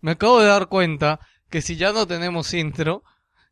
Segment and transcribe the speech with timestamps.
[0.00, 1.20] me acabo de dar cuenta
[1.50, 3.02] que si ya no tenemos intro,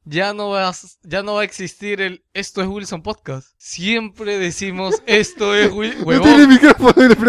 [0.04, 0.72] ya no va a,
[1.02, 3.48] ya no va a existir el esto es Wilson Podcast.
[3.58, 6.04] Siempre decimos esto es Wilson.
[6.06, 7.16] No tiene micrófono y le.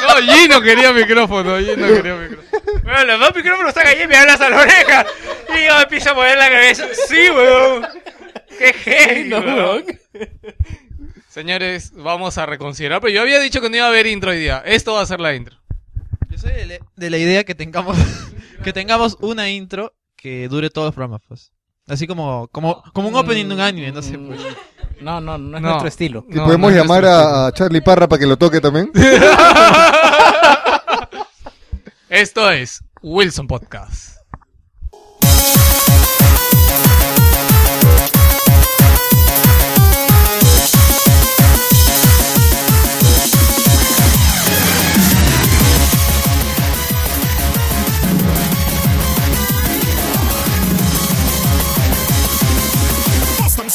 [0.00, 2.48] No, Gino quería micrófono, Gino quería micrófono.
[2.84, 5.06] Bueno, los dos micrófonos están allí y me hablas a la oreja.
[5.54, 6.86] Y yo empiezo a mover la cabeza.
[7.08, 7.86] Sí, weón.
[8.56, 9.84] Qué genio, weón.
[11.28, 14.38] Señores, vamos a reconsiderar, pero yo había dicho que no iba a haber intro hoy
[14.38, 14.62] día.
[14.64, 15.57] Esto va a ser la intro.
[16.42, 17.96] Yo soy de, la- de la idea que tengamos
[18.64, 21.52] que tengamos una intro que dure todos los programas, pues.
[21.86, 24.40] Así como como como un opening de un anime, no sé, pues.
[25.00, 25.68] No, no, no es No.
[25.68, 26.24] nuestro estilo.
[26.28, 28.90] No, podemos no es llamar nuestro a, a Charlie Parra para que lo toque también.
[32.08, 34.18] Esto es Wilson Podcast.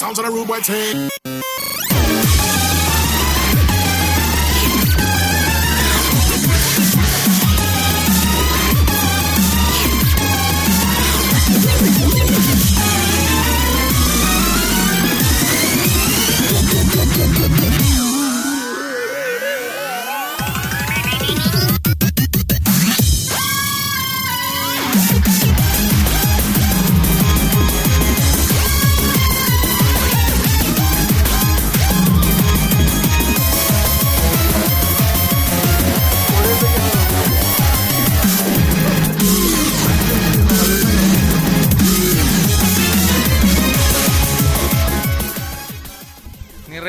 [0.03, 1.09] Sounds on a rude boy team.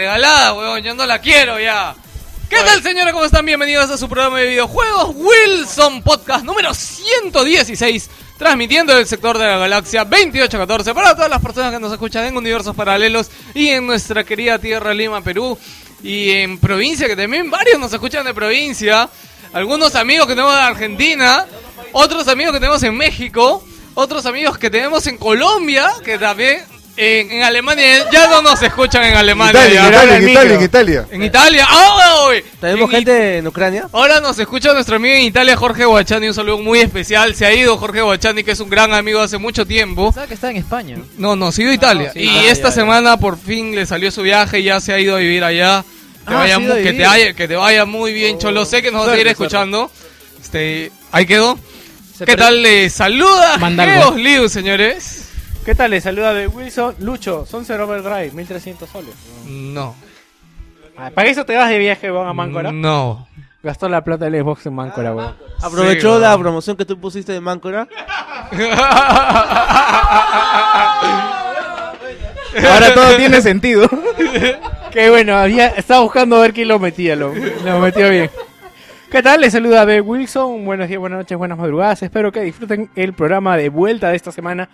[0.05, 1.95] Regalada, weón, yo no la quiero ya.
[2.51, 3.15] ¿Qué tal, señores?
[3.15, 3.47] ¿Cómo están?
[3.47, 9.57] Bienvenidos a su programa de videojuegos Wilson Podcast número 116, transmitiendo del sector de la
[9.57, 14.25] galaxia 2814 para todas las personas que nos escuchan en universos paralelos y en nuestra
[14.25, 15.57] querida tierra Lima, Perú,
[16.03, 19.09] y en provincia, que también varios nos escuchan de provincia,
[19.55, 21.47] algunos amigos que tenemos de Argentina,
[21.93, 26.63] otros amigos que tenemos en México, otros amigos que tenemos en Colombia, que también
[26.97, 29.53] en, en Alemania ya no nos escuchan en Alemania.
[29.69, 29.87] Italia, ya.
[29.89, 30.29] en Italia, en.
[30.29, 31.07] Italia, en Italia.
[31.11, 31.69] En Italia.
[31.71, 32.31] ¡Oh!
[32.61, 33.89] ¿Tenemos En gente en Ucrania?
[33.93, 36.29] Ahora nos escucha nuestro amigo en Italia, Jorge Guachani.
[36.29, 37.35] Un saludo muy especial.
[37.35, 40.13] Se ha ido Jorge Guachani, que es un gran amigo hace mucho tiempo.
[40.13, 40.99] ¿Sabes que está en España?
[41.19, 42.11] No, no, se ha ido a Italia.
[42.13, 42.75] sí, y Italia, esta ya, ya.
[42.75, 45.83] semana por fin le salió su viaje y ya se ha ido a vivir allá.
[46.27, 48.65] Que, Ah, vaya, que, te que te vaya muy bien, Cholo.
[48.65, 49.31] Sé que nos vas a suerte.
[49.31, 49.91] escuchando.
[50.43, 51.59] Este, ahí quedó.
[52.17, 52.63] Se ¿Qué tal?
[52.63, 53.59] Le saluda.
[53.59, 55.24] Geos Liu, señores.
[55.65, 55.91] ¿Qué tal?
[55.93, 56.95] Les saluda de Wilson.
[57.01, 59.15] Lucho, son Zero Overdrive, 1300 soles.
[59.47, 59.95] No.
[60.97, 62.71] Ah, ¿Para eso te vas de viaje, weón, a Máncora?
[62.71, 63.27] No.
[63.63, 65.35] Gastó la plata del Xbox en Máncora, weón.
[65.63, 66.43] Aprovechó Sí, la weón.
[66.43, 67.89] promoción que tú pusiste de Máncora.
[72.57, 73.89] Ahora todo tiene sentido.
[74.93, 78.31] Qué bueno, había, estaba buscando ver quién lo metía, lo, lo metió bien.
[79.11, 79.41] ¿Qué tal?
[79.41, 80.01] Les saluda B.
[80.01, 80.65] Wilson.
[80.65, 82.03] Buenos días, buenas noches, buenas madrugadas.
[82.03, 84.69] Espero que disfruten el programa de vuelta de esta semana.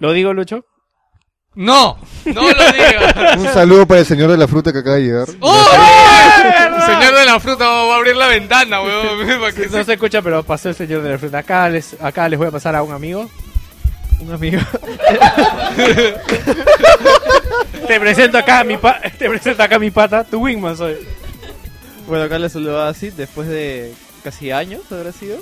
[0.00, 0.64] ¿Lo digo, Lucho?
[1.54, 3.36] No, no lo digas.
[3.38, 5.26] Un saludo para el señor de la fruta que acaba de llegar.
[5.40, 5.66] ¡Oh!
[6.86, 9.18] Señor de la fruta, va a abrir la ventana, weón.
[9.72, 11.38] No se escucha, pero pasó el señor de la fruta.
[11.38, 13.28] Acá les, acá les voy a pasar a un amigo.
[14.20, 14.60] Un amigo.
[17.86, 20.96] te presento acá a mi pa- te presento acá a mi pata, tu wingman soy.
[22.06, 23.92] Bueno, acá le saludaba así después de
[24.22, 25.38] casi años, habrá sido.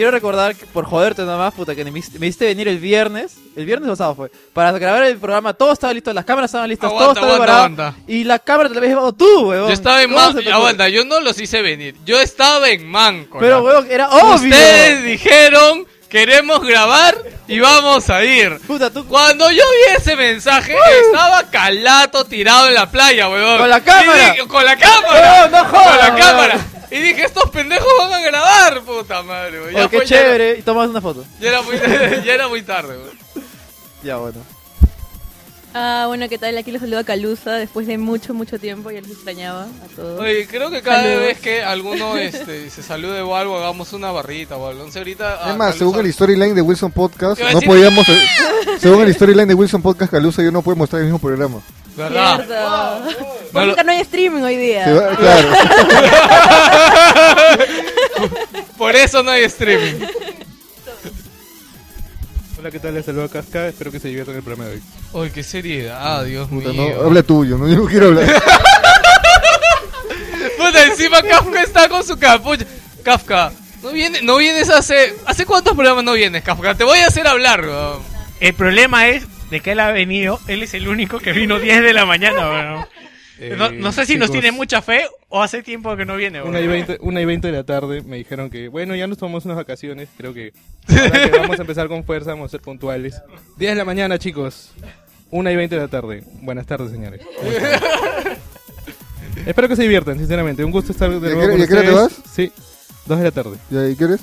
[0.00, 3.36] Quiero recordar, que, por joderte nada más, puta, que me, me hiciste venir el viernes,
[3.54, 6.70] el viernes o sábado fue, para grabar el programa, todo estaba listo, las cámaras estaban
[6.70, 8.10] listas, todo Aguanta, estaba aguanta, preparado, aguanta.
[8.10, 9.66] y la cámara te la habías llevado tú, weón.
[9.68, 10.38] Yo estaba en ¿Cómo se Manco.
[10.38, 10.54] te ocurre?
[10.56, 11.96] Aguanta, yo no los hice venir.
[12.06, 13.40] Yo estaba en Manco.
[13.40, 14.36] Pero, weón, era obvio.
[14.36, 18.58] Ustedes dijeron, queremos grabar y vamos a ir.
[18.66, 19.04] Puta, tú...
[19.04, 20.74] Cuando yo vi ese mensaje,
[21.04, 23.58] estaba Calato tirado en la playa, weón.
[23.58, 24.34] Con la cámara.
[24.42, 25.48] Y con la cámara.
[25.50, 26.58] No, no jodas, Con la cámara.
[26.90, 29.76] Y dije, estos pendejos van a grabar, puta madre, weón.
[29.76, 31.24] Oh, qué fue- era- chévere, y tomas una foto.
[31.40, 31.76] Ya era muy,
[32.24, 33.18] ya era muy tarde, weón.
[34.02, 34.42] Ya, bueno.
[35.72, 36.58] Ah, bueno, ¿qué tal?
[36.58, 38.90] Aquí les saluda Calusa después de mucho, mucho tiempo.
[38.90, 40.20] Ya les extrañaba a todos.
[40.20, 41.20] Oye, creo que cada Saludos.
[41.20, 44.84] vez que alguno este, se salude o algo, hagamos una barrita o algo.
[44.86, 45.38] No sé, ahorita.
[45.42, 48.06] ah, Es más, Calusa- según el storyline de Wilson Podcast, Iba a no decir- podíamos.
[48.80, 51.60] Según el storyline de Wilson Podcast, Calusa yo no puedo mostrar el mismo programa.
[51.96, 52.36] ¿Verdad?
[53.06, 53.24] Cierto.
[53.44, 54.92] No Por lo- eso no hay streaming hoy día.
[54.94, 55.48] Va- claro.
[58.78, 60.04] Por eso no hay streaming.
[62.60, 62.92] Hola, ¿qué tal?
[62.92, 63.68] Les saludo a Casca.
[63.68, 64.82] Espero que se diviertan en el programa de hoy.
[65.14, 66.94] Uy, qué seriedad, Dios Puta, mío.
[66.94, 68.26] no, habla tuyo, no, yo no quiero hablar.
[70.58, 72.66] Puta, encima Kafka está con su capucha.
[73.02, 73.50] Kafka,
[73.82, 75.14] No, viene, no vienes hace...
[75.24, 76.74] ¿Hace cuántos programas no vienes, Kafka?
[76.74, 78.02] Te voy a hacer hablar, weón.
[78.40, 81.82] El problema es de que él ha venido, él es el único que vino 10
[81.82, 82.86] de la mañana, weón.
[83.40, 86.42] Eh, No, no sé si nos tiene mucha fe o hace tiempo que no viene.
[86.42, 89.16] Una y, 20, una y 20 de la tarde me dijeron que, bueno, ya nos
[89.16, 90.10] tomamos unas vacaciones.
[90.16, 90.52] Creo que,
[90.88, 93.20] ahora que vamos a empezar con fuerza, vamos a ser puntuales.
[93.56, 94.72] 10 de la mañana, chicos.
[95.30, 96.22] Una y 20 de la tarde.
[96.42, 97.22] Buenas tardes, señores.
[99.46, 100.62] Espero que se diviertan, sinceramente.
[100.62, 102.22] Un gusto estar de ¿Y a nuevo y a qué hora te ustedes.
[102.30, 102.52] Sí,
[103.06, 103.56] 2 de la tarde.
[103.70, 104.20] ¿Y ahí qué eres?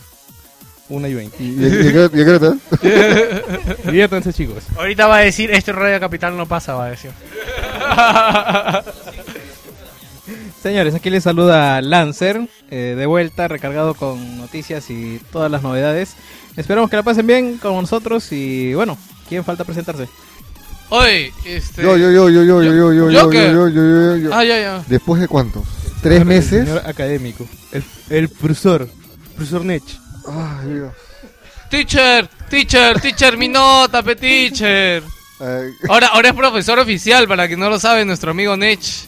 [0.89, 1.43] Una y 20.
[1.43, 3.77] ¿Y, y, y, a qué- y a qué hora te vas?
[3.85, 4.63] Diviértanse, chicos.
[4.77, 7.11] Ahorita va a decir, este Radio Capital no pasa, va a decir.
[10.61, 16.15] Señores, aquí les saluda Lancer, eh, de vuelta, recargado con noticias y todas las novedades.
[16.57, 18.97] Esperamos que la pasen bien con nosotros y bueno,
[19.29, 20.07] ¿quién falta presentarse?
[20.89, 21.81] Oye, este...
[21.83, 24.29] Yo, yo, yo, yo, yo, yo, yo, yo, yo, yo, yo, yo, yo, yo.
[24.33, 24.83] Ah, ya, ya.
[24.87, 25.63] ¿Después de cuántos?
[26.01, 26.65] ¿Tres El meses?
[26.65, 27.45] señor académico.
[27.71, 28.87] El, el profesor.
[29.35, 29.83] Profesor Nech.
[30.27, 30.93] Ay, Dios.
[31.69, 35.03] Teacher, teacher, teacher, mi nota, pe teacher.
[35.89, 39.07] Ahora, ahora es profesor oficial, para quien no lo sabe, nuestro amigo Nech.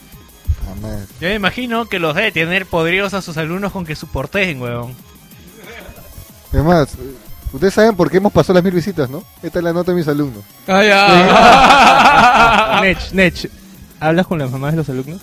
[1.20, 4.96] Yo me imagino que los debe tener podridos a sus alumnos con que soporten, weón.
[6.54, 6.90] Es más,
[7.52, 9.24] ustedes saben por qué hemos pasado las mil visitas, ¿no?
[9.42, 10.44] Esta es la nota de mis alumnos.
[10.68, 10.84] Ah,
[12.80, 12.82] ya.
[12.82, 13.50] Nech, Nech.
[14.00, 15.22] ¿Hablas con las mamás de los alumnos?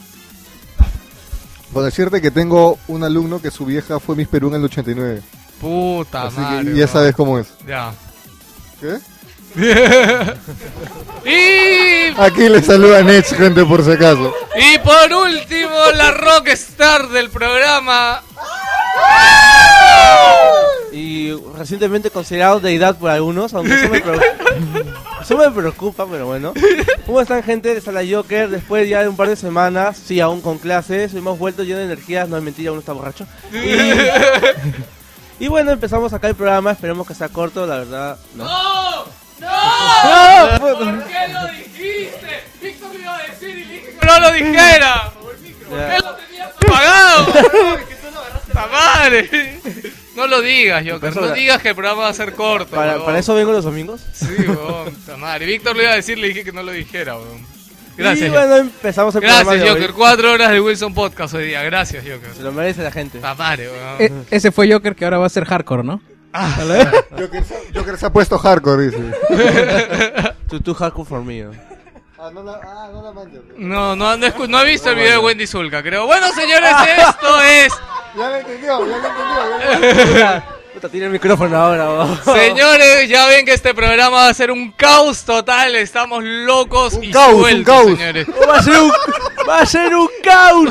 [1.72, 5.22] Con decirte que tengo un alumno que su vieja fue Miss Perú en el 89.
[5.61, 6.64] Puta Así que madre.
[6.70, 6.88] ya weón.
[6.88, 7.47] sabes cómo es.
[7.67, 7.93] Ya.
[8.81, 8.97] ¿Qué?
[11.25, 14.32] Y, Aquí le saluda Nech, gente, por si acaso.
[14.56, 18.23] y por último, la rockstar del programa.
[20.93, 24.25] Y recientemente considerado deidad por algunos, aunque eso me, preocupa,
[25.23, 26.55] eso me preocupa, pero bueno.
[27.05, 28.49] ¿Cómo están gente de Sala Joker?
[28.49, 31.87] Después ya de un par de semanas, sí, aún con clases, hemos vuelto lleno de
[31.87, 33.26] energías, no es mentira, uno está borracho.
[33.53, 33.56] Y,
[35.38, 38.18] y bueno, empezamos acá el programa, esperemos que sea corto, la verdad.
[38.34, 38.44] No.
[38.44, 39.04] ¡No!
[39.40, 40.58] ¡No!
[40.58, 42.44] ¿Por qué lo dijiste?
[42.62, 45.12] Víctor me iba a decir y le dije que no lo dijera.
[45.20, 47.26] ¿Por qué lo tenías apagado?
[48.46, 49.60] ¡Puta madre!
[50.14, 51.14] No lo digas, Joker.
[51.14, 52.74] No digas que el programa va a ser corto.
[52.74, 54.00] ¿Para, para eso vengo los domingos.
[54.14, 55.20] Sí, weón.
[55.20, 55.44] madre.
[55.44, 57.56] Víctor le iba a decir, le dije que no lo dijera, weón.
[57.96, 59.81] Gracias, Y bueno, empezamos el Gracias, programa de hoy.
[59.81, 59.94] Joker.
[59.94, 61.62] Cuatro horas de Wilson Podcast hoy día.
[61.62, 62.34] Gracias, Joker.
[62.34, 63.19] Se lo merece la gente.
[63.19, 64.25] Puta madre, weón.
[64.31, 66.00] E- ese fue Joker que ahora va a ser hardcore, ¿no?
[67.19, 68.98] Joker, se- Joker se ha puesto hardcore, dice.
[70.48, 71.40] Too, too hardcore for me.
[71.43, 71.52] ¿no?
[72.19, 73.40] Ah, no la, ah, no la manches.
[73.56, 76.06] No, no, no, escu- no he visto el video de Wendy Zulka, creo.
[76.06, 77.72] Bueno, señores, esto es...
[78.16, 80.16] Ya lo entendió, ya lo entendió.
[80.19, 80.43] Ya lo...
[80.43, 81.87] Puta, puta, tiene el micrófono ahora.
[81.88, 82.19] vos.
[82.25, 85.75] Señores, ya ven que este programa va a ser un caos total.
[85.75, 87.87] Estamos locos Un y caos, un sueltos, caos.
[87.99, 88.26] señores.
[88.46, 88.93] Va a ser un,
[89.49, 90.69] va a ser un caos.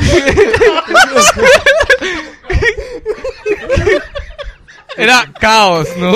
[4.97, 6.13] Era caos, ¿no?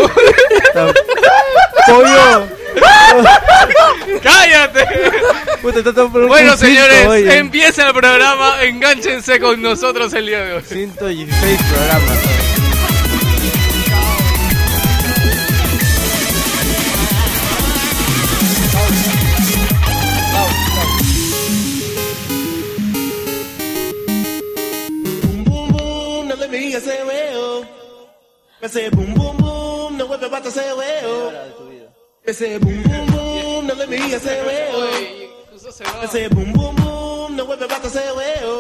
[1.88, 2.48] Pollo.
[4.22, 4.86] ¡Cállate!
[5.62, 7.38] Puta, un Bueno, señores, oye.
[7.40, 8.64] empieza el programa.
[8.64, 10.62] Enganchense con nosotros el día de hoy.
[10.64, 12.39] 116 programas.
[26.80, 27.66] que se veo.
[28.62, 31.32] Ese boom, boom, boom, no vuelve basta ese veo.
[32.24, 34.88] Ese boom, boom, boom, no le mide ese veo.
[36.04, 38.60] Ese boom, boom, boom, no vuelve basta ese veo.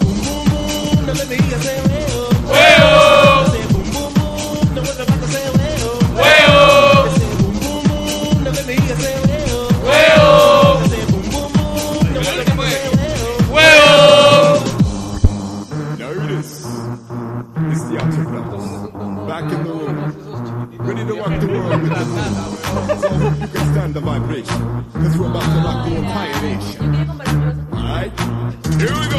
[0.00, 1.47] Boom, boom, boom, no le mide
[21.28, 21.48] with the.
[23.00, 24.84] So you can stand the vibration.
[24.92, 26.94] Cause we're about to rock the entire nation.
[27.72, 28.12] Alright?
[28.80, 29.18] Here we go.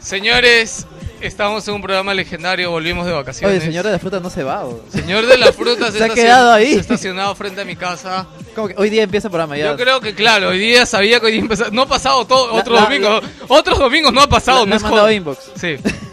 [0.00, 0.86] Señores,
[1.20, 2.70] estamos en un programa legendario.
[2.70, 3.56] Volvimos de vacaciones.
[3.58, 4.64] Oye, señor de la fruta no se va.
[4.64, 6.72] o- Señor de la fruta se, Se ha quedado ahí.
[6.72, 8.26] se ha estacionado frente a mi casa.
[8.54, 9.66] Como que hoy día empieza el programa ya.
[9.70, 11.70] Yo creo que, claro, hoy día sabía que hoy día empezaba.
[11.70, 13.24] No ha pasado todo, La- otros la- domingos.
[13.48, 14.64] Otros domingos no ha pasado.
[14.64, 15.38] Le no es inbox.
[15.56, 15.76] Sí.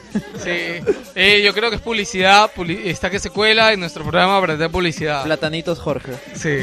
[0.44, 0.84] Sí.
[1.16, 2.52] Eh, yo creo que es publicidad.
[2.56, 5.24] publi- está que se cuela en nuestro programa para tener publicidad.
[5.24, 6.14] Platanitos Jorge.
[6.36, 6.60] Sí.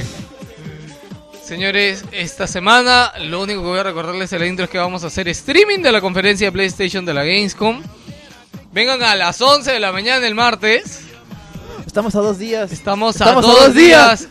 [1.42, 5.02] Señores, esta semana lo único que voy a recordarles en la intro es que vamos
[5.02, 7.82] a hacer streaming de la conferencia de PlayStation de la Gamescom.
[8.72, 11.00] Vengan a las 11 de la mañana el martes.
[11.86, 12.70] Estamos a dos días.
[12.70, 14.28] Estamos, Estamos a, dos días.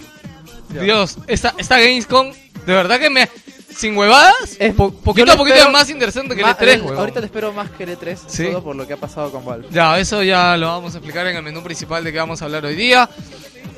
[0.69, 2.31] Dios, esta, esta Gamescom,
[2.65, 3.27] de verdad que me,
[3.75, 6.81] sin huevadas, Es- po- poquito a poquito es más interesante que el Ma- E3, el-
[6.81, 6.97] huevón.
[6.99, 8.45] Ahorita le espero más que el E3, Sí.
[8.47, 9.67] todo por lo que ha pasado con Valve.
[9.71, 12.45] Ya, eso ya lo vamos a explicar en el menú principal de que vamos a
[12.45, 13.09] hablar hoy día.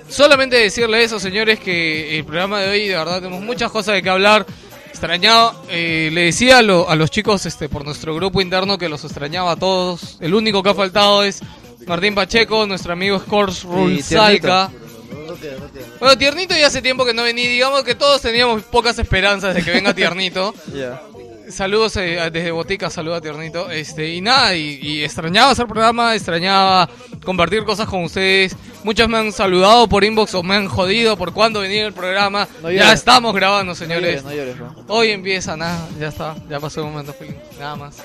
[0.10, 4.04] Solamente decirle eso, señores, que el programa de hoy, de verdad, tenemos muchas cosas de
[4.04, 4.46] que hablar.
[4.90, 8.90] Extrañaba, eh, le decía a, lo- a los chicos este, por nuestro grupo interno que
[8.90, 10.18] los extrañaba a todos.
[10.20, 11.40] El único que ha faltado es
[11.88, 13.64] Martín Pacheco, nuestro amigo Scores
[16.00, 17.50] Bueno, Tiernito ya hace tiempo que no venía.
[17.50, 20.54] Digamos que todos teníamos pocas esperanzas de que venga Tiernito.
[20.74, 21.02] Ya.
[21.50, 23.70] Saludos eh, desde Botica, saludos a Tiernito.
[23.70, 26.90] Este, y nada, y, y extrañaba hacer programa, extrañaba
[27.26, 28.56] compartir cosas con ustedes.
[28.84, 32.48] Muchos me han saludado por inbox o me han jodido por cuándo venir el programa.
[32.62, 34.24] No ya estamos grabando, señores.
[34.24, 34.56] no llores.
[34.88, 37.98] Hoy empieza, nada, ya está, ya pasó el momento feliz, nada más.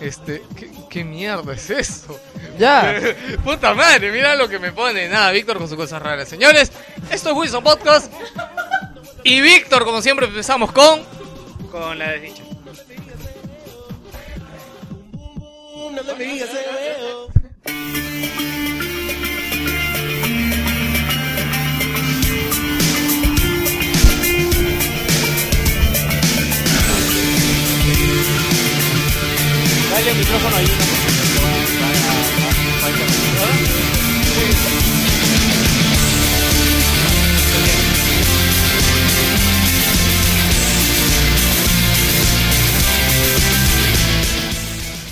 [0.00, 2.20] Este, ¿qué, qué mierda es eso?
[2.58, 3.00] Ya.
[3.44, 5.08] Puta madre, mira lo que me pone.
[5.08, 6.28] Nada, Víctor con sus cosas raras.
[6.28, 6.70] Señores,
[7.10, 8.12] esto es Wilson Podcast.
[9.24, 11.02] Y Víctor, como siempre, empezamos con.
[11.70, 12.42] Con la desdicha.
[17.64, 18.67] No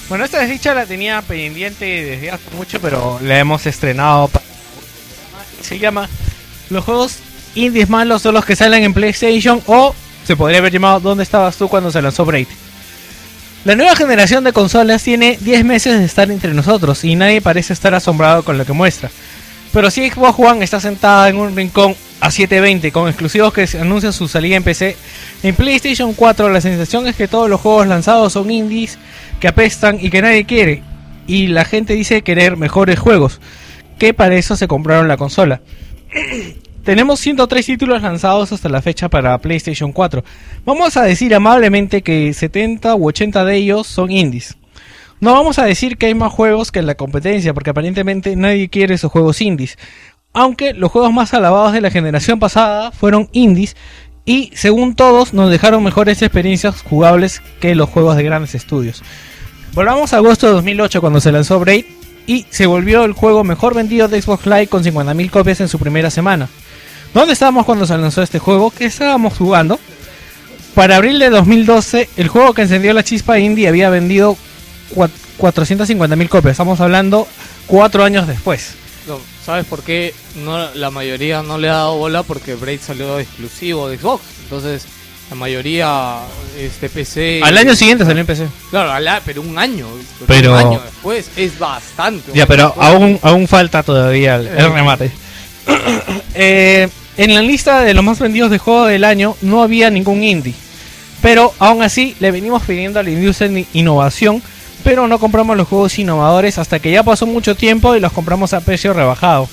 [0.09, 4.31] Bueno, esta desdicha la tenía pendiente desde hace mucho, pero la hemos estrenado.
[5.62, 6.09] Se llama
[6.71, 7.16] Los juegos
[7.57, 11.57] indies malos son los que salen en PlayStation o se podría haber llamado ¿Dónde estabas
[11.57, 12.47] tú cuando se lanzó Braid?
[13.67, 17.73] La nueva generación de consolas tiene 10 meses de estar entre nosotros y nadie parece
[17.73, 19.11] estar asombrado con lo que muestra.
[19.73, 24.13] Pero si Xbox One está sentada en un rincón a 720 con exclusivos que anuncian
[24.13, 24.97] su salida en PC,
[25.43, 28.99] en PlayStation 4 la sensación es que todos los juegos lanzados son indies
[29.41, 30.85] que apestan y que nadie quiere.
[31.27, 33.41] Y la gente dice querer mejores juegos,
[33.99, 35.61] que para eso se compraron la consola.
[36.87, 40.23] Tenemos 103 títulos lanzados hasta la fecha para PlayStation 4.
[40.64, 44.57] Vamos a decir amablemente que 70 u 80 de ellos son indies.
[45.19, 48.69] No vamos a decir que hay más juegos que en la competencia, porque aparentemente nadie
[48.69, 49.78] quiere esos juegos indies.
[50.33, 53.75] Aunque los juegos más alabados de la generación pasada fueron indies
[54.25, 59.02] y según todos nos dejaron mejores experiencias jugables que los juegos de grandes estudios.
[59.75, 61.85] Volvamos a agosto de 2008 cuando se lanzó Braid
[62.28, 65.81] y se volvió el juego mejor vendido de Xbox Live con 50.000 copias en su
[65.81, 66.49] primera semana.
[67.15, 68.71] ¿Dónde estábamos cuando se lanzó este juego?
[68.71, 69.81] ¿Qué estábamos jugando?
[70.75, 74.37] Para abril de 2012, el juego que encendió la chispa indie había vendido
[74.95, 76.53] cua- 450.000 copias.
[76.53, 77.27] Estamos hablando
[77.67, 78.75] cuatro años después.
[79.09, 80.13] No, ¿Sabes por qué
[80.45, 82.23] no, la mayoría no le ha dado bola?
[82.25, 84.23] Porque Braid salió exclusivo de Xbox.
[84.43, 84.85] Entonces,
[85.31, 86.19] la mayoría
[86.59, 87.41] este PC.
[87.43, 88.47] Al año siguiente salió en PC.
[88.71, 89.87] Claro, al pero un año.
[90.27, 92.33] Pero- Un año después es bastante.
[92.35, 95.11] Ya, pero aún, aún falta todavía el, el remate.
[96.39, 100.23] Eh, en la lista de los más vendidos de juego del año no había ningún
[100.23, 100.53] indie.
[101.23, 104.43] Pero aún así le venimos pidiendo a la industria innovación,
[104.85, 108.53] pero no compramos los juegos innovadores hasta que ya pasó mucho tiempo y los compramos
[108.53, 109.49] a precio rebajado.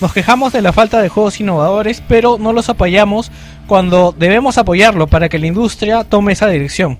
[0.00, 3.30] Nos quejamos de la falta de juegos innovadores, pero no los apoyamos
[3.68, 6.98] cuando debemos apoyarlo para que la industria tome esa dirección.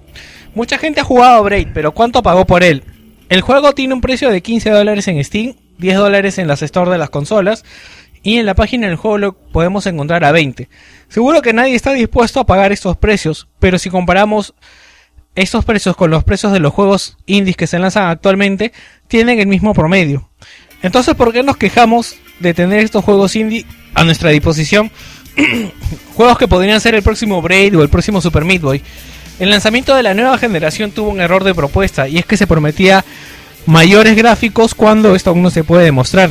[0.55, 2.85] Mucha gente ha jugado Braid, pero ¿cuánto pagó por él?
[3.29, 6.93] El juego tiene un precio de 15 dólares en Steam, 10 dólares en las stores
[6.93, 7.65] de las consolas
[8.27, 10.69] y en la página del juego podemos encontrar a 20.
[11.09, 14.53] Seguro que nadie está dispuesto a pagar estos precios, pero si comparamos
[15.37, 18.73] estos precios con los precios de los juegos indies que se lanzan actualmente,
[19.07, 20.29] tienen el mismo promedio.
[20.83, 23.65] Entonces, ¿por qué nos quejamos de tener estos juegos indie
[23.95, 24.91] a nuestra disposición?
[26.17, 28.83] juegos que podrían ser el próximo Braid o el próximo Super Meat Boy.
[29.39, 32.49] El lanzamiento de la nueva generación tuvo un error de propuesta y es que se
[32.49, 33.05] prometía
[33.67, 36.31] mayores gráficos cuando esto aún no se puede demostrar.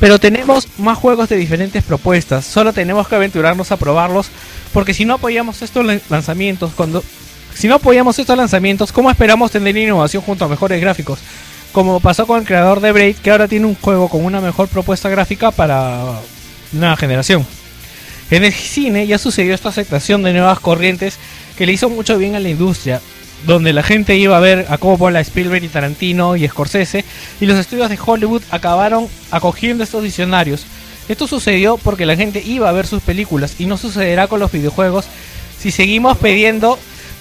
[0.00, 4.28] Pero tenemos más juegos de diferentes propuestas, solo tenemos que aventurarnos a probarlos
[4.72, 7.02] porque si no apoyamos estos lan- lanzamientos, cuando
[7.54, 11.18] si no apoyamos estos lanzamientos, ¿cómo esperamos tener innovación junto a mejores gráficos?
[11.72, 14.68] Como pasó con el creador de Braid, que ahora tiene un juego con una mejor
[14.68, 16.20] propuesta gráfica para
[16.70, 17.44] nueva generación.
[18.30, 21.16] En el cine ya sucedió esta aceptación de nuevas corrientes
[21.56, 23.00] que le hizo mucho bien a la industria,
[23.46, 27.04] donde la gente iba a ver a Coppola, Spielberg y Tarantino y Scorsese,
[27.40, 30.64] y los estudios de Hollywood acabaron acogiendo estos visionarios.
[31.08, 34.52] Esto sucedió porque la gente iba a ver sus películas y no sucederá con los
[34.52, 35.06] videojuegos
[35.58, 36.78] si seguimos pidiendo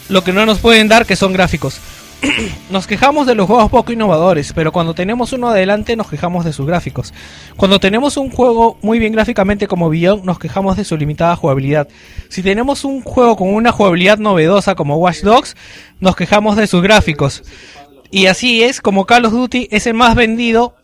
[0.09, 1.79] lo que no nos pueden dar, que son gráficos.
[2.71, 6.53] nos quejamos de los juegos poco innovadores, pero cuando tenemos uno adelante nos quejamos de
[6.53, 7.13] sus gráficos.
[7.55, 11.87] Cuando tenemos un juego muy bien gráficamente como Beyond, nos quejamos de su limitada jugabilidad.
[12.29, 15.55] Si tenemos un juego con una jugabilidad novedosa como Watch Dogs,
[15.99, 17.43] nos quejamos de sus gráficos.
[18.09, 20.75] Y así es como Call of Duty es el más vendido.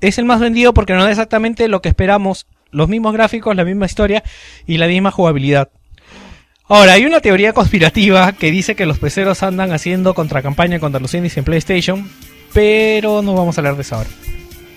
[0.00, 2.46] Es el más vendido porque no da exactamente lo que esperamos.
[2.70, 4.22] Los mismos gráficos, la misma historia
[4.66, 5.70] y la misma jugabilidad.
[6.70, 11.12] Ahora, hay una teoría conspirativa que dice que los peceros andan haciendo contracampaña contra los
[11.14, 12.08] indies en PlayStation,
[12.52, 14.08] pero no vamos a hablar de eso ahora.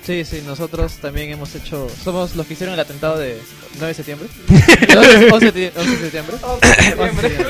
[0.04, 1.88] Sí, sí, nosotros también hemos hecho.
[2.04, 3.40] Somos los que hicieron el atentado de
[3.80, 4.28] 9 de septiembre.
[4.50, 6.36] 11, 11 de 11 de septiembre.
[6.42, 7.32] 11 de septiembre.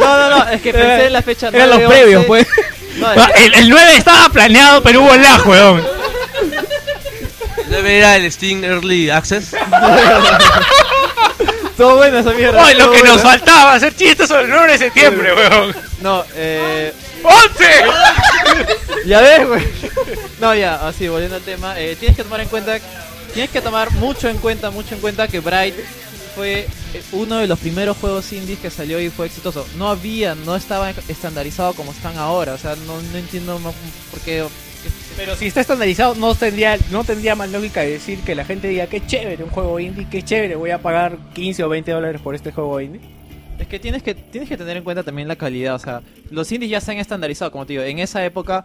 [0.00, 2.26] No, no, no, es que pensé en la fecha Eran 9, los previos, 11.
[2.28, 2.46] pues.
[2.98, 5.82] No, es que- El, el 9 estaba planeado, pero hubo lag, weón.
[7.68, 9.52] Debe ir al Steam Early Access.
[11.80, 12.62] Esa mierda.
[12.62, 15.74] Oye, lo que nos faltaba, hacer chistes sobre el 9 de septiembre, weón.
[16.02, 16.92] No, eh.
[17.22, 19.06] ¡11!
[19.06, 19.66] Ya ves, güey.
[20.40, 21.80] No, ya, así, volviendo al tema.
[21.80, 22.78] eh, tienes que tomar en cuenta.
[23.32, 25.74] Tienes que tomar mucho en cuenta, mucho en cuenta que Bright
[26.34, 29.66] fue eh, uno de los primeros juegos indies que salió y fue exitoso.
[29.76, 32.52] No había, no estaba estandarizado como están ahora.
[32.54, 33.58] O sea, no, no entiendo
[34.10, 34.44] por qué.
[35.20, 38.68] Pero si está estandarizado, no tendría, no tendría más lógica de decir que la gente
[38.68, 42.22] diga que chévere un juego indie, que chévere, voy a pagar 15 o 20 dólares
[42.22, 43.02] por este juego indie.
[43.58, 46.00] Es que tienes que tienes que tener en cuenta también la calidad, o sea,
[46.30, 48.64] los indies ya se han estandarizado, como te digo, en esa época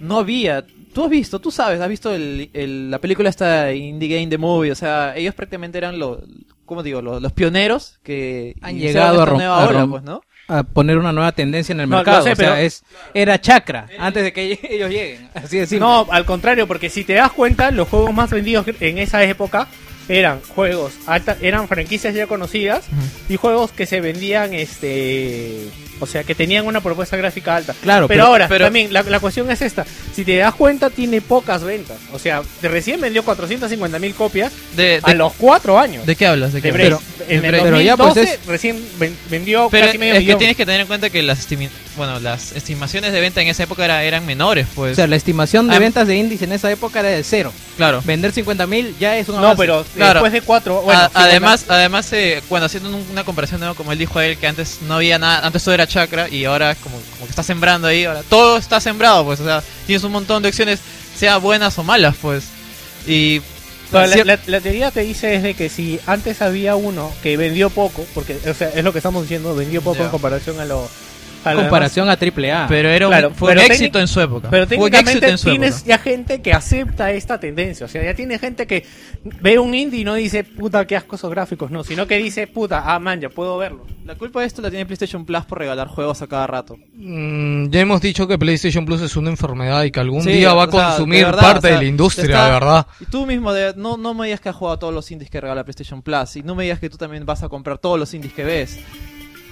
[0.00, 0.64] no había,
[0.94, 4.38] tú has visto, tú sabes, has visto el, el- la película esta Indie Game The
[4.38, 6.20] Movie, o sea, ellos prácticamente eran los,
[6.64, 10.22] como digo, los, los pioneros que Han llegado a, esta nueva a pues, ¿no?
[10.50, 12.22] A poner una nueva tendencia en el No, mercado.
[12.22, 12.82] sé, o sea, es,
[13.14, 15.28] era chakra antes de que ellos lleguen.
[15.34, 15.86] Así de simple.
[15.86, 19.68] No, al contrario, porque si te das cuenta, los juegos más vendidos en esa época
[20.10, 22.82] eran juegos alta, eran franquicias ya conocidas
[23.28, 25.68] y juegos que se vendían este
[26.00, 29.02] o sea que tenían una propuesta gráfica alta Claro, pero, pero- ahora pero- también la,
[29.02, 33.00] la cuestión es esta si te das cuenta tiene pocas ventas o sea de recién
[33.00, 36.52] vendió 450 mil copias De, a los cuatro años ¿De qué hablas?
[36.54, 36.72] ¿De qué?
[36.72, 36.96] Brace.
[37.28, 37.70] en de el Brace.
[37.70, 40.64] 2012 Pero ya, pues, es- recién ven- vendió Pero casi medio es que tienes que
[40.66, 44.02] tener en cuenta que las, estimi- bueno, las estimaciones de venta en esa época era-
[44.02, 44.92] eran menores, pues.
[44.92, 47.52] O sea, la estimación de Ah, ventas de indies en esa época era de cero.
[47.76, 48.00] claro.
[48.06, 49.58] Vender 50 mil ya es un no avance.
[49.60, 50.14] pero Claro.
[50.20, 53.74] después de cuatro bueno, A- 50 además, además eh, bueno, haciendo un- una comparación, ¿no?
[53.74, 56.44] como él dijo a él, que antes no había nada, antes todo era chakra y
[56.44, 60.02] ahora como, como que está sembrando ahí, ahora todo está sembrado, pues, o sea, tienes
[60.04, 60.80] un montón de opciones,
[61.16, 62.44] sea buenas o malas, pues.
[63.06, 63.40] Y
[63.92, 67.36] la, cier- la- la teoría te dice es de que si antes había uno que
[67.36, 70.64] vendió poco, porque o sea, es lo que estamos diciendo, vendió poco en comparación a
[70.64, 70.88] lo...
[71.44, 72.66] a comparación a triple A.
[72.68, 74.48] pero era un, Claro, fue un éxito en su época.
[74.50, 75.88] Pero técnicamente tienes época.
[75.88, 77.86] ya gente que acepta esta tendencia.
[77.86, 78.84] O sea, ya tiene gente que
[79.40, 81.70] ve un indie y no dice, puta, qué asco esos gráficos.
[81.70, 83.86] No, sino que dice, puta, ah, man, ya puedo verlo.
[84.04, 86.76] La culpa de esto la tiene PlayStation Plus por regalar juegos a cada rato.
[86.94, 90.52] Mm, ya hemos dicho que PlayStation Plus es una enfermedad y que algún Sí, día
[90.52, 92.86] va a sea, consumir de verdad, parte o sea, de la industria, está- de verdad.
[93.00, 95.40] Y tú mismo, de- no, no me digas que has jugado todos los indies que
[95.40, 96.36] regala PlayStation Plus.
[96.36, 98.78] Y no me digas que tú también vas a comprar todos los indies que ves.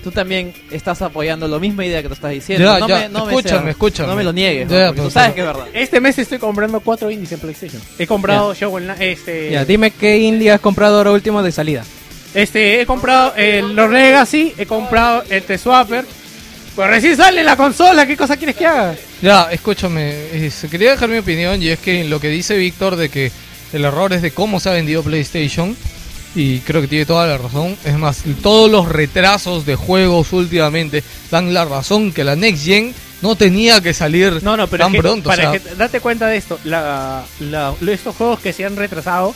[0.03, 2.65] Tú también estás apoyando la misma idea que te estás diciendo.
[2.65, 4.09] Ya, no ya, me, no me escúchame, escúchame.
[4.09, 4.87] No me lo niegues, Ya, ¿no?
[4.89, 5.67] porque tú sabes que es verdad.
[5.75, 7.83] Este mes estoy comprando cuatro indies en PlayStation.
[7.99, 9.51] He comprado Shovel Knight, este...
[9.51, 11.85] Ya, dime qué indie has comprado ahora último de salida.
[12.35, 16.05] Este, he comprado el Los Legacy, he comprado el T-Swapper.
[16.77, 18.95] Pues recién sale la consola, ¿qué cosa quieres que haga?
[19.21, 22.95] Ya, escúchame, eh, se quería dejar mi opinión y es que lo que dice Víctor
[22.95, 23.33] de que
[23.73, 25.77] el error es de cómo se ha vendido PlayStation
[26.39, 27.77] y creo que tiene toda la razón.
[27.85, 32.95] Es más, todos los retrasos de juegos últimamente dan la razón que la Next Gen
[33.21, 35.29] no tenía que salir No, no, pero tan es que, pronto.
[35.29, 38.77] o para sea, que date cuenta de esto, la, la- estos juegos que se han
[38.77, 39.35] retrasado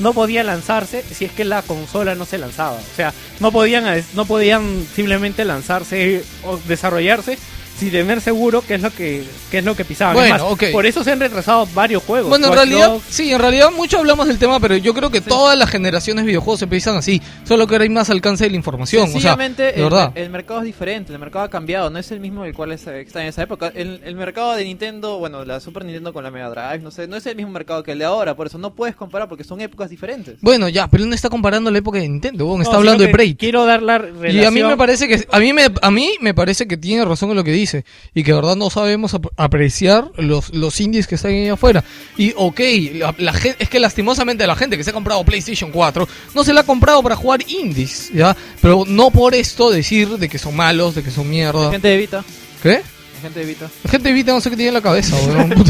[0.00, 2.72] no podían lanzarse si es que la consola no se lanzaba.
[2.76, 3.84] O sea, no podían,
[4.14, 7.38] no podían simplemente lanzarse o desarrollarse
[7.80, 10.14] sin tener seguro qué es lo que, qué es lo que pisaban.
[10.14, 10.56] Bueno.
[10.72, 12.28] Por eso se han retrasado varios juegos.
[12.28, 15.10] Bueno, en Watch realidad, Dogs, sí, en realidad mucho hablamos del tema, pero yo creo
[15.10, 18.44] que todas las generaciones de videojuegos se empiezan así, solo que ahora hay más alcance
[18.44, 20.12] de la información, o sea, Sencillamente, de el, verdad.
[20.14, 22.86] el mercado es diferente, el mercado ha cambiado, no es el mismo el cual es-
[22.86, 23.72] está en esa época.
[23.74, 27.08] El, el mercado de Nintendo, bueno, la Super Nintendo con la Mega Drive, no sé,
[27.08, 29.44] no es el mismo mercado que el de ahora, por eso no puedes comparar porque
[29.44, 30.36] son épocas diferentes.
[30.42, 33.08] Bueno, ya, pero él no está comparando la época de Nintendo, no, está hablando de
[33.08, 33.36] que Braid.
[33.38, 34.42] Quiero dar la relación.
[34.42, 37.04] Y a mí me parece que a mí me a mí me parece que tiene
[37.04, 37.69] razón en lo que dice
[38.14, 41.82] y que de verdad no sabemos ap- apreciar los los indies que están ahí afuera.
[42.16, 42.60] Y ok,
[42.94, 46.52] la, la es que lastimosamente la gente que se ha comprado PlayStation 4 no se
[46.52, 48.36] la ha comprado para jugar indies, ¿ya?
[48.60, 51.70] Pero no por esto decir de que son malos, de que son La mierda.
[51.70, 52.24] gente de Vita,
[52.62, 52.82] ¿Qué?
[53.20, 53.68] La gente de Vita.
[53.84, 55.54] La gente evita no sé qué tiene en la cabeza, weón.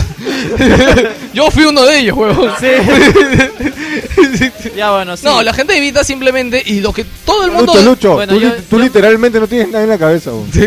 [1.34, 2.50] Yo fui uno de ellos, weón.
[4.76, 5.24] Ya, bueno, sí.
[5.26, 7.72] No, la gente evita simplemente y lo que todo el mundo...
[7.74, 10.30] Lucho, Lucho, Bueno, tú, yo- li- tú yo- literalmente no tienes nada en la cabeza.
[10.32, 10.50] weón.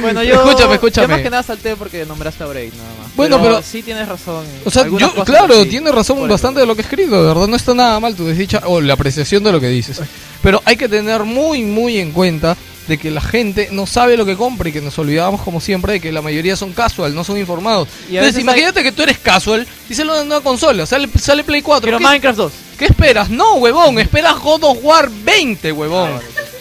[0.00, 0.34] Bueno, yo.
[0.34, 1.06] Escúchame, escúchame.
[1.08, 3.16] Yo más que nada salté porque nombraste a Braid, nada más.
[3.16, 4.44] Bueno, pero- Sí tienes razón.
[4.46, 5.68] en O sea, algunas yo, cosas claro, sí.
[5.68, 6.32] tiene razón Por eso.
[6.32, 8.80] bastante de lo que he escrito, de verdad no está nada mal tu desdicha o
[8.80, 10.00] la apreciación de lo que dices.
[10.42, 12.56] Pero hay que tener muy, muy en cuenta
[12.90, 15.92] de que la gente no sabe lo que compra y que nos olvidamos como siempre
[15.92, 17.86] de que la mayoría son casual, no son informados.
[18.10, 21.62] Y Entonces imagínate que tú eres casual y sale una nueva consola, sale, sale Play
[21.62, 21.86] 4.
[21.86, 22.52] Pero ¿Qué, Minecraft 2.
[22.80, 23.30] qué esperas?
[23.30, 26.10] No, huevón, esperas God of War 20, huevón.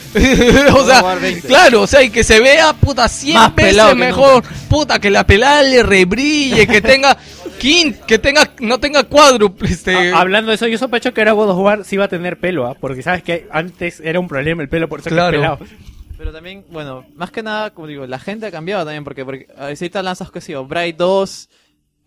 [0.73, 1.47] o sea, War 20.
[1.47, 5.25] claro, o sea, y que se vea puta 100 Más veces mejor, puta, que la
[5.25, 7.17] pelada le rebrille, que tenga
[7.59, 11.31] quin, que tenga no tenga cuádruple este Ah, hablando de eso, yo sospecho que ahora
[11.33, 12.75] God of War sí va a tener pelo, ¿ah?
[12.79, 15.31] Porque sabes que antes era un problema el pelo, por eso que Claro.
[15.31, 15.59] pelado.
[16.19, 19.47] Pero también, bueno, más que nada, como digo, la gente ha cambiado también, porque, porque
[19.57, 21.49] a veces ahorita lanzas, qué sé yo, Bright 2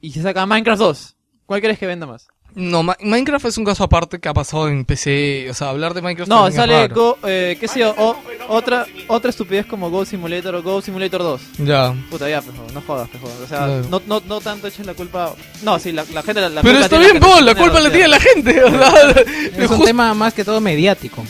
[0.02, 1.16] y se saca Minecraft 2.
[1.46, 2.28] ¿Cuál crees que venda más?
[2.54, 5.94] No, Ma- Minecraft es un caso aparte que ha pasado en PC, o sea, hablar
[5.94, 6.94] de Minecraft No, es sale raro.
[6.94, 8.14] Go, eh, qué sé yo, o-
[8.50, 11.40] otra, otra estupidez como Go Simulator o Go Simulator 2.
[11.64, 11.94] Ya.
[12.10, 13.30] Puta, ya, pejo, no jodas, pejo.
[13.42, 15.34] O sea, no, no, no tanto eches la culpa.
[15.62, 17.70] No, sí, la, la gente la, la Pero culpa está tiene bien, Paul, la tiene
[17.70, 19.10] culpa la tiene la gente, o sea,
[19.64, 21.24] Es un tema más que todo mediático.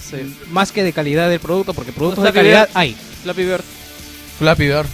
[0.00, 0.34] Sí.
[0.50, 2.76] Más que de calidad del producto, porque productos de Flappy calidad Bird.
[2.76, 2.96] hay.
[3.22, 3.62] Flappy Bird.
[4.38, 4.86] Flappy Bird.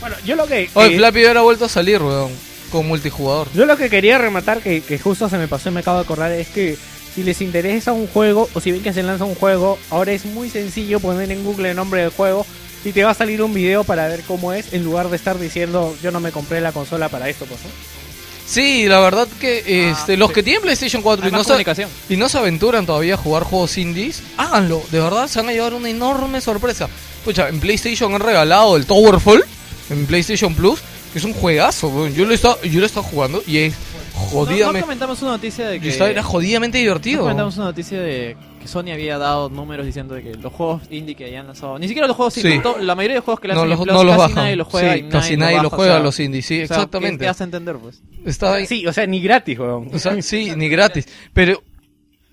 [0.00, 0.68] Bueno, yo lo que...
[0.74, 2.32] Oye, que- Flappy Bird ha vuelto a salir, weón,
[2.72, 3.48] con multijugador.
[3.54, 6.04] Yo lo que quería rematar, que, que justo se me pasó y me acabo de
[6.04, 6.76] acordar, es que
[7.14, 10.24] si les interesa un juego, o si ven que se lanza un juego, ahora es
[10.24, 12.46] muy sencillo poner en Google el nombre del juego
[12.84, 15.38] y te va a salir un video para ver cómo es, en lugar de estar
[15.38, 17.68] diciendo, yo no me compré la consola para esto, pues, ¿no?
[18.50, 20.34] Sí, la verdad que este, los sí.
[20.34, 21.88] que tienen PlayStation 4 y no, comunicación.
[22.08, 24.82] y no se aventuran todavía a jugar juegos indies, háganlo.
[24.90, 26.88] De verdad, se van a llevar una enorme sorpresa.
[27.18, 29.44] Escucha, en PlayStation han regalado el Towerfall
[29.90, 30.80] en PlayStation Plus,
[31.12, 32.08] que es un juegazo.
[32.08, 33.78] Yo lo he estado, yo lo he estado jugando y es No,
[34.20, 35.88] no jodidamente, comentamos una noticia de que.
[35.88, 37.20] era jodidamente no divertido.
[37.20, 41.14] comentamos una noticia de que Sony había dado números diciendo de que los juegos indie
[41.16, 41.78] que hayan lanzado.
[41.78, 42.62] Ni siquiera los juegos indie, Sí.
[42.62, 44.44] to- la mayoría de juegos que no lanzan los, Plus, no los casi bajan.
[44.44, 46.62] nadie los juega Sí, y casi nadie baja, lo o juega sea, los indies, sí,
[46.62, 47.18] o sea, exactamente.
[47.18, 48.02] ¿qué- qué hace entender, pues?
[48.24, 48.66] Está ahí.
[48.66, 49.88] Sí, o sea, ni gratis, weón.
[49.92, 51.08] O sea, sí, ni gratis.
[51.32, 51.62] Pero,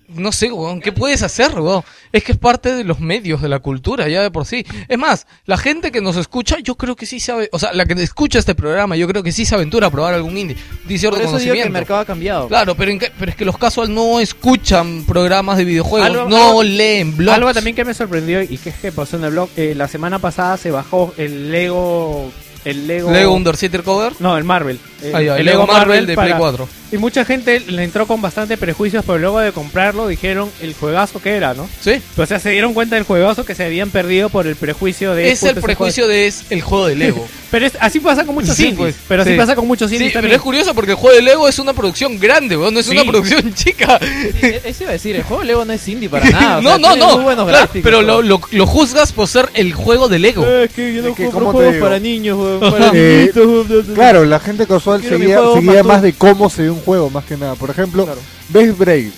[0.08, 1.82] no sé, weón, ¿qué puedes hacer, weón?
[2.12, 4.64] Es que es parte de los medios, de la cultura, ya de por sí.
[4.88, 7.84] Es más, la gente que nos escucha, yo creo que sí sabe, o sea, la
[7.84, 10.56] que escucha este programa, yo creo que sí se aventura a probar algún indie.
[10.86, 11.72] Dice cierto Por eso digo que el conocimiento.
[11.72, 12.48] mercado ha cambiado.
[12.48, 16.48] Claro, pero, en pero es que los casual no escuchan programas de videojuegos, Algo- no
[16.48, 17.36] algo- leen blogs.
[17.36, 19.88] Algo también que me sorprendió y que es que pasó en el blog, eh, la
[19.88, 22.30] semana pasada se bajó el Lego...
[22.64, 23.10] El Lego...
[23.12, 24.12] Lego Undercity Cover.
[24.18, 24.78] No, el Marvel.
[25.02, 26.68] El, ya, el Lego Marvel de Play 4.
[26.90, 31.20] Y mucha gente le entró con bastante prejuicios, pero luego de comprarlo dijeron el juegazo
[31.20, 31.68] que era, ¿no?
[31.80, 32.00] Sí.
[32.16, 35.30] O sea, se dieron cuenta del juegazo que se habían perdido por el prejuicio de...
[35.30, 37.16] Es el prejuicio de es el juego de Lego.
[37.18, 38.78] juego- Pero es- así pasa con muchos Sí, indies.
[38.78, 39.36] pues, pero así sí.
[39.38, 40.36] pasa con muchos Sí, indies pero también.
[40.36, 42.92] es curioso porque el juego de Lego es una producción grande, weón, no es Sí.
[42.92, 43.98] una producción chica.
[44.02, 46.58] E- Eso iba a decir, el juego de Lego no es indie para nada.
[46.58, 47.14] o no, sea, no, no.
[47.16, 50.44] Muy buenos Claro, gráficos, pero lo, lo, lo juzgas por ser el juego de Lego.
[50.46, 51.86] Eh, es que yo no Es que, compro ¿cómo te juegos digo?
[51.86, 53.94] para niños, weón, para Eh, niñitos, weón.
[53.94, 57.36] Claro, la gente casual Quiero seguía, más de cómo se ve un juego, más que
[57.36, 57.54] nada.
[57.54, 58.20] Por ejemplo, Claro.
[58.50, 59.10] ves Braid.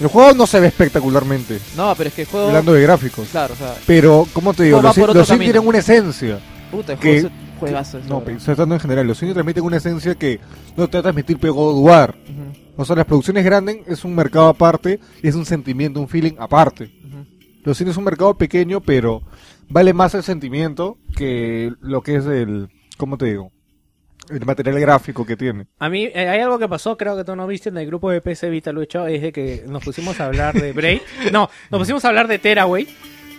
[0.00, 2.46] El juego no se ve espectacularmente, No, pero es que el juego.
[2.48, 3.28] hablando de gráficos.
[3.30, 4.78] Claro, o sea, Pero, ¿cómo te digo?
[4.78, 5.52] Va Los, por otro los indie camino.
[5.52, 6.40] tienen una esencia.
[6.70, 7.98] puta, el que- juego es un juegazo.
[8.08, 9.06] No, pero estoy tratando en general.
[9.06, 10.40] Los indie transmiten una esencia que
[10.76, 12.14] no te va a transmitir pero God of War.
[12.24, 16.08] Ujú, O sea, las producciones grandes es un mercado aparte y es un sentimiento, un
[16.08, 16.84] feeling aparte.
[16.84, 17.26] ujú.
[17.64, 19.20] Los cines es un mercado pequeño, pero
[19.68, 23.50] vale más el sentimiento que lo que es el, ¿cómo te digo?
[24.30, 25.66] El material gráfico que tiene.
[25.78, 28.10] A mí eh, hay algo que pasó, creo que tú no viste en el grupo
[28.10, 31.00] de PC Vita Lucho, es de que nos pusimos a hablar de Braid.
[31.32, 32.86] No, nos pusimos a hablar de Teraway.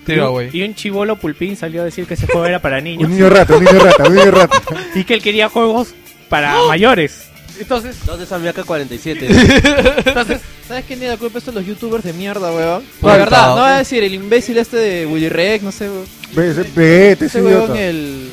[0.06, 0.50] Tearaway.
[0.52, 3.10] Y un chivolo pulpín salió a decir que ese juego era para niños.
[3.10, 4.62] Un niño rata, un niño rata, un niño rata.
[4.96, 5.94] y que él quería juegos
[6.28, 7.28] para mayores.
[7.60, 10.04] Entonces, ¿Dónde está mi AK-47?
[10.06, 11.38] entonces ¿Sabes quién tiene la culpa?
[11.38, 12.84] Estos los youtubers de mierda, weón.
[13.02, 16.06] De verdad, no voy a decir el imbécil este de Willy Rex, no sé, weón.
[16.34, 17.82] Vete, ese Ese weón, idiota.
[17.82, 18.32] el.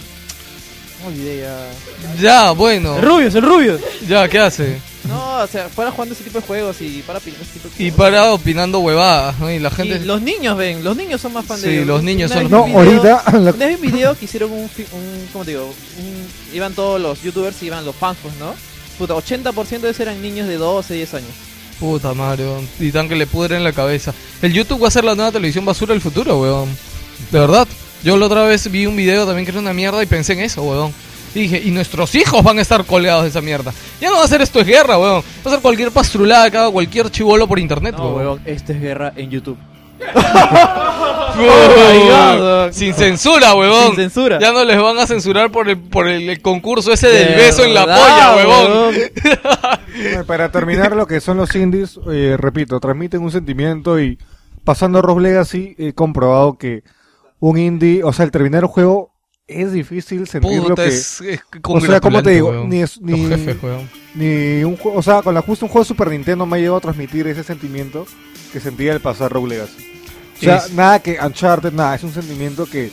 [1.11, 1.69] Ya.
[2.21, 2.97] Ya, bueno.
[2.97, 3.81] El Rubius, el Rubius.
[4.07, 4.79] Ya, ¿qué hace?
[5.05, 7.83] No, o sea, fuera jugando ese tipo de juegos y para opinar ese tipo de
[7.83, 9.51] Y para opinando huevadas, ¿no?
[9.51, 10.01] Y la Y gente...
[10.01, 11.87] los niños ven, los niños son más fan de Sí, ellos.
[11.87, 13.23] los niños son- No, video- ahorita.
[13.33, 15.65] la- Una vez vi un video que hicieron un, un ¿cómo te digo?
[15.67, 18.55] Un- iban todos los youtubers y iban los fans, pues, ¿no?
[18.99, 21.31] Puta, 80% de esos eran niños de 12, 10 años.
[21.81, 22.69] Puta weón.
[22.81, 24.13] Y tan que le pudren la cabeza.
[24.43, 26.69] El YouTube va a ser la nueva televisión basura del futuro, weón.
[27.31, 27.67] De verdad.
[28.05, 30.41] Yo la otra vez vi un video también que era una mierda y pensé en
[30.41, 30.93] eso, weón.
[31.35, 33.73] Y dije, y nuestros hijos van a estar colgados de esa mierda.
[34.01, 35.23] Ya no va a ser esto es guerra, weón.
[35.45, 38.17] Va a ser cualquier pastrulada que haga cualquier chivolo por internet, No, weón.
[38.17, 39.59] weón, esto es guerra en YouTube.
[41.39, 43.89] Uh, sin censura, huevón.
[43.89, 44.39] Sin censura.
[44.41, 47.35] Ya no les van a censurar por el, por el, el concurso ese del De
[47.37, 48.95] beso en la polla, huevón.
[50.27, 54.19] Para terminar lo que son los indies, eh, repito, transmiten un sentimiento y
[54.65, 56.83] pasando a Rogue Legacy he comprobado que
[57.41, 59.15] un indie, o sea, el terminar un juego
[59.47, 60.87] es difícil sentir lo que...
[60.89, 63.57] es, es o sea, como te digo, ni, es- ni, jefes,
[64.15, 66.61] ni un juego, o sea, con la justo un juego de Super Nintendo me ha
[66.61, 68.07] llegado a transmitir ese sentimiento
[68.53, 69.87] que sentía al pasar Rogue Legacy.
[70.37, 72.91] O sea, Es- nada que Uncharted, nada, es un sentimiento que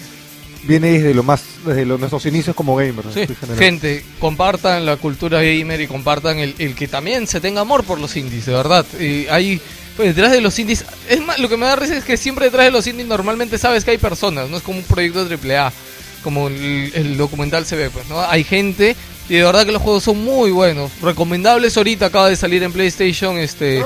[0.64, 3.14] viene desde lo más, desde nuestros inicios como gamers.
[3.14, 3.28] Sí,
[3.58, 8.00] gente, compartan la cultura gamer y compartan el, el que también se tenga amor por
[8.00, 8.86] los indies, de verdad.
[9.00, 9.62] Y hay,
[9.96, 12.46] pues detrás de los indies, es más, lo que me da risa es que siempre
[12.46, 15.36] detrás de los indies normalmente sabes que hay personas, no es como un proyecto de
[15.58, 15.72] AAA,
[16.24, 18.20] como el, el documental se ve, pues, ¿no?
[18.22, 18.96] Hay gente
[19.28, 22.72] y de verdad que los juegos son muy buenos, recomendables ahorita, acaba de salir en
[22.72, 23.84] PlayStation, este,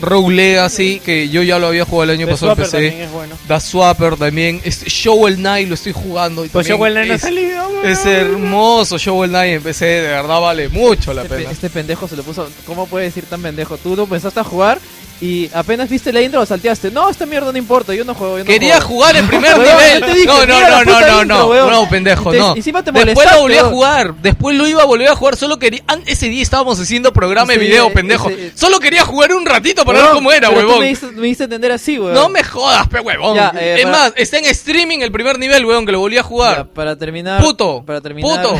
[0.00, 2.70] Rogue Legacy, que yo ya lo había jugado el año The pasado en PC.
[2.70, 3.36] también es bueno.
[3.48, 6.44] Da Swapper también, este, Shovel Knight lo estoy jugando.
[6.44, 9.84] Y Pues también Shovel Knight no ha es- salido, es hermoso Shovel Knight en PC,
[9.86, 11.50] de verdad vale mucho la Este, pe- pena.
[11.52, 12.48] este pendejo se lo puso.
[12.66, 13.78] ¿Cómo puede decir tan pendejo?
[13.78, 14.78] Tú lo empezaste a jugar
[15.20, 16.90] y apenas viste la intro salteaste.
[16.90, 18.38] No, esta mierda no importa, yo no juego.
[18.38, 18.88] Yo no Quería juego.
[18.88, 20.00] jugar el primer nivel.
[20.00, 22.56] yo te dije, no, no, no, no, no, no, no, pendejo, Y te- no.
[22.56, 25.58] encima te Después lo volví a jugar, después lo iba a volver a jugar, solo
[25.58, 25.82] quería...
[26.06, 28.28] Ese día estábamos haciendo programa de Ese video, día- pendejo.
[28.30, 30.80] ese- Solo quería jugar un ratito para Weón, ver cómo era, huevón.
[30.80, 32.14] Me diste, me entender así, weón.
[32.14, 33.36] No me jodas, pe huevón.
[33.36, 36.16] Ya, eh, es para- más, está en streaming el primer nivel, huevón, que lo volví
[36.16, 36.68] a Ya, jugar.
[36.72, 37.42] para terminar.
[37.42, 38.42] Puto, Para terminar.
[38.42, 38.58] puto,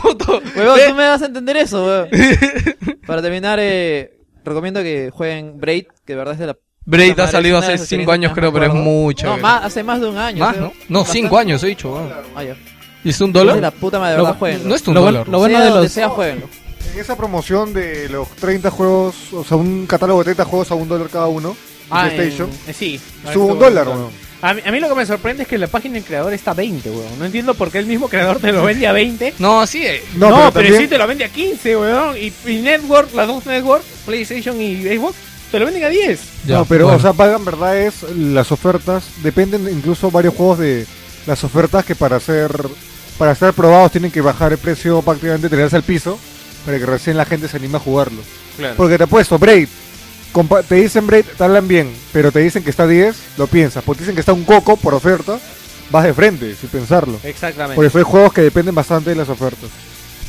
[0.00, 0.42] puto.
[0.56, 2.08] Weón, Eh, tú me vas a entender eso, weón.
[3.06, 4.12] para terminar, eh,
[4.44, 6.56] recomiendo que jueguen Braid, que de verdad es de la.
[6.84, 9.26] Braid puta ha madre, salido es hace las 5 experiencias años creo, pero es mucho.
[9.26, 10.38] No, más, hace más de un año.
[10.44, 10.56] Más.
[10.56, 10.72] ¿no?
[10.88, 11.36] No, 5 Bastante.
[11.38, 11.98] años he dicho.
[12.34, 12.56] Ah, ya.
[13.04, 13.54] ¿Y es un Es dólar?
[13.56, 14.68] de la puta madre, de Lo- verdad, jueguenlo.
[14.68, 15.28] no es un dólar.
[15.28, 16.48] lo bueno Sea de los- sea, jueguenlo.
[16.94, 20.74] En esa promoción de los 30 juegos, o sea, un catálogo de 30 juegos a
[20.74, 21.56] un dólar cada uno,
[21.90, 23.00] Ah, PlayStation, en- eh, sí.
[23.24, 24.08] estuvo un dólar, weón.
[24.42, 26.50] A mí, a mí lo que me sorprende es que la página del creador está
[26.50, 27.18] a 20, weón.
[27.18, 29.34] No entiendo por qué el mismo creador te lo vende a 20.
[29.38, 30.02] No, así es.
[30.16, 32.16] No, No, pero, pero también- sí te lo vende a 15, weón.
[32.18, 35.14] Y, y Network, las dos Network, PlayStation y Xbox,
[35.52, 36.20] te lo venden a 10.
[36.46, 36.98] Ya, no, pero, bueno.
[36.98, 40.86] o sea, pagan, verdad, es las ofertas, dependen incluso varios juegos de
[41.26, 42.50] las ofertas que para ser,
[43.18, 46.18] para ser probados tienen que bajar el precio prácticamente, tirarse al piso,
[46.66, 48.22] para que recién la gente se anime a jugarlo.
[48.56, 48.74] Claro.
[48.76, 49.68] Porque te apuesto, Braid,
[50.32, 53.46] compa- te dicen Braid, te hablan bien, pero te dicen que está a 10, lo
[53.46, 53.82] piensas.
[53.84, 55.38] Porque dicen que está un coco por oferta,
[55.90, 57.18] vas de frente, sin pensarlo.
[57.22, 57.74] Exactamente.
[57.76, 59.68] Porque hay juegos que dependen bastante de las ofertas.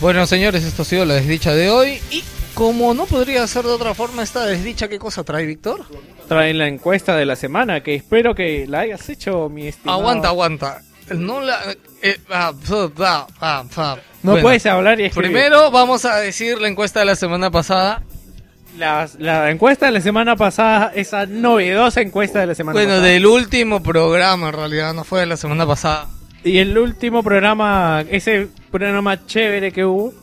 [0.01, 1.99] Bueno, señores, esto ha sido la desdicha de hoy.
[2.11, 5.85] Y como no podría ser de otra forma esta desdicha, ¿qué cosa trae Víctor?
[6.27, 9.99] Traen la encuesta de la semana, que espero que la hayas hecho, mi estimado.
[9.99, 10.81] Aguanta, aguanta.
[11.15, 11.59] No la.
[12.01, 12.53] eh, ah,
[12.99, 13.27] ah,
[13.75, 13.97] ah.
[14.23, 15.31] No Bueno, puedes hablar y escribir.
[15.31, 18.01] Primero vamos a decir la encuesta de la semana pasada.
[18.77, 23.07] La, la encuesta de la semana pasada, esa novedosa encuesta de la semana Bueno, pasada.
[23.07, 26.07] del último programa en realidad, no fue de la semana pasada.
[26.43, 30.13] Y el último programa, ese programa chévere que hubo,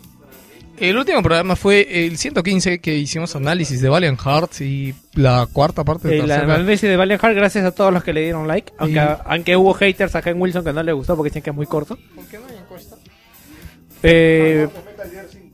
[0.78, 5.84] El último programa fue el 115 que hicimos análisis de Valiant Hearts y la cuarta
[5.84, 6.54] parte de el tercera.
[6.54, 8.72] análisis de Valiant Heart, gracias a todos los que le dieron like.
[8.78, 11.50] Aunque, Y- aunque hubo haters acá en Wilson que no le gustó porque dicen que
[11.50, 11.96] es muy corto.
[14.02, 14.66] Eh,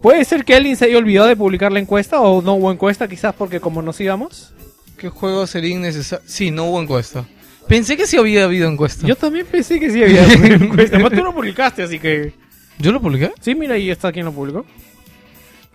[0.07, 3.09] Puede ser que alguien se haya olvidado de publicar la encuesta o no hubo encuesta,
[3.09, 4.53] quizás porque como nos íbamos.
[4.97, 6.25] ¿Qué juego sería innecesario?
[6.29, 7.25] Sí, no hubo encuesta.
[7.67, 9.05] Pensé que sí había habido encuesta.
[9.05, 10.99] Yo también pensé que sí había encuesta.
[10.99, 12.33] Pero tú lo publicaste, así que.
[12.79, 13.33] ¿Yo lo publiqué?
[13.41, 14.65] Sí, mira, ahí está quien lo publicó.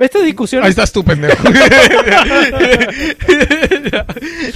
[0.01, 0.63] Esta discusión.
[0.63, 1.43] Ahí estás tú, pendejo.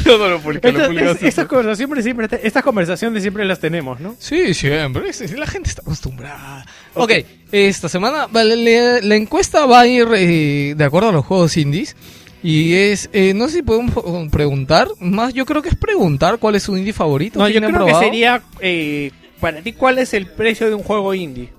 [0.05, 3.59] No lo publiqué, lo Esta- publicaste es- estas conversaciones siempre, siempre, estas conversaciones siempre las
[3.59, 4.15] tenemos, ¿no?
[4.19, 5.11] Sí, siempre.
[5.37, 6.65] La gente está acostumbrada.
[6.93, 7.11] Ok,
[7.51, 11.95] esta semana le- la encuesta va a ir eh, de acuerdo a los juegos indies.
[12.43, 13.93] Y es, eh, no sé si podemos
[14.31, 17.39] preguntar, más yo creo que es preguntar cuál es su indie favorito.
[17.39, 20.75] No, yo ¿Quién han creo que sería eh, para ti cuál es el precio de
[20.75, 21.49] un juego indie.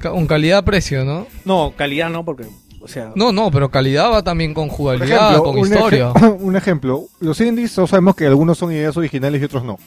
[0.00, 1.26] Con calidad-precio, ¿no?
[1.44, 2.44] No, calidad no, porque,
[2.84, 6.12] o sea, No, no, pero calidad va también con jugabilidad, ejemplo, con un, historia.
[6.40, 9.78] un ejemplo, los indies todos sabemos que algunos son ideas originales y otros no.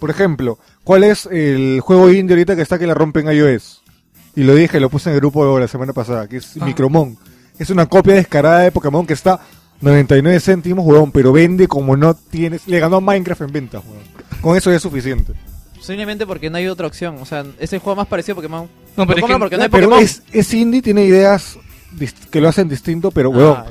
[0.00, 3.82] Por ejemplo, ¿cuál es el juego indie ahorita que está que la rompe en iOS?
[4.34, 6.64] Y lo dije, lo puse en el grupo la semana pasada, que es Ah.
[6.64, 7.16] Micromon.
[7.58, 9.38] Es una copia descarada de Pokémon que está
[9.82, 12.66] 99 céntimos, huevón, pero vende como no tienes.
[12.66, 14.02] Le ganó a Minecraft en ventas, huevón.
[14.40, 15.34] Con eso ya es suficiente.
[15.76, 17.18] Posiblemente porque no hay otra opción.
[17.20, 18.68] O sea, es el juego más parecido a Pokémon.
[18.96, 20.04] No, pero Lo es compran que- porque no hay pero Pokémon.
[20.04, 21.58] es, es indie, tiene ideas
[22.30, 23.58] que lo hacen distinto, pero huevón.
[23.58, 23.66] Ah.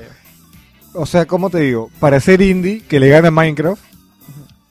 [0.94, 1.90] O sea, ¿cómo te digo?
[2.00, 3.82] Para ser indie, que le gana a Minecraft,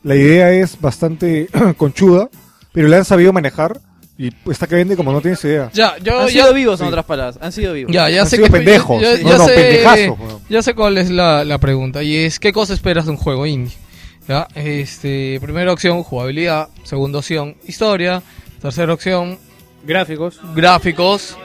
[0.03, 2.29] la idea es bastante conchuda,
[2.73, 3.81] pero la han sabido manejar
[4.19, 5.71] y está que vende como no tienes idea.
[5.73, 6.89] Ya, yo Han ya, sido vivos, en sí.
[6.91, 7.39] otras palabras.
[7.41, 7.91] Han sido vivos.
[7.93, 9.01] ya, ya Han sé sido que pendejos.
[9.01, 10.43] Ya, No, ya no, sé, pendejazos, weón.
[10.51, 13.47] ya sé cuál es la, la pregunta y es ¿qué cosa esperas de un juego
[13.47, 13.73] indie?
[14.29, 14.47] ¿ya?
[14.55, 16.69] Este, primera opción, jugabilidad.
[16.85, 18.23] Segunda opción, historia.
[18.61, 19.39] Tercera opción,
[19.85, 20.39] Gráficos.
[20.55, 21.39] gráficos.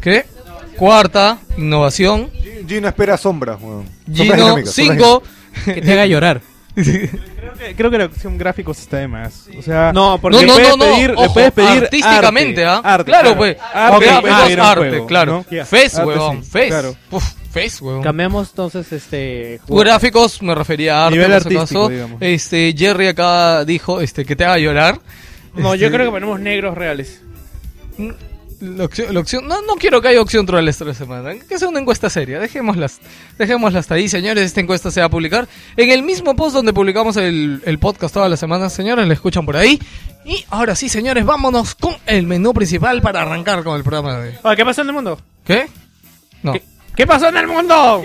[0.00, 0.24] ¿Qué?
[0.78, 2.30] Cuarta, innovación.
[2.66, 3.84] Gino espera sombras, weón.
[4.12, 5.22] Gino, 5.
[5.64, 6.40] Que te haga llorar.
[6.78, 9.48] Creo que, creo que la opción gráficos está de más.
[9.58, 10.92] O sea, No, porque No, le no, puedes no, no.
[10.92, 12.76] pedir, le puedes pedir artísticamente, ¿ah?
[12.76, 13.56] arte, arte, claro, pues.
[13.74, 15.32] Arte, pues, arte, juego, claro.
[15.50, 15.64] ¿no?
[15.64, 16.68] Fez, Arte, huevón, sí, Fez.
[16.68, 16.94] claro.
[17.10, 17.24] Uf,
[17.80, 18.02] huevón.
[18.02, 19.58] Cambiamos entonces este.
[19.66, 19.80] juego.
[19.82, 21.32] Gráficos me refería a arte, Nivel
[21.90, 22.22] digamos.
[22.22, 25.00] Este, Jerry acá dijo este, que te haga llorar.
[25.54, 27.22] No, yo Este, creo que ponemos negros reales.
[28.60, 31.34] La opción, la opción- no, no quiero que haya opción troll esta semana.
[31.48, 32.40] Que sea una encuesta seria.
[32.40, 32.98] Dejémoslas,
[33.38, 34.46] dejémosla hasta ahí, señores.
[34.46, 38.14] Esta encuesta se va a publicar en el mismo post donde publicamos el, el podcast
[38.14, 39.06] todas las semanas, señores.
[39.06, 39.78] La escuchan por ahí.
[40.24, 44.28] Y ahora sí, señores, vámonos con el menú principal para arrancar con el programa de
[44.30, 44.34] hoy.
[44.42, 45.20] Ah, ¿Qué pasó en el mundo?
[45.44, 45.68] ¿Qué?
[46.42, 46.52] No.
[46.52, 46.62] ¿Qué,
[46.96, 48.04] qué pasó en el mundo?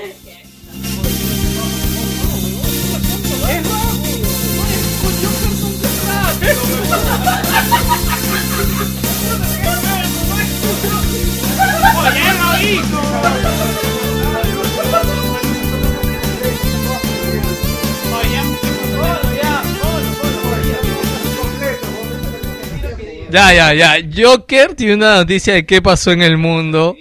[23.34, 23.96] Ya, ya, ya.
[24.16, 26.96] Joker tiene una noticia de qué pasó en el mundo.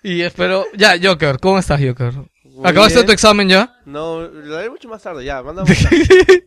[0.00, 0.64] Y espero.
[0.76, 2.12] Ya, Joker, ¿cómo estás, Joker?
[2.62, 3.76] ¿Acabaste tu examen ya?
[3.84, 6.46] No, lo haré mucho más tarde, ya, mensaje.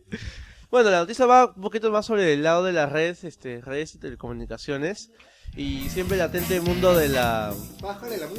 [0.70, 3.96] Bueno, la noticia va un poquito más sobre el lado de las redes, este, redes
[3.96, 5.10] y telecomunicaciones.
[5.56, 7.52] Y siempre latente el mundo de la,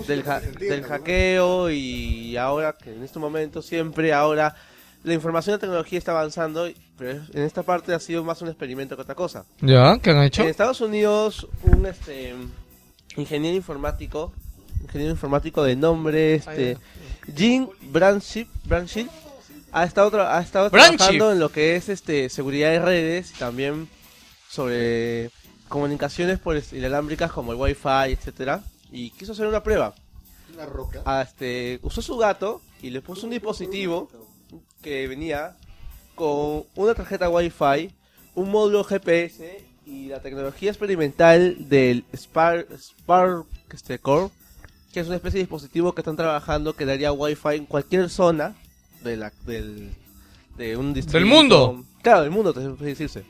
[0.07, 4.55] del, ha- del hackeo y ahora, que en este momento, siempre ahora,
[5.03, 8.47] la información y la tecnología está avanzando, pero en esta parte ha sido más un
[8.47, 9.45] experimento que otra cosa.
[9.61, 9.97] ¿Ya?
[10.01, 10.41] ¿Qué han hecho?
[10.43, 12.33] En Estados Unidos, un este
[13.17, 14.31] ingeniero informático,
[14.81, 16.77] ingeniero informático de nombre este
[17.35, 19.07] Jim Branchip, Branchip
[19.73, 23.37] ha estado tra- ha estado trabajando en lo que es este seguridad de redes y
[23.39, 23.87] también
[24.49, 25.29] sobre
[25.71, 29.95] comunicaciones por es- inalámbricas como el Wi-Fi, etcétera, y quiso hacer una prueba.
[31.05, 34.09] Ah, este, usó su gato y le puso un dispositivo
[34.81, 35.55] que venía
[36.15, 37.89] con una tarjeta Wi-Fi,
[38.35, 44.29] un módulo GPS y la tecnología experimental del Spark, Spark este, Core,
[44.93, 48.55] que es una especie de dispositivo que están trabajando que daría Wi-Fi en cualquier zona
[49.03, 49.95] de la, del,
[50.57, 51.25] de un distrito.
[51.25, 51.85] mundo?
[52.01, 53.23] Claro, del mundo, te puede decirse.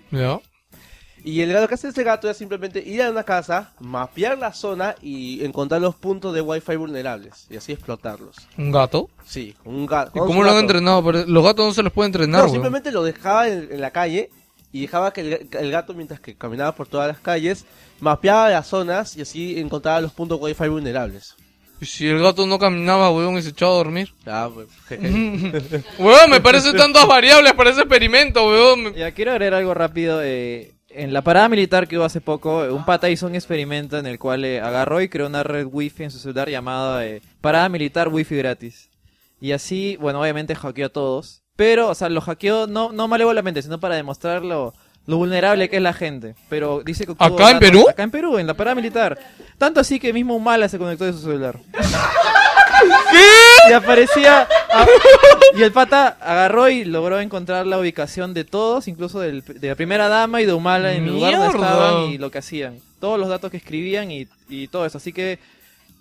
[1.23, 4.53] Y el, lo que hace este gato es simplemente ir a una casa, mapear la
[4.53, 8.35] zona y encontrar los puntos de Wi-Fi vulnerables y así explotarlos.
[8.57, 9.09] ¿Un gato?
[9.25, 10.11] Sí, un gato.
[10.15, 11.03] ¿Y cómo lo han entrenado?
[11.05, 12.51] Pero los gatos no se los puede entrenar, No, weón.
[12.51, 14.29] simplemente lo dejaba en, en la calle
[14.71, 17.65] y dejaba que el, el gato, mientras que caminaba por todas las calles,
[17.99, 21.35] mapeaba las zonas y así encontraba los puntos Wi-Fi vulnerables.
[21.79, 24.13] ¿Y si el gato no caminaba, weón, y se echaba a dormir?
[24.25, 25.83] Ah, pues, jeje.
[25.99, 28.93] weón, me parecen tantas variables para ese experimento, weón.
[28.95, 30.21] Ya quiero agregar algo rápido.
[30.23, 34.05] eh, en la parada militar que hubo hace poco, un pata hizo un experimento en
[34.05, 37.69] el cual eh, agarró y creó una red wifi en su celular llamada eh, Parada
[37.69, 38.89] Militar Wifi Gratis.
[39.39, 41.43] Y así, bueno, obviamente hackeó a todos.
[41.55, 44.73] Pero, o sea, lo hackeó no, no malévolamente, sino para demostrar lo,
[45.05, 46.35] lo vulnerable que es la gente.
[46.49, 47.13] Pero dice que...
[47.17, 47.85] ¿Acá en Perú?
[47.89, 49.17] Acá en Perú, en la parada militar.
[49.57, 51.59] Tanto así que mismo Humala se conectó de su celular.
[53.69, 54.47] Y aparecía.
[54.73, 54.85] ah,
[55.55, 59.75] y el pata agarró y logró encontrar la ubicación de todos, incluso del- de la
[59.75, 62.79] primera dama y de Humala en el lugar donde estaban y lo que hacían.
[62.99, 64.97] Todos los datos que escribían y, y todo eso.
[64.97, 65.39] Así que.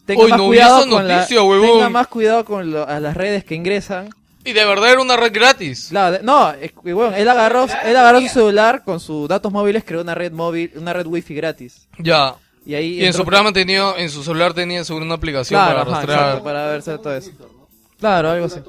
[0.06, 1.70] Tenga Uy, más no cuidado con la- noticia, huevón.
[1.72, 4.08] tenga más cuidado con lo- a las redes que ingresan.
[4.44, 5.88] Y de verdad era una red gratis.
[5.90, 10.00] Claro, no, es bueno, él agarró, él agarró su celular con sus datos móviles, creó
[10.00, 11.86] una red móvil, una red wifi gratis.
[11.98, 12.34] Ya.
[12.66, 15.78] Y ahí Y en su programa tenía, en su celular tenía seguro una aplicación Claro,
[15.78, 16.20] para ajá, rastrear.
[16.20, 17.30] exacto, para verse todo eso.
[17.98, 18.60] Claro, algo así.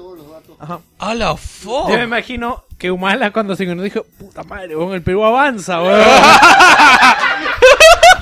[0.58, 0.80] Ajá.
[0.98, 1.88] A la fuck.
[1.90, 5.82] Yo me imagino que Humala cuando se nos dijo, puta madre, weón, el Perú avanza,
[5.82, 6.00] weón.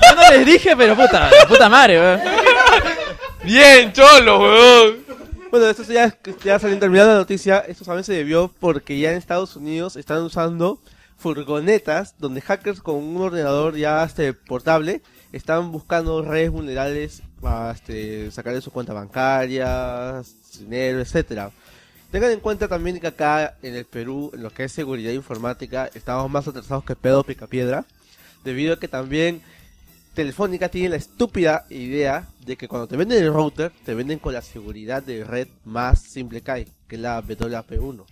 [0.01, 2.21] Yo no les dije, pero puta, puta madre, weón.
[3.43, 4.97] Bien, cholo, weón.
[5.51, 7.59] Bueno, esto ya, ya salió terminada la noticia.
[7.59, 10.79] Esto también se debió porque ya en Estados Unidos están usando
[11.17, 18.31] furgonetas donde hackers con un ordenador ya este portable están buscando redes vulnerables para este,
[18.31, 20.21] sacarle su cuenta bancaria,
[20.59, 21.51] dinero, etcétera.
[22.11, 25.89] Tengan en cuenta también que acá en el Perú, en lo que es seguridad informática,
[25.93, 27.85] estamos más atrasados que pedo pica piedra,
[28.43, 29.41] debido a que también
[30.13, 34.33] Telefónica tiene la estúpida idea de que cuando te venden el router, te venden con
[34.33, 38.03] la seguridad de red más simple que hay, que es la WP1.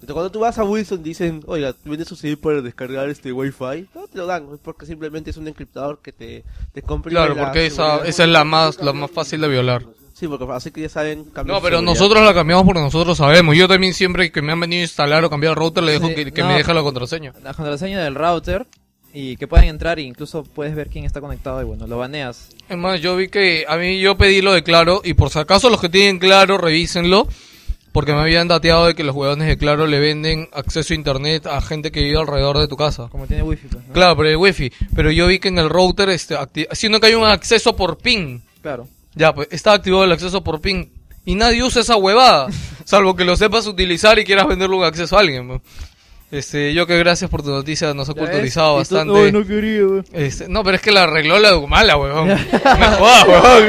[0.00, 3.88] Entonces cuando tú vas a Wilson dicen, oiga, ¿vende su CD para descargar este Wi-Fi?
[3.94, 7.34] No te lo dan, es porque simplemente es un encriptador que te, te comprime Claro,
[7.34, 9.84] la porque esa, esa es la más, la más fácil de violar.
[10.14, 13.56] Sí, porque así que ya saben cambiar No, pero nosotros la cambiamos porque nosotros sabemos.
[13.56, 16.08] Yo también siempre que me han venido a instalar o cambiar el router le dejo
[16.08, 16.48] Sí, que, que no.
[16.48, 17.32] me deje la contraseña.
[17.42, 18.66] La contraseña del router
[19.14, 22.50] y que puedan entrar e incluso puedes ver quién está conectado y bueno, lo baneas.
[22.68, 25.38] Es más, yo vi que a mí yo pedí lo de Claro y por si
[25.38, 27.26] acaso los que tienen Claro revísenlo
[27.98, 31.48] porque me habían dateado de que los huevones de Claro le venden acceso a internet
[31.48, 33.08] a gente que vive alrededor de tu casa.
[33.10, 33.92] Como tiene wifi, pues, ¿no?
[33.92, 34.72] Claro, pero el wifi.
[34.94, 36.36] Pero yo vi que en el router, este,
[36.70, 38.38] siendo que hay un acceso por ping.
[38.62, 38.86] Claro.
[39.16, 40.86] Ya, pues está activado el acceso por ping.
[41.24, 42.46] Y nadie usa esa huevada.
[42.84, 45.48] salvo que lo sepas utilizar y quieras venderle un acceso a alguien.
[45.48, 45.60] pues.
[46.30, 49.32] Este, yo que gracias por tu noticia, nos ha culturizado bastante.
[49.32, 50.04] No quería.
[50.12, 52.28] Este, no, pero es que la arregló la mala, huevón.
[52.64, 53.68] No me jodas, huevón.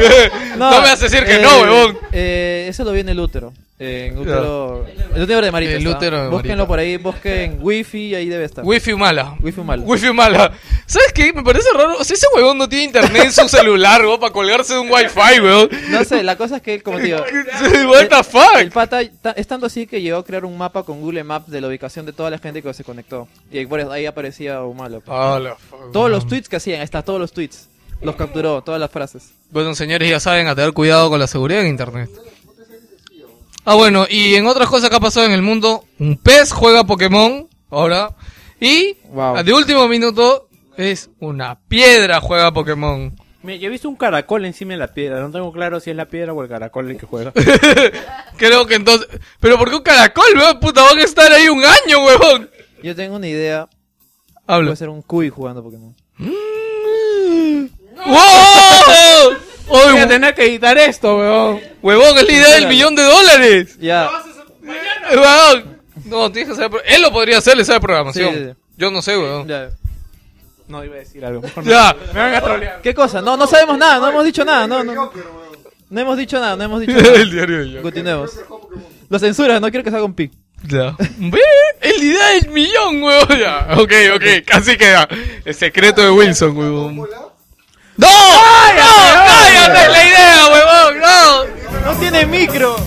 [0.59, 1.97] No, me vas a decir que eh, no, huevón.
[2.11, 3.53] Eh, eso lo vi en el útero.
[3.81, 4.85] En útero.
[5.15, 5.71] El útero de Marita.
[5.71, 5.97] El está.
[5.97, 8.65] útero de Búsquenlo por ahí, busquen wifi y ahí debe estar.
[8.65, 9.35] Wifi mala.
[9.39, 9.83] Wifi malo.
[9.83, 10.51] Wifi mala.
[10.85, 11.31] ¿Sabes qué?
[11.31, 11.95] Me parece raro.
[11.97, 14.91] O sea, ese huevón no tiene internet en su celular, huevón, para colgarse de un
[14.91, 15.69] wifi, huevón.
[15.91, 17.19] No sé, la cosa es que él, como te digo.
[17.89, 18.57] What the fuck?
[18.59, 21.49] El pata ta- es tanto así que llegó a crear un mapa con Google Maps
[21.49, 23.29] de la ubicación de toda la gente que se conectó.
[23.49, 25.01] Y ahí, aparecía Humalo.
[25.07, 26.29] Ah, la fuck, Todos los huevón.
[26.29, 27.69] tweets que hacían, ahí está, todos los tweets.
[28.01, 29.31] Los capturó, todas las frases.
[29.51, 32.09] Bueno, señores, ya saben a tener cuidado con la seguridad en internet.
[33.65, 36.83] Ah, bueno, y en otras cosas que ha pasado en el mundo, un pez juega
[36.85, 38.15] Pokémon ahora.
[38.59, 39.43] Y Wow.
[39.43, 40.47] de último minuto
[40.77, 43.15] es una piedra juega Pokémon.
[43.41, 45.21] Mira, yo he visto un caracol encima de la piedra.
[45.21, 47.31] No tengo claro si es la piedra o el caracol el que juega.
[48.37, 49.07] Creo que entonces.
[49.39, 50.59] Pero ¿por qué un caracol, weón?
[50.59, 52.49] Puta, van a estar ahí un año, huevón.
[52.83, 53.69] Yo tengo una idea.
[54.45, 54.67] Habla.
[54.67, 55.95] Puede ser un cuy jugando Pokémon.
[58.05, 59.37] ¡Wow!
[59.69, 61.59] Voy ¡Oye, a tener que editar esto, weón.
[61.81, 62.17] huevón!
[62.17, 63.77] Es la idea del millón de dólares.
[63.79, 64.09] Ya.
[65.11, 65.79] Huevón.
[66.05, 66.81] No, tienes que saber.
[66.87, 68.33] Él lo podría hacer, le sabe programación.
[68.33, 68.55] Sí, sí, sí.
[68.77, 69.47] Yo no sé, huevón.
[69.47, 69.69] ya.
[70.67, 71.41] No, iba a decir algo.
[71.41, 71.69] mejor no.
[71.71, 71.95] Ya.
[72.13, 72.81] Me van a trolear.
[72.81, 73.21] ¿Qué cosa?
[73.21, 74.67] No, no sabemos nada, no hemos dicho nada.
[74.67, 75.11] No, no,
[75.89, 77.23] no hemos dicho nada, no hemos dicho el nada.
[77.25, 77.81] diario de yo.
[77.81, 78.31] Continuemos.
[79.09, 80.29] Lo censuras, no quiero que salga un pi.
[80.67, 80.95] Ya.
[81.17, 81.39] ¿Ve?
[81.81, 83.37] Es la idea del millón, huevón.
[83.39, 83.67] Ya.
[83.79, 84.23] Ok, ok.
[84.45, 85.07] Casi queda.
[85.45, 87.07] El secreto de Wilson, huevón.
[87.99, 88.07] ¡No!
[88.07, 89.25] ¡No!
[89.27, 91.01] ¡Cállate la idea, huevón!
[91.01, 91.43] ¡No!
[91.85, 92.77] No tiene micro.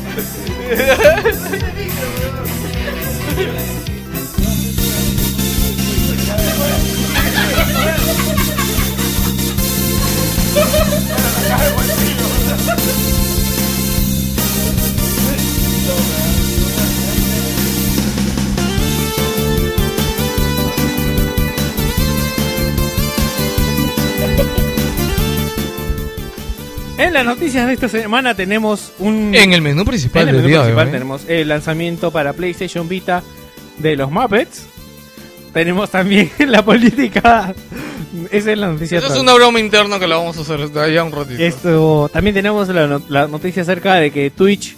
[27.02, 29.34] En las noticias de esta semana tenemos un...
[29.34, 30.92] En el menú principal en el del menú día de principal hoy.
[30.92, 33.24] tenemos el lanzamiento para PlayStation Vita
[33.78, 34.66] de los Muppets.
[35.52, 37.52] Tenemos también la política...
[38.30, 38.98] Esa es la noticia.
[38.98, 41.42] Eso es una broma interna que la vamos a hacer un ratito.
[41.42, 44.76] Esto, también tenemos la, no- la noticia acerca de que Twitch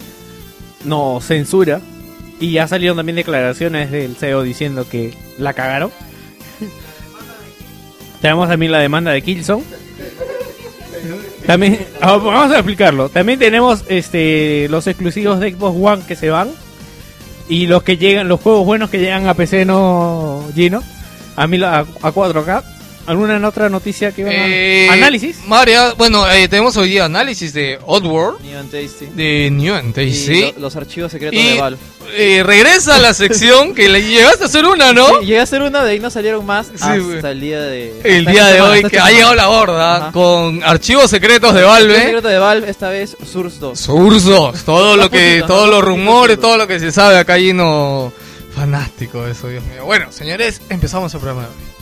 [0.83, 1.79] no censura
[2.39, 5.91] y ya salieron también declaraciones del CEO diciendo que la cagaron.
[8.21, 9.84] tenemos también la demanda de Killzone.
[11.45, 13.09] También ah, vamos a explicarlo.
[13.09, 16.49] También tenemos este los exclusivos de Xbox One que se van
[17.47, 20.81] y los que llegan, los juegos buenos que llegan a PC no Gino,
[21.35, 22.74] a mil a, a 4K.
[23.07, 25.37] ¿Alguna otra noticia que a- Eh, análisis?
[25.45, 29.05] María, bueno, eh, tenemos hoy día análisis de Oddworld, New and Tasty.
[29.13, 30.41] de New and Y Tasty.
[30.53, 31.77] lo- los archivos secretos Y de Valve.
[32.17, 35.07] eh, regresa a la sección que le llegaste a hacer una, ¿no?
[35.19, 37.99] Sí, llegué a hacer una, de ahí no salieron más hasta el día de...
[38.03, 40.11] El día de hoy que ha llegado la horda Ajá.
[40.11, 41.95] con archivos secretos de Valve.
[41.99, 43.79] secreto de Valve, esta vez Source 2.
[43.79, 45.75] Sursos, todo lo que, Poquito, todos ¿no?
[45.75, 48.11] los rumores, todo lo que se sabe acá lleno
[48.55, 49.85] fanático de eso, Dios mío.
[49.85, 51.74] Bueno, señores, empezamos el programa de hoy.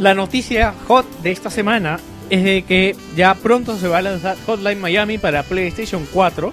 [0.00, 1.98] La noticia hot de esta semana
[2.30, 6.52] es de que ya pronto se va a lanzar Hotline Miami para PlayStation 4.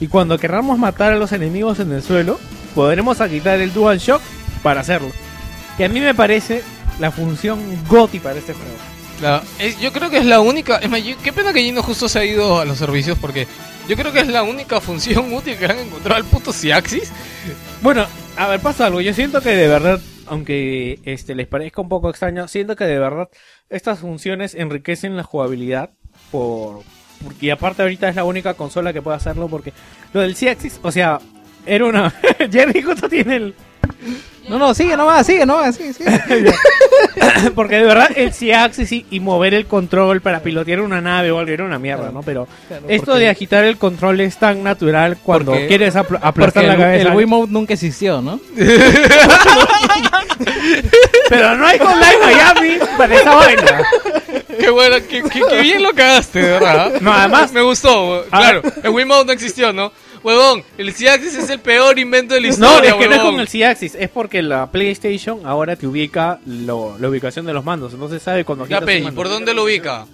[0.00, 2.38] Y cuando queramos matar a los enemigos en el suelo,
[2.74, 4.20] podremos quitar el DualShock
[4.62, 5.10] para hacerlo.
[5.76, 6.62] Que a mí me parece
[6.98, 7.58] la función
[7.88, 8.70] GOTI para este juego.
[9.18, 10.76] Claro, es- yo creo que es la única.
[10.78, 13.46] Es más, yo- qué pena que Gino justo se ha ido a los servicios porque
[13.88, 17.10] yo creo que es la única función útil que han encontrado al puto Siaxis.
[17.82, 18.06] Bueno,
[18.36, 19.00] a ver, pasa algo.
[19.00, 22.98] Yo siento que de verdad, aunque este les parezca un poco extraño, siento que de
[22.98, 23.28] verdad
[23.68, 25.90] estas funciones enriquecen la jugabilidad
[26.30, 26.82] por
[27.24, 29.72] porque aparte ahorita es la única consola que puede hacerlo porque
[30.12, 31.18] lo del C-Axis, o sea,
[31.64, 32.10] era una
[32.50, 33.54] Jerry justo tiene el
[34.48, 36.52] No, no, sigue nomás, sigue nomás, sigue, sigue.
[37.56, 41.38] porque de verdad el C-Axis y, y mover el control para pilotear una nave o
[41.38, 42.22] algo era una mierda, ¿no?
[42.22, 46.26] Pero Claro, esto de agitar el control es tan natural cuando Porque- quieres apl- Porque
[46.26, 47.08] aplastar la cabeza.
[47.08, 48.38] el Wiimote nunca existió, ¿no?
[51.28, 53.82] Pero no hay online Miami para esa vaina.
[54.58, 57.00] Qué bueno, qué, qué- qué bien lo cagaste, verdad.
[57.00, 58.24] No, además- me gustó.
[58.30, 59.92] Claro, el Wiimote no existió, ¿no?
[60.26, 63.18] Huevón, el Siaxis es el peor invento de la No, historia, es que no es
[63.18, 63.32] huevón.
[63.34, 67.64] con el C-Axis, es porque la PlayStation ahora te ubica lo- la ubicación de los
[67.64, 70.04] mandos, entonces sabe cuando Ya, pe, ¿y por dónde lo ubica?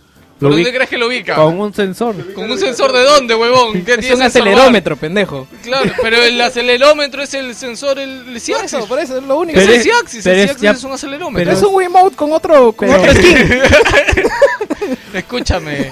[0.43, 1.37] Lo ¿Por dónde crees que lo ubica?
[1.37, 2.35] Con un sensor.
[2.35, 3.83] ¿Con un sensor de dónde, huevón?
[3.85, 5.47] ¿Qué Es un acelerómetro, pendejo.
[5.63, 8.81] Claro, pero el acelerómetro es el sensor, el, Siaxis.
[8.87, 9.61] Por eso es lo único.
[9.61, 9.83] Es Pero el
[10.25, 11.45] pero el ya- es un acelerómetro.
[11.45, 13.37] Pero es un Wiimote con otro, con Pero- otro skin.
[15.15, 15.91] Escúchame,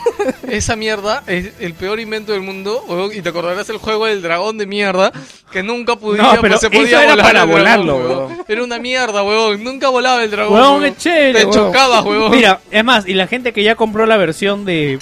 [0.48, 4.22] esa mierda es el peor invento del mundo, huevón, y te acordarás el juego del
[4.22, 5.12] dragón de mierda,
[5.52, 8.10] que nunca podía, No, pero pues se podía era volar para volarlo, huevón.
[8.30, 8.44] huevón.
[8.48, 10.54] Era una mierda, huevón, nunca volaba el dragón.
[10.54, 10.86] Huevón, huevón.
[10.86, 11.32] es chévere.
[11.40, 11.54] Te huevón.
[11.54, 12.30] chocabas, huevón.
[12.30, 14.98] Mira, es más, y la gente que ya compró la versión de.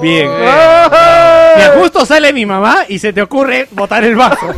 [0.00, 0.28] Bien.
[0.88, 1.54] Ah.
[1.56, 4.46] Mira, justo sale mi mamá y se te ocurre botar el vaso.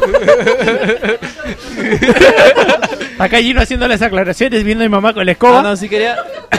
[3.18, 5.61] Acá Gino haciendo las aclaraciones, viendo a mi mamá con la escoba.
[5.61, 6.16] Ah, no, sí quería,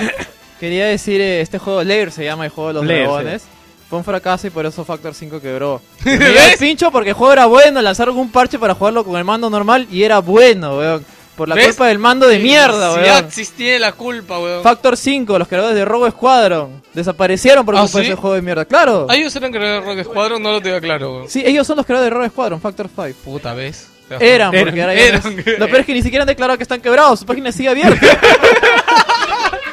[0.60, 3.44] quería decir, eh, este juego, Lair se llama el juego de los Lair, dragones.
[3.90, 5.82] Fue un fracaso y por eso Factor 5 quebró.
[6.06, 9.18] Me dio el pincho porque el juego era bueno, lanzaron un parche para jugarlo con
[9.18, 11.06] el mando normal y era bueno, weón.
[11.40, 11.68] Por la ¿Ves?
[11.68, 13.16] culpa del mando de mierda, Si weón.
[13.16, 14.62] Axis tiene la culpa, weón.
[14.62, 18.12] Factor 5, los creadores de Robo Squadron, desaparecieron por ¿Ah, culpa de sí?
[18.12, 18.66] ese juego de mierda.
[18.66, 19.08] Claro.
[19.10, 21.30] Ah, ellos eran creadores de Rock Squadron, no lo tengo claro, weón.
[21.30, 23.18] Sí, ellos son los creadores de Robo Squadron, Factor 5.
[23.24, 23.88] Puta vez.
[24.20, 25.22] Eran, porque ahora Eran.
[25.24, 27.52] no es- Lo peor es que ni siquiera han declarado que están quebrados, su página
[27.52, 28.06] sigue abierta.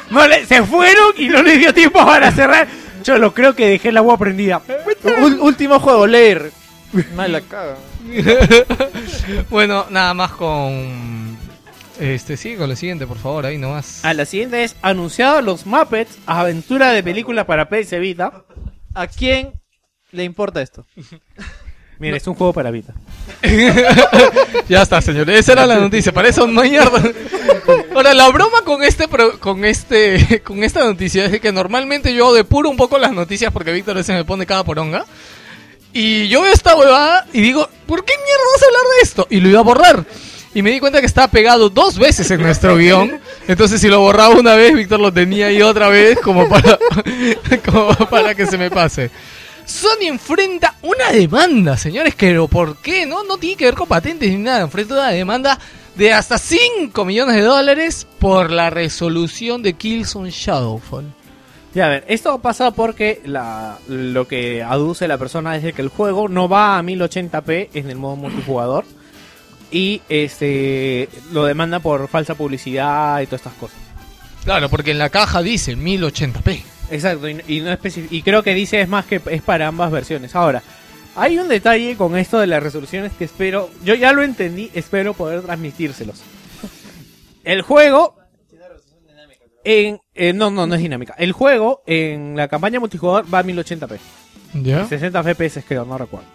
[0.09, 2.65] No le- se fueron y no les dio tiempo para cerrar.
[3.03, 4.61] Yo lo creo que dejé el agua prendida.
[5.41, 6.49] Último juego, Lair.
[7.15, 7.75] Mal la caga.
[9.49, 11.26] bueno, nada más con.
[11.99, 14.05] Este, sí, con lo siguiente, por favor, ahí nomás.
[14.05, 18.43] A la siguiente es anunciado los Muppets, aventura de película para PS Vita.
[18.93, 19.53] ¿A quién
[20.11, 20.85] le importa esto?
[21.99, 22.93] Mira, es un juego para Vita.
[24.69, 25.39] ya está, señores.
[25.39, 26.11] Esa era la noticia.
[26.11, 27.01] Para eso no hay mierda.
[27.95, 32.31] Ahora, la broma con este, pro- con este, con esta noticia es que normalmente yo
[32.33, 35.05] depuro un poco las noticias porque Víctor se me pone cada poronga.
[35.93, 39.27] Y yo veo esta huevada y digo, ¿por qué mierda vas a hablar de esto?
[39.31, 40.05] Y lo iba a borrar.
[40.53, 43.19] Y me di cuenta que estaba pegado dos veces en nuestro guion.
[43.47, 46.79] Entonces, si lo borraba una vez, Víctor lo tenía ahí otra vez, como para,
[48.09, 49.11] para que se me pase.
[49.65, 53.05] Sony enfrenta una demanda, señores, pero ¿por qué?
[53.05, 54.61] No, no tiene que ver con patentes ni nada.
[54.61, 55.59] Enfrenta una demanda
[55.95, 61.13] de hasta 5 millones de dólares por la resolución de Killzone Shadowfall.
[61.73, 63.21] Ya, a ver, esto pasa porque
[63.87, 67.97] lo que aduce la persona es que el juego no va a 1080p en el
[67.97, 68.85] modo multijugador
[69.71, 73.77] y este lo demanda por falsa publicidad y todas estas cosas.
[74.43, 76.61] Claro, porque en la caja dice 1080p.
[76.89, 77.77] Exacto, y, y no
[78.09, 80.35] y creo que dice es más que es para ambas versiones.
[80.35, 80.63] Ahora,
[81.15, 85.13] hay un detalle con esto de las resoluciones que espero, yo ya lo entendí, espero
[85.13, 86.21] poder transmitírselos.
[87.43, 88.15] El juego
[89.63, 91.13] en eh, no, no, no es dinámica.
[91.17, 93.97] El juego en la campaña multijugador va a 1080p.
[94.63, 94.87] ¿Ya?
[94.87, 96.27] 60 FPS creo, no recuerdo.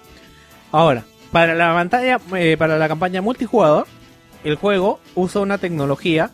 [0.71, 3.87] Ahora, para la pantalla, eh, para la campaña multijugador,
[4.45, 6.31] el juego usa una tecnología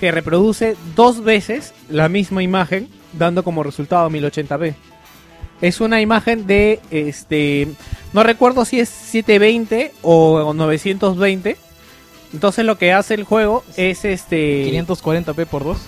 [0.00, 4.74] que reproduce dos veces la misma imagen, dando como resultado 1080p.
[5.60, 7.66] Es una imagen de, este,
[8.12, 11.56] no recuerdo si es 720 o 920.
[12.32, 14.70] Entonces lo que hace el juego es este...
[14.70, 15.78] 540p por 2.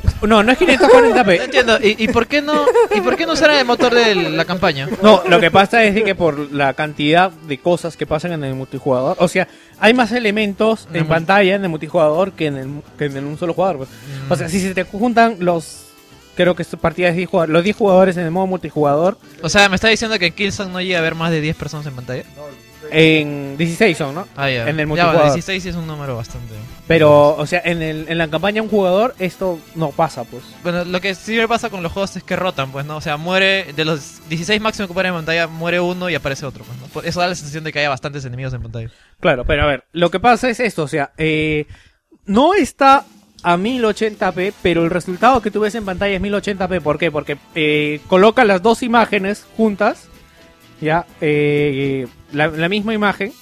[0.22, 1.44] No, no es No 540p.
[1.44, 2.64] entiendo, ¿y, y por qué no
[2.94, 4.88] y por qué no usar el motor de la campaña?
[5.02, 8.54] No, lo que pasa es que por la cantidad de cosas que pasan en el
[8.54, 12.68] multijugador, o sea, hay más elementos en pantalla en el multijugador que en, el,
[12.98, 13.78] que en un solo jugador.
[13.78, 13.88] pues.
[14.30, 15.86] O sea, si se te juntan los,
[16.36, 19.48] creo que es partida de 10 jugadores, los 10 jugadores en el modo multijugador, O
[19.48, 21.86] sea, me está diciendo que en Killzone no llega a haber más de 10 personas
[21.86, 22.22] en pantalla.
[22.90, 24.28] En 16 son, ¿no?
[24.36, 24.62] Ah, ya.
[24.68, 25.14] En el Ya, multijugador.
[25.20, 26.54] bueno, 16 sí es un número bastante.
[26.86, 30.42] Pero, o sea, en, el, en la campaña un jugador esto no pasa, pues.
[30.62, 32.96] Bueno, lo que sí me pasa con los juegos es que rotan, pues, ¿no?
[32.96, 36.44] O sea, muere de los 16 máximos que ponen en pantalla, muere uno y aparece
[36.46, 37.02] otro, pues, ¿no?
[37.08, 38.90] Eso da la sensación de que haya bastantes enemigos en pantalla.
[39.20, 41.66] Claro, pero a ver, lo que pasa es esto, o sea, eh,
[42.26, 43.04] no está
[43.44, 46.80] a 1080p, pero el resultado que tú ves en pantalla es 1080p.
[46.80, 47.10] ¿Por qué?
[47.10, 50.08] Porque eh, coloca las dos imágenes juntas,
[50.82, 53.32] ya, eh, la, la misma imagen,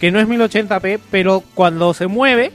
[0.00, 2.52] que no es 1080p, pero cuando se mueve,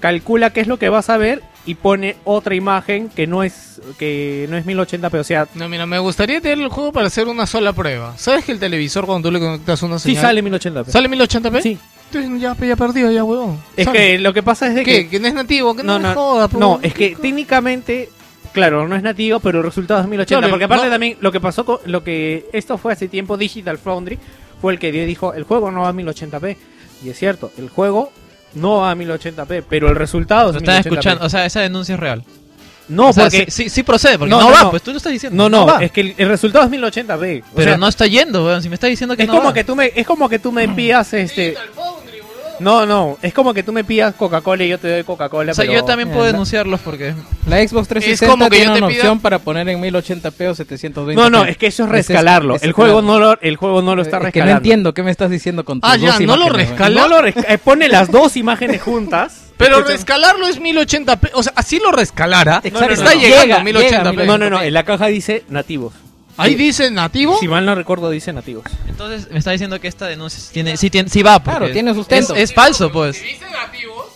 [0.00, 3.80] calcula qué es lo que vas a ver y pone otra imagen que no es
[3.98, 7.28] que no es 1080p, o sea, No, mira, me gustaría tener el juego para hacer
[7.28, 8.16] una sola prueba.
[8.18, 10.22] ¿Sabes que el televisor cuando tú le conectas una sí señal...
[10.22, 10.86] sale 1080p.
[10.86, 11.62] ¿Sale 1080p?
[11.62, 11.78] Sí.
[12.12, 13.60] Entonces ya, ya perdido, ya, huevón.
[13.76, 13.98] Es Sale.
[13.98, 15.04] que lo que pasa es de ¿Qué?
[15.04, 15.76] que ¿Que no es nativo?
[15.76, 18.10] Que no, no, me no, joda, no, es que técnicamente,
[18.52, 20.38] claro, no es nativo, pero el resultado es 1080.
[20.40, 23.36] Claro, porque aparte no- también lo que pasó con lo que esto fue hace tiempo
[23.36, 24.18] Digital Foundry
[24.60, 26.56] fue el que dijo el juego no va a 1080p
[27.04, 28.12] y es cierto, el juego
[28.54, 30.86] no va a 1080p, pero el resultado es Lo están 1080p.
[30.88, 32.24] escuchando, o sea, esa denuncia es real.
[32.88, 34.70] No, O sea, porque sí, sí, sí procede, porque No, no, no, va, no.
[34.70, 35.48] pues tú lo estás diciendo.
[35.48, 35.82] no, no, va.
[35.84, 37.42] es que el, el resultado es 1080p.
[37.42, 38.60] o Pero sea, no está yendo, weón.
[38.62, 39.54] Si me está diciendo que es no como va.
[39.54, 41.54] que tú me es como que tú me pidas este
[42.60, 45.54] No, no, es como que tú me pidas Coca-Cola y yo te doy Coca-Cola, O
[45.54, 47.14] sea, pero- yo también puedo Eh, denunciarlos porque...
[47.46, 49.80] La Xbox 360 Es como que tiene yo te una pida- opción para poner en
[49.80, 51.14] 1080p o 720p.
[51.14, 52.56] No, no, es que eso es Ese es- rescalarlo.
[52.56, 53.06] ese el es juego claro.
[53.06, 54.52] no lo el juego no lo está Es que rescalando.
[54.52, 57.00] no entiendo qué me estás diciendo con tus Ah, ya, dos no lo imágenes, rescala.
[57.00, 59.46] No lo resca- eh, pone las dos imágenes juntas.
[59.56, 61.30] Pero rescalarlo es 1080p.
[61.34, 62.60] O sea, así lo rescalara.
[62.64, 62.92] Exacto.
[62.94, 64.10] Está No, no, llegando llega, a 1080p.
[64.10, 65.92] llega No, no, no, en la caja dice nativos.
[66.40, 67.38] Ahí dice nativo.
[67.38, 68.64] Si mal no recuerdo dice nativos.
[68.88, 71.42] Entonces me está diciendo que esta denuncia sí tiene, sí, tiene, sí va.
[71.42, 72.34] Claro, tiene sustento.
[72.34, 73.22] Es, es falso, pues.
[73.22, 74.06] dice nativos.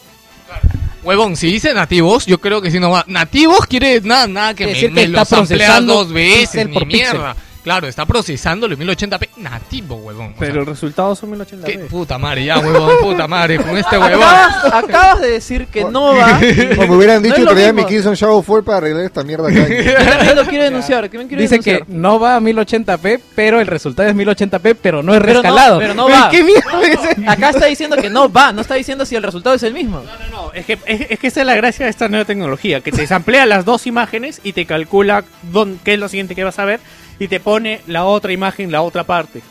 [1.02, 3.04] Huevón, si dice nativos, yo creo que si no va.
[3.06, 6.66] Nativos quiere nada, nada que me, decir que me está los amplía procesando dos veces,
[6.66, 7.20] ni por píxel.
[7.64, 10.34] Claro, está procesando el 1080p nativo, huevón.
[10.38, 11.88] Pero sea, el resultado son qué 1080p.
[11.88, 14.22] puta madre, ya, huevón, puta madre, con este huevón.
[14.22, 16.38] Acabas, acabas de decir que no va.
[16.78, 17.86] O me hubieran No dicho que traía mi.
[17.86, 19.66] Killzone Shadow fue para arreglar esta mierda acá.
[19.68, 21.08] Yo también lo quiero denunciar.
[21.08, 21.96] ¿Quién quiere Dice que denunciar?
[21.98, 25.78] no va a 1080p, pero el resultado es 1080p, pero no es Pero no, rescalado.
[25.78, 26.28] pero no va.
[26.30, 27.32] ¿Qué mierda?
[27.32, 30.02] Acá está diciendo que no va, no está diciendo si el resultado es el mismo.
[30.30, 32.82] No, no, es que, es, es que esa es la gracia de esta nueva tecnología,
[32.82, 36.44] que te samplea las dos imágenes y te calcula dónde, qué es lo siguiente que
[36.44, 36.80] vas a ver
[37.18, 39.42] y te pone la otra imagen, la otra parte.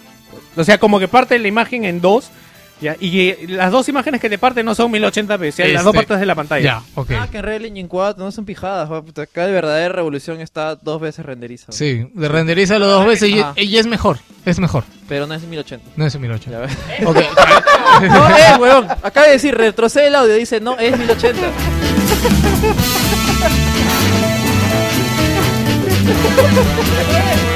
[0.55, 2.30] O sea, como que parte la imagen en dos,
[2.82, 2.95] ¿ya?
[2.99, 5.93] y eh, las dos imágenes que te parten no son 1080p, o sea, las dos
[5.93, 6.64] Este, partes de la pantalla.
[6.64, 7.11] Ya, ok.
[7.20, 8.89] Ah, que en Real Engine 4 no son pijadas.
[8.91, 11.72] Acá de verdadera revolución está dos veces renderizado.
[11.74, 14.20] Sí, de renderízalo dos veces y, y es mejor.
[14.45, 14.84] Es mejor.
[15.07, 15.91] Pero no es 1080.
[15.95, 16.51] No es 1080.
[16.51, 16.78] Ya ves.
[17.07, 17.18] Ok.
[18.01, 18.88] No, eh.
[19.03, 20.34] Acaba de decir, retrocede el audio.
[20.34, 21.41] Dice, no, es 1080.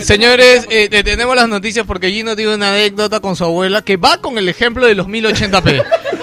[0.00, 3.96] Señores, eh, te- tenemos las noticias porque Gino tiene una anécdota con su abuela que
[3.96, 5.82] va con el ejemplo de los 1080p.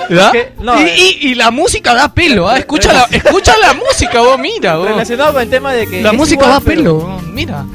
[0.09, 0.31] ¿verdad?
[0.31, 0.95] Que- no, y, eh.
[1.21, 2.57] y- y la música da pelo, ¿ah?
[2.57, 4.87] escucha, la, escucha la música, vos, mira, vos.
[4.87, 6.01] Relacionado con el tema de que.
[6.01, 7.65] La música igual, da pelo, mira.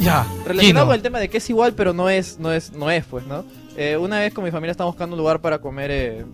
[0.00, 2.90] Ya, Relacionado con el tema de que es igual, pero no es, no es, no
[2.90, 3.44] es, pues, ¿no?
[3.76, 6.24] Eh, una vez con mi familia estábamos buscando un lugar para comer eh,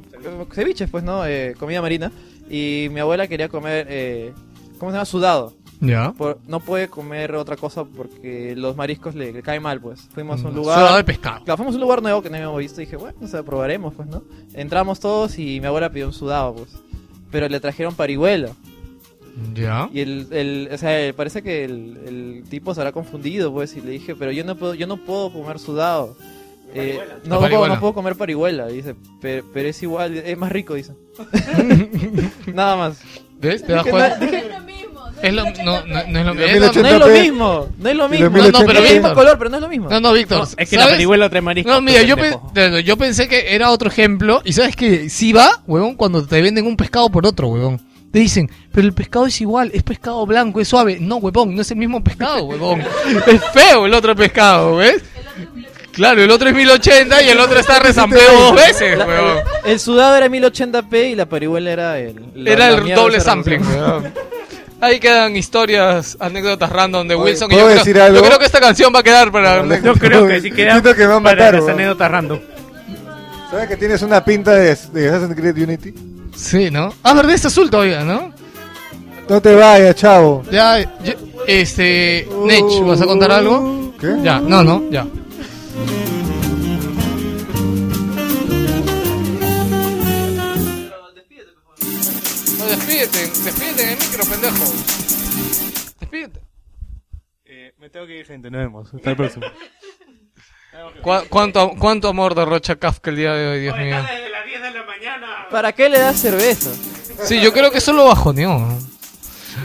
[0.52, 1.26] ceviches, pues, ¿no?
[1.26, 2.10] Eh, comida marina.
[2.48, 4.32] Y mi abuela quería comer, eh,
[4.78, 5.04] ¿cómo se llama?
[5.04, 5.54] Sudado.
[5.80, 6.12] Ya.
[6.12, 10.00] Por- no puede comer otra cosa porque los mariscos le, le caen mal, pues.
[10.14, 10.78] Fuimos a un Mm, lugar.
[10.78, 11.44] sudado de pescado.
[11.44, 13.42] Claro, fuimos a un lugar nuevo que no habíamos visto y dije, bueno, o sea,
[13.42, 14.22] probaremos, pues, ¿no?
[14.54, 16.70] Entramos todos y mi abuela pidió un sudado, pues.
[17.30, 18.52] Pero le trajeron parihuela.
[19.55, 19.89] Ya.
[19.93, 23.80] Y el, el o sea, parece que el, el tipo se habrá confundido, pues, y
[23.82, 26.16] le dije, pero yo no puedo, yo no puedo comer sudado.
[26.74, 30.51] Eh, no, La puedo, no puedo comer parihuela, dice, pero, pero es igual, es más
[30.53, 30.93] rico, dice.
[32.53, 33.01] Nada más.
[33.39, 33.64] ¿Ves?
[33.64, 34.16] ¿Te das cuenta?
[34.16, 34.45] dije,
[35.22, 36.61] Es lo, no, no, no es lo mismo.
[36.61, 36.82] No, 1080p.
[36.82, 38.28] no es lo mismo, no es lo mismo.
[38.30, 39.89] No, no, pero es el mismo color, pero no es lo mismo.
[39.91, 40.47] no, no, Víctor.
[40.57, 40.95] Es que la ¿sabes?
[40.97, 41.70] parihuela trae marisco.
[41.70, 44.41] No, mira, yo, pe- yo pensé que era otro ejemplo.
[44.45, 47.80] Y sabes que sí va, huevón, cuando te venden un pescado por otro, huevón.
[48.16, 50.96] Te dicen, pero el pescado es igual, es pescado blanco, es suave.
[50.98, 52.80] No, huevón, no es el mismo pescado, huevón.
[53.26, 55.02] es feo el otro pescado, ¿ves?
[55.92, 59.36] Claro, el otro es 1080 y el otro está resampeado dos veces, La- huevón.
[59.66, 62.14] el, el sudado era 1080p y la parihuela era el...
[62.36, 64.10] la- Era el doble sampling, huevón.
[64.80, 67.52] Ahí quedan historias, anécdotas random de Oye, Wilson.
[67.52, 68.16] y ¿puedo yo, creo, algo?
[68.18, 69.62] yo creo que esta canción va a quedar para...
[69.82, 71.70] Yo creo que sí queda que me van a para las weón.
[71.72, 72.38] anécdotas random.
[73.50, 75.94] ¿Sabes que tienes una pinta de, de Assassin's Creed Unity?
[76.37, 76.93] Sí, ¿no?
[77.03, 78.32] Ah, verdad, es azul todavía, ¿no?
[79.28, 80.43] No te vayas, chavo.
[80.51, 81.14] Ya, yo-
[81.47, 82.28] este...
[82.45, 83.95] Nech, ¿vas a contar algo?
[84.01, 84.14] ¿Qué?
[84.22, 85.07] Ya, no, no, ya.
[92.59, 94.64] No, despídete, despídete en el micro, pendejo.
[96.01, 96.41] Despídete.
[97.78, 98.51] Me tengo que ir, gente.
[98.51, 98.95] Nos vemos.
[98.95, 99.47] Hasta el próximo.
[101.03, 103.97] ¿Cu- cuánto, ¿Cuánto amor derrocha Kafka el día de hoy, Dios mío?
[104.03, 105.36] Desde las 10 de la mañana.
[105.51, 106.70] ¿Para qué le das cerveza?
[107.24, 108.59] Sí, yo creo que eso lo bajoneó.
[108.59, 108.78] ¿no?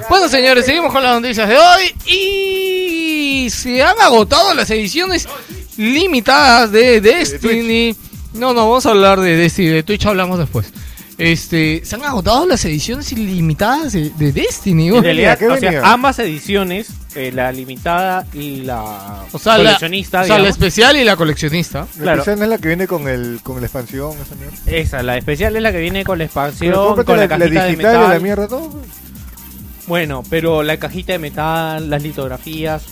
[0.09, 1.95] Bueno, señores, seguimos con las noticias de hoy.
[2.05, 5.27] Y se han agotado las ediciones
[5.77, 7.95] limitadas de Destiny.
[8.33, 9.69] No, no, vamos a hablar de Destiny.
[9.69, 10.71] De Twitch hablamos después.
[11.21, 14.85] Este, se han agotado las ediciones ilimitadas de, de Destiny.
[14.87, 15.03] En güey.
[15.03, 20.21] realidad, ¿qué o sea, ambas ediciones, eh, la limitada y la O sea, la, coleccionista,
[20.21, 21.87] o sea, la especial y la coleccionista.
[21.97, 22.19] La Claro.
[22.19, 24.57] especial no es la que viene con el con la expansión, esa mierda.
[24.65, 27.37] Esa, la especial es la que viene con la expansión, Pero con la, la, la
[27.37, 28.05] cajita de digital metal.
[28.09, 28.81] y la mierda todo.
[29.87, 32.83] Bueno, pero la cajita de metal, las litografías.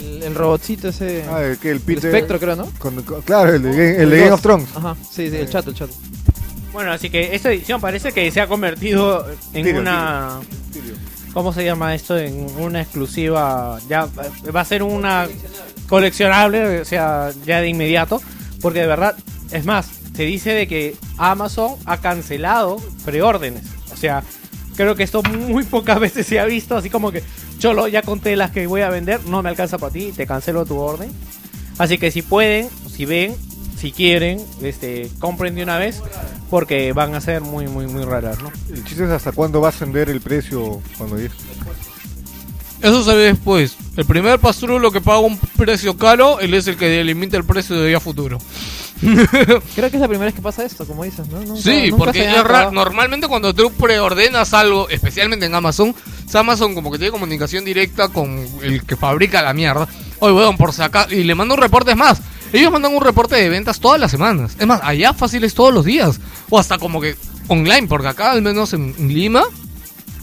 [0.00, 1.24] El, el robotcito ese.
[1.28, 2.06] Ah, el, que el el Peter.
[2.06, 2.70] espectro, creo, ¿no?
[2.78, 4.68] con- con- claro, el de, Game- el de Game of Thrones.
[4.76, 5.90] Ajá, sí, sí, el chat, el chat.
[6.72, 10.40] Bueno, así que esta edición parece que se ha convertido en Tirio, una...
[11.32, 12.18] ¿Cómo se llama esto?
[12.18, 13.78] En una exclusiva.
[13.88, 14.08] Ya
[14.54, 15.28] va a ser una
[15.88, 18.20] coleccionable, o sea, ya de inmediato.
[18.60, 19.16] Porque de verdad,
[19.52, 23.62] es más, se dice de que Amazon ha cancelado preórdenes.
[23.92, 24.24] O sea,
[24.76, 26.76] creo que esto muy pocas veces se ha visto.
[26.76, 27.22] Así como que,
[27.58, 30.66] cholo, ya conté las que voy a vender, no me alcanza para ti, te cancelo
[30.66, 31.10] tu orden.
[31.78, 33.36] Así que si pueden, si ven,
[33.78, 36.02] si quieren, este, compren de una vez.
[36.50, 38.50] Porque van a ser muy, muy, muy raras, ¿no?
[38.72, 41.30] El chiste es hasta cuándo va a ascender el precio cuando llegue.
[42.80, 43.76] Eso se ve después.
[43.96, 47.76] El primer pastrulo que paga un precio caro, él es el que delimita el precio
[47.78, 48.38] de día futuro.
[49.00, 49.60] Creo
[49.90, 51.40] que es la primera vez que pasa esto, como dices, ¿no?
[51.40, 52.70] Nunca- Sí, nunca porque es raro.
[52.70, 55.94] Normalmente cuando tú preordenas algo, especialmente en Amazon,
[56.32, 59.88] Amazon como que tiene comunicación directa con el que fabrica la mierda.
[60.20, 61.12] Oye, weón, por sacar...
[61.12, 62.20] Y le manda un reporte, es más,
[62.52, 64.56] ellos mandan un reporte de ventas todas las semanas.
[64.58, 66.20] Es más, allá fáciles todos los días.
[66.50, 67.16] O hasta como que
[67.48, 69.42] online, porque acá, al menos en, en Lima,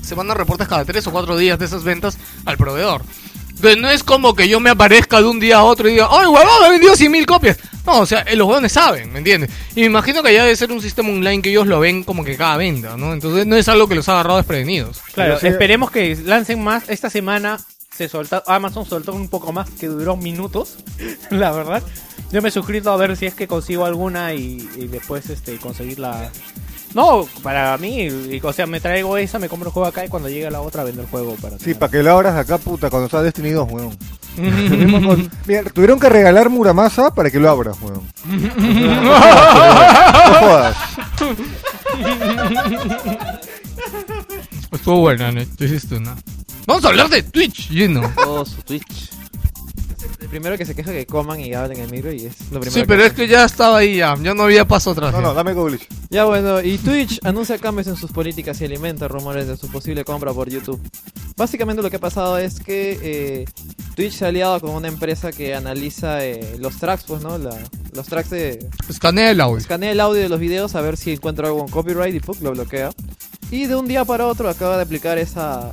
[0.02, 3.04] se mandan reportes cada tres o cuatro días de esas ventas al proveedor.
[3.56, 6.10] Entonces no es como que yo me aparezca de un día a otro y diga,
[6.12, 7.58] ¡ay, huevón, he vendido 100 mil copias!
[7.86, 9.50] No, o sea, eh, los huevones saben, ¿me entiendes?
[9.76, 12.26] Y me imagino que allá debe ser un sistema online que ellos lo ven como
[12.26, 13.14] que cada venta, ¿no?
[13.14, 15.00] Entonces no es algo que los ha agarrado desprevenidos.
[15.14, 16.90] Claro, Pero esperemos que lancen más.
[16.90, 17.60] Esta semana
[17.96, 20.78] se soltó, Amazon soltó un poco más, que duró minutos,
[21.30, 21.82] la verdad.
[22.32, 25.58] Yo me he suscrito a ver si es que consigo alguna y, y después este
[25.58, 26.32] conseguirla.
[26.94, 30.10] No, para mí, y- o sea, me traigo esa, me compro el juego acá y
[30.10, 32.90] cuando llegue la otra vendo el juego para Sí, para que lo abras acá, puta,
[32.90, 33.98] cuando está Destiny 2, weón.
[35.06, 38.02] Con- Mira, tuvieron que regalar Muramasa para que lo abras, weón.
[38.26, 39.20] No
[40.40, 40.78] jodas.
[44.72, 45.42] Estuvo buena, ¿no?
[45.58, 46.16] Tú hiciste una.
[46.66, 48.12] Vamos a hablar de Twitch, lleno.
[48.16, 49.10] Todo su Twitch.
[50.22, 52.60] El primero que se queja que coman y hablen en el micro y es lo
[52.60, 55.12] primero Sí, pero es que ya estaba ahí ya, ya no había paso atrás.
[55.12, 55.28] No, ya.
[55.28, 55.80] no, dame Google.
[56.10, 60.04] Ya bueno, y Twitch anuncia cambios en sus políticas y alimenta rumores de su posible
[60.04, 60.82] compra por YouTube.
[61.38, 63.46] Básicamente lo que ha pasado es que eh,
[63.96, 67.38] Twitch se ha aliado con una empresa que analiza eh, los tracks, pues, ¿no?
[67.38, 67.58] La-
[67.94, 68.68] los tracks de...
[68.90, 69.58] Escanea el audio.
[69.58, 72.36] Escanea el audio de los videos a ver si encuentra algo con copyright y ¡pum!
[72.42, 72.90] lo bloquea.
[73.52, 75.72] Y de un día para otro acaba de aplicar esa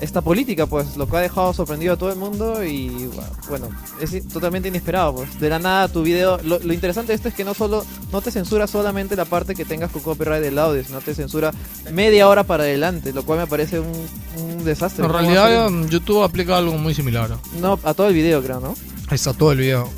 [0.00, 3.10] esta política, pues, lo que ha dejado sorprendido a todo el mundo y
[3.48, 3.68] bueno,
[4.00, 5.38] es totalmente inesperado, pues.
[5.38, 8.22] De la nada tu video, lo, lo interesante de esto es que no solo no
[8.22, 11.52] te censura solamente la parte que tengas con copyright del audio, sino te censura
[11.92, 13.92] media hora para adelante, lo cual me parece un,
[14.38, 15.04] un desastre.
[15.04, 17.36] En ¿Cómo realidad YouTube aplica algo muy similar.
[17.60, 18.74] no, a todo el video, creo, ¿no?
[19.08, 19.88] Ahí está todo el video.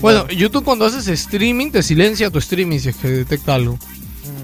[0.00, 3.78] Bueno, YouTube cuando haces streaming te silencia tu streaming si es que detecta algo.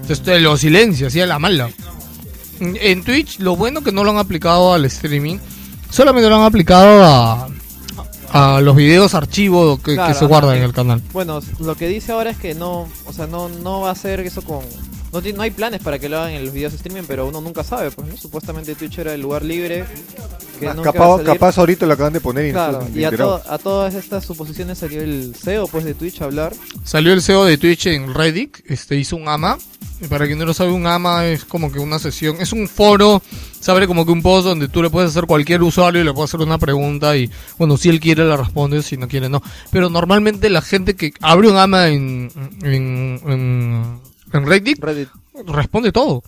[0.03, 1.69] Entonces lo silencia, así a la mala.
[2.59, 5.37] En- Twitch lo bueno que no lo han aplicado al streaming,
[5.89, 7.47] solamente lo han aplicado a,
[8.31, 11.01] a los videos archivos que, que se guardan en el canal.
[11.13, 14.19] Bueno, lo que dice ahora es que no, o sea, no, no va a hacer
[14.21, 14.59] eso con...
[15.13, 17.63] No, no hay planes para que lo hagan en los videos streaming, pero uno nunca
[17.63, 18.17] sabe, pues, ¿no?
[18.17, 19.85] Supuestamente Twitch era el lugar libre.
[20.59, 21.33] Que Ah, nunca va a capaz, salir.
[21.33, 23.93] capaz ahorita lo acaban de poner y no Claro, estoy y a, to- a todas
[23.95, 26.53] estas suposiciones salió el CEO pues de Twitch a hablar.
[26.83, 29.57] Salió el CEO de Twitch en Reddit, este hizo un AMA.
[30.01, 32.67] Y para quien no lo sabe, un AMA es como que una sesión, es un
[32.67, 33.21] foro,
[33.59, 36.11] se abre como que un post donde tú le puedes hacer cualquier usuario y le
[36.13, 39.41] puedes hacer una pregunta y bueno, si él quiere la responde, si no quiere no.
[39.71, 42.31] Pero normalmente la gente que abre un AMA en,
[42.63, 43.99] en, en,
[44.37, 45.09] en Reddit, Reddit.
[45.47, 46.23] responde todo.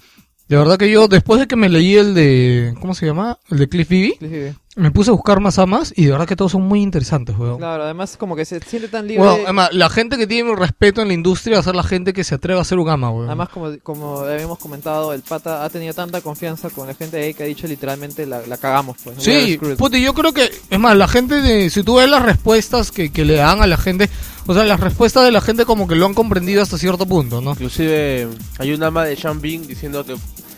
[0.47, 3.39] De verdad que yo, después de que me leí el de, ¿cómo se llama?
[3.49, 6.51] El de Cliff Cliff me puse a buscar más AMAs y de verdad que todos
[6.51, 7.57] son muy interesantes, weón.
[7.57, 9.25] Claro, además como que se siente tan libre.
[9.25, 12.11] Bueno, además, la gente que tiene respeto en la industria va a ser la gente
[12.11, 13.27] que se atreve a hacer un AMA, weón.
[13.27, 17.23] Además, como, como habíamos comentado, el pata ha tenido tanta confianza con la gente de
[17.23, 19.15] ahí que ha dicho literalmente la, la cagamos, pues.
[19.19, 22.91] Sí, y yo creo que, es más, la gente, de, si tú ves las respuestas
[22.91, 24.09] que, que le dan a la gente,
[24.45, 27.39] o sea, las respuestas de la gente como que lo han comprendido hasta cierto punto,
[27.39, 27.51] ¿no?
[27.51, 28.27] Inclusive
[28.59, 30.15] hay un ama de Sean Bean diciendo que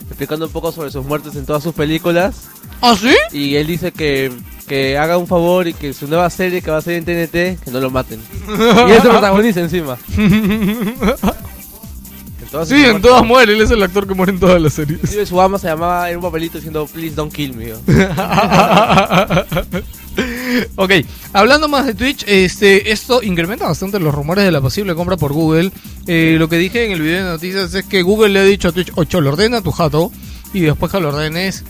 [0.08, 2.48] explicando un poco sobre sus muertes en todas sus películas
[2.82, 3.14] ¿Ah, sí?
[3.32, 4.32] y él dice que
[4.68, 7.64] que haga un favor y que su nueva serie que va a ser en TNT,
[7.64, 8.20] que no lo maten.
[8.50, 9.98] y es el protagonista encima.
[12.42, 14.98] Entonces, Sí, en todas muere, él es el actor que muere en todas las series.
[15.00, 17.68] Inclusive su ama se llamaba en un papelito diciendo Please don't kill me.
[20.76, 20.92] ok,
[21.34, 25.34] hablando más de Twitch, este, esto incrementa bastante los rumores de la posible compra por
[25.34, 25.72] Google.
[26.08, 28.70] Eh, lo que dije en el video de noticias es que Google le ha dicho
[28.70, 30.12] a Twitch, ocho, lo ordena tu jato
[30.54, 31.64] y después que lo ordenes,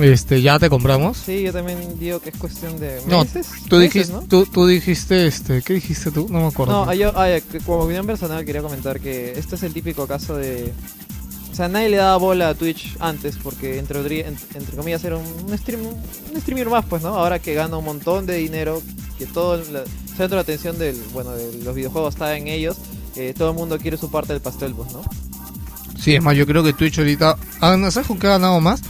[0.00, 1.16] este, ya te compramos.
[1.18, 3.48] Sí, yo también digo que es cuestión de No, meses.
[3.68, 4.20] tú meses, dijiste, ¿no?
[4.22, 6.26] tú, tú dijiste, este, ¿qué dijiste tú?
[6.30, 6.84] No me acuerdo.
[6.86, 7.12] No, yo,
[7.50, 10.72] que como opinión personal quería comentar que este es el típico caso de...
[11.60, 15.26] O sea, nadie le daba bola a Twitch antes porque entre, entre comillas era un,
[15.46, 17.08] un stream, un streamer más, pues, ¿no?
[17.08, 18.80] Ahora que gana un montón de dinero,
[19.18, 19.64] que todo el
[20.16, 22.78] centro de atención del, bueno, de los videojuegos está en ellos,
[23.14, 25.02] eh, todo el mundo quiere su parte del pastel, pues, ¿no?
[26.00, 28.58] Sí, es más, yo creo que Twitch ahorita, ah, ¿no ¿sabes con qué ha ganado
[28.62, 28.80] más?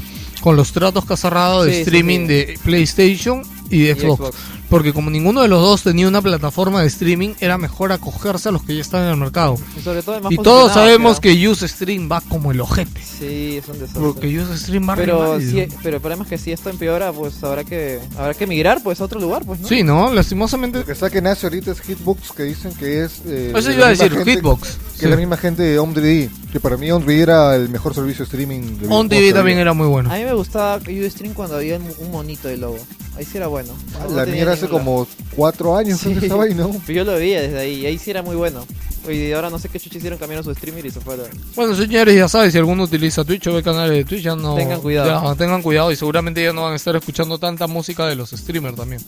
[0.40, 2.26] Con los tratos que ha cerrado de Sí, streaming sí.
[2.28, 4.36] de PlayStation y de Y Xbox.
[4.70, 8.52] Porque como ninguno de los dos tenía una plataforma de streaming, era mejor acogerse a
[8.52, 9.56] los que ya están en el mercado.
[9.76, 11.34] Y sobre todo Y todos sabemos creo.
[11.34, 13.02] que Ustream va como el ojete.
[13.02, 14.00] Sí, es un desastre.
[14.00, 15.74] Porque Ustream va pero, si, ¿no?
[15.82, 19.00] pero el problema es que si esto empeora, pues habrá que habrá que migrar pues
[19.00, 19.68] a otro lugar, pues, ¿no?
[19.68, 20.14] Sí, ¿no?
[20.14, 20.78] Lastimosamente.
[20.78, 23.22] Lo que está que nace ahorita es Hitbox, que dicen que es.
[23.26, 24.68] Eh, Eso iba a la misma decir, gente- Hitbox.
[24.68, 25.04] Que Sí.
[25.06, 26.30] es la misma gente de Home 3D.
[26.52, 28.60] Que para mí Home 3D era el mejor servicio de streaming.
[28.78, 29.60] De que también había.
[29.62, 30.12] era muy bueno.
[30.12, 32.78] A mí me gustaba Ustream cuando había un monito de logo.
[33.16, 33.72] Ahí sí era bueno.
[33.98, 35.06] Ah, La mía hace como
[35.36, 36.14] cuatro años Sí.
[36.14, 36.70] que estaba ahí, ¿no?
[36.86, 38.64] Pero yo lo veía desde ahí, y ahí sí era muy bueno.
[39.08, 41.26] Y ahora no sé qué chucha hicieron, cambiaron su streamer y se fueron.
[41.56, 44.54] Bueno, señores, ya sabes, si alguno utiliza Twitch o ve canales de Twitch, ya no.
[44.56, 45.08] Tengan cuidado.
[45.24, 48.30] ya, tengan cuidado y seguramente ya no van a estar escuchando tanta música de los
[48.30, 49.00] streamers también.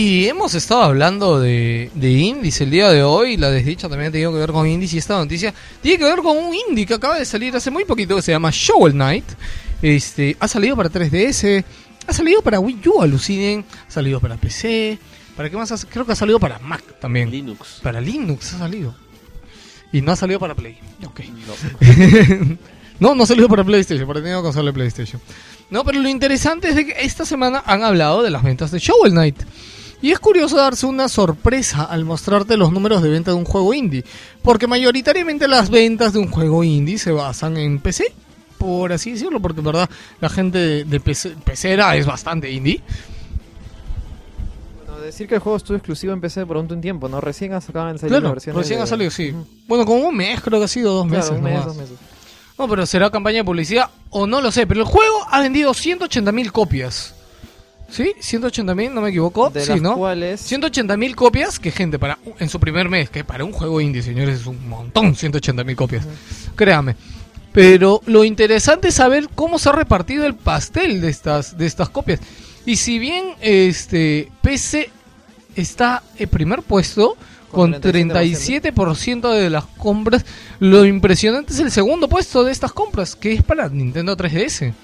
[0.00, 3.36] Y hemos estado hablando de, de indies el día de hoy.
[3.36, 4.92] La desdicha también ha tenido que ver con indies.
[4.94, 7.84] Y esta noticia tiene que ver con un indie que acaba de salir hace muy
[7.84, 9.24] poquito que se llama Shovel Knight.
[9.82, 11.64] Este, ha salido para 3DS,
[12.06, 13.64] ha salido para Wii U, alucinen.
[13.88, 15.00] Ha salido para PC.
[15.36, 15.72] ¿Para qué más?
[15.72, 17.28] ha- Creo que ha salido para Mac también.
[17.28, 17.80] Linux.
[17.82, 18.94] Para Linux ha salido.
[19.92, 20.78] Y no ha salido para Play.
[21.06, 21.22] Ok.
[21.48, 22.56] No.
[23.00, 25.20] no, no ha salido para PlayStation, para tener consola de PlayStation.
[25.70, 28.78] No, pero lo interesante es de que esta semana han hablado de las ventas de
[28.78, 29.42] Shovel Knight.
[30.00, 33.74] Y es curioso darse una sorpresa al mostrarte los números de venta de un juego
[33.74, 34.04] indie.
[34.42, 38.04] Porque mayoritariamente las ventas de un juego indie se basan en PC.
[38.58, 39.90] Por así decirlo, porque en verdad
[40.20, 42.80] la gente de, PC, pecera es bastante indie.
[44.86, 47.20] Bueno, decir que el juego estuvo exclusivo en PC por un tiempo, ¿no?
[47.20, 49.34] Recién acaban de salir Claro, recién de- ha salido, sí.
[49.66, 51.36] Bueno, como un mes, creo que ha sido dos Claro, meses.
[51.36, 51.66] un mes, nomás.
[51.66, 51.96] dos meses.
[52.58, 54.66] No, pero será campaña de publicidad o no lo sé.
[54.66, 57.14] Pero el juego ha vendido 180 mil copias.
[57.90, 58.12] ¿Sí?
[58.20, 59.50] 180 mil, no me equivoco.
[59.50, 59.96] De sí, las ¿no?
[59.96, 63.80] cuales 180 mil copias, que gente, para en su primer mes, que para un juego
[63.80, 66.06] indie, señores, es un montón, 180 mil copias.
[66.54, 66.96] Créame.
[67.52, 71.88] Pero lo interesante es saber cómo se ha repartido el pastel de estas, de estas
[71.88, 72.20] copias.
[72.66, 74.90] Y si bien este PC
[75.56, 77.16] está en primer puesto
[77.50, 80.24] con Con 37% de las compras,
[80.60, 84.74] lo impresionante es el segundo puesto de estas compras, que es para Nintendo 3DS,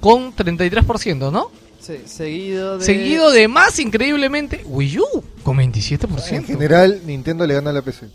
[0.00, 1.50] con 33%, ¿no?
[1.84, 2.84] Sí, seguido de...
[2.84, 6.28] Seguido de más increíblemente Wii U con 27%.
[6.32, 8.08] En general, Nintendo le gana a la PC.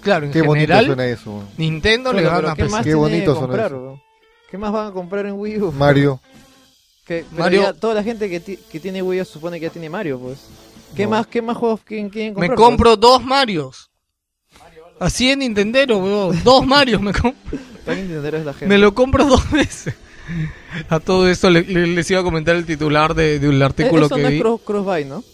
[0.00, 1.44] claro, en Qué bonito general suena eso.
[1.56, 2.72] Nintendo le gana a ¿qué PC.
[2.72, 4.02] más Qué bonito que suena comprar, eso.
[4.50, 5.72] ¿Qué más van a comprar en Wii U?
[5.72, 6.20] Mario.
[7.06, 9.88] Que, Mario- ya toda la gente que, que tiene Wii U supone que ya tiene
[9.88, 10.40] Mario, pues.
[10.94, 11.10] ¿Qué No.
[11.10, 12.56] más qué más juegos quieren, quieren Me comprar?
[12.56, 13.88] compro dos Marios.
[15.00, 16.42] Así en Nintendero, weón.
[16.44, 17.34] Dos Marios me compro.
[17.50, 17.62] pues?
[17.96, 18.66] Es la gente.
[18.66, 19.94] Me lo compro dos veces.
[20.88, 24.06] A todo esto le- le- les iba a comentar el titular de, de un artículo
[24.06, 24.34] Eso que no vi.
[24.36, 25.24] es cross, crossbuy, ¿no?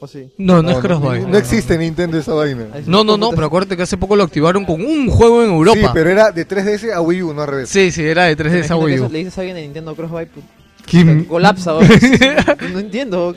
[0.00, 0.28] ¿O sí?
[0.36, 1.20] No, no, es Crossbuy.
[1.26, 2.66] No, existe Nintendo esa vaina.
[2.74, 5.50] Sí No, no, no, pero acuérdate que hace poco lo activaron con un juego en
[5.50, 5.78] Europa.
[5.80, 7.68] Sí, pero era de 3DS a Wii U, no al revés.
[7.68, 9.10] Sí, sí, era de 3DS a Wii eso U.
[9.12, 10.42] Le dices a alguien de Nintendo Crossbuy, pu-
[10.86, 11.24] ¿Quién?
[11.26, 11.74] colapsa.
[12.72, 13.32] No entiendo.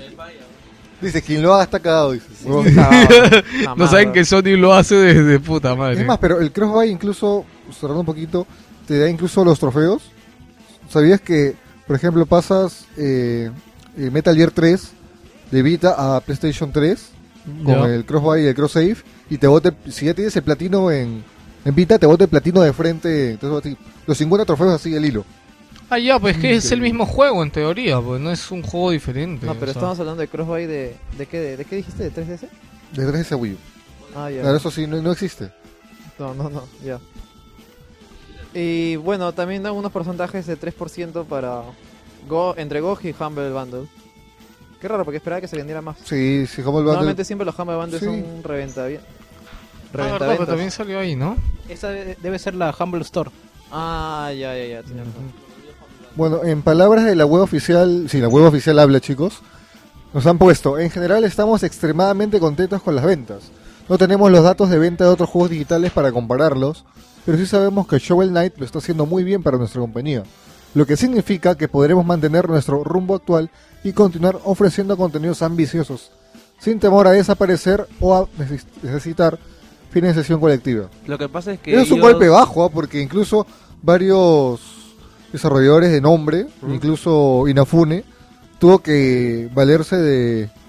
[0.99, 2.13] Dice, quien lo haga está cagado.
[2.13, 2.25] Dice.
[3.77, 6.01] no saben que Sony lo hace desde puta madre.
[6.01, 7.45] Es más, pero el crossbuy incluso
[7.79, 8.47] cerrando un poquito,
[8.87, 10.01] te da incluso los trofeos.
[10.95, 11.55] ¿Sabías que,
[11.87, 13.51] por ejemplo, pasas eh,
[13.97, 14.91] eh, Metal Gear 3
[15.51, 17.09] de Vita a PlayStation 3
[17.65, 18.95] con el Crossbuy y el Cross Save
[19.29, 21.21] y te bote, si ya tienes el platino en,
[21.65, 23.75] en Vita, te bote el platino de frente, entonces
[24.07, 25.25] los 50 trofeos así el hilo.
[25.89, 28.91] Ah, ya, pues que es el mismo juego en teoría, pues no es un juego
[28.91, 29.45] diferente.
[29.45, 29.81] No, pero o sea.
[29.81, 30.95] estamos hablando de Crossbuy de...
[31.17, 32.09] ¿De qué, de, de qué dijiste?
[32.09, 32.47] ¿De 3DS?
[32.93, 33.57] De 3DS a Wii U.
[34.15, 34.43] Ah, ya.
[34.43, 35.51] Claro, eso sí, no, no existe.
[36.17, 37.01] No, no, no, ya.
[38.57, 41.61] Y bueno, también dan unos porcentajes de 3% para
[42.27, 43.87] Go, entre GOG y Humble Bundle.
[44.79, 45.97] Qué raro, porque esperaba que se vendiera más.
[46.03, 46.83] Sí, bundle.
[46.85, 48.05] Normalmente siempre los Humble Bundles Sí.
[48.05, 49.01] son reventa bien.
[49.93, 51.37] Ah, verdad, pero también salió ahí, ¿no?
[51.69, 53.29] Esa de- debe ser la Humble Store.
[53.71, 54.83] Ah, ya, ya, ya.
[54.83, 55.31] tienes razón.
[56.15, 59.41] Bueno, en palabras de la web oficial, sí, la web oficial habla, chicos.
[60.13, 63.51] Nos han puesto, en general estamos extremadamente contentos con las ventas.
[63.89, 66.85] No tenemos los datos de venta de otros juegos digitales para compararlos,
[67.25, 70.23] pero sí sabemos que Shovel Knight lo está haciendo muy bien para nuestra compañía.
[70.73, 73.49] Lo que significa que podremos mantener nuestro rumbo actual
[73.83, 76.11] y continuar ofreciendo contenidos ambiciosos,
[76.59, 79.39] sin temor a desaparecer o a neces- necesitar
[79.91, 80.89] financiación colectiva.
[81.07, 82.69] Lo que pasa es que Eso es un golpe bajo, ¿ah?
[82.69, 83.47] porque incluso
[83.81, 84.59] varios
[85.31, 88.03] desarrolladores de nombre, incluso Inafune,
[88.59, 90.64] tuvo que valerse de, eh, ¿cómo se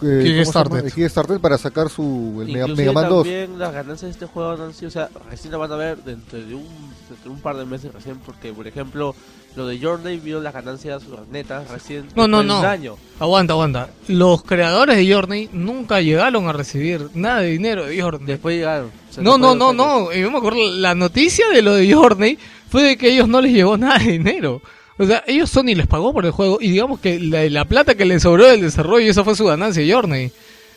[0.00, 0.72] Kickstarter.
[0.72, 0.82] llama?
[0.82, 3.22] de Kickstarter para sacar su el Mega, Mega Man 2.
[3.24, 5.76] también las ganancias de este juego no han sido, o sea, recién la van a
[5.76, 6.66] ver dentro de un,
[7.08, 9.14] dentro de un par de meses recién, porque por ejemplo,
[9.56, 12.60] lo de Journey vio las ganancias netas recién No, no, no.
[12.62, 12.96] año.
[13.20, 13.88] Aguanta, aguanta.
[14.08, 18.26] Los creadores de Journey nunca llegaron a recibir nada de dinero de Journey.
[18.26, 18.90] Después llegaron.
[19.18, 20.12] No, no, no, no.
[20.12, 22.36] Y Yo me acuerdo, la noticia de lo de Journey
[22.68, 24.60] fue de que a ellos no les llegó nada de dinero.
[24.98, 27.94] O sea, ellos Sony les pagó por el juego y digamos que la, la plata
[27.96, 30.30] que les sobró del desarrollo, esa fue su ganancia de Journey.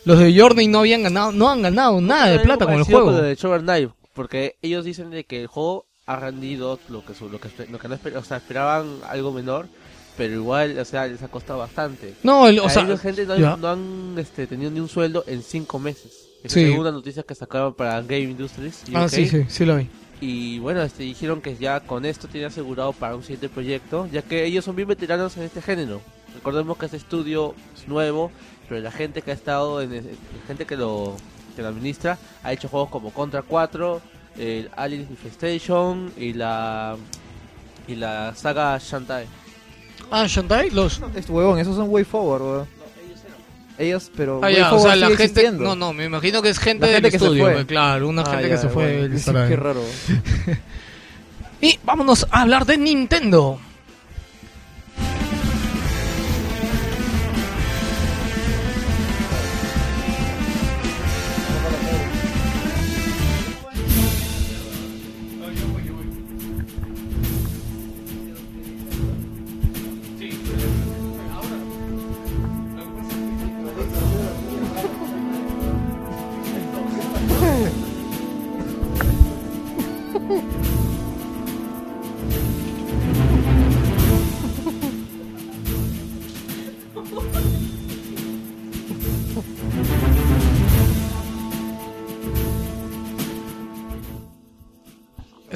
[0.04, 3.10] Los de Journey no habían ganado, no han ganado nada de plata con el juego.
[3.12, 7.12] lo de Shovel Knight, porque ellos dicen de que el juego ha rendido lo que
[7.20, 9.66] lo que, lo que no esper- o sea, esperaban algo menor,
[10.16, 12.14] pero igual, o sea, les ha costado bastante.
[12.22, 15.78] No, el- o sea, gente no, no han este, tenido ni un sueldo en cinco
[15.78, 16.24] meses.
[16.44, 16.62] Sí.
[16.62, 18.82] es una noticia que sacaron para Game Industries.
[18.94, 19.88] Ah, sí, sí, sí lo vi.
[20.20, 24.22] Y bueno, este, dijeron que ya con esto tiene asegurado para un siguiente proyecto, ya
[24.22, 26.00] que ellos son bien veteranos en este género.
[26.34, 28.30] Recordemos que este estudio es nuevo,
[28.68, 30.02] pero la gente que ha estado, en la
[30.46, 31.16] gente que lo,
[31.54, 34.00] que lo administra, ha hecho juegos como Contra 4,
[34.38, 36.96] el Alien Infestation y la
[37.88, 39.26] y la saga Shantae.
[40.10, 41.00] Ah, Shantae, los...
[41.14, 42.77] Este huevón, esos son Way Forward, weón.
[43.78, 44.40] Ellos, pero.
[44.42, 45.22] Ah, ya, o sea, la gente...
[45.24, 45.62] existiendo.
[45.62, 47.52] No, no, me imagino que es gente La del gente que se estudio, fue.
[47.54, 49.48] pues, claro, una Ah, gente ya, que se fue bueno, del sí, restaurante.
[49.54, 49.82] Qué raro.
[51.60, 53.60] Y vámonos a hablar de Nintendo.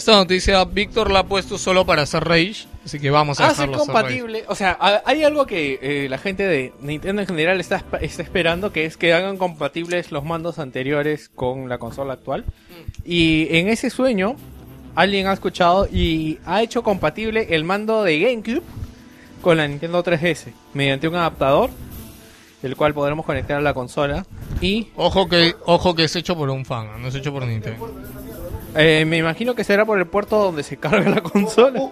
[0.03, 3.53] Esta noticia Víctor la ha puesto solo para hacer Rage, así que vamos a Hace
[3.53, 7.61] dejarlo hacer compatible, o sea, hay algo que eh, la gente de Nintendo en general
[7.61, 12.44] está, está esperando, que es que hagan compatibles los mandos anteriores con la consola actual.
[13.05, 14.34] Y en ese sueño,
[14.96, 18.62] alguien ha escuchado y ha hecho compatible el mando de GameCube
[19.40, 21.70] con la Nintendo 3DS mediante un adaptador,
[22.64, 24.26] el cual podremos conectar a la consola.
[24.61, 27.88] Y Ojo que, ojo que es hecho por un fan, no es hecho por Nintendo.
[28.75, 31.91] Eh, me imagino que será por el puerto donde se carga la consola.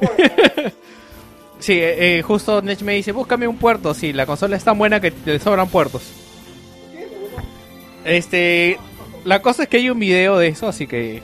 [1.58, 3.94] sí, eh, eh, justo Nech me dice, búscame un puerto.
[3.94, 6.02] Sí, la consola es tan buena que te sobran puertos.
[8.04, 8.78] Este,
[9.24, 11.22] la cosa es que hay un video de eso, así que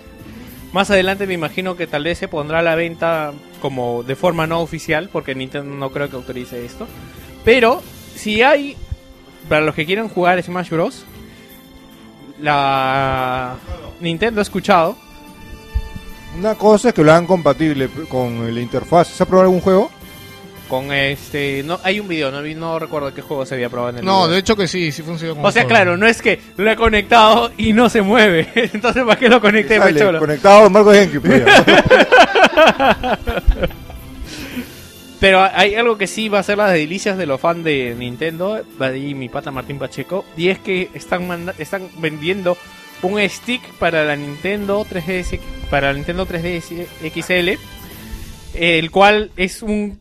[0.72, 4.46] más adelante me imagino que tal vez se pondrá a la venta como de forma
[4.46, 6.86] no oficial, porque Nintendo no creo que autorice esto.
[7.44, 7.82] Pero
[8.14, 8.76] si hay,
[9.48, 11.04] para los que quieran jugar Smash Bros,
[12.40, 13.54] la
[14.00, 14.96] Nintendo ha escuchado.
[16.38, 19.08] Una cosa es que lo hagan compatible con la interfaz.
[19.08, 19.90] ¿Se ha probado algún juego?
[20.68, 23.98] Con este, no hay un video, no, no recuerdo qué juego se había probado en
[24.00, 24.32] el No, video.
[24.32, 25.68] de hecho que sí, sí funciona como O sea, juego.
[25.76, 28.48] claro, no es que lo he conectado y no se mueve.
[28.72, 31.18] Entonces, ¿para qué lo conecté, Sale, conectado a Marco Genki.
[35.26, 38.62] Pero hay algo que sí va a ser las delicias de los fans de Nintendo,
[38.78, 42.56] ahí mi pata Martín Pacheco, y es que están están vendiendo
[43.02, 47.58] un stick para la Nintendo 3DS, para la Nintendo 3DS XL,
[48.54, 50.00] el cual es un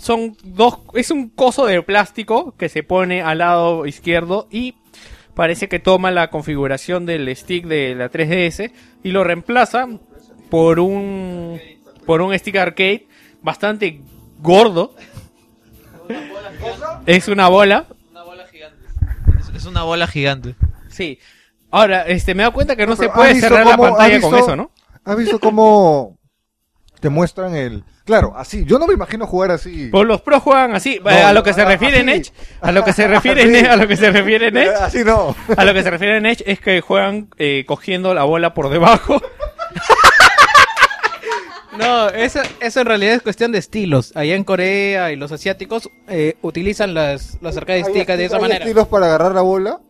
[0.00, 4.74] son dos es un coso de plástico que se pone al lado izquierdo y
[5.36, 8.72] parece que toma la configuración del stick de la 3DS
[9.04, 9.86] y lo reemplaza
[10.50, 11.60] por un
[12.04, 13.06] por un stick arcade
[13.42, 14.00] bastante
[14.38, 14.94] gordo.
[17.06, 17.86] Es una bola.
[19.54, 20.54] Es una bola gigante.
[20.88, 21.18] Sí.
[21.70, 24.34] Ahora, este, me da cuenta que no se Pero, ¿has puede cerrar la pantalla con
[24.34, 24.70] eso, ¿no?
[25.04, 26.18] ¿Has visto cómo
[27.00, 27.84] te muestran el...
[28.04, 28.64] Claro, así.
[28.64, 29.88] Yo no me imagino jugar así.
[29.90, 32.08] Pues los pros juegan así, No, eh, a lo que se refiere en.
[32.10, 33.56] Edge, a lo que se refiere en.
[33.56, 35.34] Edge, a lo que se refiere en Edge, Así no.
[35.56, 38.68] a lo que se refiere en Edge es que juegan eh, cogiendo la bola por
[38.68, 39.20] debajo.
[41.78, 44.12] No, eso, eso en realidad es cuestión de estilos.
[44.16, 48.36] Allá en Corea y los asiáticos eh, utilizan las, las arcade Hay stick de esa
[48.36, 48.64] hay manera.
[48.64, 49.80] estilos para agarrar la bola.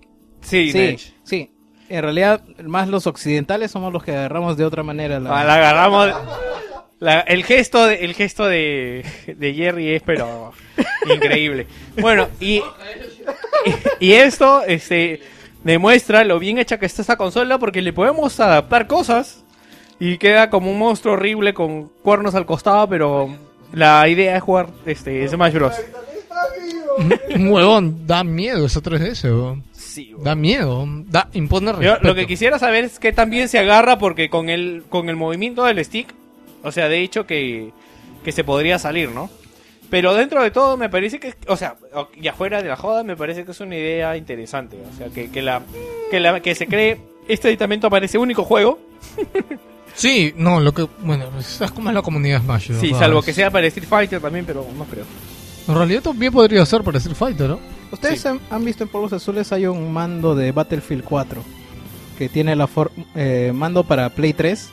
[0.40, 1.52] Sí, Sí, sí.
[1.88, 5.20] En realidad, más los occidentales somos los que agarramos de otra manera.
[5.20, 5.40] La...
[5.40, 6.10] Ah, la agarramos.
[6.98, 10.52] la- el gesto, de, el gesto de, de Jerry es pero
[11.14, 11.68] increíble.
[12.00, 12.62] Bueno, y, y,
[14.00, 15.20] y esto este,
[15.62, 19.44] demuestra lo bien hecha que está esta consola porque le podemos adaptar cosas
[19.98, 23.28] y queda como un monstruo horrible con cuernos al costado, pero
[23.72, 25.74] la idea es jugar este, Smash Bros.
[27.34, 29.64] Un huevón, da miedo esa 3DS, weón.
[30.22, 32.06] Da miedo, da, impone Yo respeto.
[32.06, 35.64] lo que quisiera saber es qué también se agarra porque con el con el movimiento
[35.64, 36.14] del stick,
[36.62, 37.70] o sea, de hecho que,
[38.24, 39.30] que se podría salir, ¿no?
[39.88, 41.76] Pero dentro de todo me parece que, o sea,
[42.20, 45.30] y afuera de la joda me parece que es una idea interesante, o sea, que,
[45.30, 45.62] que la
[46.10, 48.78] que la que se cree este aditamento parece único juego,
[49.96, 50.86] Sí, no, lo que.
[51.02, 52.66] Bueno, es como es la comunidad Smash.
[52.72, 52.98] sí, ¿verdad?
[53.00, 55.04] salvo que sea para Street Fighter también, pero no creo.
[55.66, 57.58] En realidad también podría ser para Street Fighter, ¿no?
[57.90, 61.42] Ustedes han, han visto en Polvos Azules hay un mando de Battlefield 4
[62.18, 64.68] que tiene la for eh, mando para Play 3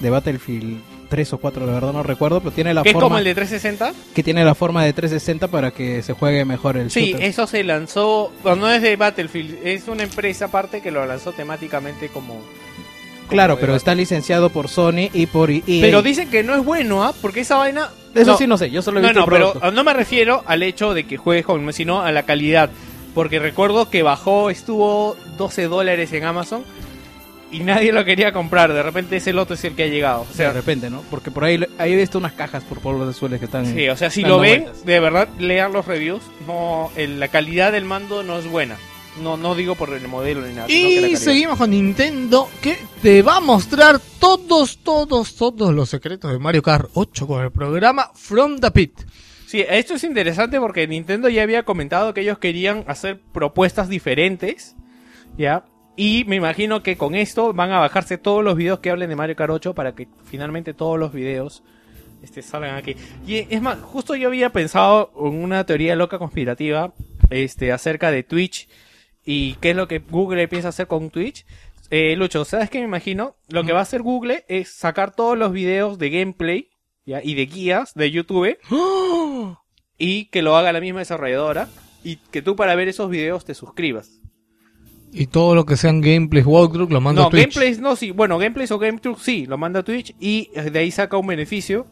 [0.00, 3.08] de Battlefield 3 o 4, la verdad no recuerdo, pero tiene la Que es forma
[3.08, 3.92] como el de 360.
[4.14, 7.26] que tiene la forma de 360 para que se juegue mejor el Sí, shooter.
[7.26, 12.08] eso se lanzó, no es de Battlefield, es una empresa aparte que lo lanzó temáticamente
[12.08, 12.40] como
[13.34, 15.60] Claro, de pero está licenciado por Sony y por EA.
[15.66, 17.12] Pero dicen que no es bueno, ¿ah?
[17.20, 17.90] Porque esa vaina.
[18.14, 20.44] Eso sí no sé, yo solo he no, visto no, el pero no me refiero
[20.46, 22.70] al hecho de que juegues con, sino a la calidad.
[23.14, 26.64] Porque recuerdo que bajó, estuvo 12 dólares en Amazon
[27.52, 28.72] y nadie lo quería comprar.
[28.72, 30.26] De repente ese loto es el que ha llegado.
[30.28, 31.02] O sea, de repente, ¿no?
[31.10, 33.66] Porque por ahí, ahí he visto unas cajas por Polvos Azules que están.
[33.66, 34.84] sí, o sea, si lo ven, vueltas.
[34.84, 36.22] de verdad, lean los reviews.
[36.46, 38.76] No, el- la calidad del mando no es buena.
[39.22, 40.66] No, no digo por el modelo ni nada.
[40.66, 46.32] que Y seguimos con Nintendo que te va a mostrar todos, todos, todos los secretos
[46.32, 49.00] de Mario Kart 8 con el programa From the Pit.
[49.46, 54.74] Sí, esto es interesante porque Nintendo ya había comentado que ellos querían hacer propuestas diferentes,
[55.38, 55.64] ¿ya?
[55.96, 59.16] Y me imagino que con esto van a bajarse todos los videos que hablen de
[59.16, 61.62] Mario Kart 8 para que finalmente todos los videos
[62.24, 62.96] este, salgan aquí.
[63.26, 66.92] Y es más, justo yo había pensado en una teoría loca conspirativa
[67.30, 68.68] este, acerca de Twitch
[69.24, 71.46] y qué es lo que Google piensa hacer con Twitch.
[71.90, 73.36] Eh, Lucho, ¿sabes qué me imagino?
[73.48, 76.70] Lo que va a hacer Google es sacar todos los videos de gameplay
[77.04, 77.22] ¿ya?
[77.22, 78.56] y de guías de YouTube
[79.98, 81.68] y que lo haga la misma desarrolladora
[82.02, 84.20] y que tú para ver esos videos te suscribas.
[85.12, 87.42] Y todo lo que sean gameplays, walkthrough, lo mando no, a Twitch.
[87.42, 88.10] gameplays no, sí.
[88.10, 91.16] Bueno, gameplays o game truth sí, lo manda a Twitch y eh, de ahí saca
[91.16, 91.86] un beneficio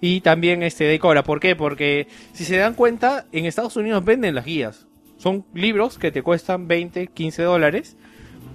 [0.00, 1.24] y también este de ahí cobra.
[1.24, 1.56] ¿Por qué?
[1.56, 4.87] Porque si se dan cuenta, en Estados Unidos venden las guías.
[5.18, 7.96] Son libros que te cuestan 20, 15 dólares,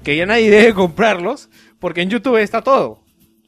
[0.03, 1.49] que ya nadie debe comprarlos,
[1.80, 2.99] porque en YouTube está todo.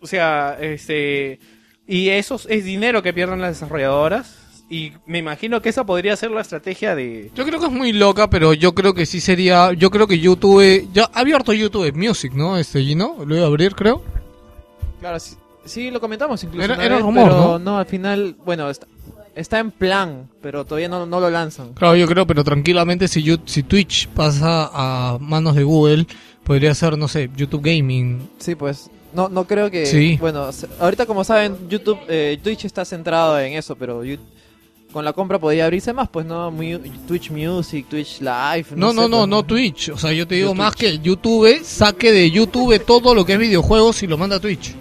[0.01, 1.39] O sea, este...
[1.87, 4.41] Y eso es dinero que pierden las desarrolladoras.
[4.69, 7.31] Y me imagino que esa podría ser la estrategia de...
[7.35, 9.71] Yo creo que es muy loca, pero yo creo que sí sería.
[9.73, 10.89] Yo creo que YouTube.
[10.91, 12.57] Ya ha abierto YouTube Music, ¿no?
[12.57, 14.01] Este Gino, lo iba a abrir, creo.
[14.99, 15.35] Claro, sí,
[15.65, 16.65] sí, lo comentamos incluso.
[16.65, 17.59] Era- una era vez, rumor, pero ¿no?
[17.59, 18.87] no, al final, bueno, está,
[19.35, 21.73] está en plan, pero todavía no, no lo lanzan.
[21.73, 26.07] Claro, yo creo, pero tranquilamente si, you- si Twitch pasa a manos de Google,
[26.43, 28.29] podría ser, no sé, YouTube Gaming.
[28.39, 28.89] Sí, pues.
[29.13, 29.85] No, no creo que.
[29.85, 30.17] Sí.
[30.19, 30.49] Bueno,
[30.79, 34.17] ahorita como saben, YouTube, eh, Twitch está centrado en eso, pero you-
[34.91, 38.67] con la compra podría abrirse más, pues no, Mu- Twitch Music, Twitch Live.
[38.75, 39.89] No, no, sé, no, pues, no Twitch.
[39.89, 43.33] O sea, yo te digo Yo más que YouTube saque de YouTube todo lo que
[43.33, 44.73] es videojuegos y lo manda a Twitch.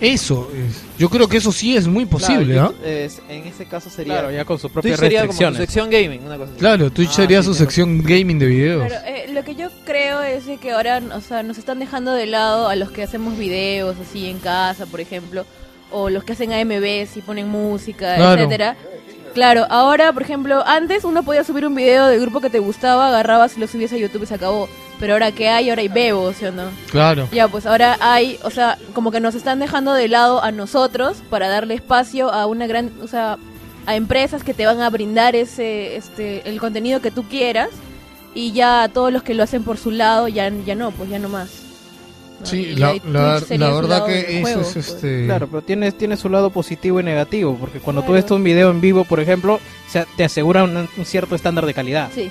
[0.00, 0.82] Eso es.
[0.98, 2.72] Yo creo que eso sí es muy posible, Claro.
[2.72, 4.12] YouTube, es- en ese caso sería.
[4.14, 6.58] Claro, ya con sus propias Twitch sería como su sección gaming, una cosa así.
[6.58, 8.86] Claro, Twitch Ah, sería sí, su tienes sección gaming de videos.
[8.88, 12.26] Claro, eh, lo que yo creo es que ahora, o sea, nos están dejando de
[12.26, 15.46] lado a los que hacemos videos así en casa, por ejemplo,
[15.90, 18.40] o los que hacen AMVs y ponen música, Claro.
[18.42, 18.76] etcétera.
[19.34, 23.08] Claro, ahora, por ejemplo, antes uno podía subir un video del grupo que te gustaba,
[23.08, 24.68] agarrabas y lo subías a YouTube y se acabó.
[24.98, 26.64] Pero ahora que hay, ahora hay Bebo, ¿sí o no?
[26.90, 27.28] Claro.
[27.30, 31.18] Ya, pues ahora hay, o sea, como que nos están dejando de lado a nosotros
[31.28, 33.36] para darle espacio a una gran, o sea,
[33.84, 37.68] a empresas que te van a brindar ese, este, el contenido que tú quieras
[38.34, 41.10] y ya a todos los que lo hacen por su lado ya, ya no, pues
[41.10, 41.50] ya no más.
[42.40, 42.46] ¿no?
[42.46, 44.86] Sí, la, la- verdad que eso juego, es pues.
[44.88, 45.24] este...
[45.26, 48.22] Claro, pero tiene, tiene su lado positivo y negativo, porque cuando tú Claro.
[48.22, 51.64] ves un video en vivo, por ejemplo, o sea, te asegura un, un cierto estándar
[51.66, 52.10] de calidad.
[52.14, 52.30] Sí.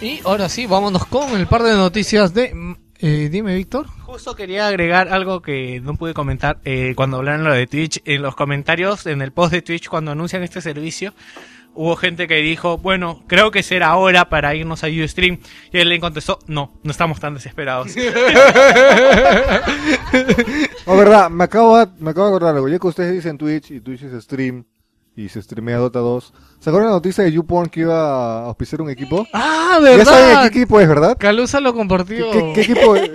[0.00, 2.54] Y ahora sí, vámonos con el par de noticias de...
[2.54, 3.86] mm, eh, dime, Víctor.
[4.02, 8.00] Justo quería agregar algo que no pude comentar eh, cuando hablaron lo de Twitch.
[8.04, 11.14] En los comentarios, en el post de Twitch, cuando anuncian este servicio,
[11.74, 15.38] hubo gente que dijo, bueno, creo que será hora para irnos a Ustream.
[15.72, 17.92] Y él le contestó, no, no estamos tan desesperados.
[20.90, 22.66] Oh, verdad, me acabo, de- me acabo de acordar algo.
[22.66, 24.64] Ya que ustedes dicen Twitch y Twitch es stream
[25.18, 26.32] y se streamea Dota 2.
[26.60, 29.26] ¿Se acuerdan la noticia de YouPorn que iba a auspiciar un equipo?
[29.32, 30.42] Ah, Ya saben ¿verdad?
[30.42, 31.16] qué equipo es, ¿verdad?
[31.18, 32.30] Calusa lo compartió.
[32.30, 33.10] ¿Qué, qué equipo es?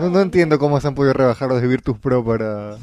[0.00, 2.76] No, no entiendo cómo se han podido rebajar los de Virtus Pro para...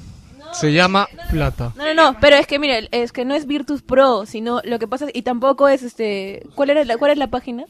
[0.54, 1.74] Se llama Plata.
[1.76, 4.80] No, no, no, pero es que mire, es que no es Virtus Pro, sino lo
[4.80, 7.66] que pasa es, y tampoco es este, ¿cuál era la, cuál es la página?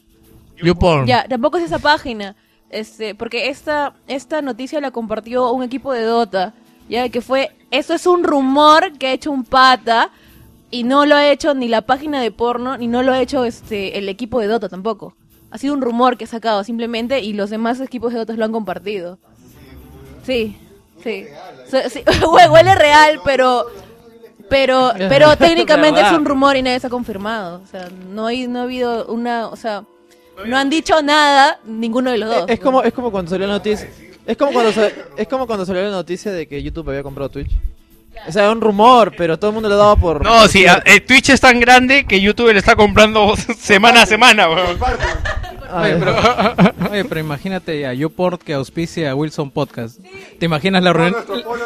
[0.61, 1.07] YouPorn.
[1.07, 2.35] Ya, tampoco es esa página.
[2.69, 6.53] Este, porque esta esta noticia la compartió un equipo de Dota,
[6.89, 10.11] ya que fue eso es un rumor que ha hecho un pata
[10.73, 13.45] y no lo ha hecho ni la página de porno ni no lo ha hecho
[13.45, 15.15] este el equipo de Dota tampoco.
[15.51, 18.43] Ha sido un rumor que ha sacado simplemente y los demás equipos de Dota lo
[18.45, 19.19] han compartido.
[20.25, 20.57] Sí,
[21.03, 21.25] sí.
[21.89, 23.65] Sí, hue- huele real, pero
[24.49, 27.61] pero pero técnicamente es un rumor y nadie se ha confirmado.
[27.63, 29.83] O sea, no hay no ha habido una, o sea,
[30.45, 32.45] no han dicho nada ninguno de los dos.
[32.49, 33.89] Es como, es como cuando salió la noticia.
[34.25, 34.71] Es como cuando
[35.17, 37.51] es como cuando salió la noticia de que YouTube había comprado Twitch.
[38.27, 40.23] O sea, un rumor, pero todo el mundo lo daba por.
[40.23, 44.05] No, sí, a- eh, Twitch es tan grande que YouTube le está comprando semana a
[44.05, 44.77] semana, weón.
[45.75, 46.15] Oye, pero,
[46.91, 49.99] oye, pero imagínate a YouPort que auspicia a Wilson Podcast.
[50.39, 51.15] ¿Te imaginas la reunión?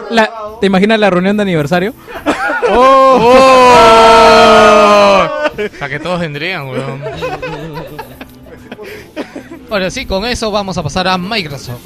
[0.10, 1.94] la- ¿Te imaginas la reunión de aniversario?
[2.70, 3.34] ¡Oh!
[5.58, 7.02] O sea que todos vendrían, weón.
[9.70, 11.82] Ahora sí, con eso vamos a pasar a Microsoft.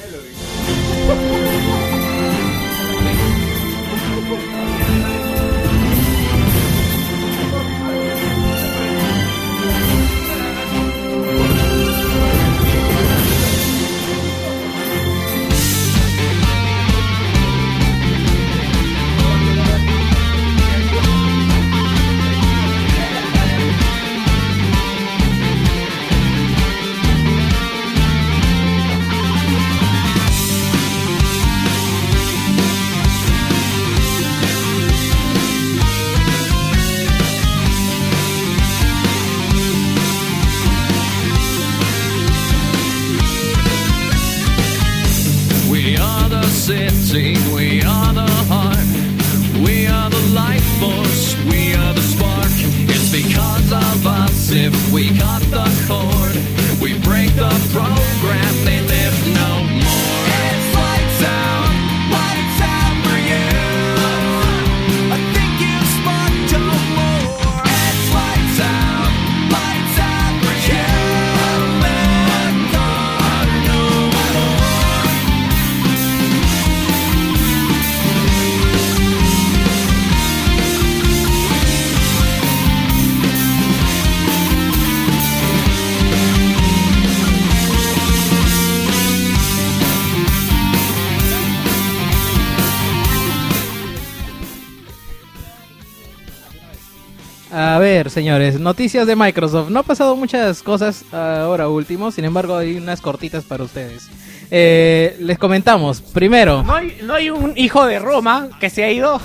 [98.11, 99.69] Señores, noticias de Microsoft.
[99.69, 104.07] No ha pasado muchas cosas ahora último, sin embargo hay unas cortitas para ustedes.
[104.53, 108.91] Eh, les comentamos, primero, ¿No hay, no hay un hijo de Roma que se ha
[108.91, 109.21] ido.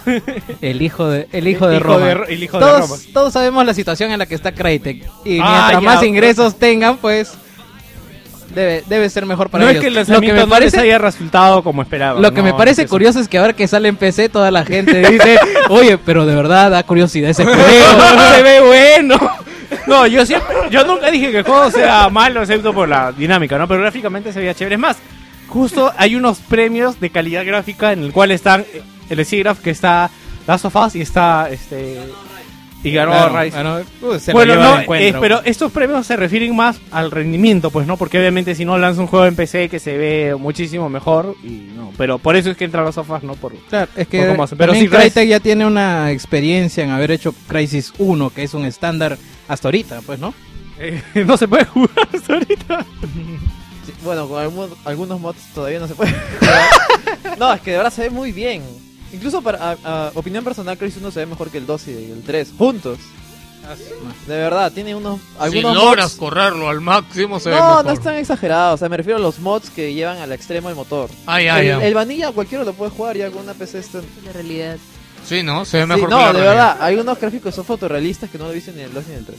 [0.60, 2.06] el hijo de, el hijo de hijo Roma.
[2.06, 3.02] de Ro- el hijo de todos, Roma.
[3.12, 5.04] todos sabemos la situación en la que está Crytek.
[5.24, 7.34] Y Ah, mientras más ingresos tengan, pues
[8.56, 9.76] debe, debe ser mejor para no ellos.
[9.76, 12.18] es que el lo que lanzamiento me no les parece, haya resultado como esperaba.
[12.18, 14.64] lo que me no, parece curioso es que ahora que sale en PC toda la
[14.64, 15.38] gente dice,
[15.68, 17.62] oye, pero de verdad da curiosidad ese juego,
[18.34, 19.18] se ve bueno.
[19.86, 23.58] No, yo siempre, yo nunca dije que el juego sea malo, excepto por la dinámica,
[23.58, 23.68] ¿no?
[23.68, 24.74] Pero gráficamente se veía chévere.
[24.76, 24.96] Es más,
[25.48, 29.70] justo hay unos premios de calidad gráfica en el cual están eh, el SIGGRAPH que
[29.70, 30.10] está
[30.46, 32.00] Last of Us y está este
[32.88, 36.54] Y ganó Claro, ganó, pues, se lo bueno, no, eh, pero estos premios se refieren
[36.54, 39.78] más al rendimiento, pues no, porque obviamente si no lanza un juego en PC que
[39.78, 43.34] se ve muchísimo mejor, y no, pero por eso es que entran los sofás, ¿no?
[43.34, 44.58] Por, Claro, es que por cómo hacen.
[44.58, 48.64] pero Rise- Crytek ya tiene una experiencia en haber hecho Crisis 1, que es un
[48.64, 49.18] estándar
[49.48, 50.32] hasta ahorita, pues, ¿no?
[50.78, 52.86] eh, no se puede jugar hasta ahorita.
[53.86, 54.42] Sí, bueno, con
[54.84, 56.10] algunos mods todavía no se puede
[56.40, 57.38] jugar.
[57.38, 58.62] no, es que de verdad se ve muy bien.
[59.16, 59.76] Incluso para a-
[60.08, 62.98] a opinión personal, Crisis 1 se ve mejor que el 2 y el 3 juntos.
[64.28, 66.18] De verdad, tiene unos Si algunos logras mods.
[66.20, 67.84] correrlo al máximo, se ve No, mejor.
[67.86, 70.68] no es tan exagerado, o sea, me refiero a los mods que llevan al extremo
[70.68, 71.10] el motor.
[71.26, 71.84] Ah, ya, el, ya.
[71.84, 74.76] el vanilla cualquiera lo puede jugar ya con una PC esta- La realidad.
[75.26, 75.64] Sí, ¿no?
[75.64, 76.52] Se ve Sí, mejor no, que la de realidad.
[76.74, 78.92] verdad, hay unos gráficos que son fotorrealistas que no lo he visto ni en el
[78.94, 79.38] 2 ni en el 3.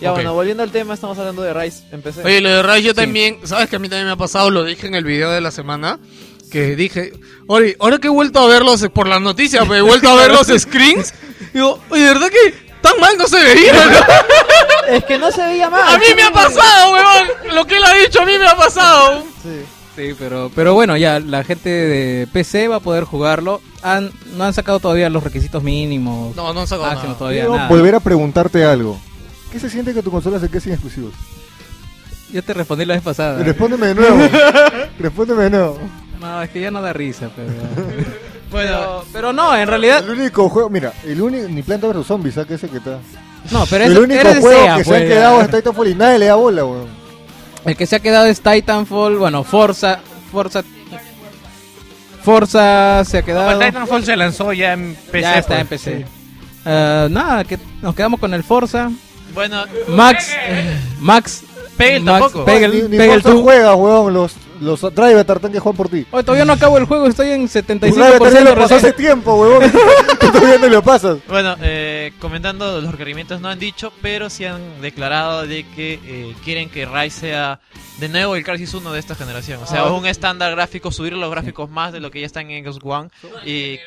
[0.00, 0.16] Ya Ok.
[0.16, 2.24] bueno, volviendo al tema, estamos hablando de Rise en PC.
[2.24, 4.50] Oye, lo de Rise yo también, ¿sabes que a mí también me ha pasado?
[4.50, 6.00] Lo dije en el video de la semana.
[6.52, 7.12] Que dije,
[7.46, 10.30] oye, ahora que he vuelto a verlos por las noticias, me he vuelto a ver
[10.30, 11.14] los screens.
[11.54, 13.72] Digo, oye, ¿verdad que tan mal no se veía?
[13.72, 13.80] no?
[14.96, 15.94] Es que no se veía mal.
[15.94, 17.54] A mí me ha pasado, weón.
[17.54, 19.24] Lo que él ha dicho a mí me ha pasado.
[19.96, 23.60] Sí, pero, pero bueno, ya la gente de PC va a poder jugarlo.
[23.82, 26.34] Han, no han sacado todavía los requisitos mínimos.
[26.36, 27.18] No, no han sacado máximos nada.
[27.18, 27.68] todavía Quiero nada.
[27.68, 29.00] volver a preguntarte algo.
[29.52, 31.12] ¿Qué se siente que tu consola se quede sin exclusivos?
[32.32, 33.42] Yo te respondí la vez pasada.
[33.42, 34.18] Respóndeme de nuevo.
[34.98, 35.78] Respóndeme de nuevo.
[36.22, 37.52] No, es que ya no da risa, pero...
[38.52, 40.04] Bueno, pero, no, en realidad...
[40.04, 42.98] El único juego, mira, el único, ni Planta vs Zombies, ¿sabes ese que está?
[43.50, 45.44] No, pero el es, único eres juego SEA, que se pues, ha quedado ya.
[45.44, 46.88] es Titanfall y nadie le da bola, weón.
[47.64, 50.00] El que se ha quedado es Titanfall, bueno, Forza,
[50.30, 50.62] Forza...
[52.22, 53.58] Forza se ha quedado...
[53.58, 55.20] el Titanfall se lanzó ya en PC.
[55.22, 55.98] ya está pues, en PC.
[55.98, 56.04] sí.
[56.64, 58.90] Eh, nada, que nos quedamos con el Forza.
[59.34, 60.30] Bueno, Max,
[61.00, 61.42] Max,
[61.76, 62.44] Pegel Max, tampoco.
[62.44, 63.42] Pegel, ni ni Pegel tú.
[63.42, 64.12] juega, weón.
[64.12, 66.06] Los, los driver tartan que juegan por ti.
[66.10, 68.92] Oye, todavía no acabo el juego, estoy en Tu driver también 75% lo pasó hace
[68.92, 69.60] tiempo.
[70.20, 71.18] Tú todavía no lo pasas.
[71.28, 76.34] Bueno, eh, comentando los requerimientos no han dicho, pero sí han declarado de que eh,
[76.44, 77.60] quieren que Rise sea
[77.98, 79.60] de nuevo el Crisis 1 de esta generación.
[79.62, 79.92] O sea, Ah.
[79.92, 83.10] un estándar gráfico, subir los gráficos más de lo que ya están en Xbox One
[83.44, 83.78] y,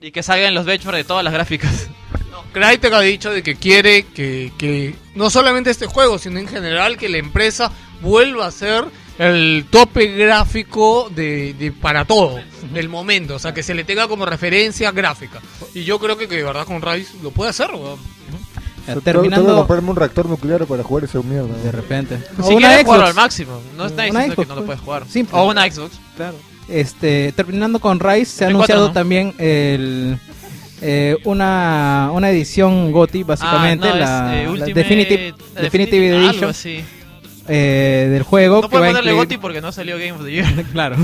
[0.00, 1.88] y que salgan los benchmarks de todas las gráficas.
[2.52, 6.96] Crytek ha dicho de que quiere que, que no solamente este juego, sino en general
[6.96, 7.70] que la empresa
[8.00, 8.84] vuelva a ser
[9.18, 12.38] el tope gráfico de, de- para todo,
[12.72, 15.40] del momento, o sea, que se le tenga como referencia gráfica.
[15.74, 17.98] Y yo creo que, que de verdad con Rise lo puede hacer, weón.
[18.86, 21.46] Ya, Tengo que Terminando comprarme un reactor nuclear para jugar esa mierda.
[21.46, 21.72] de weón.
[21.72, 22.18] repente.
[22.46, 24.66] si quieres jugarlo al máximo, no está diciendo que Xbox, no lo pues.
[24.66, 25.06] puedes jugar.
[25.08, 25.38] Simple.
[25.38, 25.92] O una Xbox.
[26.16, 26.36] Claro.
[26.68, 28.92] Este, terminando con Rise, se ha anunciado ¿no?
[28.92, 30.18] también el,
[30.82, 34.04] eh, una, una edición GOTY, básicamente, Ah, no, la,
[34.34, 36.84] es, eh, la Ultimate- Definitive, Definitive algo Edition así.
[37.48, 38.60] Eh, del juego.
[38.60, 40.64] No a ponerle incluir- GOTY porque no salió Game of the Year.
[40.72, 40.96] claro.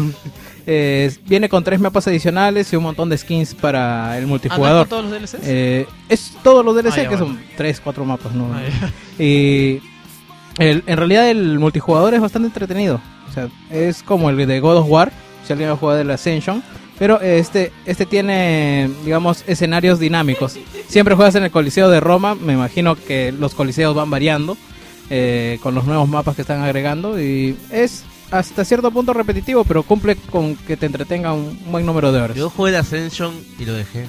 [0.67, 4.29] Eh, viene con tres mapas adicionales y un montón de skins para el Ah, ¿no
[4.29, 4.87] multijugador.
[4.89, 5.47] todos los DLCs?
[5.47, 7.27] Eh, es todos los DLC, Ah, ya, que bueno.
[7.27, 8.51] son tres, cuatro mapas, ¿no?
[8.55, 8.91] Ah.
[9.23, 9.81] Y
[10.59, 13.01] el- en realidad el multijugador es bastante entretenido.
[13.29, 15.13] O sea, es como el de God of War,
[15.47, 16.63] si alguien ha jugado el Ascension.
[16.99, 20.59] Pero este, este tiene, digamos, escenarios dinámicos.
[20.87, 22.35] Siempre juegas en el Coliseo de Roma.
[22.35, 24.59] Me imagino que los coliseos van variando
[25.11, 27.21] eh, con los nuevos mapas que están agregando.
[27.21, 32.13] Y es hasta cierto punto repetitivo, pero cumple con que te entretenga un buen número
[32.13, 32.37] de horas.
[32.37, 34.07] Yo jugué el Ascension y lo dejé.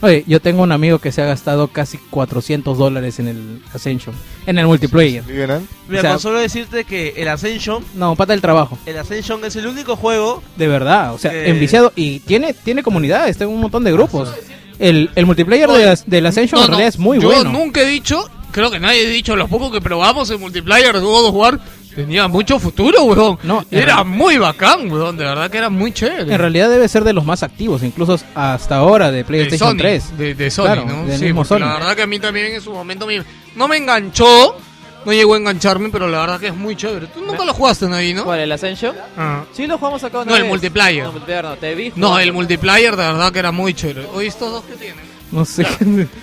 [0.00, 4.14] Oye, yo tengo un amigo que se ha gastado casi 400 dólares en el Ascension,
[4.46, 5.24] en el multiplayer.
[5.26, 8.76] Mira, O sea, con solo decirte que el Ascension, No, pata del trabajo.
[8.84, 11.48] el Ascension es el único juego De verdad, o sea, Eh.
[11.48, 11.90] enviciado.
[11.96, 14.30] Y tiene, tiene comunidad, está en un montón de grupos.
[14.78, 17.50] El, el multiplayer de, del Ascension No, en no, realidad es muy yo bueno.
[17.52, 21.00] nunca he dicho, creo que nadie ha dicho, los pocos que probamos el multiplayer de
[21.00, 21.60] God of War
[21.94, 23.38] tenía mucho futuro, weón.
[23.42, 26.32] No, en era muy bacán, weón, de verdad que era muy chévere.
[26.32, 29.78] En realidad debe ser de los más activos, incluso hasta ahora de de PlayStation Sony,
[29.78, 30.18] 3.
[30.18, 31.16] De, de Sony, Claro, ¿no?
[31.18, 31.58] Sí, Sony.
[31.58, 33.22] la verdad que a mí también en su momento me-
[33.56, 34.56] no me enganchó,
[35.04, 37.08] no llegó a engancharme, pero la verdad que es muy chévere.
[37.08, 38.24] Tú nunca lo jugaste ahí, ¿no?
[38.24, 38.94] ¿Cuál, el Ascension?
[39.16, 39.42] Ah.
[39.52, 41.04] Sí, lo jugamos acá una No, el multiplayer.
[41.04, 41.92] No, multiplayer no, te vi.
[41.96, 44.06] No, el multiplayer de verdad que era muy chévere.
[44.14, 45.13] Oye, estos dos que tienen.
[45.34, 45.66] No sé.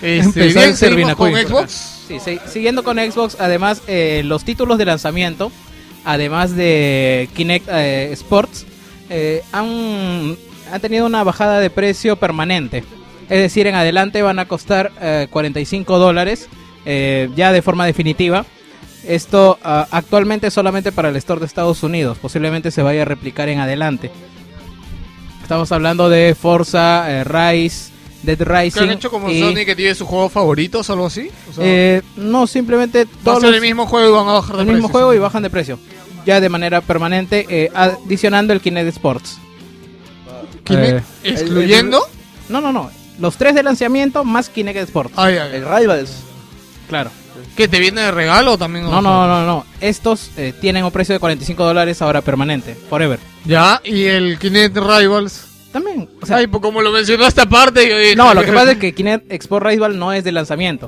[0.00, 1.32] bien, seguimos Servina con.
[1.34, 1.70] Xbox.
[2.08, 5.52] Sí, sí, siguiendo con Xbox, además eh, los títulos de lanzamiento,
[6.04, 8.66] además de Kinect eh, Sports,
[9.08, 10.36] eh, han,
[10.72, 12.84] han tenido una bajada de precio permanente.
[13.28, 16.48] Es decir, en adelante van a costar eh, 45 dólares,
[16.84, 18.44] ya de forma definitiva.
[19.06, 23.48] Esto ah, actualmente solamente para el store de Estados Unidos, posiblemente se vaya a replicar
[23.48, 24.10] en adelante.
[25.42, 27.91] Estamos hablando de Forza, eh, Rise,
[28.22, 28.80] Dead ¿Qué Rising.
[28.82, 31.30] han hecho como y- Sony que tiene sus juegos favoritos o algo así?
[31.50, 34.62] O sea, eh, no, simplemente todos los- el mismo juego y van a bajar de
[34.62, 35.16] el mismo precio, juego sí.
[35.16, 35.78] y bajan de precio.
[36.24, 39.38] Ya de manera permanente, eh, adicionando el Kinect Sports.
[40.64, 42.00] Kinect, Eh, ¿Excluyendo?
[42.48, 42.90] No, no, no.
[43.18, 45.12] los tres de lanzamiento más Kinect Sport.
[45.16, 46.12] Ay, ay, El Rivals.
[46.88, 47.10] Claro.
[47.56, 48.84] ¿Qué te viene de regalo o también?
[48.84, 49.64] No, no, no, no.
[49.80, 53.18] Estos eh, tienen un precio de 45 dólares ahora permanente, forever.
[53.44, 55.46] Ya, y el Kinect Rivals.
[55.72, 56.08] También.
[56.20, 58.78] O sea, Ay, pues como lo mencionaste aparte, yo dije- no, lo que pasa es
[58.78, 60.86] que Kinect Export Rival no es de lanzamiento.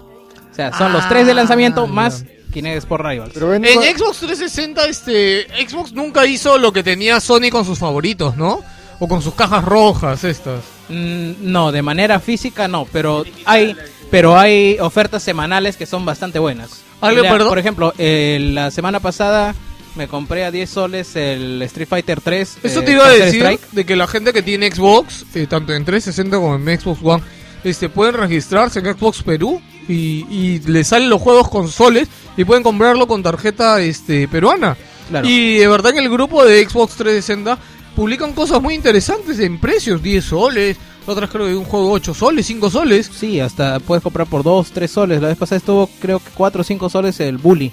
[0.51, 3.31] O sea, son los tres de lanzamiento más Kinect Sport Rivals.
[3.35, 7.79] Pero En cua- Xbox 360, este, Xbox nunca hizo lo que tenía Sony con sus
[7.79, 8.61] favoritos, ¿no?
[9.01, 10.61] O con sus cajas rojas estas.
[10.89, 13.75] Mm, no, de manera física no, pero hay
[14.11, 16.83] pero hay ofertas semanales que son bastante buenas.
[17.01, 17.49] Algo, Mira, perdón.
[17.49, 19.55] Por ejemplo, eh, la semana pasada
[19.95, 22.59] me compré a 10 soles el Street Fighter 3.
[22.63, 23.71] Eso eh, te iba a decir Strike.
[23.73, 27.23] de que la gente que tiene Xbox, eh, tanto en 360 como en Xbox One,
[27.63, 32.45] este, pueden registrarse en Xbox Perú y, y le salen los juegos con soles y
[32.45, 34.77] pueden comprarlo con tarjeta este, peruana.
[35.09, 35.29] Claro.
[35.29, 37.59] Y de verdad en el grupo de Xbox 360
[37.95, 40.77] publican cosas muy interesantes en precios, 10 soles,
[41.07, 43.11] otras creo que un juego 8 soles, 5 soles.
[43.15, 45.23] Sí, hasta puedes comprar por 2, 3 soles.
[45.23, 47.71] La vez pasada estuvo creo que 4 o 5 soles el Bully.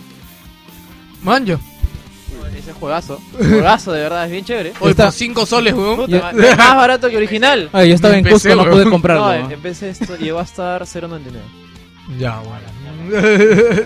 [1.23, 1.60] Manja.
[2.58, 3.20] Ese juegazo.
[3.38, 4.74] Juegazo, de verdad, es bien chévere.
[4.80, 5.95] Oye, Está- por 5 soles, weón.
[5.98, 7.70] Puta, es más barato que original.
[7.74, 9.26] Ay, yo estaba en Cusco, no pude comprarlo.
[9.44, 11.20] No, en vez de esto llegó a estar 0.99.
[12.20, 12.68] Ya, bueno.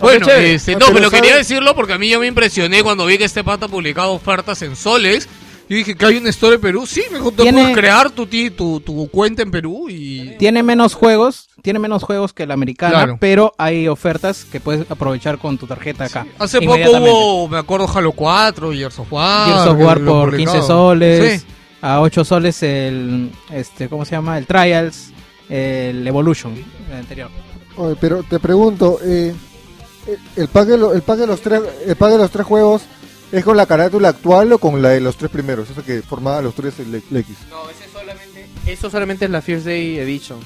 [0.00, 3.06] bueno, este, Ah, no, pero pero quería decirlo porque a mí yo me impresioné cuando
[3.06, 5.28] vi que este pata publicaba ofertas en soles.
[5.68, 6.86] Yo dije que hay un store en Perú.
[6.86, 10.36] Sí, mejor te Tiene- puedes crear tu, ti- tu, tu cuenta en Perú y...
[10.38, 13.16] Tiene menos juegos, tiene menos juegos que la americana, Claro.
[13.20, 16.26] pero hay ofertas que puedes aprovechar con tu tarjeta acá.
[16.38, 19.46] Hace poco hubo, me acuerdo, Halo 4, Gears of War.
[19.48, 20.52] Gears of War por publicaba.
[20.58, 21.46] 15 soles, Sí.
[21.80, 24.36] a 8 soles el este ¿cómo se llama?
[24.38, 25.10] El Trials,
[25.48, 26.52] el Evolution,
[26.90, 27.30] el anterior.
[27.76, 29.32] Oye, pero te pregunto, eh,
[30.36, 32.82] el, pack de lo- el, pack de los tres, el pack de los tres juegos
[33.32, 35.68] es con la carátula actual o con la de los tres primeros?
[35.70, 37.36] Eso que formaba los tres el, el X.
[37.50, 40.38] No, ese solamente, eso solamente es la First Day Edition.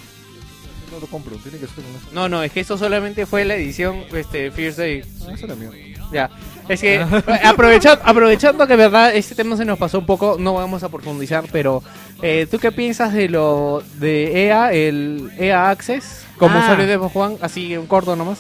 [0.93, 2.07] No lo compro, tiene que ser con eso.
[2.13, 5.03] No, no, es que eso solamente fue la edición este, First Day.
[5.33, 5.71] Esa era mía.
[6.13, 6.31] Ya.
[6.69, 7.01] Es que
[7.45, 11.45] aprovechando, aprovechando que verdad este tema se nos pasó un poco, no vamos a profundizar,
[11.53, 11.83] pero
[12.23, 16.63] eh, ¿tú qué piensas de lo de EA, el EA Access, como Ah.
[16.63, 18.39] usuario de One, así en corto nomás?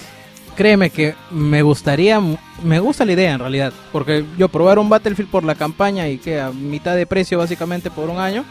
[0.57, 2.19] Créeme que me gustaría,
[2.62, 6.16] me gusta la idea en realidad, porque yo probar un Battlefield por la campaña y
[6.19, 8.45] que a mitad de precio básicamente por un año,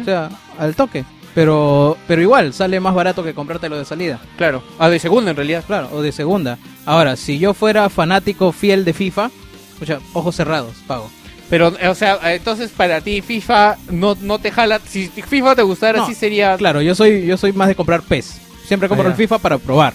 [0.00, 0.28] o sea,
[0.58, 1.04] al toque.
[1.34, 4.20] Pero, pero igual, sale más barato que comprártelo de salida.
[4.36, 5.64] Claro, ah, de segunda en realidad.
[5.66, 6.58] Claro, o de segunda.
[6.84, 9.30] Ahora, si yo fuera fanático fiel de FIFA,
[9.80, 11.08] o sea, ojos cerrados, pago.
[11.48, 15.98] Pero, o sea, entonces para ti FIFA no, no te jala, si FIFA te gustara,
[16.00, 16.56] No, sí sería...
[16.56, 18.40] Claro, yo soy, yo soy más de comprar PES.
[18.66, 19.16] Siempre compro Ah, el.
[19.16, 19.94] FIFA para probar.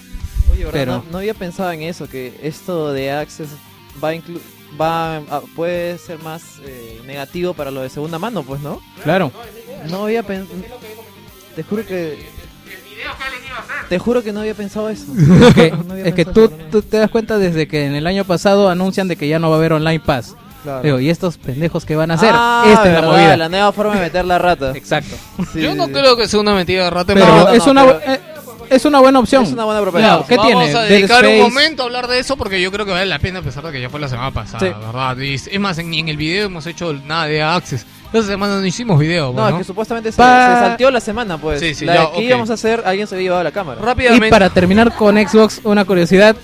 [0.51, 0.71] Oye, ¿verdad?
[0.73, 3.49] Pero- No, no había pensado en eso, que esto de Access
[4.03, 4.39] va a inclu-
[4.79, 8.81] va a- puede ser más eh, negativo para lo de segunda mano, pues, ¿no?
[9.03, 9.31] Claro.
[9.89, 10.59] No había pensado...
[11.55, 12.19] Te juro que...
[13.89, 15.05] Te juro que no había pensado eso.
[15.47, 18.05] Es que, No había es que pensado tú, te das cuenta desde que en el
[18.05, 20.35] año pasado anuncian de que ya no va a haber Online Pass.
[20.63, 20.81] Claro.
[20.83, 22.31] Digo, ¿y estos pendejos qué van a hacer?
[22.33, 23.37] Ah, Esta es la verdad, movida.
[23.37, 24.71] la nueva forma de meter la rata.
[24.75, 25.15] Exacto.
[25.53, 25.93] Sí, Yo no sí.
[25.93, 27.13] creo que sea una mentira de rata.
[27.13, 28.19] Pero No, no, es, no, una, pero- eh,
[28.69, 29.43] es una buena opción.
[29.43, 30.09] Es una buena propuesta.
[30.09, 30.77] Claro, ¿Qué Vamos tiene?
[30.79, 33.39] a dedicar un momento a hablar de eso porque yo creo que vale la pena
[33.39, 34.65] a pesar de que ya fue la semana pasada, Sí.
[34.85, 35.17] ¿verdad?
[35.17, 37.85] Y es es más, en- ni en el video hemos hecho nada de Access.
[38.13, 39.57] Esta semana no hicimos video, No, pues, es ¿no?
[39.57, 41.59] que supuestamente se, Pa- se salteó la semana, pues.
[41.59, 42.19] Sí, sí, la ya, que ok.
[42.23, 43.81] íbamos a hacer, alguien se había llevado la cámara.
[43.81, 44.27] Rápidamente.
[44.27, 46.35] Y para terminar con Xbox, una curiosidad.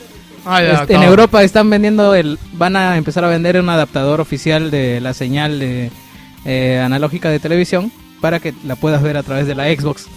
[0.46, 1.12] Ah, ya, este, en acabo.
[1.12, 5.58] Europa están vendiendo el, van a empezar a vender un adaptador oficial de la señal
[5.60, 5.90] de,
[6.44, 10.08] eh, analógica de televisión para que la puedas ver a través de la Xbox.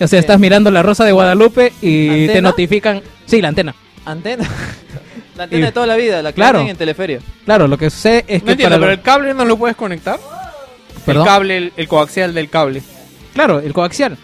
[0.00, 3.02] O sea, estás mirando la Rosa de Guadalupe y te notifican.
[3.26, 3.74] Sí, la antena.
[4.04, 4.44] Antena.
[5.36, 6.60] la antena Y- de toda la vida, la que Claro.
[6.60, 7.20] en Teleferia.
[7.44, 9.56] Claro, lo que sucede es No que entiendo, para pero lo- el cable no lo
[9.56, 10.18] puedes conectar.
[11.06, 11.22] ¿Perdón?
[11.26, 12.82] El cable, el, el coaxial del cable.
[13.34, 14.16] Claro, el coaxial.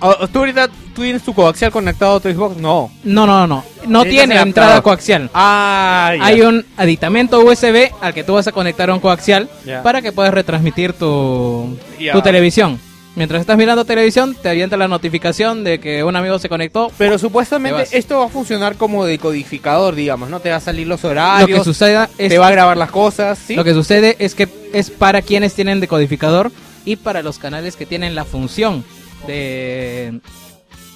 [0.00, 2.56] Ah, ¿Tú ahorita tú tienes tu coaxial conectado a tu Xbox?
[2.56, 2.90] No.
[3.02, 3.64] No, no, no.
[3.88, 5.28] No tiene entrada coaxial.
[5.34, 6.24] Ah, ya.
[6.24, 9.82] Hay un aditamento USB al que tú vas a conectar a un coaxial Ya.
[9.82, 12.12] para que puedas retransmitir tu, Ya.
[12.12, 12.78] tu televisión.
[13.18, 16.92] Mientras estás mirando televisión, te avienta la notificación de que un amigo se conectó.
[16.96, 20.38] Pero Te supuestamente esto va a funcionar como decodificador, digamos, ¿no?
[20.38, 22.92] Te va a salir los Lo horarios, que suceda es te va a grabar las
[22.92, 23.56] cosas, ¿sí?
[23.56, 26.52] Lo que sucede es que es para quienes tienen decodificador
[26.84, 28.84] y para los canales que tienen la función
[29.26, 30.20] de,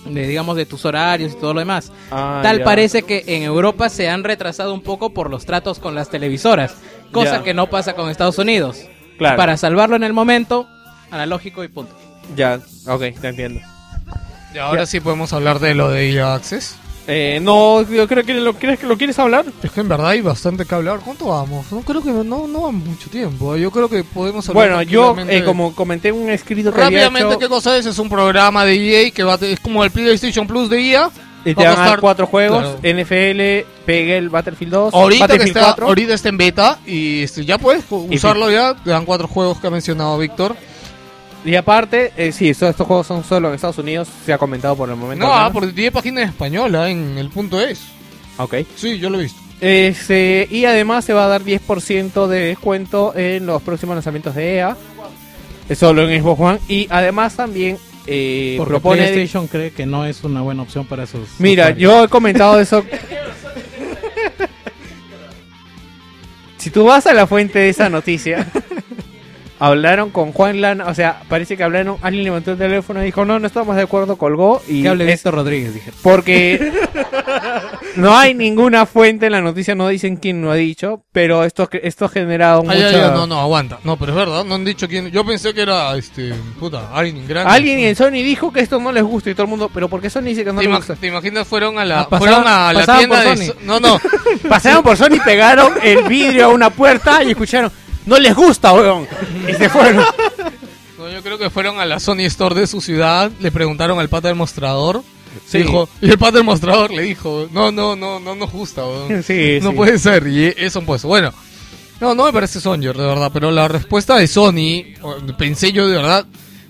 [0.06, 1.90] de, digamos, de tus horarios y todo lo demás.
[2.12, 2.64] Ah, Tal ya.
[2.64, 6.76] parece que en Europa se han retrasado un poco por los tratos con las televisoras,
[7.10, 7.42] cosa Ya.
[7.42, 8.78] que no pasa con Estados Unidos.
[9.18, 9.36] Claro.
[9.36, 10.68] Para salvarlo en el momento,
[11.10, 11.96] analógico y punto.
[12.36, 13.60] Ya, ok, te entiendo.
[14.54, 16.76] Y ahora sí podemos hablar de lo de EA Access.
[17.08, 19.44] Eh, no, yo creo que lo, ¿crees que lo quieres hablar.
[19.62, 21.00] Es que en verdad hay bastante que hablar.
[21.04, 21.66] ¿Cuánto vamos?
[21.72, 23.56] No creo que no, no vamos mucho tiempo.
[23.56, 27.00] Yo creo que podemos hablar Bueno, yo, eh, como comenté en un escrito que había
[27.00, 27.86] Rápidamente, hecho, ¿qué cosa es?
[27.86, 28.76] Es un programa de
[29.06, 31.10] EA que va a es como el PlayStation Plus de EA.
[31.44, 33.00] y te a van a costar- cuatro juegos, Claro.
[33.00, 35.86] NFL, PGL, Battlefield 2, Ahorita, que está, 4.
[35.88, 38.74] ahorita está en beta y este, ya puedes usarlo ya.
[38.76, 40.54] Te dan cuatro juegos que ha mencionado Víctor.
[41.44, 44.76] Y aparte, eh, sí, so- estos juegos son solo en Estados Unidos, se ha comentado
[44.76, 45.26] por el momento.
[45.26, 47.80] No, ah, porque tiene página en española en el punto es.
[48.38, 48.54] Ok.
[48.76, 49.40] Sí, yo lo he visto.
[49.60, 54.56] Este, y además se va a dar 10% de descuento en los próximos lanzamientos de
[54.56, 54.76] EA.
[55.68, 56.58] eh, Solo en Xbox One.
[56.68, 59.02] Y además también eh, Porque propone...
[59.02, 61.28] PlayStation cree que no es una buena opción para sus.
[61.38, 61.80] Mira, usuarios.
[61.92, 62.84] yo he comentado eso.
[66.58, 68.46] si tú vas a la fuente de esa noticia,
[69.66, 73.24] hablaron con Juan Lana, o sea, parece que hablaron, alguien levantó el teléfono y dijo,
[73.24, 74.82] no, no estamos de acuerdo, colgó y...
[74.82, 75.90] Que hable es- Víctor Rodríguez, dije.
[76.02, 76.72] Porque
[77.96, 81.68] no hay ninguna fuente en la noticia, no dicen quién lo ha dicho, pero esto,
[81.82, 83.78] esto ha generado ya, no, no, aguanta.
[83.84, 85.10] No, pero es verdad, no han dicho quién.
[85.10, 87.52] Yo pensé que era, este, puta, alguien grande.
[87.52, 90.00] Alguien en Sony dijo que esto no les gusta y todo el mundo, pero ¿por
[90.00, 90.96] qué Sony dice que no ¿Te, les gusta?
[90.96, 91.46] te imaginas?
[91.46, 93.36] Fueron a la, Ah, pasaban- fueron a la tienda de.
[93.36, 93.44] Sony.
[93.46, 93.98] So- No, no.
[94.48, 97.70] Pasaron por Sony, pegaron el vidrio a una puerta y escucharon,
[98.06, 99.06] no les gusta, weón.
[99.48, 100.04] Y se fueron.
[100.98, 104.08] No, yo creo que fueron a la Sony Store de su ciudad, le preguntaron al
[104.08, 105.02] pata del mostrador.
[105.46, 105.58] Sí.
[105.58, 109.22] Dijo, y el pata del mostrador le dijo, no, no, no, no nos gusta, weón.
[109.26, 109.76] Sí, No sí.
[109.76, 111.08] puede ser, y eso puesto.
[111.08, 111.32] Bueno,
[112.00, 114.84] no, no me parece Sonyer, de verdad, pero la respuesta de Sony,
[115.38, 116.26] pensé yo de verdad,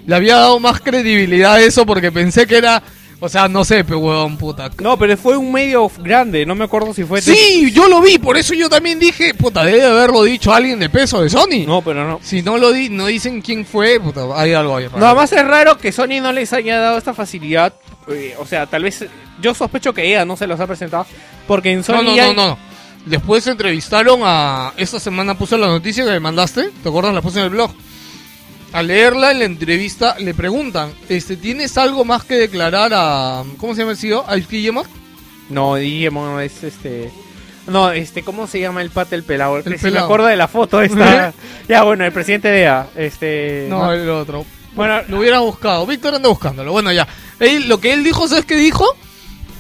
[0.07, 2.83] le había dado más credibilidad a eso porque pensé que era,
[3.25, 4.69] o sea, no sé, pero huevón, puta.
[4.83, 7.23] No, pero fue un medio grande, no me acuerdo si fue...
[7.23, 10.91] Sí, yo lo vi, por eso yo también dije, puta, debe haberlo dicho alguien de
[10.91, 11.65] peso de Sony.
[11.67, 12.19] No, pero no.
[12.23, 14.87] Si no lo di, no dicen quién fue, puta, hay algo ahí.
[14.89, 14.99] raro.
[14.99, 17.73] No, además es raro que Sony no les haya dado esta facilidad.
[18.09, 19.05] eh, o sea, tal vez...
[19.41, 21.07] Yo sospecho que EA no se los ha presentado.
[21.47, 22.59] Porque en Sony No, no, ya- no, no, no.
[23.07, 24.73] Después entrevistaron a.
[24.77, 26.71] Esta semana puse la noticia que me mandaste.
[26.83, 27.13] ¿Te acuerdas?
[27.13, 27.73] La puse en el blog.
[28.73, 33.45] Al leerla en la entrevista le preguntan: este, ¿Tienes algo más que declarar a.
[33.59, 34.25] ¿Cómo se llama el CEO?
[34.27, 34.87] ¿A Guillemot?
[35.53, 37.11] No, Digimon es este...
[37.67, 39.59] No, este, ¿cómo se llama el pata el pelado?
[39.59, 41.33] El, se me acuerdo de la foto esta.
[41.69, 42.89] ya, bueno, el presidente de EA.
[42.97, 43.67] Este...
[43.69, 44.45] No, el otro.
[44.75, 45.87] Bueno, Lo hubiera buscado.
[45.87, 46.73] Víctor anda buscándolo.
[46.73, 47.07] Bueno, ya.
[47.39, 48.87] Él, lo que él dijo, ¿sabes qué dijo?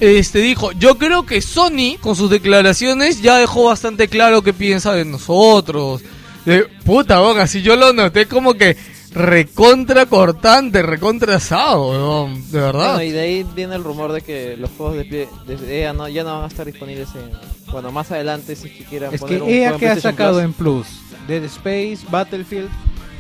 [0.00, 4.94] Este dijo, yo creo que Sony con sus declaraciones ya dejó bastante claro qué piensa
[4.94, 6.02] de nosotros.
[6.44, 8.76] De, puta, weón, así yo lo noté como que
[9.14, 12.94] recontra cortante, recontra asado, de verdad.
[12.94, 15.28] Bueno, y de ahí viene el rumor de que los juegos de,
[15.68, 17.30] EA no, ya no van a estar disponibles en...
[17.70, 19.88] Bueno, más adelante si es que quieran Es poner que un EA juego en que
[19.88, 20.44] ha sacado Plus.
[20.44, 20.86] en Plus.
[21.26, 22.68] Dead Space, Battlefield.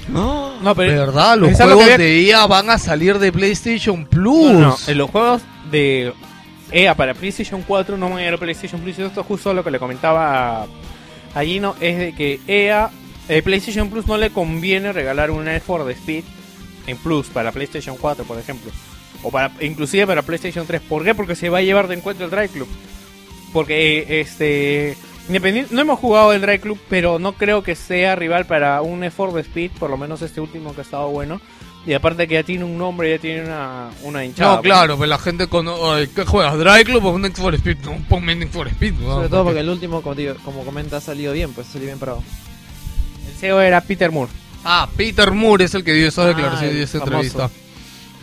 [0.08, 0.90] No, pero...
[0.92, 4.52] de verdad, los juegos había- de EA van a salir de PlayStation Plus.
[4.52, 6.12] No, no, en los juegos de
[6.72, 8.98] EA para PlayStation 4 no van a llegar a PlayStation Plus.
[8.98, 10.66] Y esto es justo lo que le comentaba
[11.34, 12.90] a Gino, es de que EA,
[13.28, 16.24] eh, PlayStation Plus no le conviene regalar un Need for Speed
[16.86, 18.70] en Plus para PlayStation 4, por ejemplo.
[19.22, 20.80] O para inclusive para PlayStation 3.
[20.82, 21.14] ¿Por qué?
[21.14, 22.68] Porque se va a llevar de encuentro el Drive Club.
[23.52, 24.96] Porque eh, este
[25.28, 29.00] independiente, no hemos jugado el Drive Club, pero no creo que sea rival para un
[29.00, 31.40] Need for Speed, por lo menos este último que ha estado bueno.
[31.84, 34.56] Y aparte que ya tiene un nombre, ya tiene una, una hinchada.
[34.56, 35.66] No, claro, pues la gente con...
[36.14, 36.56] ¿Qué juegas?
[36.56, 37.78] ¿Drive Club o Need for Speed?
[37.84, 39.00] No, ponme Need for Speed.
[39.00, 41.72] weón, Sobre todo porque el último, como, digo, como comenta, ha salido bien, pues ha
[41.72, 42.22] salido bien parado.
[43.42, 44.30] CEO era Peter Moore.
[44.64, 47.14] Ah, Peter Moore es el que dio esa Ah, declaración el y esa famoso.
[47.16, 47.50] entrevista.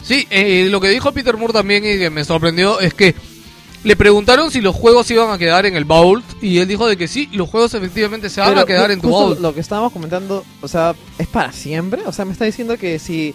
[0.03, 3.13] Sí, eh, lo que dijo Peter Moore también y que me sorprendió es que
[3.83, 6.95] le preguntaron si los juegos iban a quedar en el Vault y él dijo de
[6.97, 9.39] que sí, los juegos efectivamente se van Pero a quedar ju- en tu justo Vault.
[9.41, 12.03] Lo que estábamos comentando, o sea, ¿es para siempre?
[12.05, 13.33] O sea, me está diciendo que si,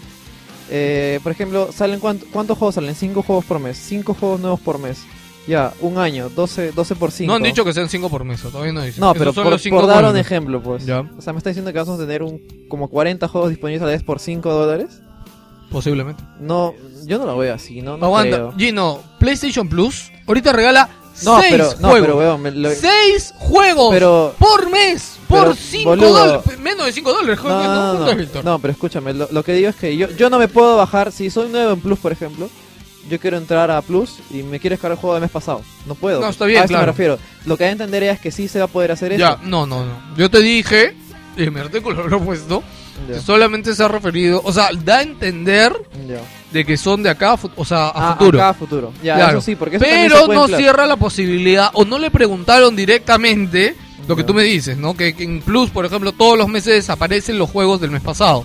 [0.71, 2.95] eh, por ejemplo, salen cuánto- ¿cuántos juegos salen?
[2.95, 4.99] Cinco juegos por mes, cinco juegos nuevos por mes.
[5.47, 7.29] Ya, un año, 12, 12 por 5.
[7.31, 9.01] No han dicho que sean 5 por mes, todavía no dicen.
[9.01, 10.21] No, Esos pero son por, los cinco por dar un buenos.
[10.27, 10.87] ejemplo, pues.
[10.87, 11.01] Ya.
[11.19, 13.87] O sea, me está diciendo que vamos a tener un, como 40 juegos disponibles a
[13.87, 15.01] la vez por 5 dólares.
[15.71, 16.23] Posiblemente.
[16.41, 16.73] No,
[17.05, 18.53] yo no lo veo así, no, no Aguanta, creo.
[18.57, 20.89] Gino, PlayStation Plus ahorita regala
[21.25, 22.17] No, 6 pero, no, juegos.
[22.17, 26.09] weón, me lo- 6 juegos Pero- por mes, por pero, 5 boludo.
[26.43, 26.59] dólares.
[26.61, 27.75] Menos de 5 dólares, No, joder, no, ¿no?
[27.75, 28.23] no, ¿Cuánto es, no.
[28.23, 28.45] Víctor?
[28.45, 31.13] No, pero escúchame, lo, lo que digo es que yo, yo no me puedo bajar,
[31.13, 32.49] si soy nuevo en Plus, por ejemplo,
[33.11, 35.63] yo quiero entrar a Plus y me quiero descargar el juego del mes pasado.
[35.87, 36.21] No puedo.
[36.21, 36.87] No, está bien, a eso claro.
[36.87, 37.19] me refiero.
[37.47, 39.39] Lo que hay que entender es que sí se va a poder hacer Ya, eso.
[39.45, 39.93] no, no, no.
[40.17, 40.95] Yo te dije,
[41.37, 42.63] y en mi artículo lo he puesto,
[43.09, 43.15] Ya.
[43.15, 45.73] que solamente se ha referido, o sea, da a entender
[46.09, 46.21] Ya.
[46.53, 48.39] de que son de acá, a o sea, a Ah, futuro.
[48.39, 48.93] acá a futuro.
[49.03, 49.39] Ya, Claro.
[49.39, 53.75] eso sí, porque eso Pero no cierra la posibilidad, o no le preguntaron directamente
[54.07, 54.27] lo que Ya.
[54.27, 54.95] tú me dices, ¿no?
[54.97, 58.45] Que, que en Plus, por ejemplo, todos los meses aparecen los juegos del mes pasado.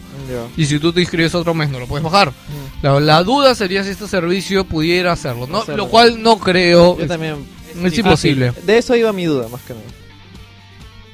[0.58, 2.30] Y si tú te inscribes otro mes, no lo puedes bajar.
[2.32, 2.84] Mm.
[2.86, 5.60] La, la duda sería si este servicio pudiera hacerlo, ¿no?
[5.60, 5.86] Hacerlo.
[5.86, 6.98] Lo cual no creo.
[6.98, 7.36] Yo es- también.
[7.84, 8.52] Es imposible.
[8.66, 9.86] De eso iba mi duda, más que nada.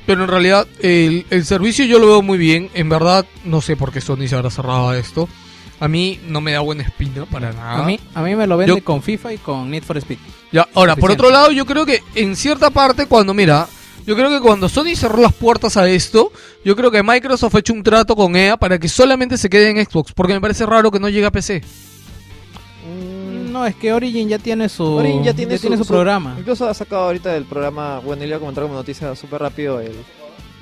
[0.05, 2.69] Pero en realidad el, el servicio yo lo veo muy bien.
[2.73, 5.27] En verdad, no sé por qué Sony se habrá cerrado a esto.
[5.79, 7.83] A mí no me da buena espina para nada.
[7.83, 10.17] A mí, a mí me lo vende Yo- con FIFA y con Need for Speed.
[10.51, 13.67] Ya, ahora, por otro lado, yo creo que en cierta parte, cuando, mira,
[14.05, 16.31] yo creo que cuando Sony cerró las puertas a esto,
[16.63, 19.69] yo creo que Microsoft ha hecho un trato con EA para que solamente se quede
[19.69, 21.63] en Xbox, porque me parece raro que no llegue a PC.
[23.51, 26.35] No, es que Origin ya tiene su, Origin ya tiene, su, su programa.
[26.37, 29.41] Incluso ha sacado ahorita el programa, bueno, y le voy a comentar como noticia súper
[29.41, 29.93] rápido el...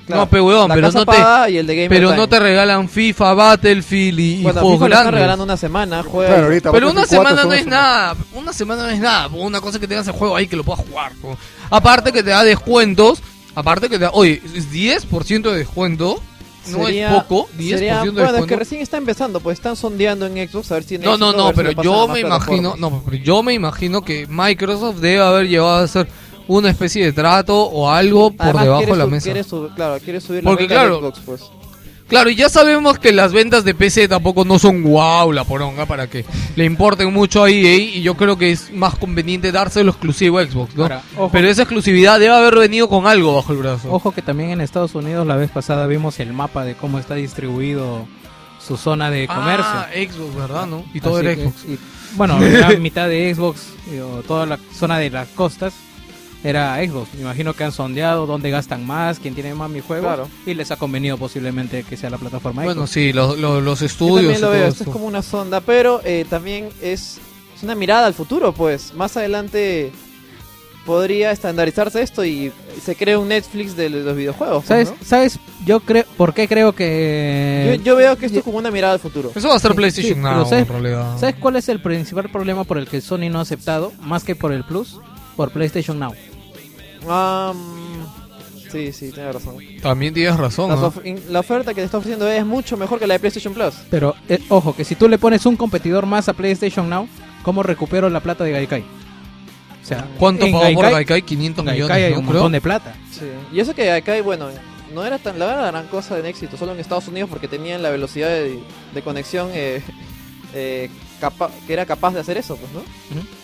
[0.06, 2.16] no, pero weón, pero no te, y el de pero Time.
[2.20, 5.14] no te regalan FIFA, Battlefield y, y Bueno, juegos FIFA grandes.
[5.14, 6.30] regalando una semana, juega...
[6.30, 7.82] Claro, ahorita Pero una Battlefield 4 semana no una es semana.
[7.82, 10.62] nada, una semana no es nada, una cosa que tengas el juego ahí que lo
[10.62, 11.12] puedas jugar.
[11.70, 13.20] Aparte que te da descuentos,
[13.54, 16.20] aparte que oye, es 10% de descuento,
[16.70, 18.46] no Sería- es poco, 10% sería- de Bueno, es descuento.
[18.46, 21.32] que recién está empezando, pues están sondeando en Xbox a ver si en No, no,
[21.32, 25.48] no, si pero yo me imagino, no, pero yo me imagino que Microsoft debe haber
[25.48, 26.08] llevado a hacer
[26.46, 29.24] una especie de trato o algo por Además, debajo de la mesa.
[29.24, 29.44] Quiere
[29.74, 31.42] claro, quiere subir la Porque claro, Xbox, pues.
[32.08, 35.86] Claro, y ya sabemos que las ventas de PC tampoco no son wow la poronga
[35.86, 36.24] para que
[36.54, 40.44] le importen mucho a EA y yo creo que es más conveniente dárselo exclusivo a
[40.44, 40.82] Xbox, ¿no?
[40.84, 41.30] Ahora, ojo.
[41.32, 43.90] Pero esa exclusividad debe haber venido con algo bajo el brazo.
[43.90, 47.14] Ojo que también en Estados Unidos la vez pasada vimos el mapa de cómo está
[47.14, 48.06] distribuido
[48.60, 49.64] su zona de comercio.
[49.66, 50.66] Ah, Xbox, ¿verdad?
[50.66, 50.84] ¿no?
[50.94, 51.64] Y todo Así era que- Xbox.
[51.68, 51.78] y-
[52.16, 53.60] bueno, la mitad de Xbox,
[53.92, 55.72] y, o toda la zona de las costas
[56.44, 57.08] era Xbox.
[57.14, 60.28] Me imagino que han sondeado dónde gastan más, quién tiene más mi juego Claro.
[60.46, 62.90] y les ha convenido posiblemente que sea la plataforma Bueno, Xbox.
[62.92, 64.20] sí, los, los, los Yo estudios.
[64.20, 64.84] también lo veo, esto esto.
[64.84, 67.18] es como una sonda, pero eh, también es,
[67.56, 68.92] es una mirada al futuro, pues.
[68.94, 69.90] Más adelante
[70.84, 72.52] podría estandarizarse esto y
[72.84, 74.64] se crea un Netflix de los videojuegos.
[74.66, 74.90] pues, ¿Sabes?
[74.90, 74.96] ¿no?
[75.06, 75.38] ¿Sabes?
[75.64, 78.92] Yo creo, ¿por qué creo que Yo, yo veo que esto es como una mirada
[78.92, 79.32] al futuro.
[79.34, 81.18] Eso va a ser Sí, PlayStation sí, Now, pero ¿sabes- en realidad.
[81.18, 84.36] ¿Sabes cuál es el principal problema por el que Sony no ha aceptado, más que
[84.36, 85.00] por el Plus?
[85.36, 86.12] Por PlayStation Now.
[87.08, 89.56] Ah, mm, sí, sí, tienes razón.
[89.82, 90.86] También tienes razón, Las ¿no?
[90.88, 93.54] of- in- la oferta que te está ofreciendo es mucho mejor que la de PlayStation
[93.54, 93.74] Plus.
[93.90, 97.08] Pero eh, ojo, que si tú le pones un competidor más a PlayStation Now,
[97.42, 98.82] ¿cómo recupero la plata de Gaikai?
[98.82, 101.22] O sea, ¿Cuánto en pagó por Gaikai- Gaikai?
[101.22, 102.20] 500 en millones, Gaikai hay ¿no?
[102.20, 102.34] un Creo.
[102.40, 102.94] montón de plata.
[103.12, 103.26] Sí.
[103.52, 104.48] Y eso que acá, bueno,
[104.94, 107.82] no era tan la verdad, gran cosa de éxito, solo en Estados Unidos porque tenían
[107.82, 108.58] la velocidad de,
[108.94, 109.82] de conexión eh,
[110.54, 110.88] eh,
[111.20, 112.80] capa- que era capaz de hacer eso, pues, ¿no?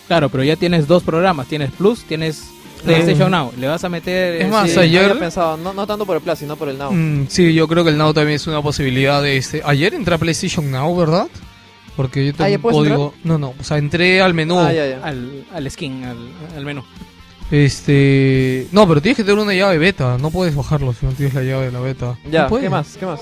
[0.09, 2.43] Claro, pero ya tienes dos programas, tienes Plus, tienes
[2.83, 3.53] PlayStation Now.
[3.59, 6.23] Le vas a meter Es eh, más, sí, ayer- pensado, no, no tanto por el
[6.23, 6.93] Plus, sino por el Now.
[6.93, 9.63] Mm, sí, yo creo que el Now también es una posibilidad de este.
[9.65, 11.27] Ayer entré a PlayStation Now, ¿verdad?
[11.97, 13.15] Porque yo tengo Ah, ¿ya un código.
[13.25, 14.59] No, no, o sea, entré al menú.
[14.59, 15.01] Ah, ya, ya.
[15.03, 16.19] al, al skin, al,
[16.57, 16.83] al menú.
[17.51, 18.69] Este.
[18.73, 20.17] No, pero tienes que tener una llave beta.
[20.19, 22.17] No puedes bajarlo si no tienes la llave de la beta.
[22.31, 22.65] Ya, No puedes.
[22.65, 22.97] ¿qué más?
[22.99, 23.21] ¿Qué más?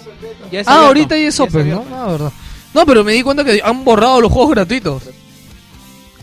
[0.52, 1.84] Ya Ah, abierto, ahorita ya es ya open, ¿no?
[1.92, 2.32] Ah, verdad.
[2.74, 5.02] No, pero me di cuenta que han borrado los juegos gratuitos.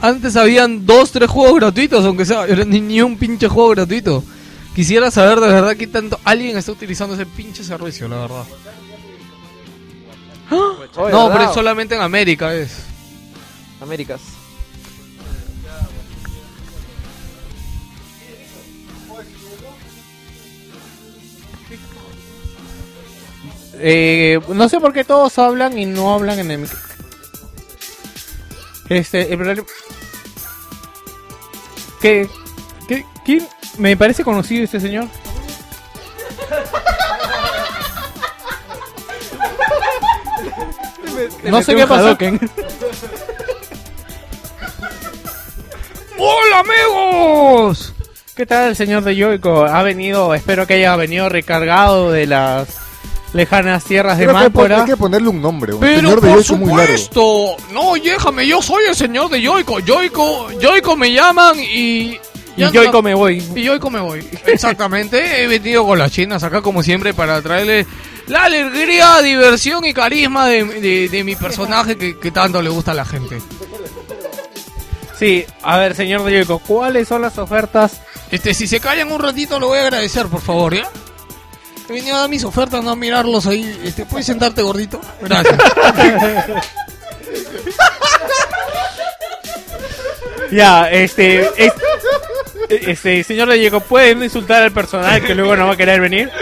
[0.06, 4.24] Antes habían dos, tres juegos gratuitos, aunque sea, era ni, ni un pinche juego gratuito.
[4.76, 8.44] Quisiera saber de verdad qué tanto alguien está utilizando ese pinche servicio, la verdad.
[10.52, 12.84] Oye, no, pero es solamente en América es.
[13.82, 14.22] Américas.
[23.74, 26.70] Eh, no sé por qué todos hablan y no hablan en el
[28.90, 29.64] Este, el problema-
[32.06, 32.30] ¿Qué?
[32.88, 33.04] ¿Qué?
[33.26, 33.48] ¿Quién?
[33.80, 35.08] Me parece conocido este señor.
[41.46, 42.16] no sé qué pasó.
[46.20, 47.96] ¡Hola, amigos!
[48.36, 49.66] ¿Qué tal el señor de Yoico?
[49.66, 52.85] Ha venido, espero que haya venido recargado de las
[53.36, 55.74] lejanas tierras de que hay, que ponerle un nombre.
[55.74, 56.98] un Pero señor de por Yoico muy largo.
[56.98, 59.80] supuesto, no, déjame, yo soy el señor de Yoico.
[59.80, 62.18] Yoico, Yoico me llaman y...
[62.58, 63.44] Y Yoico me voy.
[63.54, 64.26] Y Yoico me voy.
[64.46, 67.86] Exactamente, he venido con las chinas acá como siempre para traerle
[68.28, 72.92] la alegría, diversión y carisma de, de- de mi personaje que, que tanto le gusta
[72.92, 73.42] a la gente.
[75.20, 78.02] Sí, a ver, señor de Yoico, ¿cuáles son las ofertas?
[78.32, 80.90] Este, si se callan un ratito lo voy a agradecer, por favor, ¿ya?
[81.90, 83.80] He venido a dar mis ofertas, no a mirarlos ahí.
[83.84, 85.00] Este, ¿Puedes sentarte, gordito?
[85.22, 85.56] Gracias.
[90.52, 91.74] Ya, este, es-
[92.70, 96.00] este, señor de Yoico, ¿puede no insultar al personal que luego no va a querer
[96.02, 96.30] venir?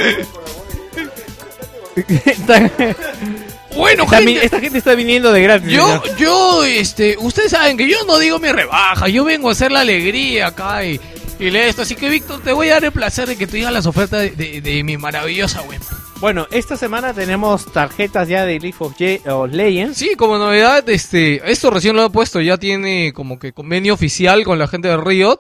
[3.76, 5.72] Bueno, está mi- gente, esta gente está viniendo de gratis.
[5.72, 6.18] Yo, señor.
[6.18, 9.80] yo, este, ustedes saben que yo no digo mi rebaja, yo vengo a hacer la
[9.80, 11.02] alegría acá y,
[11.39, 11.81] y le esto.
[11.84, 14.22] Así que, Víctor, te voy a dar el placer de que tú digas las ofertas
[14.22, 15.81] de, de- de mi maravillosa web.
[16.19, 19.97] Bueno, esta semana tenemos tarjetas ya de League of Je- o Legends.
[19.97, 24.43] Sí, como novedad, este, esto recién lo he puesto, ya tiene como que convenio oficial
[24.45, 25.39] con la gente de Riot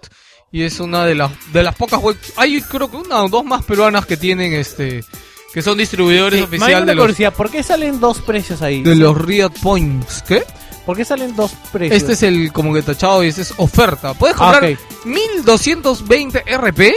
[0.51, 3.45] y es una de las de las pocas web, hay creo que una o dos
[3.45, 5.03] más peruanas que tienen este
[5.53, 8.83] que son distribuidores Sí, oficiales de los ¿por qué salen dos precios ahí?
[8.83, 10.43] de los Riot Points, ¿qué?
[10.85, 12.01] ¿Por qué salen dos precios?
[12.01, 14.13] Este es el como que tachado y este es oferta.
[14.13, 15.05] Puedes Ah, comprar ok.
[15.05, 16.93] 1220 RP.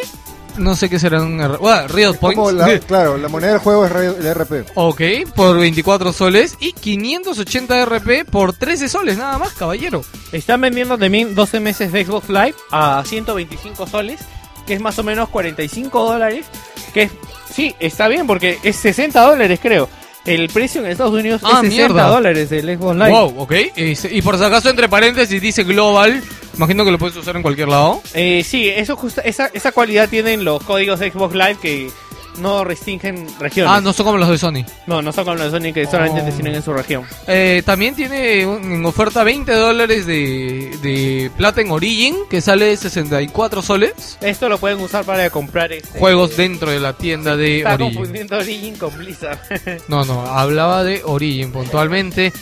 [0.58, 2.52] No sé qué será un R- bueno, Riot Points.
[2.54, 4.64] La- claro, la moneda del juego es el RP.
[4.74, 5.00] Ok,
[5.34, 10.02] por 24 soles y 580 RP por 13 soles, nada más, caballero.
[10.32, 14.20] Están vendiendo también 12 meses de Xbox Live a 125 soles,
[14.66, 16.46] que es más o menos 45 dólares.
[16.94, 17.10] Que es,
[17.54, 19.90] sí, está bien porque es 60 dólares, creo.
[20.26, 22.08] El precio en Estados Unidos Ah, es 60 mierda.
[22.08, 23.10] dólares del Xbox Live.
[23.10, 23.52] Wow, ok.
[23.76, 26.22] Este, Y por si acaso, entre paréntesis, dice Global.
[26.56, 28.02] Imagino que lo puedes usar en cualquier lado.
[28.14, 31.90] Eh, sí, eso justa- esa, esa cualidad tienen los códigos de Xbox Live que
[32.38, 33.72] no restringen regiones.
[33.74, 34.64] Ah, no son como los de Sony.
[34.86, 36.46] No, no son como los de Sony que solamente Oh.
[36.46, 37.04] en su región.
[37.26, 42.76] Eh, también tiene un- en oferta 20 dólares de, de plata en Origin, que sale
[42.76, 44.18] 64 soles.
[44.20, 47.94] Esto lo pueden usar para comprar este, Juegos dentro de la tienda de Está Origin.
[47.94, 49.38] confundiendo Origin con Blizzard.
[49.88, 52.32] No, no, hablaba de Origin puntualmente.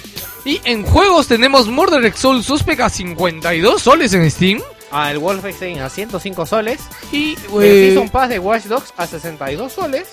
[0.44, 4.60] Y en juegos tenemos Murder Soul Suspect a 52 soles en Steam.
[4.94, 6.80] El Wolfenstein a 105 soles.
[7.10, 10.08] Y el Season Pass de Watch Dogs a 62 soles.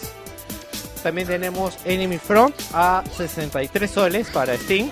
[1.04, 4.90] También tenemos Enemy Front a 63 soles para Steam.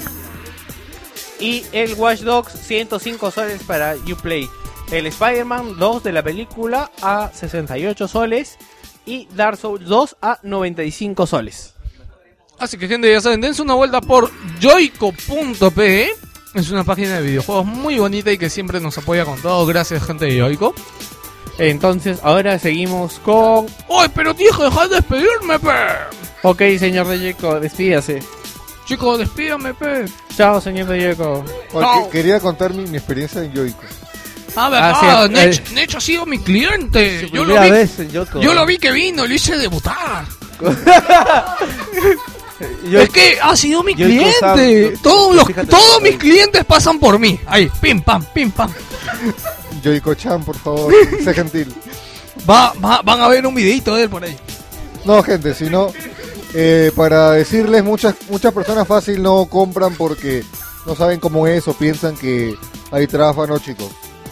[1.40, 4.48] Y el Watch Dogs 105 soles para Uplay.
[4.92, 8.58] El Spider-Man 2 de la película a 68 soles.
[9.06, 11.74] Y Dark Souls 2 a 95 soles.
[12.60, 14.30] Así que gente, ya saben, dense una vuelta por
[14.62, 16.10] joico.pe.
[16.54, 19.66] Es una página de videojuegos muy bonita y que siempre nos apoya con todo.
[19.66, 20.74] Gracias gente de Joico.
[21.58, 23.68] Entonces, ahora seguimos con.
[23.90, 25.70] ¡Ay, pero dije, deja de despedirme, pe!
[26.42, 28.24] Ok, señor de Yeco, despídase.
[28.86, 30.06] Chico, despídame, pe.
[30.36, 31.16] Chao, señor de.
[31.72, 33.82] Porque quería contar mi, mi experiencia en Yoico.
[34.56, 35.64] Ah, verdad, Ah, sí, Nech, eh.
[35.74, 37.30] Nech ha sido mi cliente.
[37.32, 40.26] Yo lo, vi, vez yo lo vi que vino, lo hice debutar.
[42.90, 44.98] Yo- es que ha sido mi Yoico cliente.
[45.02, 47.40] todos los, fíjate, todos mis clientes pasan por mí.
[47.46, 48.70] Ahí, pim pam, pim pam.
[49.84, 51.74] Yoico-chan, por favor, sé gentil.
[52.50, 54.36] Va, va- van a ver un videito de él por ahí.
[55.06, 55.92] No, gente, sino
[56.54, 60.44] eh, para decirles, muchas muchas personas fácil no compran porque
[60.86, 62.56] no saben cómo es o piensan que
[62.92, 63.88] hay trafa, no chicos.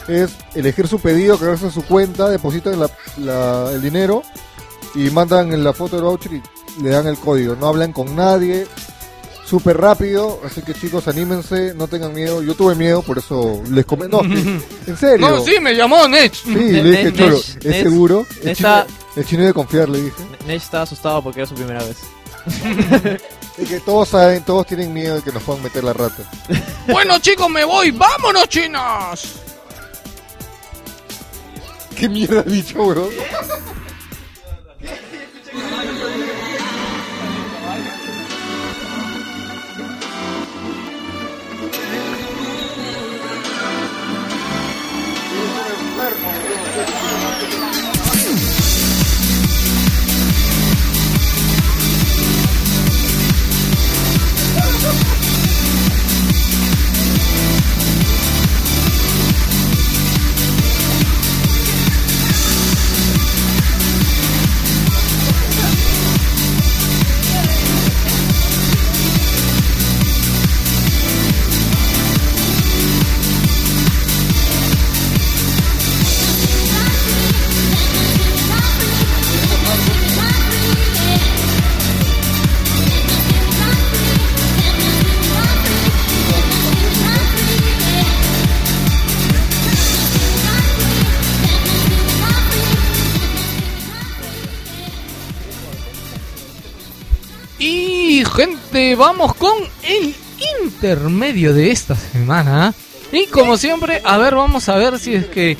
[0.07, 4.23] Es elegir su pedido, crearse su cuenta, depositan la- la- el dinero
[4.95, 6.41] y mandan la foto del voucher y
[6.81, 7.55] le dan el código.
[7.55, 8.67] No hablan con nadie,
[9.45, 12.41] súper rápido, así que chicos, anímense, no tengan miedo.
[12.41, 14.21] Yo tuve miedo, por eso les comento.
[14.21, 14.33] No,
[14.87, 15.29] en serio.
[15.29, 16.33] No, sí, me llamó Nech.
[16.33, 18.25] Sí, le dije, Nech, ¿es Nech, seguro?
[18.43, 18.85] El chino,
[19.15, 20.23] el chino de confiar, le dije.
[20.45, 21.97] Nech estaba asustado porque era su primera vez.
[23.57, 26.23] Es que todos saben, todos tienen miedo de que nos puedan meter la rata.
[26.87, 27.91] Bueno, chicos, me voy.
[27.91, 29.41] ¡Vámonos, chinos!
[31.97, 33.09] ¿Qué mierda has dicho, bro?
[98.97, 99.53] Vamos con
[99.83, 100.13] el
[100.63, 102.73] intermedio de esta semana.
[103.11, 105.57] Y como siempre, a ver, vamos a ver si es que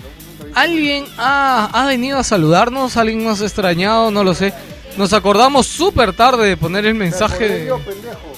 [0.54, 4.54] alguien ha, ha venido a saludarnos, alguien nos ha extrañado, no lo sé.
[4.98, 7.48] Nos acordamos súper tarde de poner el mensaje.
[7.48, 7.74] de-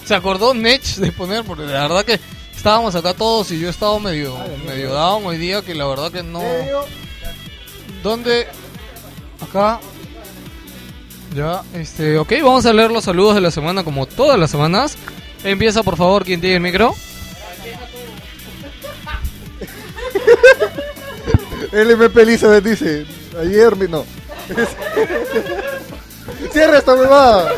[0.06, 2.20] Se acordó Nech de poner, porque la verdad que
[2.56, 4.36] estábamos acá todos y yo he estado medio,
[4.68, 6.42] medio down hoy día, que la verdad que no...
[8.04, 8.48] ¿Dónde?
[9.42, 9.80] Acá.
[11.36, 14.98] Ya, este, ok, vamos a leer los saludos de la semana como todas las semanas.
[15.44, 16.92] Empieza por favor quien tiene el micro.
[21.72, 23.06] LMP Elizabeth dice,
[23.40, 24.04] ayer no.
[26.52, 27.54] Cierra esta huevada.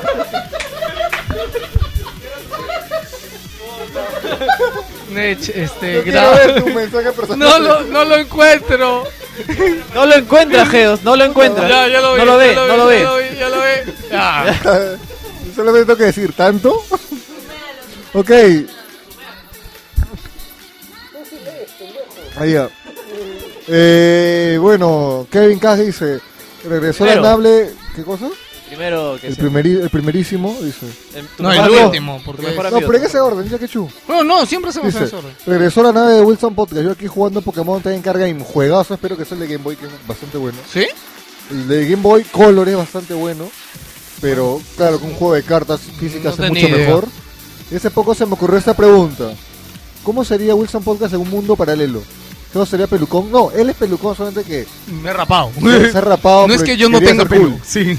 [5.12, 7.40] Nech, este, ver tu mensaje personal.
[7.40, 9.04] No lo, no lo encuentro.
[9.94, 11.68] No lo encuentra, Geos, no lo encuentra.
[11.68, 12.20] Ya, ya lo vi.
[12.20, 13.00] no lo ve, ya no lo ve.
[13.00, 13.62] Ya lo vi, ya lo.
[14.10, 14.98] Ya.
[15.56, 16.84] Solamente tengo que decir, ¿tanto?
[18.14, 18.32] ok.
[22.38, 22.70] Ahí ya.
[23.68, 26.20] Eh, bueno, Kevin Cash dice,
[26.68, 27.74] regresó la nave...
[27.96, 28.30] ¿Qué cosa?
[28.76, 29.44] Primero que El, sea.
[29.46, 30.86] primeri- el primerísimo, dice.
[31.14, 31.86] El- tu No, mejor el amigo.
[31.88, 33.90] último, porque- mejor No, amigo, pero en tu ese orden, ya que chu.
[34.08, 35.18] No, no, siempre hacemos Dice, eso.
[35.18, 35.34] orden.
[35.46, 36.82] regresó la nave de Wilson Podcast.
[36.84, 38.94] Yo aquí jugando Pokémon también carga en juegazo.
[38.94, 40.58] Espero que sea el de Game Boy, que es bastante bueno.
[40.72, 40.86] ¿Sí?
[41.50, 43.50] El de Game Boy Color es bastante bueno.
[44.22, 46.88] Pero claro, que un juego de cartas físicas No es tenía mucho idea.
[46.88, 47.08] mejor.
[47.72, 49.34] Y hace poco se me ocurrió esta pregunta:
[50.04, 52.02] ¿Cómo sería Wilson Podcast en un mundo paralelo?
[52.54, 53.32] ¿Cómo sería pelucón?
[53.32, 55.52] No, él es pelucón, solamente que Me he rapado.
[55.92, 56.48] se, ha rapado.
[56.48, 57.52] No es pero que yo no quería tenga ser cool.
[57.54, 57.62] pelo.
[57.66, 57.98] Sí.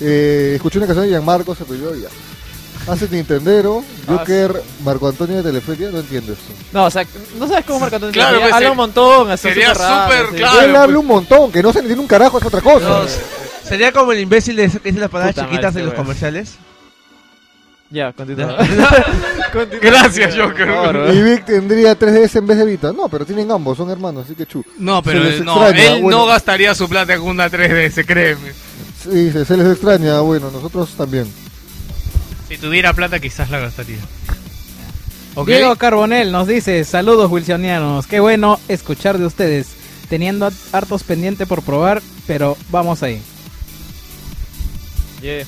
[0.00, 2.08] Eh, escuché una canción de Gianmarco, se peleó y ya.
[2.86, 6.52] Hace Nintendero, Ah, Joker, Marco Antonio de Teleferia, no entiendo esto.
[6.72, 7.04] No, o sea,
[7.38, 8.50] no sabes cómo Marco Antonio Claro, Teleferic.
[8.50, 10.36] pues, habla un montón, así sería súper raro, súper sí.
[10.36, 10.60] claro.
[10.60, 12.86] Él habla un montón, que no se entiende un carajo, es otra cosa.
[12.88, 13.02] No,
[13.66, 16.54] sería como el imbécil de que dice las palabras Puta chiquitas madre, en los comerciales.
[17.90, 18.56] Ya, continúa.
[19.80, 20.66] Gracias, Joker.
[20.66, 22.92] Por favor, Y Vic tendría 3DS en vez de Vita.
[22.92, 24.64] No, pero tienen ambos, son hermanos, así que chu.
[24.78, 26.18] No, pero Se les no, extraña, él bueno.
[26.18, 28.52] no gastaría su plata en una 3DS, créeme.
[29.04, 31.26] Sí, se, se les extraña, bueno, nosotros también.
[32.48, 33.98] Si tuviera plata, quizás la gastaría.
[35.34, 35.48] ¿Ok?
[35.48, 39.68] Diego Carbonel nos dice, saludos wilsonianos, qué bueno escuchar de ustedes,
[40.08, 43.20] teniendo hartos pendientes por probar, pero vamos ahí.
[45.20, 45.44] Yeah.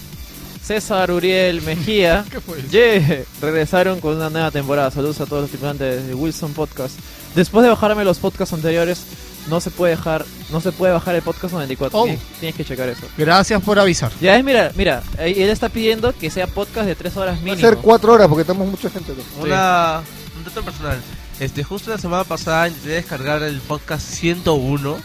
[0.63, 2.25] César Uriel Mejía.
[2.31, 2.69] ¿Qué fue eso?
[2.69, 3.25] Yeah.
[3.41, 4.91] Regresaron con una nueva temporada.
[4.91, 6.99] Saludos a todos los tripulantes de Wilson Podcast.
[7.35, 9.05] Después de bajarme los podcasts anteriores,
[9.49, 11.99] no se puede dejar, no se puede bajar el podcast 94.
[11.99, 12.05] Oh.
[12.05, 13.07] Tienes, tienes que checar eso.
[13.17, 14.11] Gracias por avisar.
[14.21, 17.43] Ya es, mira, mira, él está pidiendo que sea podcast de 3 horas Va a
[17.45, 17.61] mínimo.
[17.61, 19.13] ser 4 horas porque estamos mucha gente.
[19.41, 20.03] Una,
[20.37, 21.01] un dato personal.
[21.39, 24.97] Este, justo la semana pasada intenté descargar el podcast 101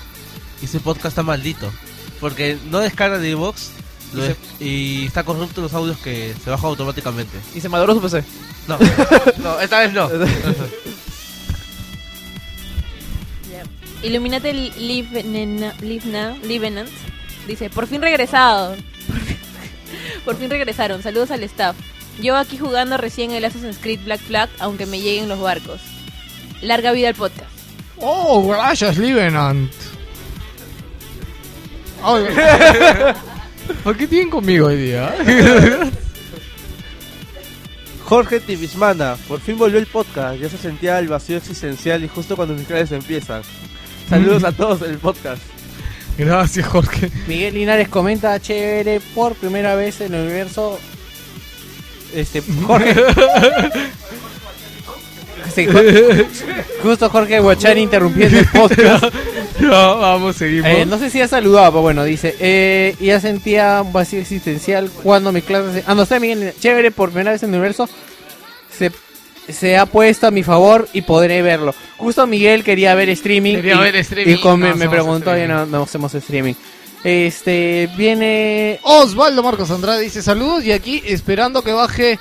[0.61, 1.71] y ese podcast está maldito.
[2.19, 3.71] Porque no descarga de Evox
[4.13, 7.37] Y des- y está corrupto los audios que se bajan automáticamente.
[7.55, 8.23] Y se maduró su PC.
[8.67, 8.77] No,
[9.43, 10.07] no, esta vez no.
[14.03, 15.75] Illuminate Livenant
[17.47, 18.75] dice, por fin regresado.
[20.25, 21.03] por fin regresaron.
[21.03, 21.75] Saludos al staff.
[22.21, 25.79] Yo aquí jugando recién el Assassin's Creed Black Flag, aunque me lleguen los barcos.
[26.61, 27.49] Larga vida al podcast.
[27.97, 29.71] Oh, gracias, Livenant.
[32.03, 32.25] Ay,
[33.83, 35.15] ¿Por qué tienen conmigo hoy día?
[38.05, 40.39] Jorge Tibismana, por fin volvió el podcast.
[40.39, 43.41] Ya se sentía el vacío existencial y justo cuando mis clases empiezan.
[44.11, 45.41] Saludos a todos del podcast.
[46.17, 47.09] Gracias, Jorge.
[47.27, 50.77] Miguel Linares comenta chévere por primera vez en el universo.
[52.13, 52.93] Este, Jorge.
[55.55, 56.27] Sí, Jorge-
[56.81, 59.05] justo Jorge Guachani interrumpiendo el podcast.
[59.59, 60.69] Ya, vamos, seguimos.
[60.69, 64.89] Eh, no sé si ha saludado, pero bueno, dice, eh, ya sentía un vacío existencial
[65.03, 65.83] cuando mi clase...
[65.85, 67.87] Ah, no sé, Miguel, chévere, por primera vez en el universo
[68.75, 68.91] se,
[69.49, 71.73] se ha puesto a mi favor y podré verlo.
[71.97, 73.55] Justo Miguel quería ver streaming.
[73.55, 76.53] Quería y, ver streaming, Y me, preguntó y no, no hacemos streaming.
[77.03, 78.79] Este, viene...
[78.83, 82.19] Osvaldo Marcos Andrade dice saludos y aquí esperando que baje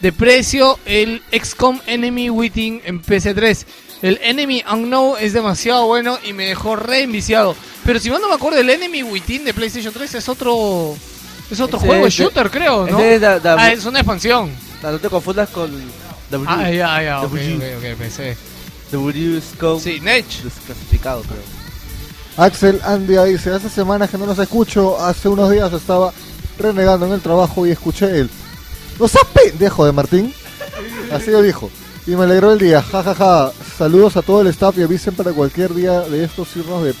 [0.00, 3.64] de precio el XCOM Enemy Within en PC3.
[4.02, 7.56] El Enemy Unknown es demasiado bueno y me dejó re enviciado.
[7.84, 10.96] Pero si mal no me acuerdo, el Enemy Within de PlayStation 3 es otro
[11.50, 12.98] es otro juego, es de- shooter creo, ¿no?
[12.98, 14.50] ese es da- da- ah, es una expansión.
[14.82, 15.70] No te confundas con
[16.30, 16.46] W.
[16.50, 17.56] Ah, ya, ya, ok, W.
[17.56, 18.36] ok, ok, pensé.
[18.92, 20.42] W Scope Sí, Nech.
[20.42, 21.42] desclasificado, creo.
[22.36, 26.12] Axel Andia dice, hace semanas que no los escucho, hace unos días estaba
[26.58, 28.30] renegando en el trabajo y escuché el
[28.98, 30.32] ¡No seas pendejo de Martín!
[31.12, 31.70] Así lo dijo.
[32.06, 33.52] Y me alegró el día, jajaja.
[33.76, 36.94] Saludos a todo el staff y avisen para cualquier día de estos irnos de...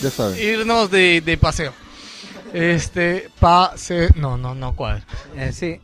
[0.00, 0.38] Ya saben.
[0.38, 1.72] Irnos de, de paseo.
[2.52, 4.10] Este, pase...
[4.14, 5.04] No, no, no cuadra.
[5.36, 5.80] Eh, sí.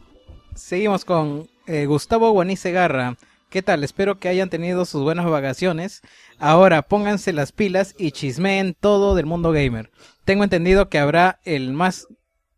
[0.55, 3.17] Seguimos con eh, Gustavo Guanice Garra.
[3.51, 3.85] ¿Qué tal?
[3.85, 6.01] Espero que hayan tenido sus buenas vacaciones.
[6.39, 9.91] Ahora pónganse las pilas y chismeen todo del mundo gamer.
[10.25, 12.09] Tengo entendido que habrá el más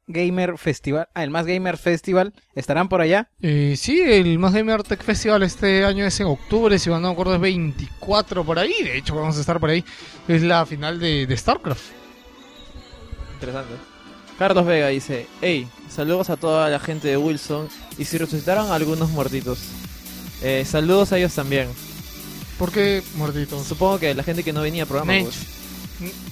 [0.06, 1.08] gamer festival.
[1.14, 2.32] Ah, el más gamer festival.
[2.54, 3.28] ¿Estarán por allá?
[3.40, 7.08] Eh, sí, el Más Gamer Tech Festival este año es en octubre, si no me
[7.08, 9.84] acuerdo es 24 por ahí, de hecho vamos a estar por ahí.
[10.28, 11.82] Es la final de, de StarCraft.
[13.34, 13.93] Interesante.
[14.38, 19.10] Carlos Vega dice, hey, saludos a toda la gente de Wilson y si resucitaron algunos
[19.10, 19.58] muertitos.
[20.42, 21.68] Eh, saludos a ellos también.
[22.58, 23.66] ¿Por qué muertitos?
[23.66, 25.12] Supongo que la gente que no venía al programa.
[25.12, 25.24] Nech.
[25.24, 25.36] pues.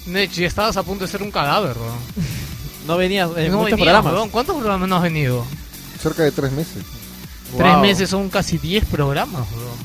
[0.06, 1.92] Nech, ya estabas a punto de ser un cadáver, ¿no?
[2.86, 4.30] No venías en no muchos venías, programas.
[4.32, 5.46] ¿Cuántos programas no has venido?
[6.02, 6.82] Cerca de tres meses.
[7.56, 7.80] Tres Wow.
[7.80, 9.76] meses son casi 10 programas, weón.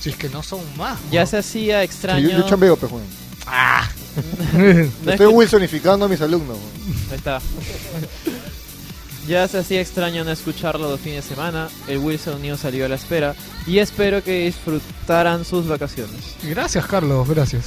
[0.00, 0.98] Si es que no son más.
[1.10, 2.26] Ya se hacía Sí, extraño.
[2.26, 2.90] yo, yo chambeo, pues.
[3.46, 3.86] Ah.
[4.52, 6.56] No Estoy es wilsonificando a mis alumnos.
[7.10, 7.40] Ahí está.
[9.26, 11.68] ya se hacía extraño no escucharlo los fines de semana.
[11.86, 13.34] El Wilson News salió a la espera.
[13.66, 16.34] Y espero que disfrutaran sus vacaciones.
[16.42, 17.64] Gracias, Carlos, gracias.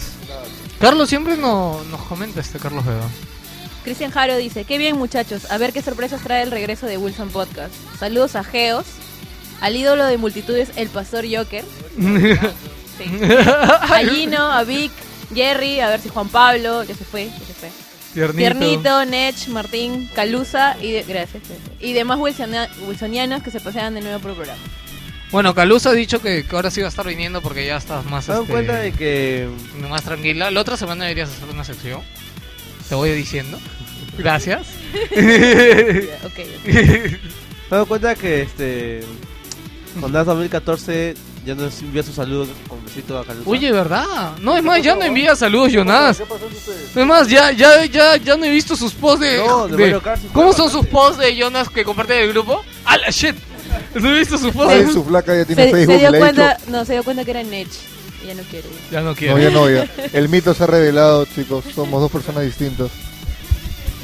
[0.79, 3.07] Carlos siempre no- nos comenta este Carlos Vega.
[3.83, 7.29] Cristian Jaro dice, qué bien muchachos, a ver qué sorpresas trae el regreso de Wilson
[7.29, 7.73] Podcast.
[7.99, 8.85] Saludos a Geos,
[9.59, 11.65] al ídolo de multitudes, el Pastor Joker,
[12.97, 13.05] Sí.
[13.33, 14.91] a Gino, a Vic,
[15.33, 17.69] Jerry, a ver si Juan Pablo, ya se fue, ya se fue.
[18.13, 18.37] Tiernito.
[18.37, 21.59] Tiernito, Nech, Martín, Calusa y de- gracias, gracias.
[21.79, 24.61] y demás wilsonia- wilsonianos que se pasean de nuevo por el programa.
[25.31, 28.03] Bueno, Calusa ha dicho que, que ahora sí va a estar viniendo porque ya estás
[28.05, 29.47] más, ¿Se dan este, cuenta de que
[29.89, 30.51] más tranquila.
[30.51, 32.01] La otra semana deberías hacer una sección.
[32.89, 33.57] Te voy diciendo.
[34.17, 34.67] Gracias.
[36.25, 36.65] Ok, ok.
[37.69, 39.01] ¿Se dan cuenta que este
[40.01, 43.49] con DAS 2014 ya nos envía su saludo con besito a Calusa?
[43.49, 44.37] Oye, ¿verdad?
[44.41, 46.21] No, es más, ya no envía saludos, Jonas.
[46.95, 49.37] Es más, ya, ya, ya, ya no he visto sus posts de...
[49.37, 50.91] No, de de- Mario Kart sí fue ¿Cómo son sus bastante.
[50.91, 52.63] posts de Jonas que comparte el grupo?
[52.85, 53.35] ¡Ah, la shit!
[53.95, 54.73] No he visto sus posts.
[54.73, 55.99] Ay, su flaca ya tiene Se, se Facebook.
[55.99, 57.67] dio le ha cuenta, dicho- no, se dio cuenta que era Nech
[58.23, 58.67] y ya no quiere.
[58.91, 59.01] ya.
[59.01, 59.37] No quiero.
[59.37, 59.89] No, ya no, ya.
[60.13, 61.63] El mito se ha revelado, chicos.
[61.73, 62.89] Somos dos personas distintas.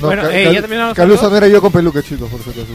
[0.02, 1.32] No, Bueno, Ca- eh, ya Calusa saludos.
[1.32, 2.66] no era yo con peluque, chicos, por si acaso.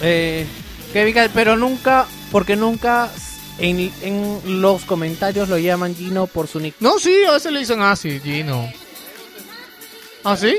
[0.00, 0.46] Eh,
[0.92, 3.10] Kevin Cal- pero nunca, porque nunca
[3.58, 6.74] en, en los comentarios lo llaman Gino por su nick.
[6.80, 8.70] No, sí, a veces le dicen así, Gino.
[10.24, 10.58] ¿Ah, sí?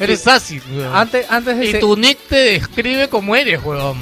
[0.00, 0.94] Eres así, weón.
[0.94, 3.98] Antes, antes de Y se- tu nick te describe como eres, weón.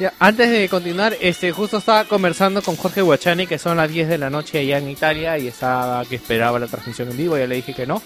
[0.00, 4.08] Ya, antes de continuar, este justo estaba conversando con Jorge Guachani, que son las 10
[4.08, 7.46] de la noche allá en Italia, y estaba que esperaba la transmisión en vivo, ya
[7.46, 8.02] le dije que no.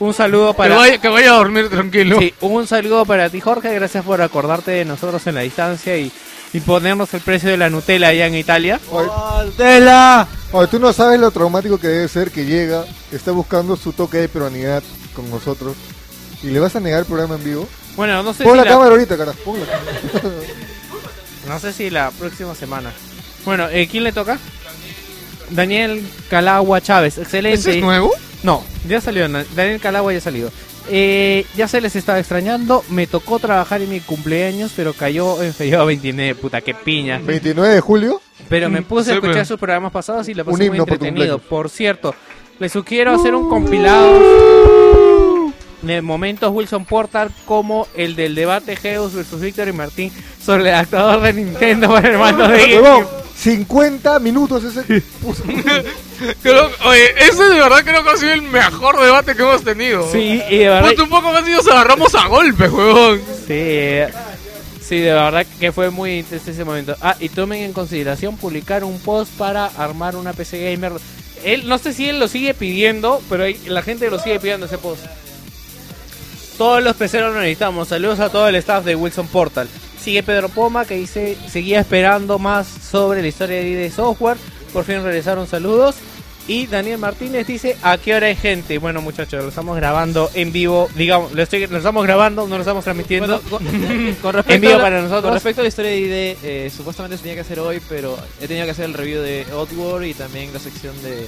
[0.00, 0.76] Un saludo Que para...
[0.76, 2.18] vaya, que vaya a dormir tranquilo.
[2.18, 6.10] Sí, un saludo para ti Jorge, gracias por acordarte de nosotros en la distancia y,
[6.52, 8.80] y ponernos el precio de la Nutella allá en Italia.
[9.56, 10.26] ¡Tela!
[10.52, 14.18] Oye, tú no sabes lo traumático que debe ser que llega, está buscando su toque
[14.18, 14.82] de peruanidad
[15.14, 15.76] con nosotros
[16.42, 17.68] y le vas a negar el programa en vivo.
[17.96, 19.38] Bueno, no sé Pon si la la- cámara ahorita, carajo.
[19.44, 19.92] pon la cámara.
[21.48, 22.92] No sé si la próxima semana.
[23.46, 24.38] Bueno, eh, ¿quién le toca?
[25.48, 27.58] Daniel Calagua Chávez, excelente.
[27.58, 28.12] ¿Ese es nuevo?
[28.42, 29.26] No, ya salió.
[29.28, 30.52] Daniel Calagua ya ha salido.
[30.92, 32.84] Eh, ya se les estaba extrañando.
[32.90, 36.34] Me tocó trabajar en mi cumpleaños, pero cayó en feriado 29.
[36.34, 37.20] Puta, qué piña.
[37.24, 38.20] 29 de julio.
[38.48, 41.38] Pero me puse a escuchar pero- sus programas pasados y la pasé muy por entretenido.
[41.38, 42.14] Por cierto,
[42.58, 44.18] les sugiero hacer un compilado
[45.82, 50.12] de momentos Wilson Portal como el del debate Geus versus Víctor y Martín
[50.44, 52.58] sobre el actuador de Nintendo para el mando de
[53.40, 55.02] 50 minutos ese.
[56.42, 60.06] Creo, oye, ese de verdad creo que ha sido el mejor debate que hemos tenido.
[60.12, 63.18] Sí, y de verdad- Ponte un poco más y nos agarramos a golpes, huevón.
[63.46, 64.08] Sí, eh,
[64.82, 66.94] sí, de verdad que fue muy intenso ese momento.
[67.00, 70.92] Ah, y tomen en consideración publicar un post para armar una PC gamer.
[71.42, 74.66] Él, no sé si él lo sigue pidiendo, pero hay- la gente lo sigue pidiendo
[74.66, 75.02] ese post.
[76.60, 77.88] Todos los peceros lo necesitamos.
[77.88, 79.66] Saludos a todo el staff de Wilson Portal.
[79.98, 84.36] Sigue Pedro Poma que dice, seguía esperando más sobre la historia de ID Software.
[84.70, 85.96] Por fin regresaron saludos.
[86.46, 88.76] Y Daniel Martínez dice, ¿a qué hora hay gente?
[88.76, 90.90] Bueno muchachos, lo estamos grabando en vivo.
[90.96, 93.40] Digamos, lo, estoy, lo estamos grabando, no lo estamos transmitiendo.
[93.40, 95.22] Con en respecto, vivo la, para nosotros.
[95.22, 98.18] con respecto a la historia de ID, eh, supuestamente se tenía que hacer hoy, pero
[98.38, 101.26] he tenido que hacer el review de Oddworld y también la sección de...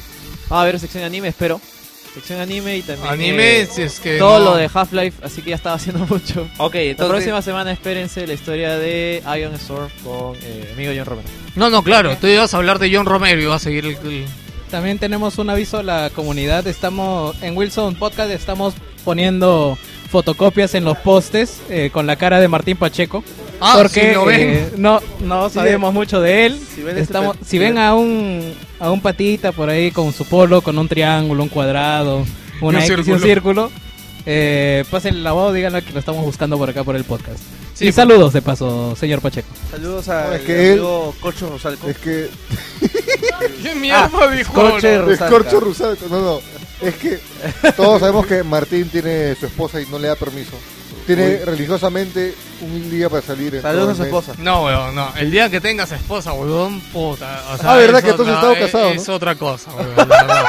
[0.51, 1.59] Ah, a ver, sección de anime, espero.
[2.15, 3.09] Sección anime y también...
[3.13, 4.45] Anime, eh, si es que Todo no.
[4.51, 6.47] lo de Half-Life, así que ya estaba haciendo mucho.
[6.59, 11.07] Ok, La entonces- próxima semana espérense la historia de Ion Storm con eh, amigo John
[11.07, 11.29] Romero.
[11.57, 13.97] No, no, claro, tú ibas a hablar de John Romero y vas a seguir el...
[14.07, 14.27] el-
[14.71, 16.67] También tenemos un aviso a la comunidad.
[16.67, 18.75] Estamos en Wilson Podcast, estamos
[19.05, 19.79] poniendo
[20.13, 23.25] fotocopias en los postes eh, con la cara de Martín Pacheco.
[23.61, 24.41] Ah, porque si lo ven.
[24.41, 26.61] eh, no, no sabemos mucho de él.
[26.75, 30.25] si ven Estamos, pe- si ven a un a un patita por ahí con su
[30.27, 32.25] polo, con un triángulo, un cuadrado,
[32.61, 33.21] una un X y un círculo.
[33.27, 33.73] círculo,
[34.27, 37.39] eh, pasen la voz, díganle que lo estamos buscando por acá por el podcast.
[37.75, 39.49] Sí, y saludos de paso, señor Pacheco.
[39.71, 41.89] Saludos a No, es que él- amigo Corcho Rosalco.
[41.89, 42.29] Es que.
[43.63, 44.61] ¿Qué mierda dijo?
[44.61, 45.13] Ahora?
[45.13, 46.07] Es Corcho Rusalco.
[46.11, 46.41] No, no.
[46.83, 47.21] Es que
[47.77, 50.53] todos sabemos que Martín tiene su esposa y no le da permiso.
[51.07, 51.37] Tiene Uy.
[51.45, 53.55] religiosamente un día para salir.
[53.57, 54.35] en Saludos a su esposa.
[54.39, 55.13] No, weón, no.
[55.17, 57.43] El día que tengas esposa, weón, puta.
[57.53, 59.15] O sea, Ah, ¿verdad es que entonces otra- estaba casado, Es, no?
[59.15, 60.45] otra cosa, weón, la verdad.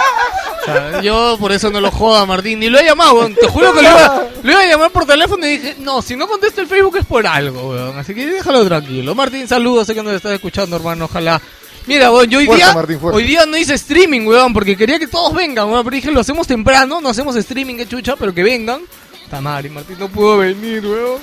[0.62, 2.60] O sea, yo por eso no lo jodo a Martín.
[2.60, 3.34] Ni lo he llamado, weón.
[3.36, 6.16] Te juro que lo iba, lo iba a llamar por teléfono y dije, no, si
[6.16, 7.98] no contesta el Facebook es por algo, weón.
[7.98, 9.16] Así que déjalo tranquilo.
[9.16, 11.06] Martín, saludos, sé que nos estás escuchando, hermano.
[11.06, 11.42] Ojalá.
[11.86, 14.98] Mira, weón, yo hoy Fuerza, día, Martín, hoy día no hice streaming, weón, porque quería
[15.00, 15.84] que todos vengan, weón.
[15.84, 18.82] Pero dije, lo hacemos temprano, no hacemos streaming, que chucha, pero que vengan.
[19.26, 21.20] Puta madre, Martín no pudo venir, weón.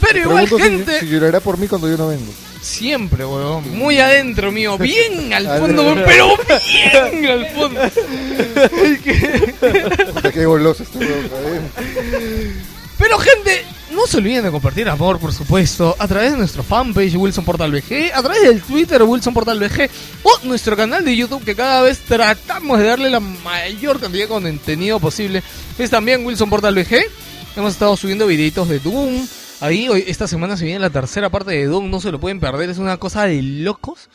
[0.00, 2.32] Pero igual, Pregunto si- gente, Si, llorará por mí cuando yo no vengo.
[2.60, 3.76] siempre, weón.
[3.76, 6.28] Muy adentro mío, bien al fondo, weón, pero
[7.10, 7.80] bien al fondo.
[10.14, 11.30] Puta, qué goloso este weón.
[12.98, 13.64] Pero gente,
[13.96, 17.72] no se olviden de compartir amor, por supuesto, a través de nuestro fanpage Wilson Portal
[17.72, 19.90] VG, a través del Twitter Wilson Portal VG
[20.22, 24.28] o nuestro canal de YouTube que cada vez tratamos de darle la mayor cantidad de
[24.28, 25.42] contenido posible.
[25.78, 27.06] Es también Wilson Portal VG.
[27.56, 29.26] Hemos estado subiendo videitos de Doom.
[29.60, 32.38] Ahí hoy esta semana se viene la tercera parte de Doom, no se lo pueden
[32.38, 34.08] perder, es una cosa de locos.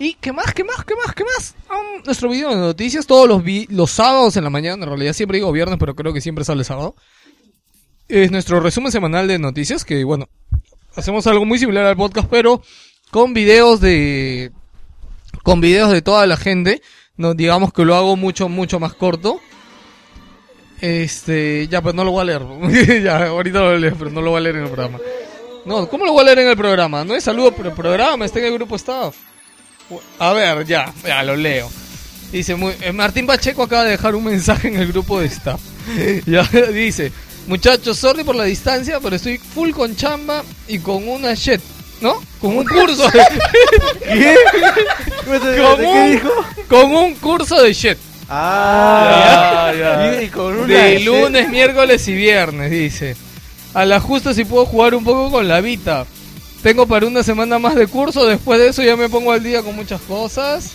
[0.00, 1.54] ¿Y qué más, qué más, qué más, qué más?
[1.70, 5.12] Um, nuestro video de noticias todos los, vi- los sábados en la mañana, en realidad
[5.12, 6.96] siempre digo viernes, pero creo que siempre sale sábado
[8.10, 10.28] es nuestro resumen semanal de noticias, que bueno,
[10.94, 12.62] hacemos algo muy similar al podcast, pero
[13.10, 14.50] con videos de
[15.42, 16.82] con videos de toda la gente,
[17.16, 19.40] no digamos que lo hago mucho mucho más corto.
[20.80, 23.02] Este, ya pues no lo voy a leer.
[23.02, 24.98] ya, ahorita lo leo, pero no lo voy a leer en el programa.
[25.66, 27.04] No, ¿cómo lo voy a leer en el programa?
[27.04, 29.14] No es saludo por el programa, está en el grupo staff.
[30.18, 31.68] A ver, ya, ya lo leo.
[32.32, 35.60] Dice, muy- eh, Martín Pacheco acaba de dejar un mensaje en el grupo de staff.
[36.26, 37.12] ya dice,
[37.50, 41.60] muchachos, sorry por la distancia, pero estoy full con chamba y con una shit,
[42.00, 42.14] ¿no?
[42.40, 43.10] Con un curso.
[43.10, 43.20] de-
[44.04, 44.34] ¿Qué?
[45.26, 45.40] con,
[45.78, 46.30] ¿Qué un, dijo?
[46.68, 47.98] con un curso de shit.
[48.28, 50.22] Ah, Ya, ya.
[50.22, 51.06] Y, y con una De shit.
[51.06, 53.16] lunes, miércoles y viernes, dice.
[53.74, 56.06] A la justa si puedo jugar un poco con la Vita.
[56.62, 59.62] Tengo para una semana más de curso, después de eso ya me pongo al día
[59.62, 60.72] con muchas cosas.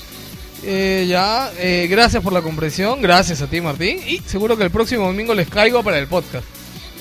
[0.64, 4.00] Eh, ya, eh, gracias por la comprensión, gracias a ti Martín.
[4.08, 6.44] Y seguro que el próximo domingo les caigo para el podcast.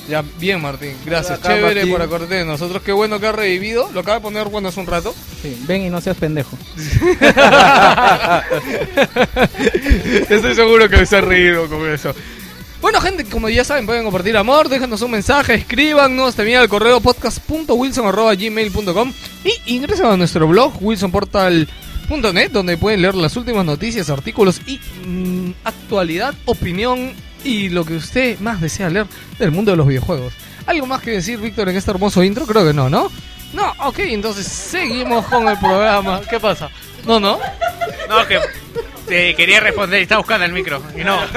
[0.08, 1.92] Ya, bien Martín, gracias, Acá, chévere Martín.
[1.92, 2.82] por acordarte de nosotros.
[2.82, 5.14] Qué bueno que ha revivido, lo acaba de poner bueno hace un rato.
[5.40, 6.58] Sí, ven y no seas pendejo.
[10.28, 12.14] Estoy seguro que se ha reído con eso.
[12.80, 17.00] Bueno, gente, como ya saben, pueden compartir amor, déjanos un mensaje, escríbanos también al correo
[17.00, 19.12] podcast.wilson.gmail.com
[19.42, 25.52] y ingresen a nuestro blog wilsonportal.net donde pueden leer las últimas noticias, artículos y mm,
[25.64, 27.14] actualidad, opinión
[27.44, 29.06] y lo que usted más desea leer
[29.38, 30.32] del mundo de los videojuegos.
[30.66, 32.46] ¿Algo más que decir, Víctor, en este hermoso intro?
[32.46, 33.12] Creo que no, ¿no?
[33.52, 36.22] No, ok, entonces seguimos con el programa.
[36.30, 36.70] ¿Qué pasa?
[37.06, 37.38] No, no.
[38.08, 38.40] No, que
[39.06, 40.82] te quería responder y estaba buscando el micro.
[40.96, 41.18] Y no.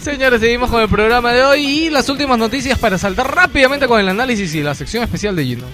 [0.00, 4.00] Señores, seguimos con el programa de hoy y las últimas noticias para saltar rápidamente con
[4.00, 5.66] el análisis y la sección especial de Gino.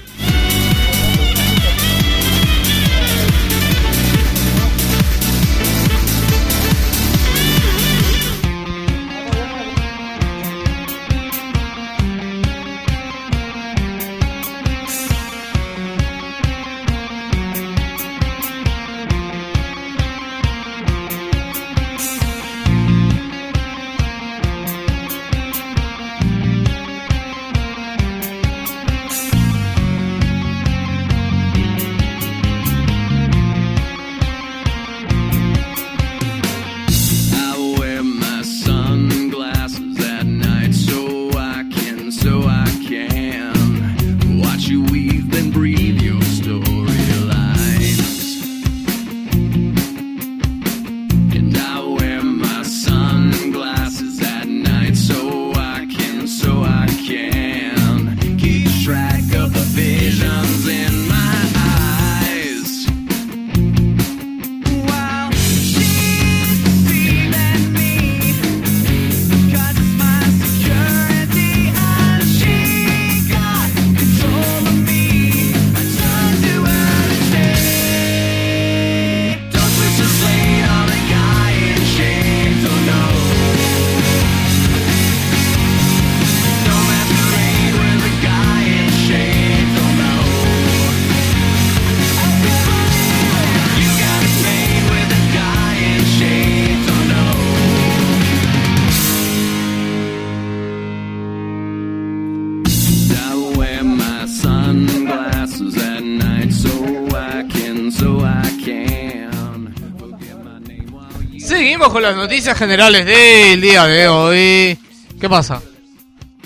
[111.86, 114.76] Seguimos con las noticias generales del día de hoy.
[115.20, 115.62] ¿Qué pasa?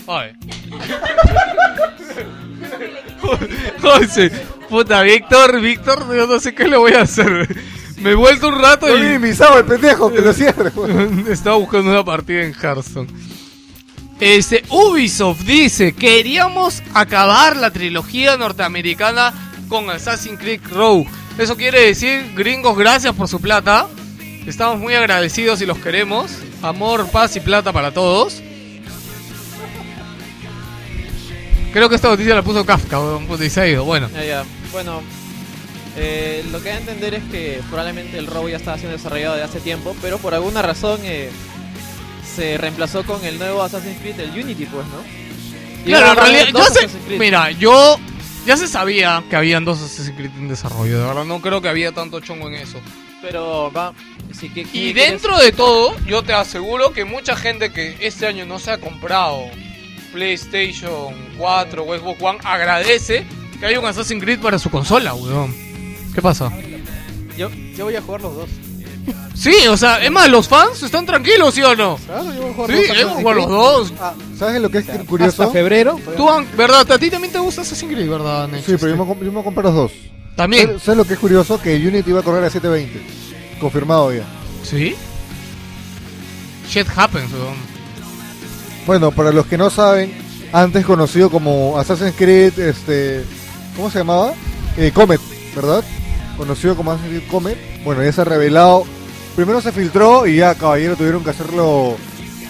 [0.06, 0.32] Ay.
[3.80, 4.30] José,
[4.68, 7.48] puta, Víctor, Víctor, yo no sé qué le voy a hacer.
[8.02, 9.00] Me he vuelto un rato y...
[9.00, 10.72] minimizado el pendejo, que lo cierre.
[10.74, 11.24] weón.
[11.30, 13.08] Estaba buscando una partida en Hearthstone.
[14.20, 19.32] Este, Ubisoft dice, queríamos acabar la trilogía norteamericana
[19.70, 21.08] con Assassin's Creed Rogue.
[21.38, 23.88] Eso quiere decir, gringos, gracias por su plata.
[24.46, 26.30] Estamos muy agradecidos y los queremos.
[26.62, 28.42] Amor, paz y plata para todos.
[31.72, 32.98] Creo que esta noticia la puso Kafka,
[33.28, 33.76] pues, y.
[33.76, 34.08] Bueno.
[34.72, 35.02] Bueno,
[35.96, 39.36] eh, lo que hay que entender es que probablemente el robo ya estaba siendo desarrollado
[39.36, 41.30] de hace tiempo, pero por alguna razón eh,
[42.36, 45.02] se reemplazó con el nuevo Assassin's Creed, el Unity, pues, ¿no?
[45.84, 46.70] Y claro, en realidad,
[47.18, 47.98] mira, yo
[48.46, 51.68] ya se sabía que habían dos Assassin's Creed en desarrollo, de verdad, no creo que
[51.68, 52.78] había tanto chongo en eso.
[53.22, 53.92] Pero va.
[54.32, 58.46] Sí, que, Y dentro de todo, yo te aseguro que mucha gente que este año
[58.46, 59.40] no se ha comprado
[60.12, 63.26] PlayStation 4 o Xbox One agradece
[63.58, 65.54] que haya un Assassin's Creed para su consola, weón.
[66.14, 66.50] ¿Qué pasa?
[67.36, 68.50] Yo, yo voy a jugar los dos.
[69.34, 71.96] Sí, o sea, es más, los fans están tranquilos, ¿sí o no?
[71.96, 73.92] Claro, yo voy a jugar Sí, yo voy a jugar los dos.
[73.98, 75.42] Ah, ¿Sabes lo que es curioso?
[75.42, 75.98] Hasta febrero.
[76.16, 76.90] Tú, ¿verdad?
[76.90, 78.66] ¿A ti también te gusta Assassin's Creed, verdad, Nex?
[78.66, 79.92] Sí, pero yo me, yo me compré los dos.
[80.36, 80.78] También.
[80.80, 81.60] ¿Sabes, lo que es curioso?
[81.60, 83.58] Que Unity va a correr a 720.
[83.60, 84.24] Confirmado ya.
[84.62, 84.94] ¿Sí?
[86.68, 87.56] Shit happens, weón.
[88.86, 90.12] Bueno, para los que no saben,
[90.52, 93.24] antes conocido como Assassin's Creed, este,
[93.76, 94.32] ¿cómo se llamaba?
[94.76, 95.20] Eh, Comet,
[95.54, 95.84] ¿verdad?
[96.36, 97.58] Conocido como Assassin's Creed Comet.
[97.84, 98.84] Bueno, ya se ha revelado.
[99.36, 101.96] Primero se filtró y ya, caballero, tuvieron que hacerlo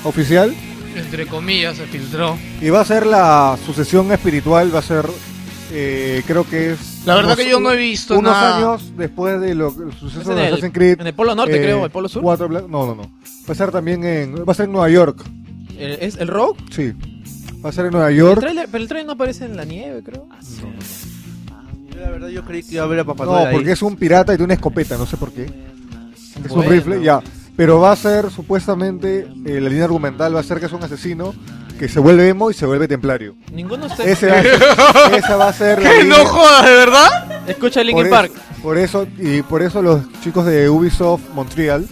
[0.04, 0.54] oficial.
[0.96, 2.36] Entre comillas, se filtró.
[2.60, 5.06] Y va a ser la sucesión espiritual, va a ser,
[5.72, 7.02] eh, creo que es...
[7.06, 8.56] La verdad unos- que yo no he visto Unos nada.
[8.56, 10.98] años después de lo, el Es suceso en de el- Assassin's Creed.
[10.98, 12.22] eh, en el Polo Norte, creo, ¿el Polo Sur?
[12.22, 13.02] cuatro no, no, no.
[13.02, 14.34] Va a ser también en...
[14.36, 15.24] Va a ser en Nueva York.
[15.78, 16.58] ¿El, ¿Es el Rogue?
[16.70, 16.92] Sí.
[17.64, 18.40] Va a ser en Nueva El York.
[18.40, 20.26] trailer, pero el trailer no aparece en la nieve, creo.
[21.92, 23.54] Yo, la verdad, yo creí que iba a haber a Papá No, Noel ahí.
[23.54, 25.46] porque es un pirata y tiene una escopeta, no sé por qué.
[26.44, 27.20] Es un rifle, ya.
[27.56, 30.82] Pero va a ser, supuestamente, eh, la línea argumental va a ser que es un
[30.82, 31.34] asesino
[31.80, 33.34] que se vuelve emo y se vuelve templario.
[33.52, 34.04] Ninguno está.
[34.04, 36.02] Ese va a ser- esa va a ser la ¿Qué?
[36.02, 36.18] línea.
[36.18, 37.42] ¿No jodas, de verdad?
[37.48, 38.32] Escucha Linkin Park.
[38.62, 41.86] Por eso, y por eso los chicos de Ubisoft Montreal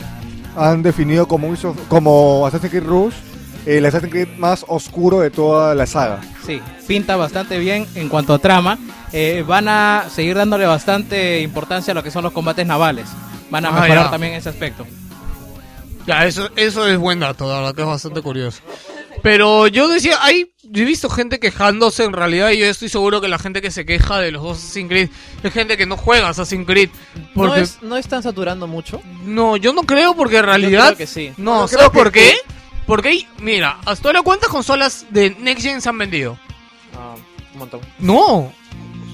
[0.57, 3.17] han definido como, Ubisoft- como Assassin's Creed Rouge
[3.65, 6.21] el Assassin's Creed más oscuro de toda la saga.
[6.47, 8.79] Sí, pinta bastante bien en cuanto a trama.
[9.13, 13.07] Eh, van a seguir dándole bastante importancia a lo que son los combates navales.
[13.51, 14.11] Van a Ah, mejorar ya.
[14.11, 14.87] también ese aspecto.
[16.07, 18.61] Ya, eso, eso es buen dato, la verdad que es bastante curioso.
[19.23, 23.21] Pero yo decía, hay, yo he visto gente quejándose en realidad y yo estoy seguro
[23.21, 25.09] que la gente que se queja de los dos Assassin's Creed
[25.43, 26.91] es gente que no juega Assassin's Creed.
[27.15, 29.03] ¿No, Porque, es, ¿No están saturando mucho?
[29.25, 30.87] no, yo no creo porque en realidad...
[30.87, 31.33] creo que sí.
[31.37, 32.35] No, ¿sabes por qué?
[32.87, 36.39] Porque, hay- mira, hasta ahora cuántas consolas de Next Gen se han vendido.
[36.97, 37.15] Ah,
[37.53, 37.81] un montón.
[37.99, 38.53] No,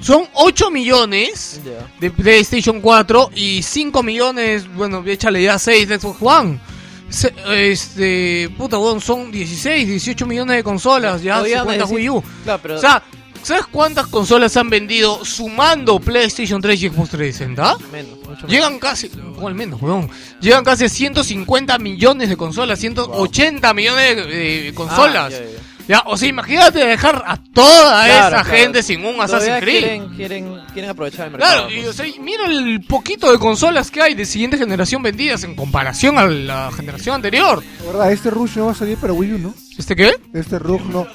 [0.01, 1.61] son 8 millones
[1.99, 6.61] de PlayStation 4 y 5 millones, bueno, échale ya 6 de Xbox One.
[7.09, 7.35] Se-
[7.73, 12.23] este, puta, weón, son 16, 18 millones de consolas, ya cuenta necesi- Wii U.
[12.45, 12.77] Claro, pero.
[12.77, 13.03] O sea,
[13.43, 17.77] ¿sabes cuántas consolas se han vendido sumando PlayStation 3 y Xbox 360?
[17.93, 18.51] menos, mucho menos.
[18.51, 20.11] Llegan casi, o al menos, weón,
[20.41, 25.27] llegan casi a 150 millones de consolas, 180 millones de, de consolas.
[25.35, 25.59] Ah, ya, ya.
[25.87, 28.45] Ya, o sea, imagínate dejar a toda Claro, esa claro.
[28.59, 29.81] gente sin un Assassin's Creed.
[29.81, 31.67] Quieren, quieren, quieren aprovechar el mercado.
[31.69, 35.45] Claro, y, o sea, mira el poquito de consolas que hay de siguiente generación vendidas
[35.45, 37.63] en comparación a la generación anterior.
[37.81, 39.55] La verdad, este Rush no va a salir para Wii U, ¿no?
[39.77, 40.15] ¿Este qué?
[40.33, 41.07] Este Rush no.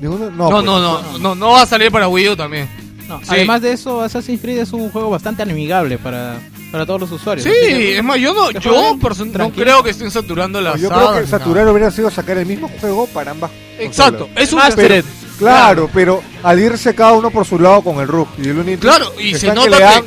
[0.00, 2.68] Ninguno, No, no, pues, no, no, no, no va a salir para Wii U también.
[3.08, 3.26] No, Sí.
[3.28, 6.38] Además de eso, Assassin's Creed es un juego bastante amigable para,
[6.76, 7.46] para todos los usuarios.
[7.46, 9.64] Sí, es más, yo no, yo person- no tranquilo.
[9.64, 12.68] creo que estén saturando la No, yo creo que saturar hubiera sido sacar el mismo
[12.80, 13.50] juego para ambas.
[13.78, 14.42] Exacto, consolas.
[14.42, 15.04] es un Pero-
[15.38, 18.76] claro, pero al irse cada uno por su lado con el RUG y el Unity.
[18.82, 20.02] Claro, y se están nota le dan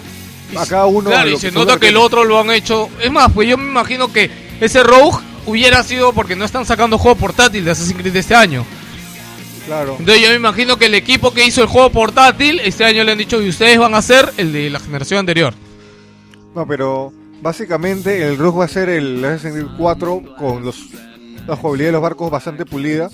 [0.52, 1.10] que- a cada uno.
[1.10, 2.88] Claro, y lo se nota que el otro lo han hecho.
[3.02, 4.30] Es más, pues yo me imagino que
[4.62, 5.18] ese Rogue
[5.48, 8.64] hubiera sido porque no están sacando juego portátil de Assassin's Creed este año.
[9.66, 9.96] Claro.
[10.00, 13.12] Entonces yo me imagino que el equipo que hizo el juego portátil este año le
[13.12, 15.54] han dicho y ustedes van a hacer el de la generación anterior.
[16.56, 17.12] No, pero
[17.42, 20.90] básicamente el RUG va a ser el Assassin's Creed 4 con los,
[21.48, 23.10] la jugabilidad de los barcos bastante pulida.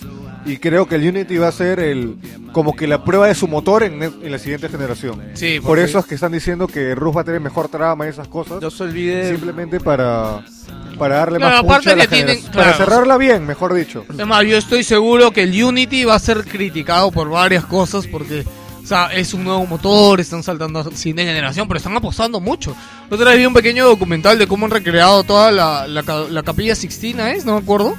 [0.45, 2.17] Y creo que el Unity va a ser el
[2.51, 5.21] como que la prueba de su motor en, en la siguiente generación.
[5.33, 8.09] Sí, Por eso es que están diciendo que RUG va a tener mejor trama y
[8.09, 8.61] esas cosas.
[8.61, 9.29] No se olvide.
[9.31, 10.45] Simplemente para,
[10.97, 12.41] para darle más aparte a la tienen-.
[12.53, 14.05] Para cerrarla bien, mejor dicho.
[14.17, 18.07] Es más, yo estoy seguro que el Unity va a ser criticado por varias cosas
[18.07, 18.45] porque,
[18.85, 22.75] o sea, es un nuevo motor, están saltando a siguiente generación, pero están apostando mucho.
[23.09, 26.75] Otra vez vi un pequeño documental de cómo han recreado toda la, la, la capilla
[26.75, 27.45] Sixtina, ¿es?
[27.45, 27.95] No me acuerdo.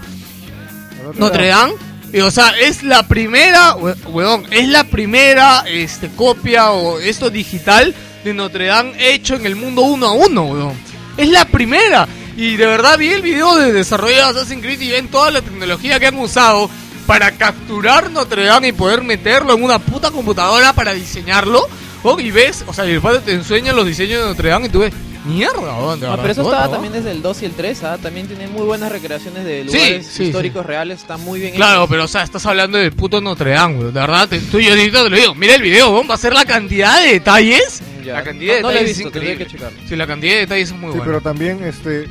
[1.19, 1.75] Notre Dame.
[2.13, 7.31] Y, o sea, es la primera, we- weón, es la primera este, copia o esto
[7.31, 7.93] digital
[8.25, 10.73] de Notre Dame hecho en el mundo uno a uno, weón.
[11.17, 12.07] Es la primera.
[12.37, 15.41] Y de verdad vi el video de desarrollo de Assassin's Creed y ven toda la
[15.41, 16.71] tecnología que han usado
[17.07, 21.66] para capturar Notre Dame y poder meterlo en una puta computadora para diseñarlo.
[22.03, 24.66] Oh, y ves, o sea, y el padre te enseña los diseños de Notre Dame
[24.66, 24.93] y tú ves,
[25.24, 27.83] Mierda, weón, de No, verdad, pero eso estaba también desde el 2 y el 3,
[27.83, 27.99] ¿ah?
[28.01, 31.81] También tiene muy buenas recreaciones de Sí, lugares sí, históricos reales, está muy bien Claro,
[31.83, 31.91] hecho.
[31.91, 33.83] pero o sea, estás hablando del puto Notre Dame.
[33.87, 35.35] De verdad, te, tú y yo te lo digo.
[35.35, 36.09] Mira el video, weón.
[36.09, 37.83] Va a ser la cantidad de detalles.
[38.05, 38.12] Ya.
[38.12, 39.53] La cantidad de No, no lo he detalles visto, es tendría increíble.
[39.53, 39.89] que checarlo.
[39.89, 41.05] Sí, la cantidad de detalles es muy Sí, buena.
[41.05, 42.07] pero también, este.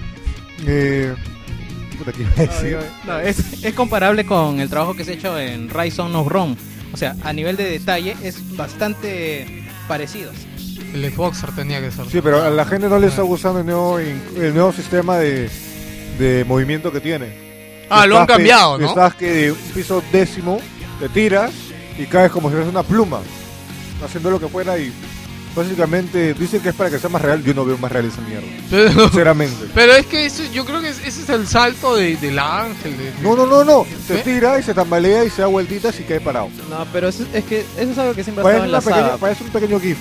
[0.67, 1.15] Eh,
[1.95, 2.77] puta, ¿qué iba a decir?
[3.05, 6.27] No, es, es comparable con el trabajo que se ha hecho en Rise on of
[6.27, 6.55] Rome.
[6.93, 10.31] O sea, a nivel de detalle es bastante parecido.
[10.93, 12.05] El Xboxer tenía que ser.
[12.09, 15.49] Sí, pero a la gente no le está gustando el nuevo, el nuevo sistema de,
[16.17, 17.85] de movimiento que tiene.
[17.89, 18.87] Ah, lo han que- cambiado, ¿no?
[18.87, 20.59] Estás que de un piso décimo
[20.99, 21.51] te tiras
[21.99, 23.19] y caes como si fueras una pluma,
[24.03, 24.91] haciendo lo que fuera y
[25.55, 27.43] básicamente dicen que es para que sea más real.
[27.43, 29.65] Yo no veo más real esa mierda, Pero, sinceramente.
[29.73, 32.97] pero es que eso, yo creo que es- ese es el salto de, del ángel.
[32.97, 33.85] de- No, no, no, no.
[34.07, 34.23] Se ¿Sí?
[34.23, 36.49] tira y se tambalea y se da vueltitas y cae parado.
[36.69, 38.77] No, pero eso- es que eso es algo que siempre ha estado Parece, en la
[38.79, 39.17] una pequeña- saga.
[39.17, 39.97] parece un pequeño GIF.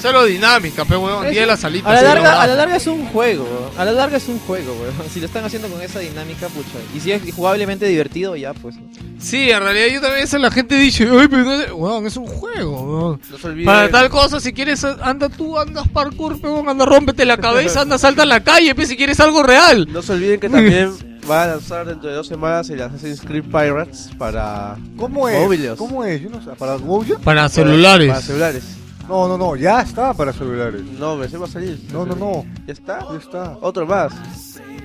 [0.00, 1.24] Cero dinámica, pero weón.
[1.26, 1.88] Es- Día de la salita.
[1.90, 4.72] A la, larga, a la larga es un juego, a la larga es un juego,
[4.80, 4.94] weón.
[5.12, 6.78] Si lo están haciendo con esa dinámica, pucha.
[6.94, 8.76] Y si es jugablemente divertido, ya, pues.
[9.18, 12.16] Sí, en realidad yo también eso la gente dice, ay, pero no es, weón, es
[12.16, 13.20] un juego, weón.
[13.30, 13.66] No se olviden.
[13.66, 17.98] Para tal cosa, si quieres, anda tú, andas parkour, weón, anda, rómpete la cabeza, anda,
[17.98, 19.88] salta en la calle, pues, si quieres algo real.
[19.90, 20.92] No se olviden que también
[21.28, 25.38] va a lanzar dentro de dos semanas el Assassin's Creed Pirates para ¿Cómo es?
[25.40, 25.72] móviles.
[25.76, 26.22] ¿Cómo es?
[26.22, 26.50] Yo no sé.
[26.56, 27.16] ¿Para Goya?
[27.22, 28.08] Para celulares.
[28.08, 28.62] Para celulares.
[29.08, 29.56] No, no, no.
[29.56, 30.82] Ya está para celulares.
[30.98, 31.80] No, me va a salir.
[31.92, 32.44] No, no, no.
[32.66, 33.00] ¿Ya está?
[33.10, 33.56] Ya está.
[33.60, 34.12] Otro más.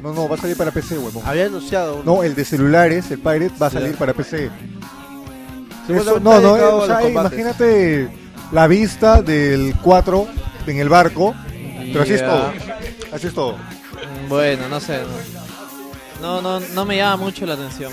[0.01, 0.27] No, no.
[0.29, 1.23] Va a salir para PC, huevón.
[1.25, 1.95] Había anunciado.
[1.95, 2.03] uno.
[2.17, 3.97] No, el de celulares, el Pirate, va a salir Ya.
[3.97, 4.49] para PC.
[5.89, 8.09] Eso- no, no, dedicado o sea, imagínate
[8.53, 10.27] la vista del 4
[10.67, 11.35] en el barco,
[11.91, 12.27] pero así es Ya.
[12.27, 12.53] todo.
[13.11, 13.57] Así es todo.
[13.57, 14.99] Mm, Bueno, no sé.
[16.21, 17.91] No, no, no, no me llama mucho la atención.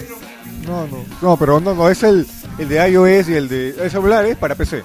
[0.64, 1.04] No, no.
[1.20, 2.24] No, pero no, no, es el,
[2.58, 4.84] el de iOS y el de el celulares para PC.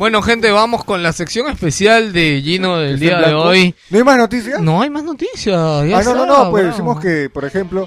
[0.00, 3.74] Bueno, gente, vamos con la sección especial de Gino del ¿Está día de hoy.
[3.90, 4.58] ¿No hay más noticias?
[4.58, 5.86] No hay más noticias.
[5.86, 7.86] ya ah, no, no, no, pues decimos que, por ejemplo,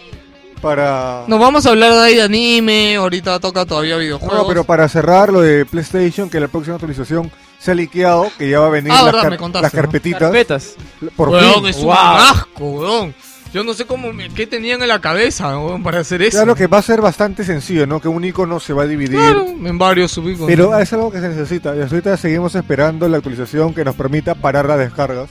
[0.62, 1.24] para...
[1.28, 4.38] Nos vamos a hablar de ahí de anime, ahorita toca todavía videojuegos.
[4.38, 8.48] No, pero para cerrar lo de PlayStation, que la próxima actualización se ha liqueado, que
[8.48, 9.82] ya va a venir Ah, las, verdad, car- me contaste, las ¿no?
[9.82, 10.20] carpetitas.
[10.20, 10.76] Carpetas.
[11.18, 11.66] Por Weón, fin.
[11.66, 13.16] es un asco, weón.
[13.54, 16.38] Yo no sé cómo, qué tenían en la cabeza, weón, para hacer eso.
[16.38, 18.02] Claro que va a ser bastante sencillo, ¿no?
[18.02, 19.20] Que un icono se va a dividir.
[19.20, 20.48] Claro, en varios subiconos.
[20.48, 21.76] Pero es algo que se necesita.
[21.76, 25.30] Y ahorita seguimos esperando la actualización que nos permita parar las descargas.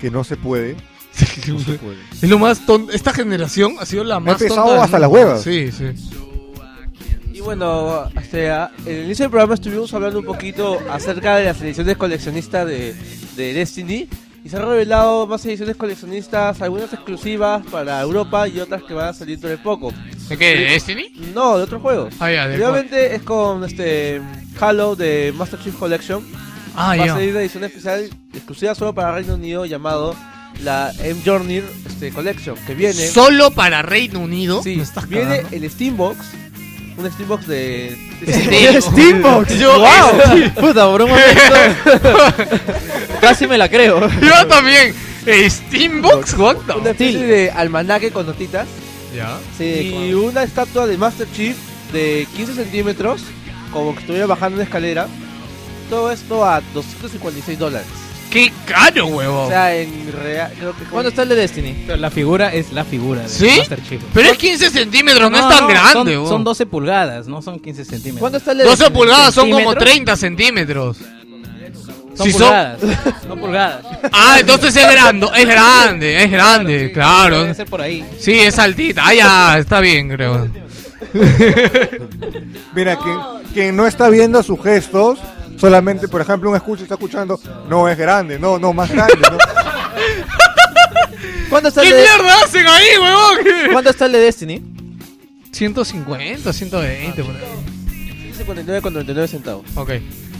[0.00, 0.76] Que no se puede.
[1.46, 1.98] No se puede.
[2.22, 2.90] Es lo más tonto.
[2.90, 5.42] Esta generación ha sido la más pesado tonta del hasta las huevas.
[5.42, 5.92] Sí, sí.
[7.34, 11.60] Y bueno, hasta en el inicio del programa estuvimos hablando un poquito acerca de las
[11.60, 12.94] ediciones coleccionistas de,
[13.36, 14.08] de Destiny.
[14.44, 19.08] Y se han revelado más ediciones coleccionistas, algunas exclusivas para Europa y otras que van
[19.08, 19.92] a salir dentro de poco.
[20.28, 20.56] ¿De qué?
[20.56, 21.12] ¿De Destiny?
[21.32, 22.14] No, de otros juegos.
[22.18, 24.20] Ah, ya, Obviamente es con este
[24.60, 26.24] Halo de Master Chief Collection.
[26.74, 30.16] Ah, Va a salir una edición especial exclusiva solo para Reino Unido llamado
[30.62, 34.62] la M Journey este, Collection, que viene Solo para Reino Unido.
[34.62, 35.56] Sí, viene cagando.
[35.56, 36.18] el Steambox,
[36.96, 39.58] un Steambox de, de Steam- Steambox.
[39.58, 40.50] Yo- wow.
[40.60, 41.54] Puta, por un momento.
[43.20, 44.00] casi me la creo.
[44.20, 44.94] Yo también.
[45.26, 48.66] Eh, Steambox, what the- una especie de almanaque con notitas
[49.14, 49.38] Ya.
[49.56, 49.64] Sí,
[50.08, 51.56] y una estatua de Master Chief
[51.92, 53.22] de 15 centímetros,
[53.72, 55.06] como que estuviera bajando una escalera.
[55.90, 57.86] Todo esto a 256 dólares.
[58.32, 59.44] Qué caro, huevón.
[59.46, 61.84] O sea, en real, creo que ¿Cuándo está el de Destiny?
[61.86, 63.50] Pero la figura es la figura de ¿Sí?
[63.58, 64.02] Master Chief.
[64.14, 67.84] Pero es 15 centímetros, no, es tan grande, son, son 12 pulgadas, no son 15
[67.84, 68.20] centímetros.
[68.20, 68.98] ¿Cuándo está el de 12 Destiny?
[68.98, 69.84] pulgadas son como ¿Centímetros?
[69.92, 70.96] 30 centímetros.
[72.14, 72.80] Son Si pulgadas.
[73.26, 73.84] Son pulgadas.
[74.12, 77.40] Ah, entonces es grande, es grande, es grande, claro.
[77.42, 78.02] Debe ser por ahí.
[78.18, 79.02] Sí, es altita.
[79.06, 80.48] Ah, ya, está bien, creo.
[82.74, 83.18] Mira, quien,
[83.52, 85.18] quien no está viendo sus gestos,
[85.62, 89.38] solamente, por ejemplo, un escucha está escuchando, no es grande, no, no, más grande, ¿no?
[91.48, 93.38] ¿Cuándo está ¿Qué el de mierda hacen ahí, huevón?
[93.70, 94.60] ¿Cuándo está el de Destiny?
[95.52, 98.32] 150, 120, por ahí.
[98.36, 99.64] 59 con 99 centavos.
[99.76, 99.92] Ok.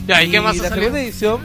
[0.07, 0.87] Ya, ¿y qué más ha la salido?
[0.87, 1.39] segunda edición,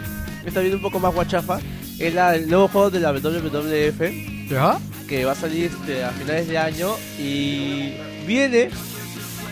[0.44, 1.60] está viendo un poco más guachafa,
[2.00, 4.50] es la, el nuevo juego de la WWF.
[4.50, 4.76] ¿Ya?
[5.06, 7.94] que va a salir este, a finales de año y
[8.26, 8.70] viene,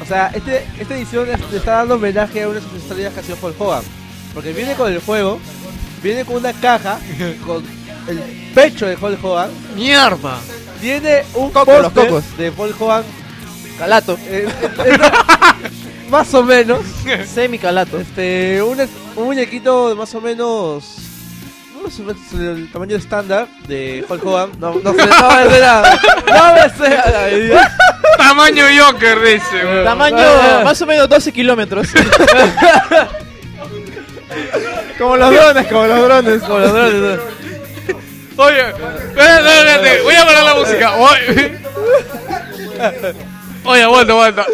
[0.03, 3.21] o sea, este, esta edición le está dando homenaje a una de sus estrellas que
[3.21, 3.85] ha sido Hulk Hogan,
[4.37, 5.41] porque viene con el juego,
[6.03, 6.99] viene con una caja
[7.47, 7.65] con
[8.07, 10.39] el pecho de Hulk Hogan, Mierda.
[10.79, 12.37] tiene un Coco, los póster cocos.
[12.37, 13.05] de Hulk Hogan,
[13.79, 14.19] Calato.
[14.27, 14.47] eh,
[14.85, 14.99] eh,
[16.11, 16.81] más o menos,
[17.35, 17.99] Semi calato.
[17.99, 18.79] este, un,
[19.15, 20.85] muñequito de más o menos
[21.83, 24.51] no sé, es el tamaño estándar de Hulk Hogan.
[24.59, 26.01] No, no sé, no me sé nada.
[26.27, 27.77] No me sé a la medida.
[28.19, 29.85] Tamaño Joker, dice, huevón.
[29.85, 30.27] Tamaño
[30.65, 31.89] más o menos 12 kilómetros.
[34.99, 37.21] Como los drones, como los drones, como los drones.
[38.37, 40.95] Oye, espérate, espérate, voy a parar la música.
[43.65, 44.47] Oye, aguanta, aguanta.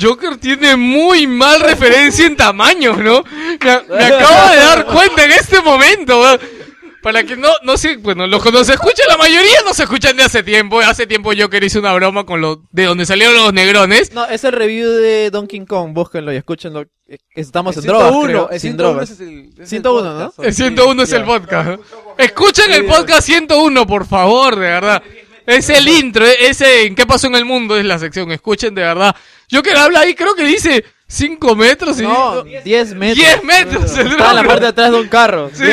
[0.00, 3.24] Joker tiene muy mal referencia en tamaño, ¿no?
[3.24, 6.20] Me, me acabo de dar cuenta en este momento.
[6.20, 6.57] weón.
[7.02, 10.24] Para que no, no sé, bueno, los que nos escuchan, la mayoría nos escuchan de
[10.24, 10.80] hace tiempo.
[10.80, 14.12] Hace tiempo Joker hizo una broma con lo de donde salieron los negrones.
[14.12, 16.86] No, es el review de Donkey Kong, búsquenlo y escúchenlo.
[17.08, 19.10] Eh, Estamos en El drogas, 101, creo, el sin 101 drogas.
[19.10, 20.24] es el- es el 101, ¿no?
[20.30, 20.38] podcast.
[20.48, 21.68] El 101 es el podcast.
[21.68, 21.80] ¿no?
[22.18, 25.02] Escuchen el podcast 101, por favor, de verdad.
[25.46, 28.30] Es el intro, eh, ese en qué pasó en el mundo es la sección.
[28.32, 29.14] Escuchen de verdad.
[29.50, 32.02] Joker habla ahí, creo que dice 5 metros y...
[32.02, 33.16] No, 10 metros.
[33.16, 33.96] 10 metros.
[33.98, 35.50] el Estaba en la parte de atrás de un carro.
[35.54, 35.64] Sí.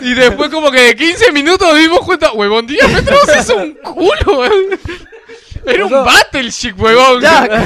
[0.00, 3.74] Y después como que de 15 minutos nos dimos cuenta, huevón, 10 metros es un
[3.74, 4.80] culo, weón.
[5.64, 7.20] Era un battleship, huevón.
[7.22, 7.48] Ya.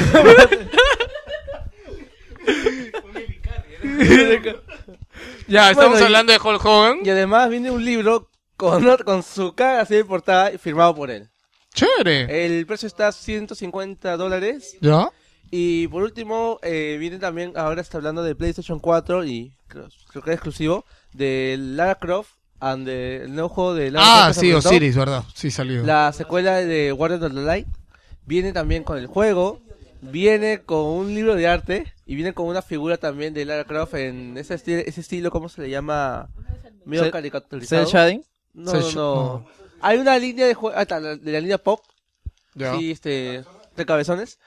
[5.47, 6.99] Ya, estamos Bueno, y- hablando de Hulk Hogan.
[7.03, 11.27] Y además viene un libro con, con su cara así de portada firmado por él.
[11.73, 12.45] Chévere.
[12.45, 14.77] El precio está a 150 dólares.
[14.81, 15.09] ¿Ya?
[15.51, 20.23] Y por último, eh, viene también, ahora está hablando de PlayStation 4 y creo, creo
[20.23, 24.35] que es exclusivo, de Lara Croft and the- el nuevo juego de Lara Ah, Croft
[24.39, 24.53] se sí.
[24.53, 25.23] Osiris, ¿verdad?
[25.33, 25.83] Sí, salió.
[25.83, 27.67] La secuela de Guardian of the Light
[28.25, 29.59] viene también con el juego,
[30.01, 33.95] viene con un libro de arte y viene con una figura también de Lara Croft
[33.95, 36.29] en ese, esti- ese estilo, ¿cómo se le llama?
[36.85, 37.85] Medio caricaturizado.
[37.85, 38.23] Shading.
[38.53, 39.45] No, no.
[39.81, 41.79] Hay una línea de juego, de la línea pop,
[42.77, 43.43] sí, este,
[43.77, 44.39] de cabezones.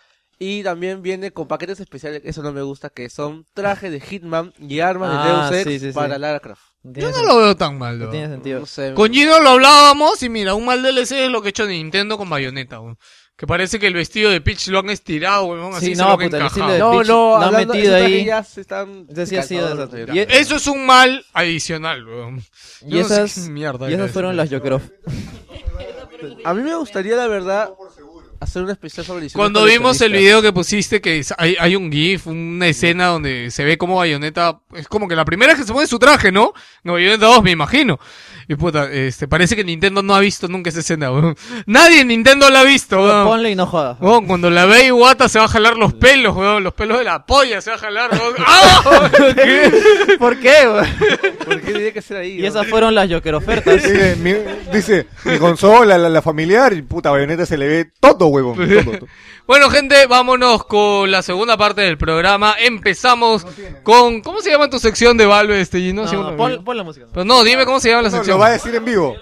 [0.45, 4.53] Y también viene con paquetes especiales, eso no me gusta, que son trajes de Hitman
[4.59, 5.93] y armas Ah, de Deus Ex sí, sí, sí.
[5.95, 6.63] para Lara Croft.
[6.83, 8.11] Yo no lo veo tan mal, No ¿no?
[8.11, 8.59] tiene sentido.
[8.59, 8.93] No sé.
[8.95, 12.19] Con Gino lo hablábamos y mira, un mal DLC es lo que ha hecho Nintendo
[12.19, 12.99] con Bayonetta, weón.
[13.37, 16.09] Que parece que el vestido de Peach lo han estirado, weón, así Sí, se no,
[16.09, 16.79] lo han puta, el encajado.
[16.79, 18.13] No, Peach no, han hablando, metido esos ahí.
[18.13, 20.15] trajes ya se están Ese sí ha sido calzados, desastre.
[20.27, 20.37] ya.
[20.37, 22.43] Y- Eso es un mal adicional, weón.
[22.85, 24.13] Y Yo no sé esas, qué mierda y era esas eso.
[24.15, 24.83] fueron las Jokeroff.
[26.45, 27.71] A mí me gustaría, la verdad,
[28.43, 31.91] hacer una especial sobre ediciones Cuando vimos el video que pusiste, que hay, hay un
[31.91, 34.61] GIF, una escena donde se ve como Bayonetta.
[34.75, 36.53] Es como que la primera que se pone su traje, ¿no?
[36.83, 37.99] No, Bayonetta 2, me imagino.
[38.49, 41.37] Y puta, este, parece que Nintendo no ha visto nunca esa escena, weón.
[41.67, 43.27] Nadie en Nintendo la ha visto, weón.
[43.27, 43.99] Ponle y no jodas.
[44.01, 46.65] Weón, cuando la ve Iwata se va a jalar los pelos, weón.
[46.65, 48.35] Los pelos de la polla se va a jalar, weón.
[48.47, 49.11] ¡Ah!
[50.19, 51.37] ¿Por qué, güey?
[51.45, 52.41] ¿Por qué tiene que ser ahí?
[52.41, 53.83] Y esas fueron las Joker ofertas.
[53.83, 54.35] Dice, mi,
[54.73, 58.57] dice, mi consola, la, la familiar, y puta, bayoneta se le ve todo, huevón.
[58.85, 59.09] todo, todo.
[59.47, 62.55] Bueno, gente, vámonos con la segunda parte del programa.
[62.59, 63.47] Empezamos
[63.83, 64.21] con.
[64.21, 66.05] ¿Cómo se llama tu sección de Valve, este Gino?
[66.05, 67.07] No, bueno, pon, pon la música.
[67.13, 68.37] Pero no, dime cómo se llama la No, sección.
[68.37, 69.17] lo va a decir en vivo.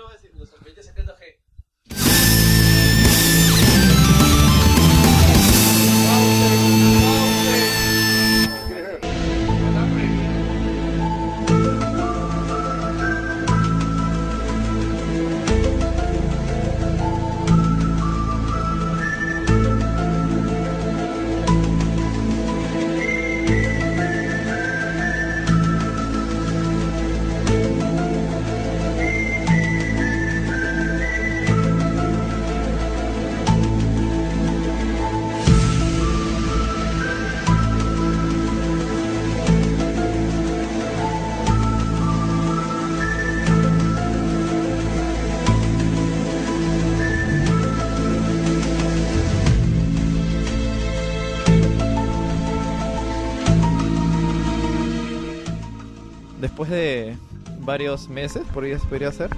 [56.71, 57.17] De
[57.61, 59.31] varios meses, podría, podría ser,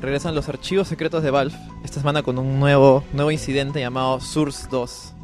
[0.00, 1.54] regresan los archivos secretos de Valve
[1.84, 5.14] esta semana con un nuevo, nuevo incidente llamado Source 2.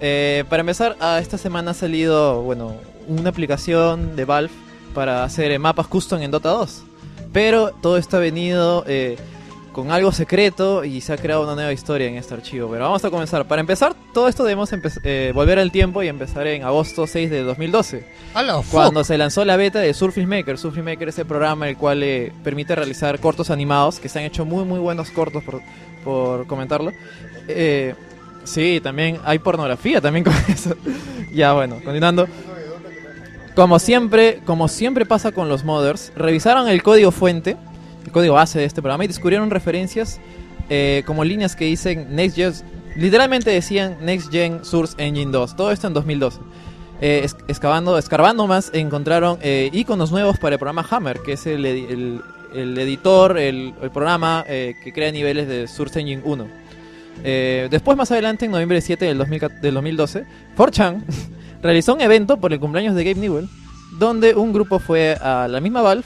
[0.00, 2.74] Eh, para empezar, esta semana ha salido bueno,
[3.06, 4.52] una aplicación de Valve
[4.94, 6.82] para hacer mapas custom en Dota 2.
[7.32, 9.16] Pero todo esto ha venido eh,
[9.72, 12.70] con algo secreto y se ha creado una nueva historia en este archivo.
[12.70, 13.46] Pero vamos a comenzar.
[13.46, 14.70] Para empezar, todo esto debemos
[15.02, 18.06] eh, volver al tiempo y empezar en agosto 6 de 2012.
[18.70, 20.58] Cuando se lanzó la beta de Surface Maker.
[20.58, 24.24] Surface Maker es el programa el cual eh, permite realizar cortos animados, que se han
[24.24, 25.60] hecho muy muy buenos cortos por,
[26.04, 26.92] por comentarlo.
[27.48, 27.94] Eh,
[28.44, 30.76] sí, también hay pornografía también con eso.
[31.32, 32.28] ya bueno, continuando.
[33.54, 37.58] Como siempre, como siempre pasa con los modders, revisaron el código fuente,
[38.04, 40.20] el código base de este programa y descubrieron referencias
[40.68, 42.52] eh, como líneas que dicen Next Gen,
[42.96, 45.56] literalmente decían Next Gen Source Engine 2.
[45.56, 46.38] Todo esto en 2012.
[47.00, 51.66] Eh, excavando, escarbando más, encontraron eh, iconos nuevos para el programa Hammer, que es el,
[51.66, 52.22] el-
[52.54, 56.62] editor, el, programa que crea niveles de Source Engine 1.
[57.24, 60.24] Eh, después, más adelante, en noviembre 7 del, 2000 del 2012,
[60.56, 61.02] 4chan
[61.62, 63.48] realizó un evento por el cumpleaños de Gabe Newell,
[63.98, 66.04] donde un grupo fue a la misma Valve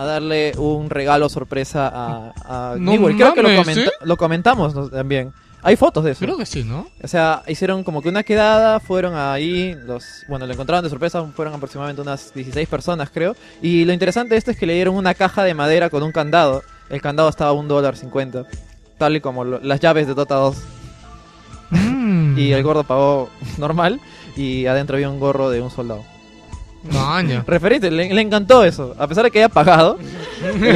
[0.00, 3.16] a darle un regalo sorpresa a, a No Newell.
[3.16, 3.90] Creo que lo, comenta- ¿sí?
[4.02, 4.88] lo comentamos ¿no?
[4.88, 5.32] también.
[5.62, 6.24] Hay fotos de eso.
[6.24, 6.88] Creo que sí, ¿no?
[7.02, 11.22] O sea, hicieron como que una quedada, fueron ahí, los, bueno, lo encontraron de sorpresa,
[11.36, 13.36] fueron aproximadamente unas 16 personas, creo.
[13.60, 16.12] Y lo interesante de esto es que le dieron una caja de madera con un
[16.12, 16.62] candado.
[16.88, 18.44] El candado estaba a un dólar cincuenta,
[18.96, 20.56] tal y como lo- las llaves de Dota 2.
[21.70, 22.20] Mm.
[22.38, 23.28] Y el gordo pagó
[23.58, 24.00] normal
[24.36, 26.04] y adentro había un gorro de un soldado.
[26.82, 27.44] Maña.
[27.46, 28.94] Referente, le, le encantó eso.
[28.98, 29.98] A pesar de que haya pagado,
[30.58, 30.72] le,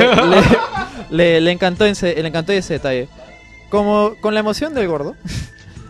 [1.10, 3.09] le- le- encantó ese, le encantó ese detalle.
[3.70, 5.16] Como con la emoción del gordo,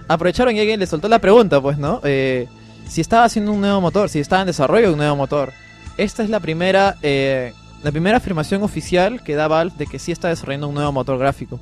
[0.08, 2.00] aprovecharon y alguien le soltó la pregunta, pues, ¿no?
[2.04, 2.46] Eh,
[2.88, 5.52] si estaba haciendo un nuevo motor, si estaba en desarrollo de un nuevo motor.
[5.96, 10.12] Esta es la primera, eh, la primera afirmación oficial que da Valve de que sí
[10.12, 11.60] está desarrollando un nuevo motor gráfico.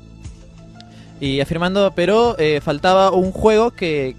[1.19, 4.15] Y afirmando, pero eh, faltaba un juego que,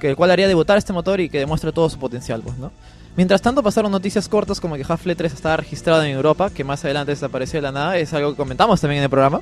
[0.00, 2.70] que el cual haría debutar este motor y que demuestre todo su potencial, pues, ¿no?
[3.16, 6.84] Mientras tanto pasaron noticias cortas como que Half-Life 3 estaba registrado en Europa, que más
[6.84, 9.40] adelante desapareció de la nada, es algo que comentamos también en el programa.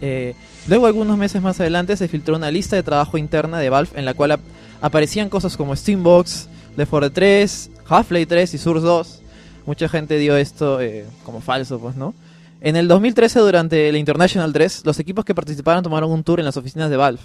[0.00, 0.34] Eh,
[0.66, 4.04] luego algunos meses más adelante se filtró una lista de trabajo interna de Valve en
[4.04, 4.40] la cual ap-
[4.82, 9.20] aparecían cosas como Steambox, Left 4 Dead 3, Half-Life 3 y Source 2.
[9.66, 12.14] Mucha gente dio esto eh, como falso, pues, ¿no?
[12.60, 16.46] En el 2013, durante el International 3, los equipos que participaron tomaron un tour en
[16.46, 17.20] las oficinas de Valve.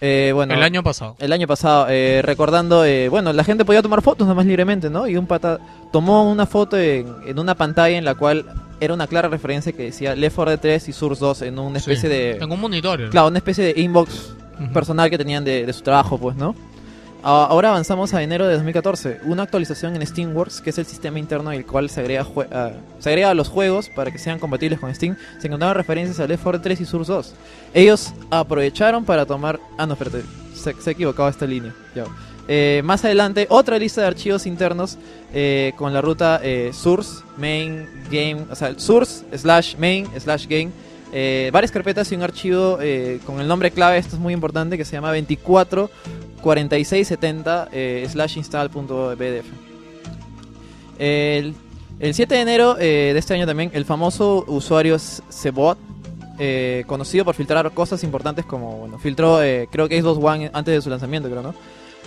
[0.00, 1.16] Eh, bueno, El año pasado.
[1.20, 5.06] el año pasado, eh, recordando, eh, bueno, la gente podía tomar fotos nomás libremente, ¿no?
[5.08, 5.58] Y un pata
[5.92, 8.44] tomó una foto en, en una pantalla en la cual
[8.78, 11.80] era una clara referencia que decía Left 4 Dead 3 y Source 2 en una
[11.80, 12.32] Sí, especie de...
[12.36, 13.08] En un monitor.
[13.08, 14.34] Claro, una especie de inbox
[14.74, 16.54] personal que tenían de, de su trabajo, pues, ¿no?
[17.28, 21.18] A- Ahora avanzamos a enero de 2014, una actualización en Steamworks, que es el sistema
[21.18, 22.70] interno en el cual se agrega, jue- ah,
[23.00, 25.16] se agrega a los juegos para que sean compatibles con Steam.
[25.40, 27.34] Se encontraron referencias a Left 4 Dead 3 y Source 2.
[27.74, 29.58] Ellos aprovecharon para tomar...
[29.76, 30.22] Ah, no, espérate,
[30.54, 31.74] se, se equivocado esta línea.
[32.46, 34.96] Eh, más adelante, otra lista de archivos internos
[35.34, 40.70] eh, con la ruta eh, source, main, game, o sea, source, slash, main, slash, game.
[41.50, 42.78] varias carpetas y un archivo
[43.26, 45.10] con el nombre clave, esto es muy importante, que se llama
[46.42, 49.46] 244670 eh, slash install.bdf.
[50.98, 51.54] El,
[52.00, 55.78] el 7 de enero eh, de este año también, el famoso usuario Cebot,
[56.38, 60.74] eh, conocido por filtrar cosas importantes como, bueno, filtró, eh, creo que Xbox One antes
[60.74, 61.54] de su lanzamiento, creo, ¿no?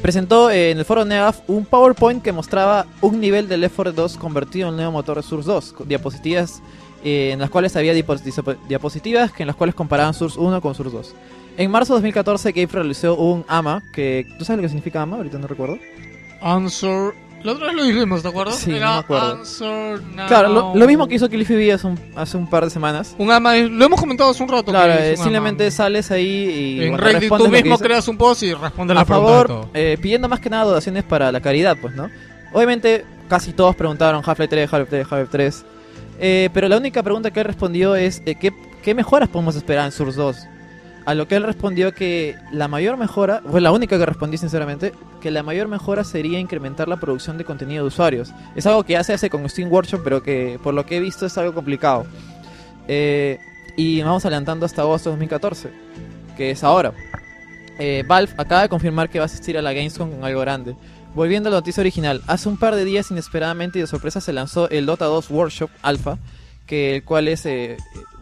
[0.01, 4.03] Presentó en el foro NEAF un PowerPoint que mostraba un nivel de Left 4 Dead
[4.03, 6.61] 2 convertido en nuevo motor Source 2, con diapositivas
[7.03, 10.73] en las cuales había diapos- diapo- diapositivas que en las cuales comparaban Source 1 con
[10.75, 11.15] Source 2.
[11.59, 15.17] En marzo de 2014 Gabe realizó un AMA, que ¿tú sabes lo que significa AMA?
[15.17, 15.77] Ahorita no recuerdo.
[16.41, 17.13] Answer.
[17.43, 18.55] La otra vez lo dijimos, ¿te acuerdas?
[18.55, 19.31] Sí, no Era me acuerdo.
[19.33, 20.27] Answer now.
[20.27, 23.13] Claro, lo, lo mismo que hizo Cliffy B hace un, hace un par de semanas.
[23.17, 24.71] Un ama, lo hemos comentado hace un rato.
[24.71, 25.71] Claro, que eh, es simplemente ama.
[25.71, 29.27] sales ahí y En Reddit tú mismo creas un post y respondes la a pregunta
[29.29, 32.09] favor, eh, pidiendo más que nada donaciones para la caridad, pues, ¿no?
[32.53, 35.65] Obviamente, casi todos preguntaron Half-Life 3, Half-Life 3, Half-Life 3.
[36.21, 39.87] Eh, pero la única pregunta que él respondió es: eh, ¿qué, ¿qué mejoras podemos esperar
[39.87, 40.37] en Source 2?
[41.09, 44.93] A lo que él respondió que la mayor mejora, fue la única que respondí sinceramente,
[45.21, 48.31] que la mayor mejora sería incrementar la producción de contenido de usuarios.
[48.55, 50.99] Es algo que ya se hace con Steam Workshop, pero que por lo que he
[50.99, 52.05] visto es algo complicado.
[52.87, 53.39] Eh,
[53.75, 55.71] y vamos adelantando hasta agosto de 2014,
[56.37, 56.93] que es ahora.
[57.79, 60.75] Eh, Valve acaba de confirmar que va a asistir a la Gamescom con algo grande.
[61.15, 64.31] Volviendo a la noticia original, hace un par de días inesperadamente y de sorpresa se
[64.31, 66.19] lanzó el Dota 2 Workshop Alpha,
[66.67, 67.77] que el cual es, eh,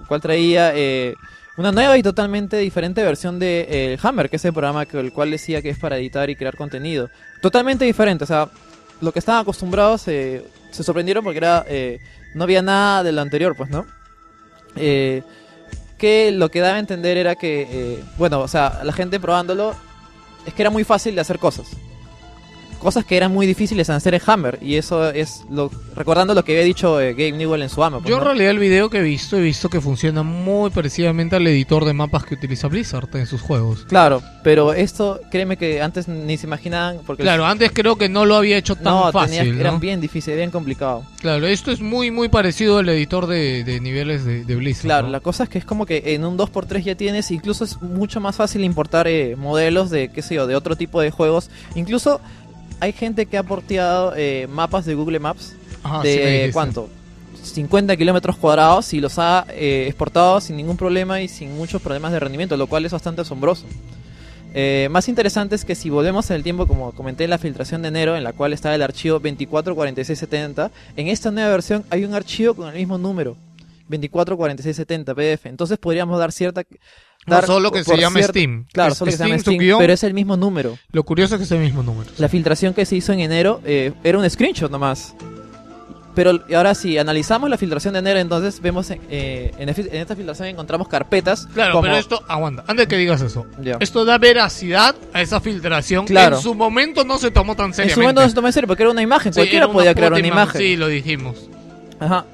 [0.07, 1.15] cual traía eh,
[1.57, 5.11] una nueva y totalmente diferente versión de eh, Hammer, que es el programa que el
[5.11, 7.09] cual decía que es para editar y crear contenido.
[7.41, 8.49] Totalmente diferente, o sea,
[9.01, 11.99] lo que estaban acostumbrados eh, se sorprendieron porque era eh,
[12.33, 13.85] no había nada de lo anterior, pues, ¿no?
[14.75, 15.23] Eh,
[15.97, 19.75] que lo que daba a entender era que, bueno, o sea, la gente probándolo
[20.45, 21.65] es que era muy fácil de hacer cosas.
[22.79, 24.59] Cosas que eran muy difíciles de hacer en Hammer.
[24.61, 27.97] Y eso es lo recordando lo que había dicho eh, Gabe Newell en su ama.
[27.99, 28.25] pues, Yo en ¿no?
[28.25, 31.93] realidad el video que he visto, he visto que funciona muy parecidamente al editor de
[31.93, 33.85] mapas que utiliza Blizzard en sus juegos.
[33.87, 36.99] Claro, pero esto, créeme que antes ni se imaginaban.
[37.05, 39.37] Porque Claro, antes creo que no lo había hecho tan no, fácil.
[39.39, 39.61] tenías- ¿no?
[39.61, 41.03] eran bien difíciles, bien complicado.
[41.19, 44.83] Claro, esto es muy muy parecido al editor de, de niveles de, de Blizzard.
[44.85, 47.81] Claro, la cosa es que es como que en un 2x3 ya tienes, incluso es
[47.81, 51.49] mucho más fácil importar eh, modelos de, qué sé yo, de otro tipo de juegos.
[51.75, 52.21] Incluso
[52.79, 56.89] hay gente que ha porteado eh, mapas de Google Maps Ajá, de cuánto
[57.53, 62.11] 50 kilómetros cuadrados y los ha eh, exportado sin ningún problema y sin muchos problemas
[62.11, 63.65] de rendimiento, lo cual es bastante asombroso.
[64.53, 67.81] Eh, más interesante es que si volvemos en el tiempo, como comenté en la filtración
[67.81, 72.13] de enero, en la cual está el archivo 244670, en esta nueva versión hay un
[72.13, 73.37] archivo con el mismo número,
[73.89, 75.45] 244670 PDF.
[75.45, 76.63] Entonces podríamos dar cierta...
[77.27, 78.65] No, dar solo que se por llame cierta- Steam.
[78.71, 79.79] Claro, Es solo que se llama Steam, guion.
[79.79, 80.77] pero es el mismo número.
[80.91, 82.09] Lo curioso es que es el mismo número.
[82.17, 85.13] La filtración que se hizo en enero eh, era un screenshot nomás.
[86.15, 90.15] Pero ahora si analizamos la filtración de enero, entonces vemos en, eh, en, en esta
[90.15, 91.45] filtración encontramos carpetas.
[91.53, 93.45] Claro, como- pero esto, aguanta, antes que digas eso.
[93.79, 96.07] Esto da veracidad a esa filtración.
[96.07, 96.37] Claro.
[96.37, 97.93] En su momento no se tomó tan En seriamente.
[97.93, 99.93] su momento no se tomó en serio porque era una imagen, Sí, cualquiera era podía
[99.93, 100.59] crear una imagen.
[100.59, 101.35] Sí, lo dijimos.
[101.99, 102.25] Ajá.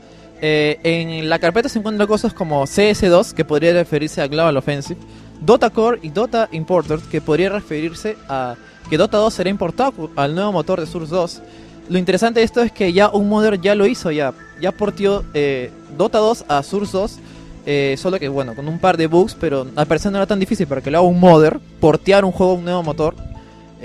[0.45, 4.99] Eh, en la carpeta se encuentran cosas como CS2, que podría referirse a Global Offensive,
[5.39, 8.57] Dota Core y Dota Imported, que podría referirse a
[8.89, 11.41] que Dota 2 será importado al nuevo motor de Source 2.
[11.87, 15.23] Lo interesante de esto es que ya un modder ya lo hizo, ya, ya portió
[15.33, 17.19] eh, Dota 2 a Source 2,
[17.65, 20.41] eh, solo que bueno, con un par de bugs, pero al parecer no era tan
[20.41, 23.15] difícil para que lo haga un modder, portear un juego a un nuevo motor.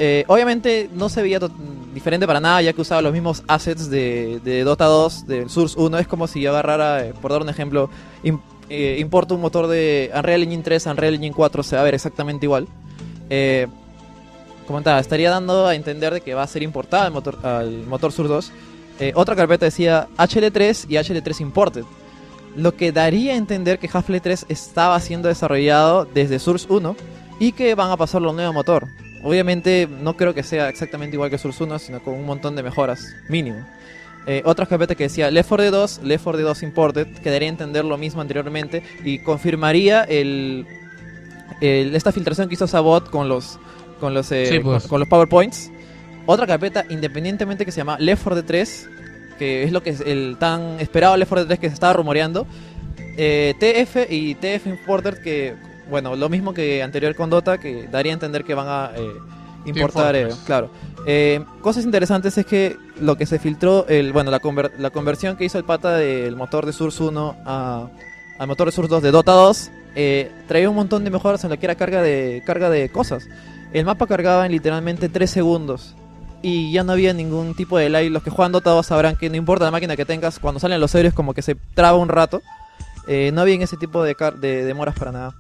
[0.01, 1.41] Eh, obviamente no se veía
[1.93, 5.79] diferente para nada, ya que usaba los mismos assets de, de Dota 2, del Source
[5.79, 5.99] 1.
[5.99, 7.91] Es como si yo agarrara, eh, por dar un ejemplo,
[8.23, 11.83] im- eh, importo un motor de Unreal Engine 3 a Unreal Engine 4, se va
[11.83, 12.69] a ver exactamente igual.
[13.29, 13.67] Eh,
[14.69, 18.13] comentaba, estaría dando a entender de que va a ser importada al motor, al motor
[18.13, 18.53] Source 2.
[19.01, 21.85] Eh, otra carpeta decía HL3 y HL3 Imported.
[22.57, 26.95] Lo que daría a entender que Half-Life 3 estaba siendo desarrollado desde Source 1
[27.41, 28.87] y que van a pasarlo a un nuevo motor.
[29.23, 32.63] Obviamente no creo que sea exactamente igual que Source 1, sino con un montón de
[32.63, 33.67] mejoras, mínimo.
[34.27, 37.31] Eh, otra carpeta que decía Left 4 Dead 2, Left 4 Dead 2 Imported, que
[37.31, 40.67] daría a entender lo mismo anteriormente y confirmaría el,
[41.61, 43.59] el- esta filtración que hizo Sabot con los
[44.01, 44.83] con los eh, Sí, pues.
[44.83, 45.71] con, con los PowerPoints.
[46.27, 48.89] Otra carpeta independientemente que se llama Left 4 Dead 3,
[49.39, 51.95] que es lo que es el tan esperado Left 4 Dead 3 que se estaba
[51.95, 52.47] rumoreando.
[53.17, 55.55] Eh, TF y TF Importer que
[55.91, 59.13] bueno, lo mismo que anterior con Dota que daría a entender que van a eh,
[59.65, 60.71] importar, eh, claro.
[61.07, 65.37] Eh, cosas interesantes es que lo que se filtró, el, bueno, la, conver- la conversión
[65.37, 67.89] que hizo el pata del motor de Source 1 a,
[68.39, 71.51] al motor de Source 2 de Dota 2, eh, traía un montón de mejoras en
[71.51, 73.27] lo que era carga de, carga de cosas.
[73.73, 75.95] El mapa cargaba en literalmente 3 segundos.
[76.41, 78.05] Y ya no había ningún tipo de lag.
[78.11, 80.81] Los que juegan Dota 2 sabrán que no importa la máquina que tengas, cuando salen
[80.81, 82.41] los héroes como que se traba un rato.
[83.09, 85.35] Eh, no había ese tipo de, car- de demoras para nada.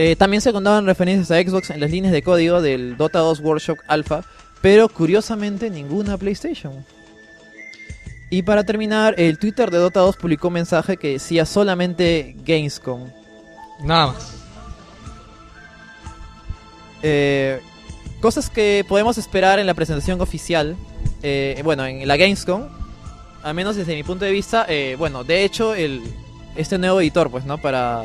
[0.00, 3.40] Eh, también se contaban referencias a Xbox en las líneas de código del Dota 2
[3.40, 4.22] Workshop Alpha,
[4.60, 6.86] pero curiosamente ninguna PlayStation.
[8.30, 13.08] Y para terminar, el Twitter de Dota 2 publicó un mensaje que decía solamente Gamescom.
[13.82, 14.34] Nada más.
[17.02, 17.58] Eh,
[18.20, 20.76] cosas que podemos esperar en la presentación oficial.
[21.24, 22.68] eh, bueno, en la Gamescom,
[23.42, 26.00] al menos desde mi punto de vista, eh, bueno, de hecho, el,
[26.54, 27.58] este nuevo editor, pues, ¿no?
[27.58, 28.04] Para,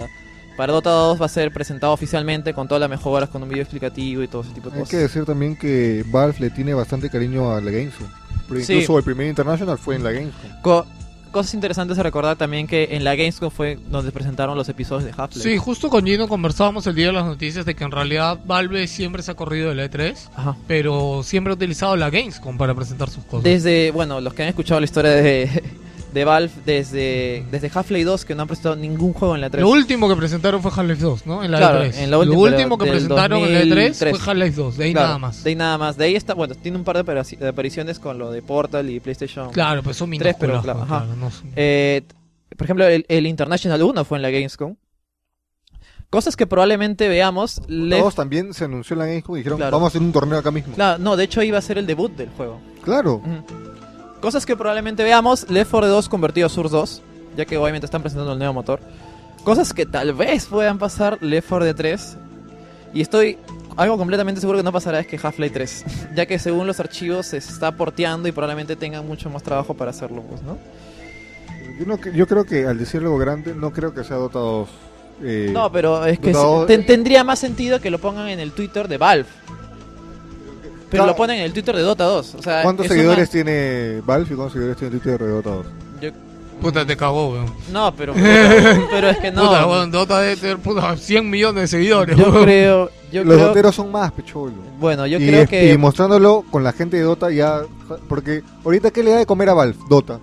[0.58, 3.64] para Dota 2 va a ser presentado oficialmente con todas las mejoras, con un video
[3.64, 4.92] explicativo y todo ese tipo de Hay cosas.
[4.92, 8.08] que decir también que Valve le tiene bastante cariño a la Gamescom.
[8.48, 8.74] Porque Sí.
[8.74, 10.50] incluso el primer International fue en la Gamescom.
[10.62, 10.86] Co-
[11.32, 15.14] cosas interesantes a recordar también que en la Gamescom fue donde presentaron los episodios de
[15.18, 15.50] Half-Life.
[15.50, 18.86] Sí, justo con Gino conversábamos el día de las noticias de que en realidad Valve
[18.88, 20.56] siempre se ha corrido del E3, Ajá.
[20.68, 23.44] pero siempre ha utilizado la Gamescom para presentar sus cosas.
[23.46, 25.64] Desde, bueno, los que han escuchado la historia de,
[26.14, 29.62] de Valve desde, desde Half-Life 2 que no han presentado ningún juego en la 3.
[29.64, 31.44] Lo último que presentaron fue Half-Life 2, ¿no?
[31.44, 31.98] En la Claro, E3.
[31.98, 34.18] en la Lo última, último que presentaron en la E3 2003.
[34.18, 35.44] fue Half-Life 2, de ahí Claro, nada más.
[35.44, 35.98] De ahí nada más.
[35.98, 38.90] De ahí está, bueno, tiene un par de, aparici- de apariciones con lo de Portal
[38.90, 41.06] y PlayStation Claro, pues son 3, pero minúsculas, claro, ajá.
[41.06, 42.04] claro, no son- Eh,
[42.58, 44.76] por ejemplo, el, el International 1 fue en la Gamescom.
[46.10, 47.60] Cosas que probablemente veamos.
[47.68, 49.72] Left- Todos también se anunció en la Gamescom y dijeron, Claro.
[49.72, 50.76] vamos a hacer un torneo acá mismo.
[50.76, 52.60] Claro, no, de hecho iba a ser el debut del juego.
[52.84, 53.20] Claro.
[54.24, 57.02] Cosas que probablemente veamos, Left 4 Dead 2 convertido a Source 2,
[57.36, 58.80] ya que obviamente están presentando el nuevo motor.
[59.44, 62.18] Cosas que tal vez puedan pasar, Left 4 Dead 3.
[62.94, 63.38] Y estoy
[63.76, 65.86] algo completamente seguro que no pasará es que Half-Life 3,
[66.16, 69.92] ya que según los archivos se está porteando y probablemente tengan mucho más trabajo para
[69.92, 70.58] hacerlo, pues, ¿no?
[71.78, 74.70] Yo, no, yo creo que al decir algo grande, no creo que sea Dota 2.
[75.24, 78.30] eh, No, pero es que Dota sí, 2, ten- tendría más sentido que lo pongan
[78.30, 79.28] en el Twitter de Valve.
[80.94, 82.36] Pero lo ponen en el Twitter de Dota 2.
[82.36, 85.50] O sea, ¿Cuántos es seguidores una- tiene Valve y cuántos seguidores tiene Twitter de Dota
[85.50, 85.66] 2?
[86.02, 86.10] Yo-
[86.62, 87.54] Puta, te cagó, weón.
[87.74, 89.46] No, pero, pero, pero es que no.
[89.48, 92.44] Puta, weón, Dota debe tener puta, 100 millones de seguidores, Yo weón.
[92.46, 94.54] creo, yo Los creo- doteros son más, pecholo.
[94.80, 97.62] Bueno, yo y, creo es- que y mostrándolo con la gente de Dota ya...
[98.08, 99.76] Porque ahorita, ¿qué le da de comer a Valve?
[99.90, 100.20] Dota.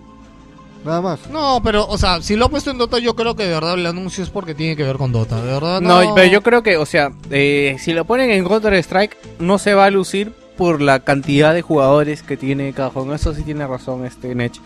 [0.82, 1.20] Nada más.
[1.30, 3.74] No, pero, o sea, si lo ha puesto en Dota, yo creo que de verdad
[3.74, 5.36] el anuncio es porque tiene que ver con Dota.
[5.42, 6.02] De verdad, no.
[6.02, 9.58] No, pero yo creo que, o sea, eh, si lo ponen en Counter Strike, no
[9.58, 13.14] se va a lucir por la cantidad de jugadores que tiene cada juego.
[13.14, 14.60] Eso sí tiene razón este Nech.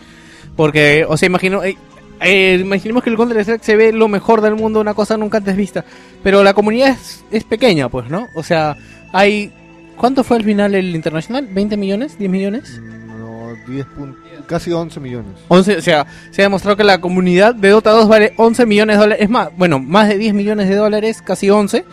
[0.57, 1.77] Porque, o sea, imagino, eh,
[2.19, 5.37] eh, imaginemos que el Counter Strike se ve lo mejor del mundo, una cosa nunca
[5.37, 5.85] antes vista.
[6.21, 8.27] Pero la comunidad es, es pequeña, pues, ¿no?
[8.35, 8.75] O sea,
[9.13, 9.53] hay.
[9.95, 11.47] ¿Cuánto fue al final el internacional?
[11.49, 12.19] ¿20 millones?
[12.19, 12.81] ¿10 millones?
[13.17, 14.17] No, 10 pun-
[14.47, 15.31] casi 11 millones.
[15.47, 18.97] 11, o sea, se ha demostrado que la comunidad de Dota 2 vale 11 millones
[18.97, 19.23] de dólares.
[19.23, 21.85] Es más, bueno, más de 10 millones de dólares, casi 11.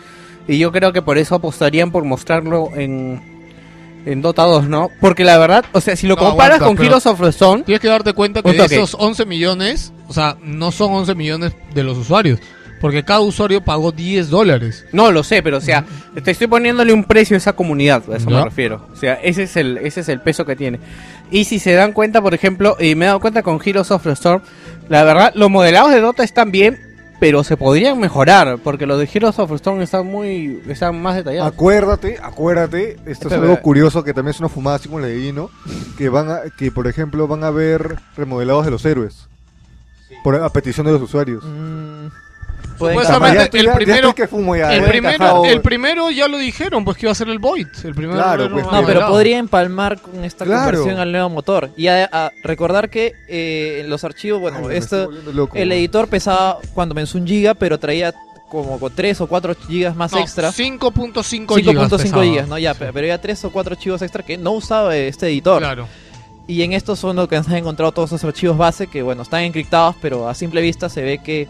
[0.45, 3.21] Y yo creo que por eso apostarían por mostrarlo en,
[4.05, 4.89] en Dota 2, ¿no?
[4.99, 7.63] Porque la verdad, o sea, si lo No, comparas aguanta, con Heroes of the Storm,
[7.63, 11.53] Tienes que darte cuenta que de esos 11 millones, o sea, no son 11 millones
[11.73, 12.39] de los usuarios.
[12.81, 14.85] Porque cada usuario pagó 10 dólares.
[14.91, 15.85] no lo sé, pero o sea,
[16.21, 18.37] te estoy poniéndole un precio a esa comunidad, a eso Ya.
[18.39, 18.85] me refiero.
[18.91, 20.79] O sea, ese es el ese es el peso que tiene.
[21.31, 24.03] Y si se dan cuenta, por ejemplo, y me he dado cuenta con Heroes of
[24.03, 24.41] the Storm,
[24.89, 26.82] la verdad, los modelados de Dota están bien,
[27.23, 31.53] pero se podrían mejorar, porque los de Heroes of Storm están muy están más detallados.
[31.53, 35.15] Acuérdate, acuérdate, esto es algo curioso que también es una fumada así como la de
[35.15, 35.49] Guino,
[35.97, 39.29] que van a, que por ejemplo van a ver remodelados de los héroes.
[40.21, 41.45] Por, a petición de los usuarios.
[41.45, 42.07] Mm,
[42.83, 45.45] pueden Supuestamente Ya estoy- el ya- primero, estoy que fumo ya, el, primero, encajado.
[45.45, 47.67] el primero ya lo dijeron, pues que iba a ser el Void.
[47.83, 48.85] El primero Claro, pues, No, Claro.
[48.87, 50.71] pero podría empalmar con esta Claro.
[50.71, 51.69] conversión al nuevo motor.
[51.75, 56.07] Y a, a recordar que eh, en los archivos, bueno, Ay, esto, loco, el editor
[56.07, 58.13] pesaba cuando menos un giga, pero traía
[58.49, 60.51] como con 3 o 4 gigas más No, extra.
[60.51, 61.75] 5.5 gigas.
[61.75, 62.23] 5.5 pesaba.
[62.23, 62.57] gigas, ¿no?
[62.59, 62.79] Ya, Sí.
[62.93, 65.59] pero ya 3 o 4 archivos extra que no usaba este editor.
[65.59, 65.87] Claro.
[66.45, 69.43] Y en estos son lo que han encontrado todos esos archivos base que, bueno, están
[69.43, 71.47] encriptados, pero a simple vista se ve que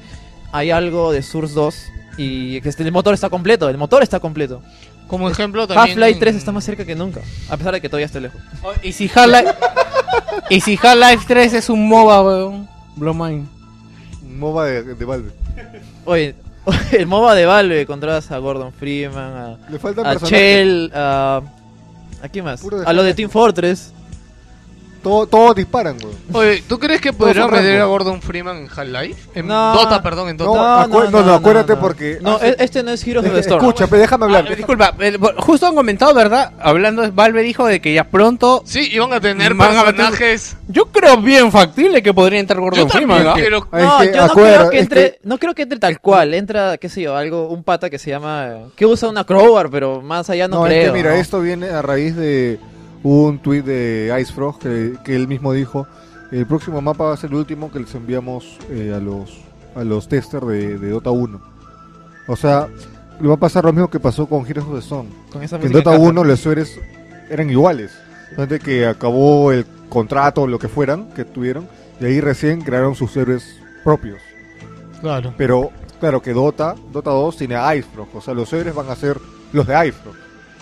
[0.54, 1.76] hay algo de Source 2
[2.16, 3.68] y que este- el motor está completo.
[3.70, 4.62] El motor está completo.
[5.08, 5.98] Como ejemplo también...
[5.98, 8.40] Half-Life 3 está más cerca que nunca, a pesar de que todavía esté lejos.
[8.82, 9.54] Y si Half-Life
[10.50, 12.70] y si Half-Life 3 es un MOBA, weón.
[12.96, 13.48] Blow mind.
[14.24, 15.32] Un MOBA de, de Valve.
[16.06, 16.36] Oye,
[16.92, 20.16] el MOBA de Valve encontrabas a Gordon Freeman, a, Le a.
[20.24, 21.42] Shell, a...
[22.22, 22.64] ¿A quién más?
[22.86, 23.14] A lo de.
[23.14, 23.92] Team Fortress.
[25.04, 26.16] Todo- Todos disparan, weón.
[26.32, 27.86] Oye, ¿tú crees que son meter a.
[27.86, 29.30] Gordon Freeman en Half-Life?
[29.36, 29.74] En No.
[29.74, 30.88] Dota, perdón, en No, Dota.
[30.88, 33.60] no, no, acuérdate porque No, hace- e- este no es Heroes of the Storm.
[33.66, 34.46] Escucha, pe, déjame hablar.
[34.50, 36.54] Ah, disculpa, eh, bo- justo han comentado, ¿verdad?
[36.60, 38.64] Hablando, Valve dijo de que ya pronto.
[38.66, 40.56] Sí, iban a tener Van a personajes...
[40.70, 43.34] Yo creo bien factible que podría entrar Gordon Yo Freeman, ¿no?
[43.34, 45.80] Ay, No, es que, yo no creo que es entre, que- no creo que entre
[45.80, 49.24] tal cual, entra, qué sé yo, algo, un pata que se llama, que usa una
[49.26, 50.82] crowbar, pero más allá no, No, creo.
[50.82, 51.16] es que mira, ¿no?
[51.18, 52.60] esto viene a raíz de
[53.04, 55.88] un tweet de Icefrog que, que él mismo dijo,
[56.32, 59.44] el próximo mapa va a ser el último que les enviamos eh, a los
[59.76, 61.42] a los testers de, de Dota 1.
[62.28, 62.68] O sea,
[63.20, 65.08] le va a pasar lo mismo que pasó con Heroes of the Storm.
[65.32, 66.10] Con esa Que en Dota encaja.
[66.10, 66.80] 1 los sueres
[67.30, 67.92] eran iguales.
[68.38, 71.68] Antes que acabó el contrato o lo que fueran que tuvieron,
[72.00, 74.20] y ahí recién crearon sus héroes propios.
[75.02, 75.34] Claro.
[75.38, 78.96] Pero claro que Dota, Dota 2 tiene a Icefrog, o sea, los héroes van a
[78.96, 79.18] ser
[79.52, 80.16] los de Icefrog,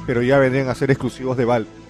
[0.05, 1.80] pero ya vendrían a ser exclusivos de Valve.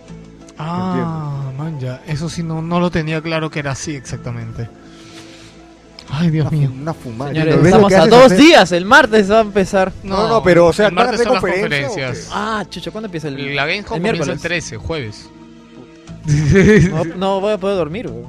[0.64, 2.02] Ah, man, ya.
[2.08, 4.70] Eso sí, no, no lo tenía claro que era así exactamente.
[6.14, 6.72] Ay, Dios Una, mío.
[6.82, 7.32] una fumada.
[7.32, 8.38] Señores, ¿Ves lo estamos a dos hacer?
[8.38, 9.94] días, el martes va a empezar.
[10.04, 12.30] No, no, pero, o sea, el martes ¿van son las conferencias.
[12.34, 14.42] Ah, chucho, ¿cuándo empieza el, La Gamescom el comienza el miércoles?
[14.42, 15.30] 13, jueves.
[16.92, 18.26] No, no voy a poder dormir, güey.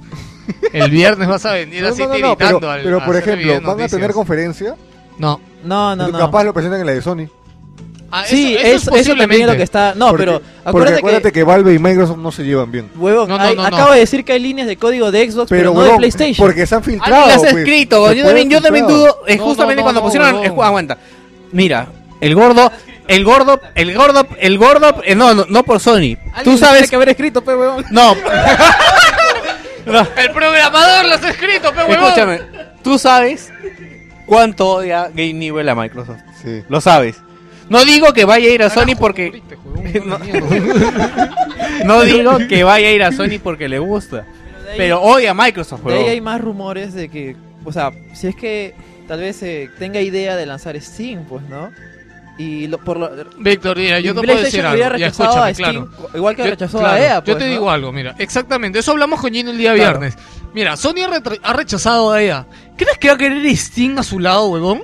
[0.73, 3.17] El viernes vas a venir No, así no, no, no, tiritando pero, al- pero por
[3.17, 4.75] ejemplo, ¿van a tener conferencia?
[5.19, 5.41] No.
[5.65, 6.19] No, no, no.
[6.19, 7.27] Capaz lo presentan en la de Sony.
[8.15, 9.95] Ah, Sí, eso, eso, eso también es lo que está.
[9.97, 11.43] No, Porque- pero porque acuérdate, acuérdate que...
[11.45, 12.91] Valve y Microsoft no se llevan bien.
[12.95, 13.75] Huevón, No, no, hay- no, no.
[13.75, 15.97] acabo de decir que hay líneas de código de Xbox, pero, Pero, no de huevón,
[15.99, 16.47] PlayStation.
[16.47, 17.27] porque se han filtrado.
[17.27, 17.55] Las ha pues.
[17.57, 20.45] escrito, Se yo también, yo también dudo, eh, No, justamente no, cuando no, pusieron, no.
[20.45, 20.99] eh, aguanta,
[21.53, 21.87] mira,
[22.21, 22.71] el gordo,
[23.09, 26.97] el gordo, el gordo, el gordo, eh, no, no, no por Sony, tú sabes que
[26.97, 27.85] haber escrito, pe, weón.
[27.91, 28.15] no,
[29.87, 32.05] no, El programador lo has escrito, pe huevón.
[32.05, 32.41] escúchame,
[32.85, 33.51] tú sabes
[34.27, 36.63] cuánto odia Game Newell a Microsoft, Sí.
[36.69, 37.17] lo sabes,
[37.73, 39.43] no digo que vaya a ir a Sony porque,
[40.05, 40.19] no.
[41.85, 44.27] no digo que vaya a ir a Sony porque le gusta,
[44.77, 48.37] pero odia a Microsoft, De ahí hay más rumores de que, o sea, si es
[48.37, 48.75] que
[49.09, 51.71] tal vez eh, tenga idea de lanzar Steam, pues, ¿no?
[52.39, 54.97] Y lo, por lo, Víctor, mira, yo te puedo decir algo.
[54.97, 56.09] Ya escúchame, Steam, claro.
[56.15, 57.51] igual que Yo- rechazó claro, a EA, Yo pues, te ¿no?
[57.51, 59.99] digo algo, mira, exactamente, eso hablamos con Gino el día Claro.
[60.01, 60.19] viernes.
[60.55, 61.03] Mira, Sony
[61.43, 62.47] ha rechazado a EA.
[62.77, 64.83] ¿Crees que va a querer Steam a su lado, huevón?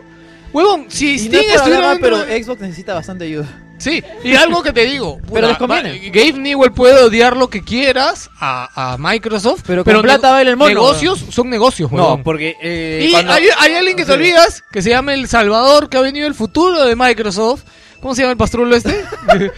[0.53, 3.47] Huevón, si Y no Steam es estuviera dentro pero Xbox necesita bastante ayuda.
[3.79, 5.21] Sí, y algo que te digo.
[5.33, 5.93] Pero les conviene.
[5.93, 10.51] va- Gabe Newell puede odiar lo que quieras a, a Microsoft, Pero con plata baila
[10.51, 12.23] el mono, Negocios son negocios, No, huevón.
[12.25, 15.89] porque eh, Y cuando- hay, hay alguien que te olvidas, que se llama El Salvador,
[15.89, 17.63] que ha venido el futuro de Microsoft.
[18.01, 19.05] ¿Cómo se llama el pastrulo este?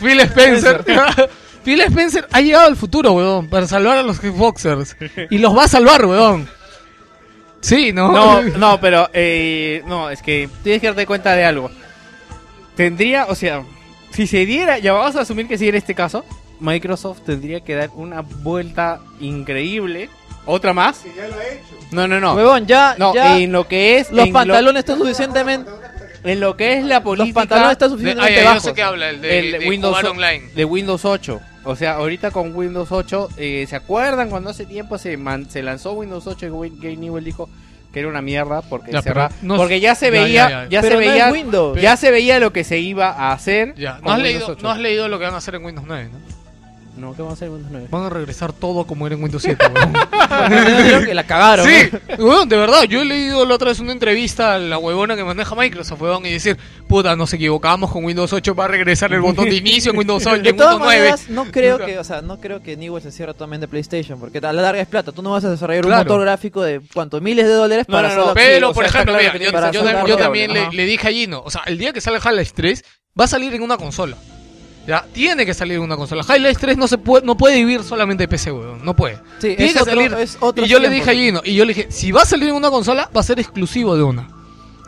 [0.00, 0.84] Phil Spencer.
[1.64, 4.96] Phil Spencer ha llegado al futuro, weón, para salvar a los Xboxers.
[5.30, 6.48] Y los va a salvar, weón.
[7.60, 8.12] Sí, ¿no?
[8.12, 11.70] No, no, pero eh, no, es que tienes que darte cuenta de algo.
[12.76, 13.64] Tendría, o sea,
[14.12, 16.24] si se diera, ya vamos a asumir que si era este caso,
[16.60, 20.08] Microsoft tendría que dar una vuelta increíble,
[20.46, 21.02] otra más.
[21.90, 22.34] No, no, no.
[22.34, 25.70] Huevón, ya, No, ya en lo que es los en pantalones están suficientemente...
[25.70, 28.62] lo, en lo que es la política Los pantalones están De- suficientemente ya, yo bajos.
[28.62, 30.48] sé que habla, el de, el de Windows jugar online.
[30.54, 31.40] de Windows 8.
[31.64, 35.62] O sea, ahorita con Windows 8, eh, ¿se acuerdan cuando hace tiempo se, man- se
[35.62, 37.48] lanzó Windows 8 y Gabe Newell dijo
[37.92, 40.68] que era una mierda porque Ya, cerra- pero no- porque ya se veía, ya, ya,
[40.68, 40.82] ya.
[40.82, 41.80] se no veía, Windows.
[41.80, 43.74] ya se veía lo que se iba a hacer.
[43.76, 44.62] Ya, ¿no has, leído, 8.
[44.62, 46.18] no has leído lo que van a hacer en Windows 9, ¿no?
[46.98, 47.86] No, ¿qué vamos a hacer en Windows 9?
[47.90, 49.92] Van a regresar todo como era en Windows 7, weón.
[50.48, 51.66] Creo que la cagaron.
[51.66, 55.16] Sí, weón, de verdad, yo he leído la otra vez una entrevista a la huevona
[55.16, 56.56] que maneja Microsoft, weón, y decir,
[56.88, 60.26] puta, nos equivocamos con Windows 8, va a regresar el botón de inicio en Windows
[60.26, 60.98] 8, De en todas Windows 9.
[61.10, 64.38] maneras, no creo que, o sea, no creo que Newell se cierre totalmente PlayStation, porque
[64.38, 65.12] a la larga es plata.
[65.12, 66.02] Tú no vas a desarrollar Claro.
[66.02, 69.14] un motor gráfico de cuánto miles de dólares No, para no, no, Pero, por ejemplo,
[69.16, 69.70] claro mira,
[70.06, 72.84] yo, también le dije a Gino, o sea, el día que sale Half-Life 3,
[73.18, 74.16] va a salir en una consola.
[74.88, 76.24] Ya, tiene que salir una consola.
[76.26, 79.16] Half-Life 3 no se puede, no puede vivir solamente de PC, weón, no puede.
[79.38, 80.64] Sí, Tiene es que otro- salir.
[80.64, 82.54] y yo le dije a Gino, y yo le dije, si va a salir en
[82.54, 84.26] una consola, va a ser exclusivo de una.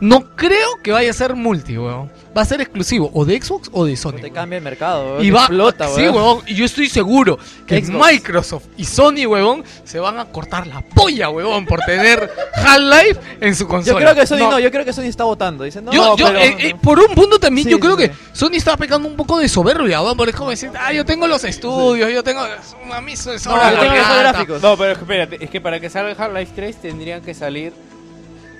[0.01, 2.11] No creo que vaya a ser multi, weón.
[2.35, 4.13] Va a ser exclusivo o de Xbox o de Sony.
[4.13, 4.33] Te weón.
[4.33, 6.15] cambia el mercado, weón, Y te va, explota, sí, weón.
[6.15, 8.11] huevón, y yo estoy seguro que Xbox.
[8.11, 13.55] Microsoft y Sony, huevón, se van a cortar la polla, huevón, por tener Half-Life en
[13.55, 13.99] su Yo consola.
[13.99, 14.59] creo que Sony no.
[14.59, 15.63] yo creo que Sony está votando.
[15.65, 18.07] Dice, no, Yo, yo, pero- eh, eh, por un punto también, Sí, yo creo sí,
[18.07, 21.05] que Sony está pecando un poco de soberbia, weón, porque es como decir, ah, yo
[21.05, 24.61] tengo los estudios, yo tengo, a mí No, yo de tengo gráficos.
[24.63, 27.73] No, pero espérate, es que para que salga Half-Life 3 tendrían que salir.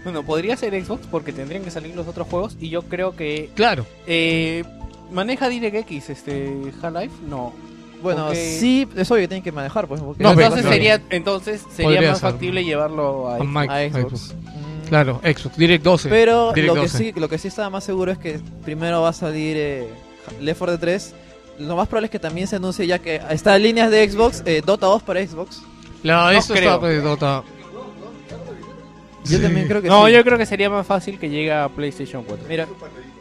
[0.03, 3.49] Bueno, podría ser Xbox porque tendrían que salir los otros juegos y yo creo que.
[3.55, 3.85] Claro.
[4.07, 4.63] Eh,
[5.11, 7.15] ¿Maneja DirectX este Half-Life?
[7.27, 7.53] No.
[8.01, 10.01] Bueno, Porque- sí, es obvio que tienen que manejar, pues.
[10.01, 10.73] porque- No, entonces claro.
[10.73, 12.31] sería, entonces sería Podría más ser.
[12.31, 13.49] factible llevarlo a, A Xbox.
[13.51, 14.21] Mike- a Xbox.
[14.21, 14.35] Xbox.
[14.89, 16.09] Claro, Xbox, Direct 12.
[16.09, 16.97] Pero Direct lo que, 12.
[16.97, 19.87] sí, lo que sí estaba más seguro es que primero va a salir eh,
[20.41, 21.13] Left 4 Dead 3.
[21.59, 24.41] Lo más probable es que también se anuncie ya que está en líneas de Xbox,
[24.45, 25.61] eh, Dota 2 para Xbox.
[26.03, 26.75] No eso creo.
[26.75, 27.43] está de Dota.
[29.25, 30.13] Yo también creo que No, sí.
[30.13, 32.45] yo creo que sería más fácil que llegue a PlayStation 4.
[32.49, 32.67] Mira,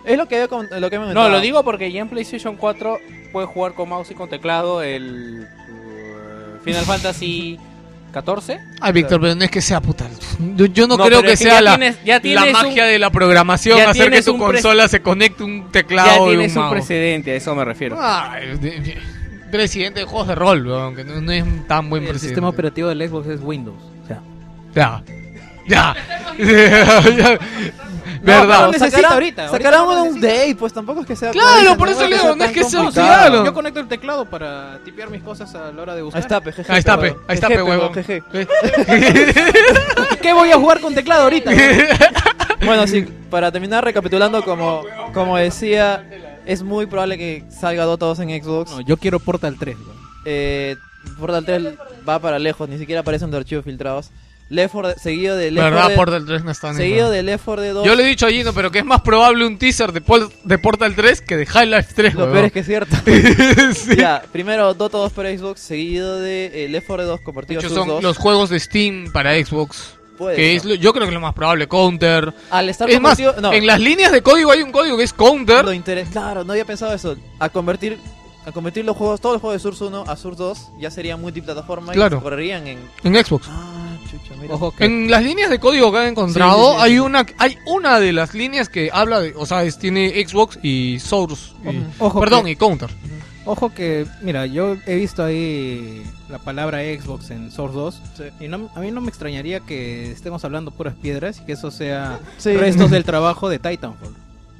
[0.04, 2.56] es lo que había com- lo que me No, lo digo porque ya en PlayStation
[2.56, 2.98] 4
[3.32, 7.58] puedes jugar con mouse y con teclado el uh, Final Fantasy
[8.12, 8.58] 14.
[8.80, 10.06] Ay, Víctor, pero no es que sea puta.
[10.56, 12.84] Yo, yo no, No, creo que es que sea ya la, tienes- ya la magia
[12.84, 16.36] un- de la programación ya hacer que tu consola se conecte un Ya teclado y
[16.36, 17.96] un tienes un precedente, a eso me refiero.
[18.00, 18.98] Ay, de- de-
[19.52, 22.28] presidente de juegos de rol, weón, que no, no es tan buen El presidente.
[22.34, 23.82] sistema operativo del Xbox es Windows.
[24.04, 24.20] O sea,
[24.74, 25.02] Ya.
[25.66, 25.94] Ya.
[26.38, 27.38] Ya.
[28.22, 28.66] Verdad.
[28.66, 31.30] No, necesita ahorita, ahorita Sacarán no lo un update, pues tampoco es que sea.
[31.30, 33.44] Claro, por eso leo, sea no es que sea claro.
[33.44, 36.20] Yo conecto el teclado para tipear mis cosas a la hora de buscar.
[36.20, 37.16] Ahí está, pe, jeje, Ahí está, pe.
[37.26, 38.22] Ahí está, pe, jeje.
[40.22, 41.50] ¿Qué voy a jugar con teclado ahorita?
[42.64, 44.82] Bueno, sí, para terminar recapitulando, como,
[45.14, 46.04] como decía,
[46.44, 48.70] es muy probable que salga Dota 2 en Xbox.
[48.72, 49.76] no, yo quiero Portal 3.
[49.76, 49.96] weón.
[50.26, 50.76] Eh,
[51.18, 51.62] Portal 3
[52.06, 54.10] va para lejos, ni siquiera aparecen de archivos filtrados.
[54.50, 57.10] Left 4 Dead- seguido de Left 4 Verdad, Dead- Portal 3 no está Seguido nada.
[57.14, 57.86] de Left 4 Dead 2.
[57.86, 60.30] Yo le he dicho a Gino, pero que es más probable un teaser de, Pol-
[60.44, 62.32] de Portal 3 que de Half-Life 3, Lo weón.
[62.32, 62.96] peor es que es cierto.
[63.74, 63.96] Sí.
[63.96, 67.60] Ya, primero Dota 2 para Xbox, seguido de eh, Left 4 Dead 2 De convertido
[67.60, 68.02] Source son 2.
[68.02, 69.94] los juegos de Steam para Xbox.
[70.18, 70.72] Puede que ser.
[70.72, 71.66] es yo creo que es lo más probable.
[71.66, 72.34] Counter.
[72.50, 73.52] Al estar Es más, no.
[73.54, 75.64] en las líneas de código hay un código que es Counter.
[75.64, 75.72] Lo
[76.10, 77.16] Claro, no había pensado eso.
[77.38, 77.96] A convertir
[78.46, 81.20] a convertir los juegos, todos los juegos de Source 1 a Source 2, ya serían
[81.20, 82.18] multiplataforma Claro.
[82.18, 83.46] y correrían en En Xbox.
[83.50, 84.54] Ah, chucha, mira.
[84.54, 86.98] Ojo que En las líneas de código que han encontrado, Sí, sí, sí, hay sí.
[87.00, 90.98] una hay una de las líneas que habla de, o sea, es- tiene Xbox y
[91.00, 92.90] Source, y- Ojo perdón, que- y Counter.
[93.46, 98.24] Ojo que, mira, yo he visto ahí la palabra Xbox en Source 2 Sí.
[98.44, 101.70] y no, a mí no me extrañaría que estemos hablando puras piedras y que eso
[101.70, 102.54] sea Sí.
[102.56, 104.14] restos del trabajo de Titanfall.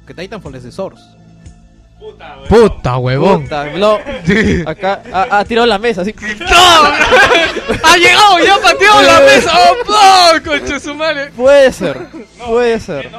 [0.07, 1.03] Que Titanfall es de Source.
[2.49, 3.43] Puta, huevón.
[3.43, 3.99] Puta, lo-
[4.65, 6.13] acá ha, ha tirado la mesa así.
[6.39, 6.83] ¡No!
[7.83, 8.39] ¡Ha llegado!
[8.45, 9.51] ¡Ya pateó la mesa!
[9.53, 9.75] ¡Oh,
[10.35, 10.43] no!
[10.43, 11.31] ¡Conche su madre!
[11.35, 11.97] Puede ser,
[12.45, 13.09] puede ser.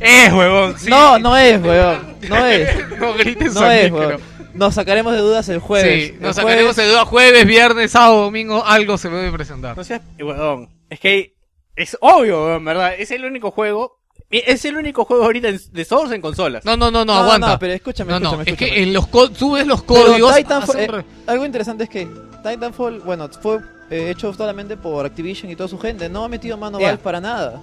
[0.00, 0.78] ¡Es, huevón!
[0.78, 0.88] sí.
[0.90, 2.16] No, no es, weón.
[2.28, 2.88] No es.
[2.98, 4.08] No grites No es, micro.
[4.08, 4.20] weón.
[4.54, 6.06] Nos sacaremos de dudas el jueves.
[6.12, 9.76] Sí, nos El sacaremos jueves- de duda jueves, viernes, sábado, domingo, algo se debe presentar.
[9.76, 10.68] No seas, weón.
[10.88, 11.34] Es que
[11.74, 12.94] es obvio, weón, ¿verdad?
[12.98, 13.98] Es el único juego.
[14.30, 16.64] Es el único juego ahorita de Source en consolas.
[16.64, 17.52] No, no, no, no, No, aguanta.
[17.52, 18.82] no, pero escúchame, No, no, escúchame, es que escúchame.
[18.88, 20.36] en los ves los códigos.
[20.36, 22.08] Eh, algo interesante es que
[22.42, 23.58] Titanfall, bueno, fue
[23.90, 26.08] eh, hecho solamente por Activision y toda su gente.
[26.08, 26.88] No ha metido mano Ya.
[26.88, 27.62] Valve para nada.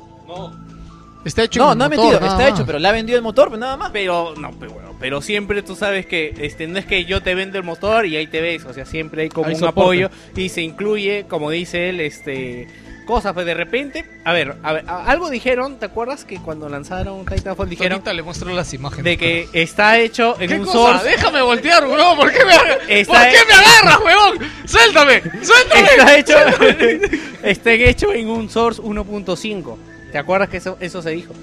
[1.25, 2.53] Está hecho No, no ha metido, nada está más.
[2.53, 3.91] hecho, pero le ha vendido el motor, pero nada más.
[3.91, 7.33] Pero, no, pero, bueno, pero siempre tú sabes que este no es que yo te
[7.35, 9.81] vendo el motor y ahí te ves, o sea, siempre hay como Hay un soporte.
[10.05, 12.67] apoyo y se incluye, como dice él, este
[13.03, 16.67] cosas, pues de repente, a ver, a ver, a- algo dijeron, ¿te acuerdas que cuando
[16.69, 19.03] lanzaron Titanfall dijeron Ahorita le muestro las imágenes.
[19.05, 20.77] de que está hecho en ¿Qué un cosa?
[20.99, 22.15] source Déjame voltear, bro.
[22.15, 24.37] ¿Por qué me, Está ¿Por qué me agarras, huevón?
[24.65, 25.21] ¡Suéltame!
[25.43, 25.85] ¡Suéltame!
[25.97, 26.35] está hecho
[27.43, 29.77] está hecho en un source 1.5.
[30.11, 31.33] ¿Te acuerdas que eso eso se dijo?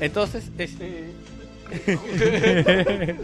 [0.00, 1.04] Entonces, este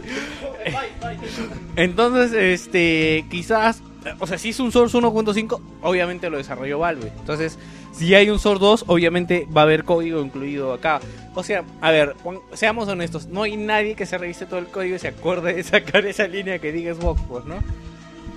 [1.76, 3.82] Entonces, este, quizás
[4.19, 7.12] o sea, si es un Source 1.5, obviamente lo desarrolló Valve.
[7.19, 7.59] Entonces,
[7.93, 11.01] si hay un Source 2, obviamente va a haber código incluido acá.
[11.35, 12.17] O sea, a ver,
[12.55, 15.62] seamos honestos, no hay nadie que se revise todo el código y se acorde de
[15.62, 17.57] sacar esa línea que diga Xbox, pues, ¿no?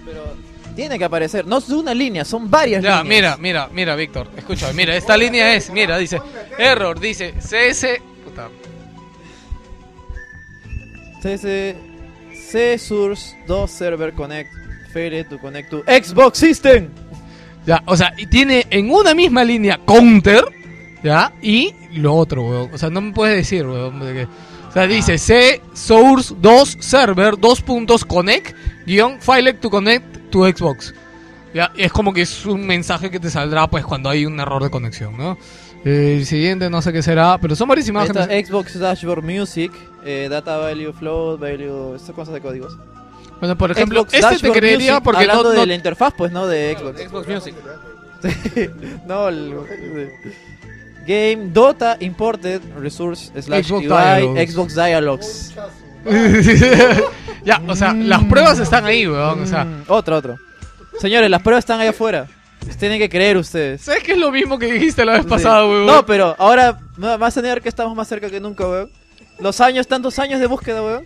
[0.06, 0.22] Pero
[0.76, 1.46] tiene que aparecer.
[1.46, 3.06] No es una línea, son varias Ya, líneas.
[3.06, 4.28] mira, mira, mira, Víctor.
[4.36, 6.20] Escucha, mira, esta línea es, mira, dice,
[6.58, 8.02] error, dice CS.
[8.26, 8.50] Puta.
[11.22, 11.76] CS
[12.52, 14.52] C Source 2 Server Connect.
[14.94, 16.90] Failed to connect to Xbox System.
[17.66, 20.44] Ya, o sea, y tiene en una misma línea counter,
[21.04, 21.32] ¿ya?
[21.42, 22.70] Y lo otro, weón.
[22.74, 24.00] O sea, no me puedes decir, weón.
[24.00, 24.28] que-
[24.70, 28.56] o sea, dice C source 2 server 2 puntos connect
[28.88, 30.94] guion file to connect to Xbox.
[31.54, 34.64] Ya, es como que es un mensaje que te saldrá pues cuando hay un error
[34.64, 35.38] de conexión, ¿no?
[35.86, 38.26] Eh, el siguiente no sé qué será, pero son varias imágenes.
[38.48, 39.72] Xbox Dashboard Music.
[40.06, 41.96] eh, data Value Flow, Value.
[41.96, 42.76] Estas cosas de códigos.
[43.44, 46.14] Bueno, por ejemplo, Xbox este te creería Music, porque no- hablando no- de la interfaz,
[46.18, 46.48] pues, ¿no?
[46.48, 47.02] De Xbox.
[47.02, 47.56] Xbox Music.
[49.06, 49.54] no, el,
[51.06, 54.52] Game Dota Imported Resource slash Xbox UI Dialogues.
[54.54, 55.54] Xbox Dialogues.
[57.44, 59.42] ya, o sea, las pruebas están ahí, weón.
[59.42, 60.38] O sea, Mm, otro, otro.
[61.02, 62.28] Señores, las pruebas están allá afuera.
[62.80, 63.82] Tienen que creer ustedes.
[63.82, 65.28] ¿sabes qué es lo mismo que dijiste la vez Sí.
[65.30, 65.86] pasada, weón?
[65.86, 68.90] No, pero ahora vas a negar que estamos más cerca que nunca, weón.
[69.40, 71.06] Los años, tantos años de búsqueda, weón.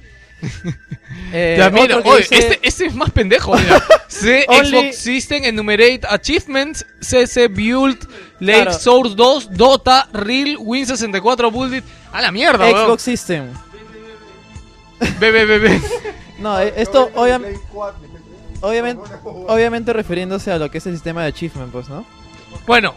[1.34, 3.84] Eh, Ya, mira, otro que oye, dice- este, este es más pendejo, mira.
[4.08, 8.08] C Only- Xbox System Enumerate Achievements, CC Build,
[8.40, 8.74] Lake Claro.
[8.80, 11.84] Source 2, Dota, Real, Win64 Build.
[12.12, 12.86] A la mierda, weón.
[12.86, 13.46] Xbox System.
[15.20, 15.82] BBBB.
[16.40, 17.60] No, eh, esto obviamente,
[18.62, 19.02] obviamente,
[19.48, 22.06] obviamente refiriéndose a lo que es el sistema de achievement, pues, ¿no?
[22.68, 22.94] Bueno,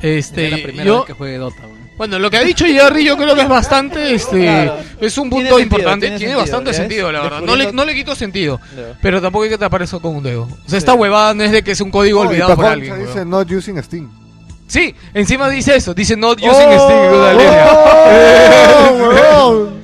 [0.00, 1.71] este, es la primera yo, vez que juegue Dota, weón.
[1.98, 4.76] Bueno, lo que ha dicho Jerry yo creo que es bastante, este, Claro.
[5.00, 7.40] es un Tiene punto sentido, importante, tiene tiene, sentido, bastante ¿ya sentido, la verdad.
[7.42, 8.60] No le, no le quito sentido,
[9.00, 10.42] pero tampoco hay que tapar eso con un dedo.
[10.44, 12.66] O sea, esta huevada no es de que es un código No, y olvidado por
[12.66, 12.92] alguien.
[12.94, 13.06] weón.
[13.06, 14.10] dice not using Steam.
[14.66, 16.98] Sí, encima dice eso, dice not using Oh, Steam,
[18.98, 19.81] oh, huevón.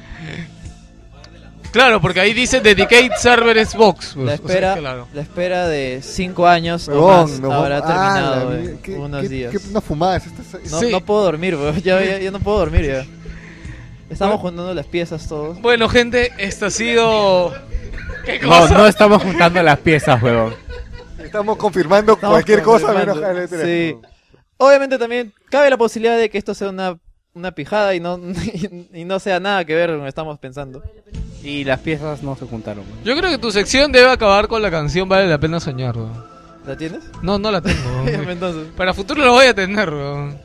[1.70, 4.12] Claro, porque ahí dice dedicate server Xbox.
[4.14, 5.08] pues, La o sea, espera, claro.
[5.12, 9.22] la espera de 5 años o más no, habrá ah, terminado en mierda, ¿qué- unos
[9.22, 9.52] qué- días.
[9.52, 10.58] qué- una fumada es esta.
[10.70, 10.90] No, Sí.
[10.90, 11.76] no puedo dormir, weón.
[11.82, 13.06] Ya, ya, ya no puedo dormir ya.
[14.10, 15.60] Estamos juntando las piezas todos.
[15.60, 17.52] Bueno, gente, esto ha sido...
[18.24, 18.74] ¿Qué No, cosa?
[18.74, 20.54] no estamos juntando las piezas, huevón.
[21.22, 23.40] Estamos confirmando Estamos cualquier cosa menos confirmando.
[23.40, 23.62] Halo 3.
[23.62, 23.96] Sí.
[24.56, 26.96] Obviamente también cabe la posibilidad de que esto sea una,
[27.38, 28.20] una pijada y no,
[28.92, 30.82] y no sea nada que ver con lo que estamos pensando.
[31.42, 32.84] Y las piezas no se juntaron.
[33.04, 36.24] Yo creo que tu sección debe acabar con la canción Vale la pena soñar, weón.
[36.66, 37.04] ¿La tienes?
[37.22, 38.02] No, no la tengo.
[38.04, 38.28] weón.
[38.28, 40.36] Entonces, Para futuro lo voy a tener, weón.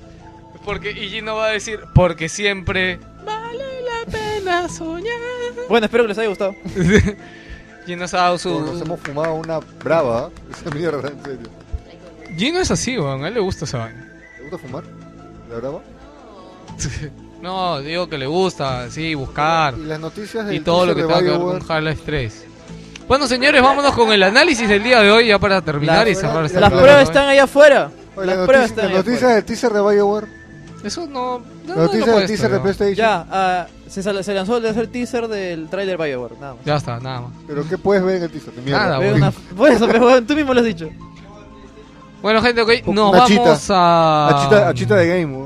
[0.64, 5.14] Porque y no va a decir, porque siempre vale la pena soñar.
[5.68, 6.56] bueno, espero que les haya gustado.
[7.86, 8.82] Gino se ha dado Nos su...
[8.82, 10.30] hemos fumado una brava.
[10.30, 10.52] ¿eh?
[10.54, 11.50] Esa mierda, en serio.
[12.38, 13.26] Gino es así, weón.
[13.26, 14.10] A él le gusta esa vaina.
[14.38, 14.84] ¿Te gusta fumar?
[15.50, 15.82] ¿La brava?
[17.42, 19.74] No, digo que le gusta, sí, buscar.
[19.78, 22.46] Y las noticias del y todo lo que tenga de que ver con Half-Life 3.
[23.06, 26.22] Bueno, señores, vámonos con el análisis del día de hoy ya para terminar y Las-
[26.22, 27.92] cerrar esta Las pruebas están allá afuera.
[28.16, 29.36] Oye, Las la pruebas noticia, están la allá noticia afuera.
[29.36, 30.28] del teaser de BioWare.
[30.86, 31.40] Eso no...
[31.40, 32.60] no, La no noticia del teaser de.
[32.62, 32.96] PlayStation.
[32.96, 36.36] Ya, ah, se, sal- se lanzó el tercer teaser del trailer BioWare.
[36.40, 36.64] Nada más.
[36.64, 37.32] Ya está, nada más.
[37.46, 38.54] Pero ¿qué puedes ver en el teaser?
[38.54, 38.72] De.
[38.72, 39.28] Nada, Veo una-
[39.70, 40.90] eso, pero, tú mismo lo has dicho.
[42.22, 43.58] Bueno, gente, ok, nos vamos chita.
[43.72, 44.30] a...
[44.30, 45.43] Achita, achita de game.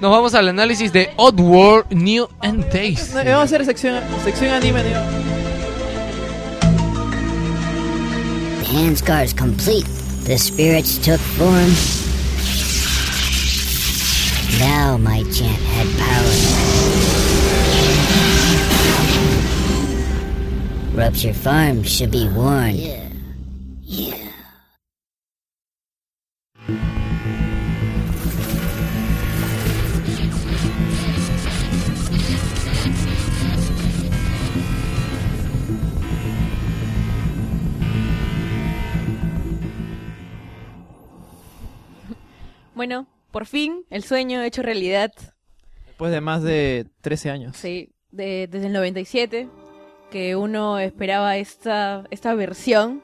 [0.00, 3.12] Nos vamos al análisis de Oddworld New and Taste.
[3.12, 5.00] No, vamos a hacer sección, sección anime, tío.
[8.60, 9.86] The hand scar is complete.
[10.24, 11.72] The spirits took form.
[14.60, 16.68] Now my chant had power.
[20.94, 23.07] Rupture Farm should be warned.
[42.78, 45.10] Bueno, por fin, el sueño hecho realidad.
[45.84, 47.56] Después de más de 13 años.
[47.56, 49.48] Sí, de- desde el 97,
[50.12, 53.02] que uno esperaba esta, esta versión,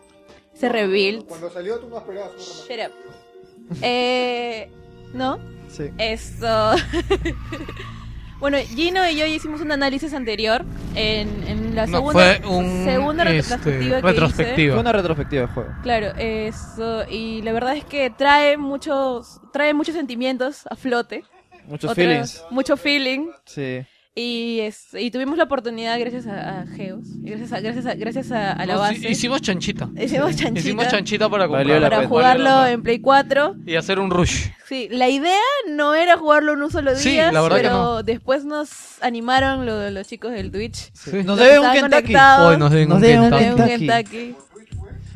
[0.55, 1.27] ese rebuild.
[1.27, 2.37] Cuando salió tú no esperabas.
[2.69, 3.77] Shut up.
[3.83, 4.71] Eh,
[5.13, 5.41] ¿No?
[5.69, 5.91] Sí.
[5.99, 6.47] Esto.
[8.51, 12.47] bueno, Gino y yo ya hicimos un análisis anterior en, en la No, segunda, fue
[12.47, 14.71] un, segunda este, retrospectiva que hice.
[14.73, 15.71] Fue una retrospectiva del juego.
[15.83, 21.25] Claro, eso, y la verdad es que trae muchos, trae muchos sentimientos a flote.
[21.67, 22.45] Muchos Otros- feelings.
[22.51, 23.29] Mucho feeling.
[23.47, 23.81] Sí.
[24.17, 27.95] Y, es- y tuvimos la oportunidad gracias a, a Geos, y gracias a, gracias a,
[27.95, 29.11] gracias a, a la sí, base.
[29.11, 29.89] hicimos chanchita.
[30.01, 30.61] Hicimos chanchita.
[30.61, 32.07] Hicimos chanchita para para pena.
[32.07, 33.57] jugarlo en Play 4.
[33.67, 34.51] Y hacer un rush.
[34.69, 37.75] Sí, la idea no era jugarlo en un solo Sí, día, la verdad que pero
[37.75, 38.03] no.
[38.05, 40.93] después nos animaron lo- los chicos del Twitch.
[41.13, 42.15] Nos Los deben un Kentucky.
[42.15, 43.65] Hoy nos deben Nos un deben Nos Kentucky.
[43.65, 44.37] deben un Kentucky.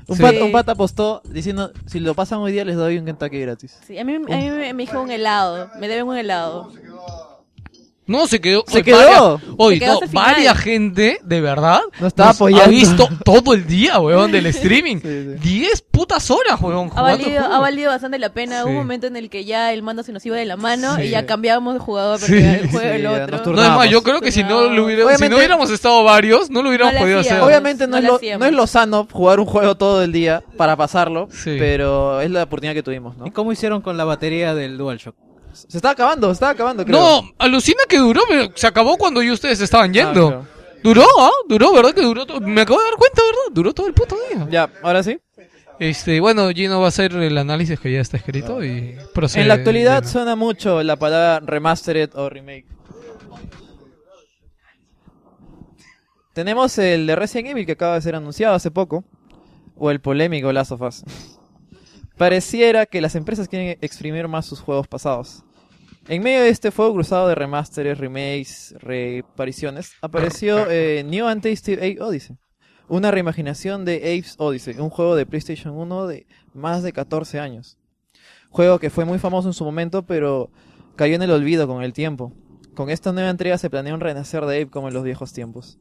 [0.09, 0.23] Un, Sí.
[0.23, 3.79] pata, un pata postó diciendo, si lo pasan hoy día les doy un Kentucky gratis.
[3.87, 6.73] Sí, a mí, a mí me, me dijo un helado, me deben un helado.
[8.09, 8.65] No, se quedó.
[8.67, 8.97] Se quedó.
[9.39, 11.81] Varias, oye, Se quedó no, varias gente, de verdad.
[12.01, 12.65] No estaba apoyando.
[12.65, 14.97] Ha visto todo el día, weón, del streaming.
[15.03, 15.49] Sí, sí.
[15.61, 16.91] 10 putas horas, weón.
[16.97, 18.63] Ha valido, ha valido bastante la pena.
[18.65, 18.71] Hubo Sí.
[18.73, 21.03] un momento en el que ya el mando se nos iba de la mano Sí.
[21.03, 22.27] y ya cambiábamos de jugador Sí.
[22.33, 23.37] porque el juego Sí, el otro.
[23.37, 23.69] No, turnamos.
[23.71, 26.71] además, yo creo que si no, lo hubiera- si no hubiéramos estado varios, no lo
[26.71, 27.41] hubiéramos No podido hacer.
[27.43, 28.41] Obviamente no, No es lo hacíamos.
[28.41, 31.57] no es lo sano jugar un juego todo el día para pasarlo, Sí.
[31.59, 33.27] pero es la oportunidad que tuvimos, ¿no?
[33.27, 35.15] ¿Y cómo hicieron con la batería del DualShock?
[35.69, 36.99] Se está acabando, se está acabando, creo.
[36.99, 40.29] No, alucina que duró, pero se acabó cuando y ustedes estaban yendo.
[40.29, 40.59] claro.
[40.83, 41.31] Duró, ¿ah?
[41.49, 41.93] Duró, ¿verdad?
[41.93, 42.25] Que duró.
[42.41, 43.53] Me acabo de dar cuenta, ¿verdad?
[43.53, 44.47] Duró todo el puto día.
[44.51, 45.19] Ya, ahora sí.
[45.79, 49.43] Este, bueno, Gino va a hacer el análisis que ya está escrito y procede.
[49.43, 52.67] En la actualidad suena mucho la palabra remastered o remake.
[56.33, 59.05] Tenemos el de Resident Evil que acaba de ser anunciado hace poco,
[59.77, 61.05] o el polémico Last of Us.
[62.17, 65.45] Pareciera que las empresas quieren exprimir más sus juegos pasados.
[66.11, 71.75] En medio de este fuego cruzado de remasteres, remakes, reapariciones, apareció eh, New and Tasty
[71.75, 72.39] Ape Odyssey.
[72.89, 77.77] Una reimaginación de Apes Odyssey, un juego de PlayStation 1 de más de 14 años.
[78.49, 80.51] Juego que fue muy famoso en su momento, pero
[80.97, 82.33] cayó en el olvido con el tiempo.
[82.75, 85.79] Con esta nueva entrega se planea un renacer de Ape como en los viejos tiempos.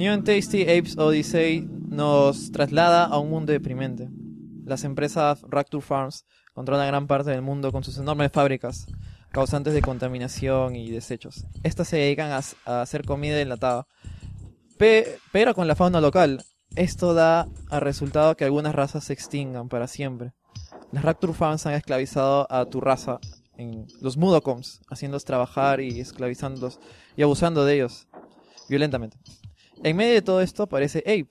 [0.00, 4.08] New and Tasty Apes Odyssey nos traslada a un mundo deprimente.
[4.64, 8.86] Las empresas Rapture Farms controlan gran parte del mundo con sus enormes fábricas,
[9.30, 11.44] causantes de contaminación y desechos.
[11.64, 13.86] Estas se dedican a, hacer comida enlatada,
[14.78, 16.42] Pe- pero con la fauna local.
[16.76, 20.32] Esto da a resultado que algunas razas se extingan para siempre.
[20.92, 23.18] Las Rapture Farms han esclavizado a tu raza
[23.58, 26.80] en los Mudocoms, haciéndolos trabajar y esclavizándolos
[27.18, 28.08] y abusando de ellos
[28.66, 29.18] violentamente.
[29.82, 31.28] En medio de todo esto aparece Ape,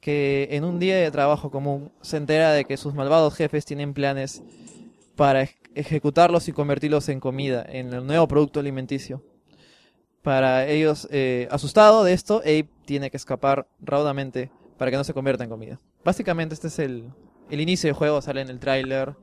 [0.00, 3.94] que en un día de trabajo común se entera de que sus malvados jefes tienen
[3.94, 4.42] planes
[5.16, 9.22] para ej- ejecutarlos y convertirlos en comida, en el nuevo producto alimenticio.
[10.22, 15.14] Para ellos, eh, asustado de esto, Ape tiene que escapar raudamente para que no se
[15.14, 15.80] convierta en comida.
[16.04, 17.10] Básicamente este es el,
[17.50, 19.14] el inicio del juego, sale en el tráiler.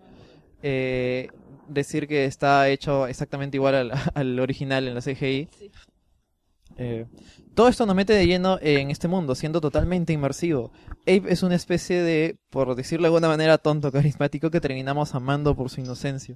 [0.62, 1.30] Eh,
[1.70, 5.48] decir que está hecho exactamente igual al, al original en la CGI.
[6.80, 7.06] Eh,
[7.56, 10.72] todo esto nos mete de lleno en este mundo, siendo totalmente inmersivo.
[11.02, 15.56] Ape es una especie de, por decirlo de alguna manera, tonto carismático que terminamos amando
[15.56, 16.36] por su inocencia.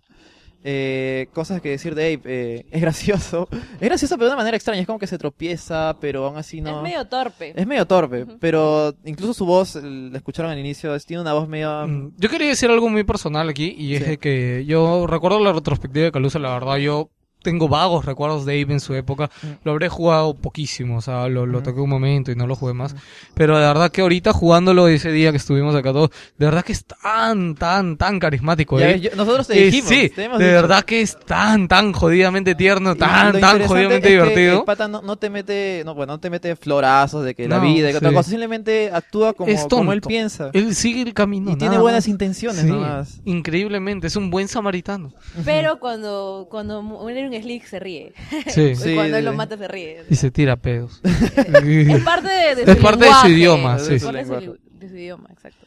[0.66, 3.50] Eh, cosas que decir de Ape, eh, es gracioso.
[3.82, 6.62] Es gracioso pero de una manera extraña, es como que se tropieza, pero aún así
[6.62, 6.78] no...
[6.78, 7.54] Es medio torpe.
[7.56, 11.50] Es medio torpe, pero incluso su voz, la escucharon al inicio, es- tiene una voz
[11.50, 11.86] medio...
[11.86, 15.52] Mm, Yo quería decir algo muy personal aquí y es de que yo recuerdo la
[15.52, 17.10] retrospectiva de Calusa, la verdad yo
[17.44, 19.30] tengo vagos recuerdos de Ape en su época,
[19.64, 22.74] lo habré jugado poquísimo, o sea, lo, lo toqué un momento y no lo jugué
[22.74, 22.96] más,
[23.36, 26.72] pero de verdad que ahorita jugándolo ese día que estuvimos acá todos, de verdad que
[26.72, 28.80] es tan, tan, tan carismático.
[28.80, 30.56] Ya ves, yo- nosotros te Que dijimos, sí, te hemos de dicho.
[30.62, 34.60] verdad que es tan, tan jodidamente tierno, Y tan, tan jodidamente es que divertido.
[34.60, 37.58] El pata no, no te mete, no, bueno, no te mete florazos de que la
[37.60, 38.16] No, vida y que otra sí.
[38.16, 40.50] cosa, simplemente actúa como, Es como él piensa.
[40.54, 41.52] Él sigue el camino.
[41.52, 42.08] Y tiene buenas más.
[42.08, 43.20] intenciones Sí, nomás.
[43.26, 45.12] Increíblemente, es un buen samaritano.
[45.44, 48.14] Pero cuando, cuando muere Slick se ríe.
[48.48, 48.62] Sí.
[48.72, 50.04] Y Sí, cuando él lo mata se ríe.
[50.10, 51.02] Y se tira pedos.
[51.04, 53.30] Es parte de, de Es su parte de su lenguaje.
[53.30, 53.94] idioma, sí.
[53.96, 55.66] Es parte de su, de su idioma, exacto.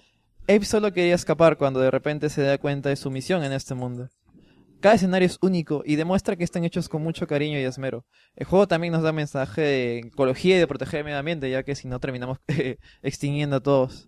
[0.48, 3.74] Abe solo quería escapar cuando de repente se da cuenta de su misión en este
[3.74, 4.08] mundo.
[4.80, 8.04] Cada escenario es único y demuestra que están hechos con mucho cariño y esmero.
[8.36, 11.62] El juego también nos da mensaje de ecología y de proteger el medio ambiente, ya
[11.64, 14.06] que si no terminamos eh, extinguiendo a todos.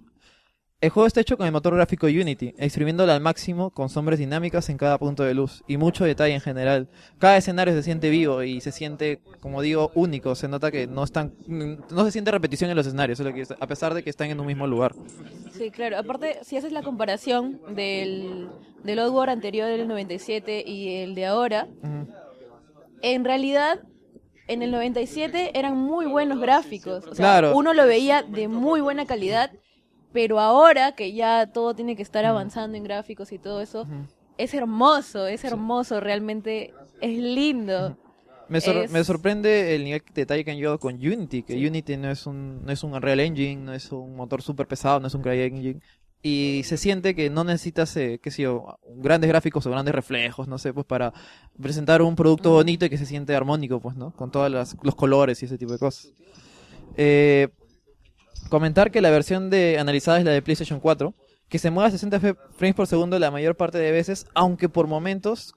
[0.81, 4.69] El juego está hecho con el motor gráfico Unity, exprimiéndolo al máximo con sombras dinámicas
[4.69, 6.89] en cada punto de luz y mucho detalle en general.
[7.19, 10.37] Cada escenario se siente vivo y se siente, como digo, único.
[10.37, 13.21] Se nota que no están, no se siente repetición en los escenarios,
[13.59, 14.95] a pesar de que están en un mismo lugar.
[15.53, 15.99] Sí, claro.
[15.99, 18.49] Aparte, si haces la comparación del,
[18.85, 21.67] del Old War anterior del 97 y el de ahora,
[23.03, 23.81] en realidad,
[24.47, 27.05] en el 97 eran muy buenos gráficos.
[27.05, 27.57] O sea, Claro.
[27.57, 29.51] uno lo veía de muy buena calidad,
[30.13, 33.87] pero ahora que ya todo tiene que estar avanzando en gráficos y todo eso,
[34.37, 37.97] es hermoso, es hermoso, realmente es lindo.
[38.49, 41.55] Me, sor- Es- me sorprende el nivel de detalle que han llevado con Unity, que
[41.55, 45.01] Unity no es un, no es un Unreal Engine, no es un motor súper pesado,
[45.01, 45.81] no es un CryEngine.
[46.23, 50.49] Y se siente que no necesitas, eh, qué sé yo, grandes gráficos o grandes reflejos,
[50.49, 51.13] no sé, pues para
[51.61, 54.13] presentar un producto bonito y que se siente armónico, pues, ¿no?
[54.13, 54.51] Con todos
[54.83, 56.13] los colores y ese tipo de cosas.
[56.97, 57.49] Eh,
[58.49, 61.15] comentar que la versión de analizada es la de PlayStation 4,
[61.49, 64.69] que se mueve a 60 f- frames por segundo la mayor parte de veces, aunque
[64.69, 65.55] por momentos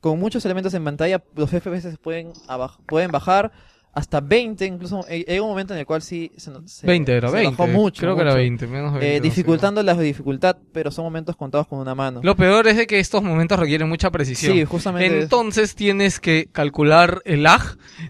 [0.00, 2.32] con muchos elementos en pantalla, los FPS pueden,
[2.86, 3.50] pueden bajar
[3.92, 7.28] hasta 20, incluso hay hay un momento en el cual sí se, se- 20 era,
[7.30, 7.50] se 20.
[7.50, 8.00] bajó mucho.
[8.02, 8.38] Creo que era mucho.
[8.38, 12.20] 20, menos de 20, Eh, dificultando la dificultad, pero son momentos contados con una mano.
[12.22, 14.52] Lo peor es de que estos momentos requieren mucha precisión.
[14.52, 15.22] Sí, justamente.
[15.22, 17.62] Entonces tienes que calcular el lag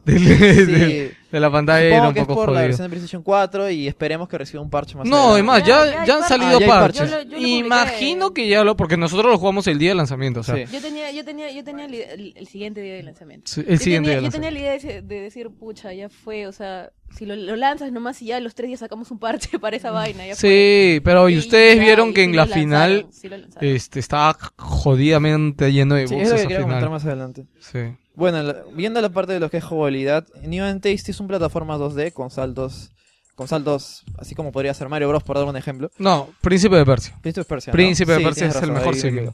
[0.05, 0.35] del- Sí.
[0.35, 2.69] de, de la pantalla Supongo era un que es poco por la jodido.
[2.69, 5.35] versión de PlayStation 4 y esperemos que reciba un parche más No, adelante.
[5.63, 5.65] además,
[5.97, 7.11] ya, ya, han salido Ah, ya hay parches.
[7.11, 7.49] Yo lo- yo lo publiqué.
[7.59, 8.77] Imagino que ya lo...
[8.77, 10.65] Porque nosotros lo jugamos el día del lanzamiento, o sea...
[10.65, 13.51] Yo tenía, yo tenía, yo tenía el, el- el siguiente día de lanzamiento.
[13.51, 15.51] Sí, el Yo siguiente tenía- día de Yo tenía la idea de, de- de decir,
[15.51, 18.81] pucha, ya fue, o sea, si lo, lo lanzas nomás y ya los tres días
[18.81, 20.49] sacamos un parche para esa vaina, ya fue.
[20.97, 23.13] Sí, pero y Y ustedes ya, vieron y que sí en lo la final lanzaron,
[23.13, 23.69] sí lo lanzaron.
[23.71, 26.91] este estaba jodidamente lleno de Sí, bugs es lo que esa quería comentar final.
[26.91, 27.47] más adelante.
[27.61, 27.79] Sí.
[28.19, 31.79] Bueno, viendo la parte de lo que es jugabilidad, New and Tasty es una plataforma
[31.79, 32.91] 2D con saltos,
[33.37, 35.89] con saltos, así como podría ser Mario Bros, por dar un ejemplo.
[35.99, 37.17] No, Príncipe de Persia.
[37.23, 37.71] Príncipe de Persia.
[37.71, 37.75] ¿no?
[37.75, 39.33] Príncipe de Sí, Persia es el mejor me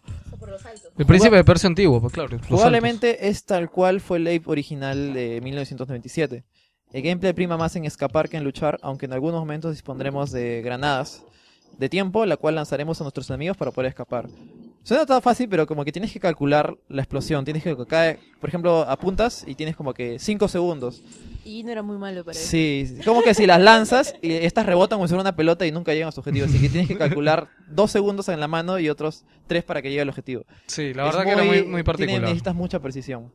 [0.98, 2.38] El Príncipe de Persia antiguo, pues claro.
[2.46, 6.44] Probablemente es tal cual fue el Ape original de 1997.
[6.92, 10.60] El gameplay prima más en escapar que en luchar, aunque en algunos momentos dispondremos de
[10.62, 11.24] granadas
[11.78, 14.28] de tiempo, la cual lanzaremos a nuestros enemigos para poder escapar.
[14.84, 17.44] Suena tan fácil, pero como que tienes que calcular la explosión.
[17.44, 21.02] Tienes que cae, por ejemplo, apuntas y tienes como que 5 segundos.
[21.44, 22.46] Y no era muy malo para eso.
[22.48, 25.72] Sí, como que si las lanzas y estas rebotan como si fuera una pelota y
[25.72, 26.44] nunca llegan a su objetivo.
[26.46, 29.88] Así que tienes que calcular dos segundos en la mano y otros tres para que
[29.88, 30.44] llegue al objetivo.
[30.66, 32.20] Sí, la verdad que era muy- muy tiene- particular.
[32.22, 33.32] necesitas mucha precisión.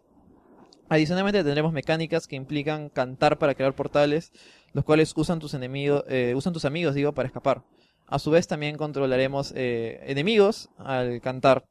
[0.88, 4.32] Adicionalmente tendremos mecánicas que implican cantar para crear portales,
[4.74, 7.64] los cuales usan tus enemigos, eh, usan tus amigos, digo, para escapar.
[8.10, 11.66] A su vez también controlaremos eh, enemigos al cantar.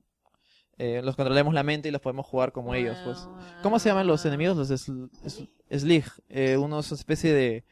[0.78, 3.18] Eh, los controlaremos la mente y los podemos jugar como ellos, pues.
[3.62, 4.56] ¿Cómo se llaman los enemigos?
[4.56, 7.64] Los sl- sl- Slig, eh, unos especie de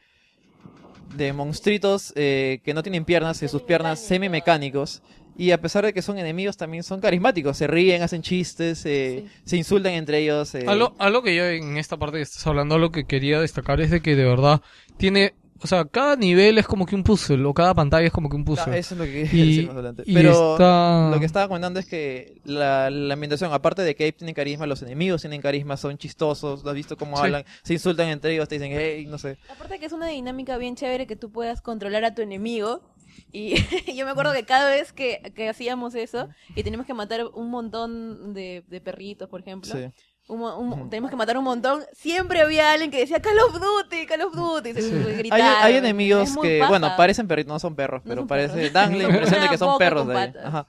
[1.15, 5.01] de monstruitos eh, que no tienen piernas, y sus piernas semi-mecánicos.
[5.37, 7.55] Y a pesar de que son enemigos, también son carismáticos.
[7.57, 10.53] Se ríen, hacen chistes, eh, se insultan entre ellos.
[10.55, 10.65] eh.
[10.67, 13.89] Algo, algo que yo en esta parte que estás hablando, lo que quería destacar es
[13.91, 14.61] de que de verdad
[14.97, 18.29] tiene, o sea, cada nivel es como que un puzzle, o cada pantalla es como
[18.29, 18.73] que un puzzle.
[18.73, 20.03] Ah, eso es lo que quería Y- decir más adelante.
[20.05, 24.17] Pero está- lo que estaba comentando es que la, la ambientación, aparte de que Ape
[24.19, 26.63] tiene carisma, los enemigos tienen carisma, son chistosos.
[26.63, 27.23] ¿Lo has visto cómo Sí.
[27.23, 27.43] hablan?
[27.63, 29.37] Se insultan entre ellos, te dicen, hey, no sé.
[29.49, 32.81] Aparte que es una dinámica bien chévere que tú puedas controlar a tu enemigo.
[33.31, 33.55] Y
[33.95, 37.49] yo me acuerdo que cada vez que, que hacíamos eso y teníamos que matar un
[37.49, 39.71] montón de, de perritos, por ejemplo.
[39.73, 39.85] Sí.
[40.27, 41.83] Un mo- un- Teníamos que matar un montón.
[41.93, 44.73] Siempre había alguien que decía Call of Duty, Call of Duty.
[44.73, 45.63] Se Hay, gritaban.
[45.63, 46.69] hay enemigos que, paja.
[46.69, 48.73] bueno, parecen perritos, no son perros, pero son parece, perros.
[48.73, 50.33] dan la impresión de que son perros de ahí.
[50.43, 50.67] Ajá.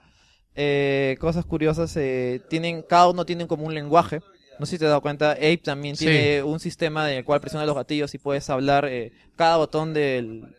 [0.54, 4.20] Eh, cosas curiosas, eh, tienen, cada uno tiene como un lenguaje.
[4.58, 6.04] No sé si te has dado cuenta, Ape también Sí.
[6.06, 8.86] tiene un sistema en el cual presionas los gatillos y puedes hablar.
[8.86, 10.56] eh, cada botón del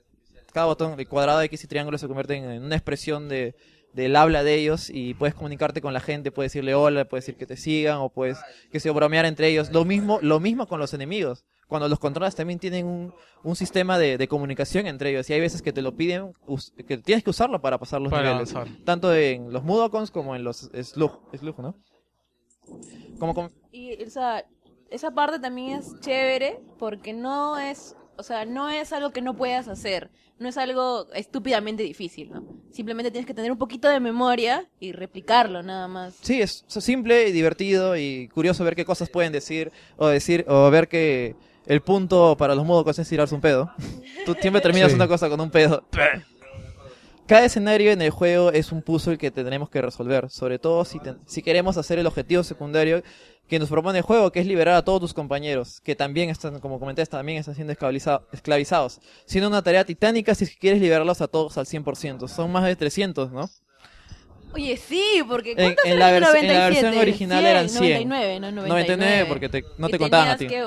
[0.53, 3.55] cada botón de cuadrado, X y triángulo se convierten en una expresión de
[3.93, 7.37] del habla de ellos y puedes comunicarte con la gente, puedes decirle hola, puedes decir
[7.37, 8.37] que te sigan o puedes
[8.71, 9.71] que se bromear entre ellos.
[9.71, 11.43] Lo mismo, lo mismo con los enemigos.
[11.67, 15.39] Cuando los controlas también tienen un, un sistema de, de comunicación entre ellos y hay
[15.39, 16.33] veces que te lo piden,
[16.87, 18.55] que tienes que usarlo para pasar los Para niveles.
[18.55, 18.75] avanzar.
[18.85, 21.75] Tanto en los Mudokons como en los Slug, Slug ¿no?
[23.19, 24.45] Como con- Y o sea,
[24.89, 29.35] esa parte también es chévere porque no es, o sea, no es algo que no
[29.35, 32.43] puedas hacer, no es algo estúpidamente difícil, ¿no?
[32.71, 36.15] Simplemente tienes que tener un poquito de memoria y replicarlo nada más.
[36.21, 40.45] Sí, es es simple y divertido y curioso ver qué cosas pueden decir o decir
[40.47, 43.71] o ver que el punto para los Mudokons es tirarse un pedo.
[44.25, 44.95] Tú siempre terminas Sí.
[44.95, 45.83] una cosa con un pedo.
[47.29, 50.99] Cada escenario en el juego es un puzzle que tendremos que resolver, sobre todo si,
[50.99, 53.03] te- si queremos hacer el objetivo secundario,
[53.47, 56.59] que nos propone el juego, que es liberar a todos tus compañeros, que también están,
[56.59, 58.99] como comenté, también están siendo esclaviza- esclavizados.
[59.25, 62.27] Siendo una tarea titánica si quieres liberarlos a todos al 100%.
[62.27, 63.47] Son más de 300, ¿no?
[64.55, 66.81] Oye, sí, porque En- ¿cuántos en la eran vers- en la 97?
[66.81, 67.81] versión original eran 100.
[68.09, 68.69] 99, no 99.
[68.97, 70.47] 99 porque te- no te contaban a ti.
[70.47, 70.65] Que,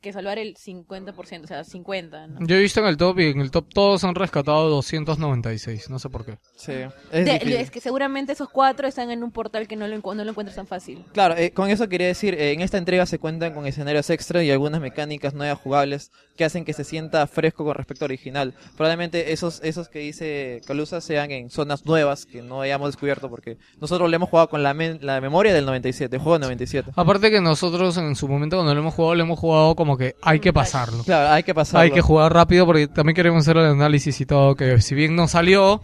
[0.00, 2.46] que salvar el 50%, o sea, 50, ¿no?
[2.46, 5.98] Yo he visto en el top y en el top todos han rescatado 296, no
[5.98, 6.38] sé por qué.
[6.56, 6.72] Sí.
[7.12, 10.30] De- es que seguramente esos cuatro están en un portal que no lo, no lo
[10.30, 11.04] encuentras tan fácil.
[11.12, 14.42] Claro, eh, con eso quería decir, eh, en esta entrega se cuentan con escenarios extra
[14.42, 18.54] y algunas mecánicas nuevas jugables que hacen que se sienta fresco con respecto al original.
[18.76, 23.58] Probablemente esos esos que dice Calusa sean en zonas nuevas que no hayamos descubierto porque
[23.80, 26.92] nosotros lo hemos jugado con la, la memoria del 97, el juego del 97.
[26.96, 30.16] Aparte que nosotros en su momento cuando lo hemos jugado, lo hemos jugado como que
[30.22, 31.04] hay que pasarlo.
[31.04, 31.80] Claro, hay que pasarlo.
[31.80, 35.16] Hay que jugar rápido porque también queremos hacer el análisis y todo, que si bien
[35.16, 35.80] no salió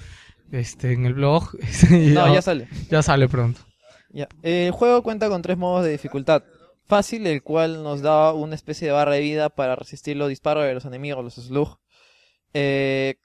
[0.52, 1.50] este en el blog,
[1.90, 2.68] No, ya sale.
[2.90, 3.60] Ya sale pronto.
[4.10, 4.28] Ya.
[4.42, 6.42] El juego cuenta con tres modos de dificultad.
[6.86, 10.64] Fácil, el cual nos da una especie de barra de vida para resistir los disparos
[10.64, 11.78] de los enemigos, los slug.
[12.54, 13.16] Eh,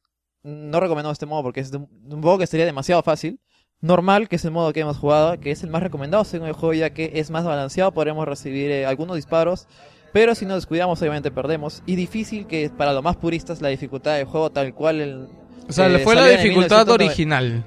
[0.43, 3.39] no recomiendo este modo porque es de un, de un modo que sería demasiado fácil.
[3.81, 6.53] Normal, que es el modo que hemos jugado, que es el más recomendado según el
[6.53, 9.67] juego, ya que es más balanceado, podremos recibir eh, algunos disparos,
[10.13, 11.81] pero si nos descuidamos obviamente perdemos.
[11.85, 15.27] Y difícil, que para los más puristas la dificultad del juego tal cual el...
[15.69, 16.93] O sea, eh, fue la dificultad 1990.
[16.93, 17.63] original.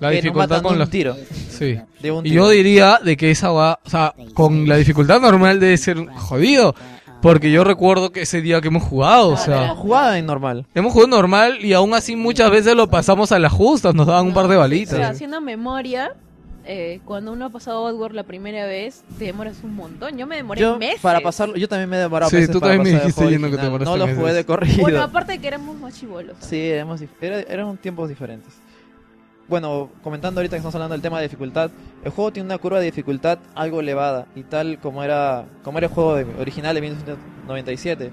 [0.00, 1.14] La dificultad con un los tiro.
[1.50, 1.78] Sí.
[2.00, 2.44] De un y tiro.
[2.44, 6.74] yo diría de que esa va, o sea, con la dificultad normal debe ser jodido,
[7.20, 10.66] porque yo recuerdo que ese día que hemos jugado, o sea, jugada en normal.
[10.74, 14.26] hemos jugado normal y aún así muchas veces lo pasamos a las justas, nos daban
[14.26, 14.96] un par de O balitas.
[14.96, 16.14] sea, haciendo memoria,
[16.72, 20.16] eh, cuando uno ha pasado Oddworld la primera vez, te demoras un montón.
[20.16, 21.00] Yo me demoré Yo, meses.
[21.00, 23.50] para pasarlo, yo también me he demorado Sí, meses tú para también me dijiste yendo
[23.50, 24.34] que te demoraste No lo jugué meses.
[24.36, 24.80] de corrido.
[24.82, 26.36] Bueno, aparte de que éramos más chivolos.
[26.40, 28.54] Sí, éramos era- eran tiempos diferentes.
[29.48, 31.72] Bueno, comentando ahorita que estamos hablando del tema de dificultad,
[32.04, 35.88] el juego tiene una curva de dificultad algo elevada y tal como era como era
[35.88, 38.12] el juego de- original de 1997.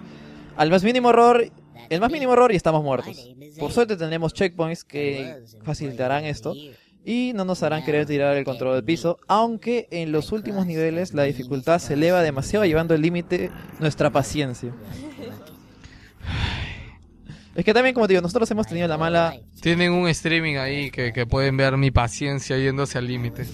[0.56, 1.46] Al más mínimo error,
[1.90, 3.30] el más mínimo error y estamos muertos.
[3.60, 6.54] Por suerte tendremos checkpoints que facilitarán esto
[7.08, 11.14] y no nos harán querer tirar el control del piso, aunque en los últimos niveles
[11.14, 14.74] la dificultad se eleva demasiado llevando al límite nuestra paciencia.
[17.56, 20.92] Es que también, como te digo, nosotros hemos tenido la mala Tienen un streaming ahí
[20.92, 23.46] que, que pueden ver mi paciencia yéndose al límite.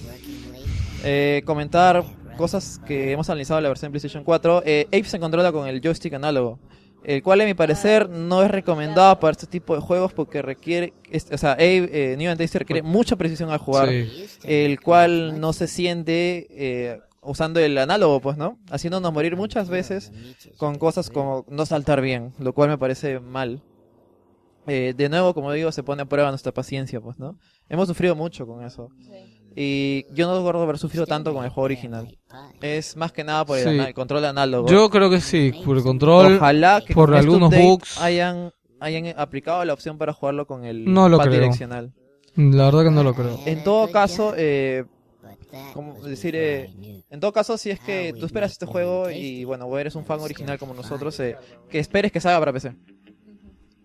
[1.04, 2.04] eh, comentar
[2.36, 4.62] cosas que hemos analizado en la versión PlayStation 4.
[4.66, 6.58] Eh, Ape se controla con el joystick análogo,
[7.04, 10.92] el cual a mi parecer no es recomendado para este tipo de juegos porque requiere,
[11.10, 14.26] es- o sea, Ape, eh, New Fantasy requiere mucha precisión al jugar, Sí.
[14.44, 18.58] el cual no se siente eh, usando el análogo, pues, ¿no?
[18.70, 20.12] Haciéndonos morir muchas veces
[20.58, 23.62] con cosas como no saltar bien, lo cual me parece mal.
[24.66, 27.38] Eh, de nuevo, como digo, se pone a prueba nuestra paciencia, pues, ¿no?
[27.68, 28.88] Hemos sufrido mucho con eso.
[29.56, 32.18] Y yo no recuerdo haber sufrido tanto con el juego original.
[32.60, 33.70] Es más que nada por el, Sí.
[33.70, 34.68] ana- el control análogo.
[34.68, 38.00] Yo creo que sí, por el control, Ojalá que por con algunos bugs.
[38.00, 41.40] hayan, hayan aplicado la opción para jugarlo con el No lo pad creo.
[41.40, 41.92] direccional.
[42.36, 43.38] La verdad que no lo creo.
[43.46, 44.84] En todo caso, eh,
[45.72, 46.68] como decir, eh,
[47.08, 50.04] en todo caso, si es que tú esperas este juego y bueno, vos eres un
[50.04, 51.36] fan original como nosotros, eh,
[51.70, 52.74] que esperes que salga para PC.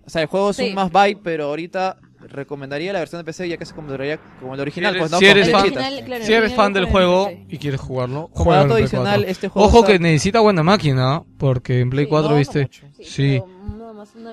[0.04, 0.70] O sea, el juego es Sí.
[0.70, 4.54] un más byte, pero ahorita recomendaría la versión de PC ya que se consideraría como
[4.56, 4.94] el original.
[4.94, 5.20] Si eres, pues, ¿no?
[5.20, 8.64] si eres fan, original, claro, si eres fan del juego y quieres jugarlo, Como dato
[8.64, 9.32] en Play adicional, 4.
[9.32, 12.62] este juego Ojo está- que necesita buena máquina, porque en Play 4, no, no viste,
[12.64, 12.86] mucho.
[13.02, 13.42] sí,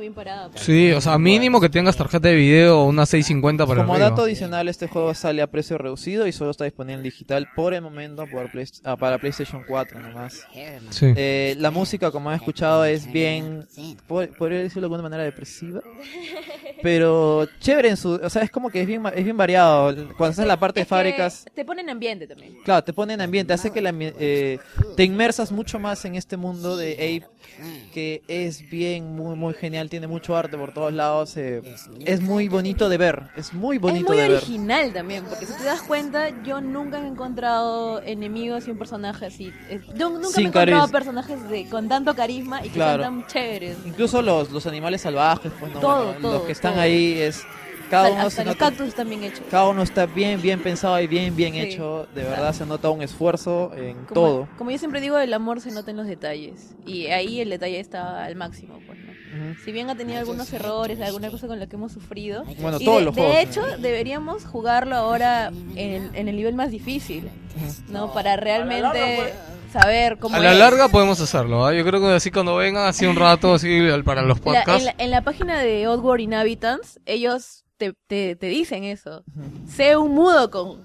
[0.00, 0.48] bien parada.
[0.50, 0.62] pues.
[0.62, 4.10] sí, o sea, mínimo que tengas tarjeta de video o una 650 para Como arriba.
[4.10, 7.74] dato adicional, este juego sale a precio reducido y solo está disponible en digital por
[7.74, 10.42] el momento por Play- ah, para PlayStation 4 nomás.
[10.90, 11.12] Sí.
[11.16, 13.66] Eh, la música, como han escuchado, es bien,
[14.06, 15.80] po- podría decirlo de alguna manera depresiva,
[16.82, 19.94] pero chévere en su, o sea, es como que es bien, es bien variado.
[20.16, 22.56] Cuando estás en la parte de Es fábricas, Te ponen ambiente también.
[22.64, 24.58] Claro, te pone en ambiente, hace que la eh,
[24.96, 27.26] te inmersas mucho más en este mundo de Ape,
[27.92, 31.62] que es bien, muy, muy genial, tiene mucho arte por todos lados, eh,
[32.04, 34.36] es muy bonito de ver, es muy bonito es muy de ver.
[34.38, 39.26] original también, porque si te das cuenta, yo nunca he encontrado enemigos y un personaje
[39.26, 39.52] así.
[39.70, 43.02] Eh, yo nunca Sin me he encontrado personajes de, con tanto carisma y que Claro.
[43.02, 43.76] sean tan chéveres.
[43.86, 46.82] Incluso los, los animales salvajes, pues no, Todo, bueno, todo, los que están todo.
[46.82, 47.42] ahí es
[47.90, 49.42] cada uno hasta los nota- cactus están bien hechos.
[49.50, 51.60] cada uno está bien bien pensado y bien bien Sí.
[51.60, 54.48] hecho, de verdad se nota un esfuerzo en Como, todo.
[54.58, 56.74] como yo siempre digo, el amor se nota en los detalles.
[56.84, 59.06] Y ahí el detalle está al máximo, pues, ¿no?
[59.12, 59.54] Ujú.
[59.64, 62.44] Si bien ha tenido algunos errores, alguna cosa con la que hemos sufrido.
[62.60, 66.54] Bueno, y todos de, los de juegos, hecho, deberíamos jugarlo ahora en, en el nivel
[66.54, 67.28] más difícil,
[67.88, 68.12] ¿no?
[68.12, 69.34] Para realmente
[69.72, 70.58] saber cómo A la es.
[70.58, 71.74] larga podemos hacerlo, ¿ah?
[71.74, 74.78] yo creo que así cuando vengan, así un rato, así para los La- podcasts.
[74.78, 79.24] en, la, en la página de Oddworld Inhabitants, ellos te, te, te dicen eso.
[79.68, 80.84] Sé un mudo con...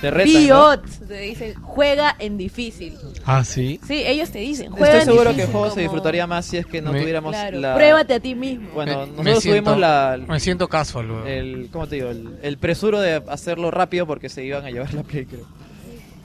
[0.00, 0.38] Te retan, ¿no?
[0.40, 2.94] Biots te dicen, juega en difícil.
[3.24, 3.80] Ah, sí.
[3.86, 6.26] Sí, ellos te dicen, juega Estoy en seguro que difícil, el juego se como- disfrutaría
[6.26, 7.74] más si es que no Me- tuviéramos Claro, la...
[7.74, 8.68] pruébate a ti mismo.
[8.74, 10.20] Bueno, Me- me nosotros siento- tuvimos la...
[10.28, 11.26] Me siento casual.
[11.26, 12.10] El, ¿Cómo te digo?
[12.10, 15.46] El, el presuro de hacerlo rápido porque se iban a llevar la play, creo.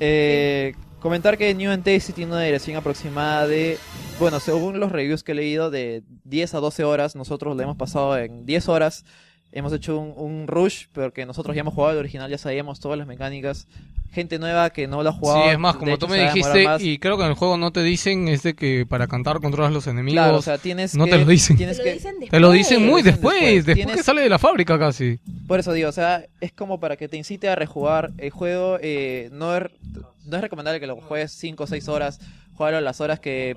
[0.01, 3.77] Eh, comentar que New and Tasty tiene una dirección aproximada de...
[4.19, 7.15] Bueno, según los reviews que he leído, de 10 a 12 horas.
[7.15, 9.05] Nosotros lo hemos pasado en 10 horas.
[9.51, 12.97] Hemos hecho un, un rush, porque nosotros ya hemos jugado el original, ya sabíamos todas
[12.97, 13.67] las mecánicas.
[14.11, 15.43] Gente nueva que no lo ha jugado.
[15.43, 17.71] Sí, es más, como hecho, tú me dijiste, y creo que en el juego no
[17.71, 20.23] te dicen, es de que para cantar controlas los enemigos.
[20.23, 21.57] Claro, o sea, tienes no que- te lo dicen.
[21.57, 23.35] tienes Te lo que- dicen Te lo dicen muy después.
[23.35, 23.65] después, Después.
[23.67, 25.19] después, Tienes- que sale de la fábrica casi.
[25.47, 28.79] Por eso digo, o sea, es como para que te incite a rejugar el juego.
[28.81, 29.63] eh, no, es,
[30.25, 32.19] no es recomendable que lo juegues 5 o 6 horas.
[32.59, 33.55] Jugarlo las horas que,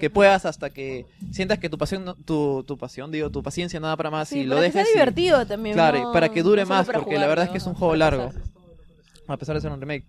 [0.00, 3.94] que puedas hasta que sientas que tu pasión, tu, tu pasión, digo, tu paciencia nada
[3.94, 4.94] para más Sí, y lo para que sea dejes.
[4.94, 7.50] y- divertido también, Claro, no- para que dure no más, para porque la verdad es
[7.50, 8.32] que es un juego Para largo.
[9.26, 10.06] A pesar de ser un remake.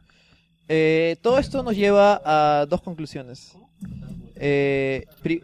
[0.69, 3.57] Eh, todo esto nos lleva a dos conclusiones.
[4.37, 5.43] Eh, pri-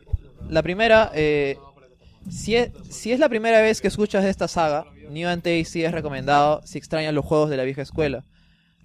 [0.50, 1.58] la primera, eh,
[2.30, 5.84] si, es, si es la primera vez que escuchas de esta saga, New and Tasty
[5.84, 8.24] es recomendado si extrañas los juegos de la vieja escuela.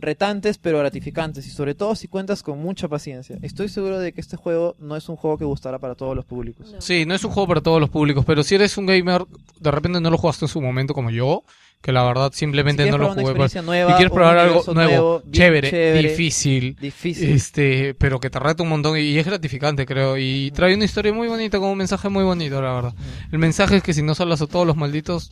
[0.00, 3.38] Retantes pero gratificantes y sobre todo si cuentas con mucha paciencia.
[3.42, 6.24] Estoy seguro de que este juego no es un juego que gustará para todos los
[6.24, 6.74] públicos.
[6.78, 9.24] Sí, no es un juego para todos los públicos, pero si eres un gamer,
[9.60, 11.44] de repente no lo jugaste en su momento como yo,
[11.82, 13.34] que la verdad simplemente Si no lo jugué.
[13.34, 17.30] para- nueva, y quieres probar algo nuevo, chévere, chévere, difícil, difícil.
[17.30, 20.18] este, pero que te reta un montón y, y es gratificante, creo.
[20.18, 22.94] Y trae una historia muy bonita, con un mensaje muy bonito, la verdad.
[23.32, 25.30] El mensaje es que si no salas a todos los malditos,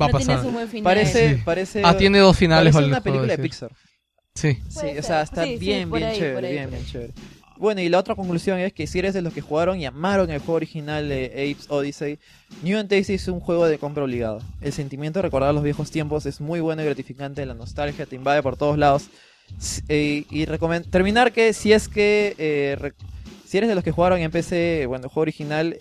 [0.00, 0.44] va a No pasar.
[0.46, 0.84] un buen final.
[0.84, 1.42] Parece, Sí.
[1.44, 1.82] parece.
[1.84, 3.42] Ah, tiene dos finales, Parece una película de.
[3.42, 3.70] Pixar.
[4.34, 4.58] Sí.
[4.68, 7.12] Sí, o sea, está Sí, bien, bien ahí, chévere, ahí, bien, bien chévere.
[7.56, 10.30] Bueno, y la otra conclusión es que si eres de los que jugaron y amaron
[10.30, 12.20] el juego original de Apes Odyssey,
[12.62, 14.40] New and Tasty es un juego de compra obligado.
[14.60, 18.14] El sentimiento de recordar los viejos tiempos es muy bueno y gratificante, la nostalgia te
[18.14, 19.08] invade por todos lados.
[19.88, 20.46] Eh, y
[20.90, 22.92] terminar que si es que eh,
[23.44, 25.78] si eres de los que jugaron en PC, bueno, el juego original,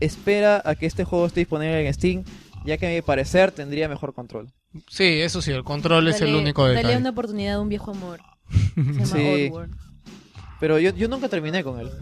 [0.00, 2.24] espera a que este juego esté disponible en Steam,
[2.64, 4.48] ya que a mi parecer tendría mejor control.
[4.88, 6.96] Sí, eso sí, el control es el Dale- único Dale detalle.
[6.96, 8.20] una oportunidad a un viejo amor.
[8.74, 9.50] Se llama Sí.
[10.60, 11.90] Pero yo, yo nunca terminé con él.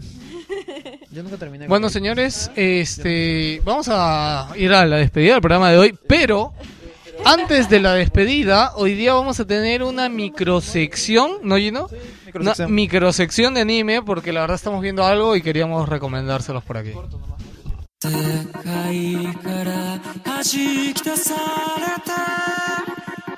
[1.11, 1.93] Yo nunca terminé con Bueno, él.
[1.93, 6.53] señores, este, vamos a ir a la despedida del programa de hoy, pero
[7.25, 11.89] antes de la despedida, hoy día vamos a tener una microsección, ¿no, Gino?
[12.25, 12.67] Microsección.
[12.67, 16.91] Una microsección de anime, porque la verdad estamos viendo algo y queríamos recomendárselos por aquí.
[18.03, 18.09] 世
[18.63, 21.35] 界から弾き出さ
[21.77, 22.09] れた。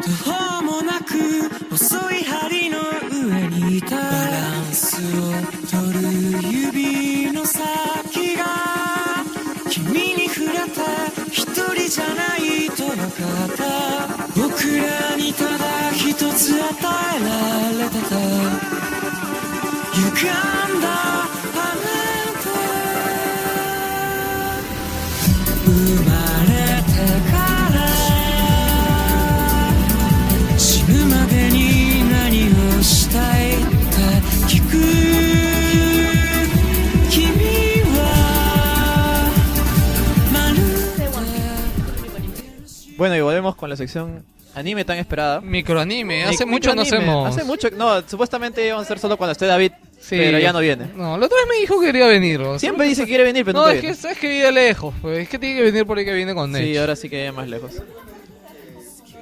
[0.01, 2.79] 途方もなく細い針の
[3.11, 3.97] 上にいた。
[3.97, 5.33] バランスを
[5.69, 5.99] 取る
[6.49, 8.45] 指の先が。
[9.69, 13.63] 君に触れた一人じゃないと分かった
[14.33, 16.71] 僕らにただ一つ与
[17.17, 18.15] えられてた。
[19.91, 20.31] 歪
[20.77, 21.32] んだ
[43.03, 44.23] Bueno, y volvemos con la sección
[44.55, 45.41] anime tan esperada.
[45.41, 47.27] Microanime, hace mucho no hacemos.
[47.27, 50.15] Hace mucho, no, supuestamente íbamos a hacer solo cuando esté David, Sí.
[50.15, 50.85] pero ya no viene.
[50.95, 52.39] No, la otra vez me dijo que quería venir.
[52.39, 54.11] o sea, Siempre dice que quiere venir, pero no, nunca es que, viene.
[54.13, 56.49] es que vive lejos, pues, es que tiene que venir por ahí que viene con
[56.49, 56.63] Nech.
[56.63, 57.73] Sí, ahora sí que viene más lejos.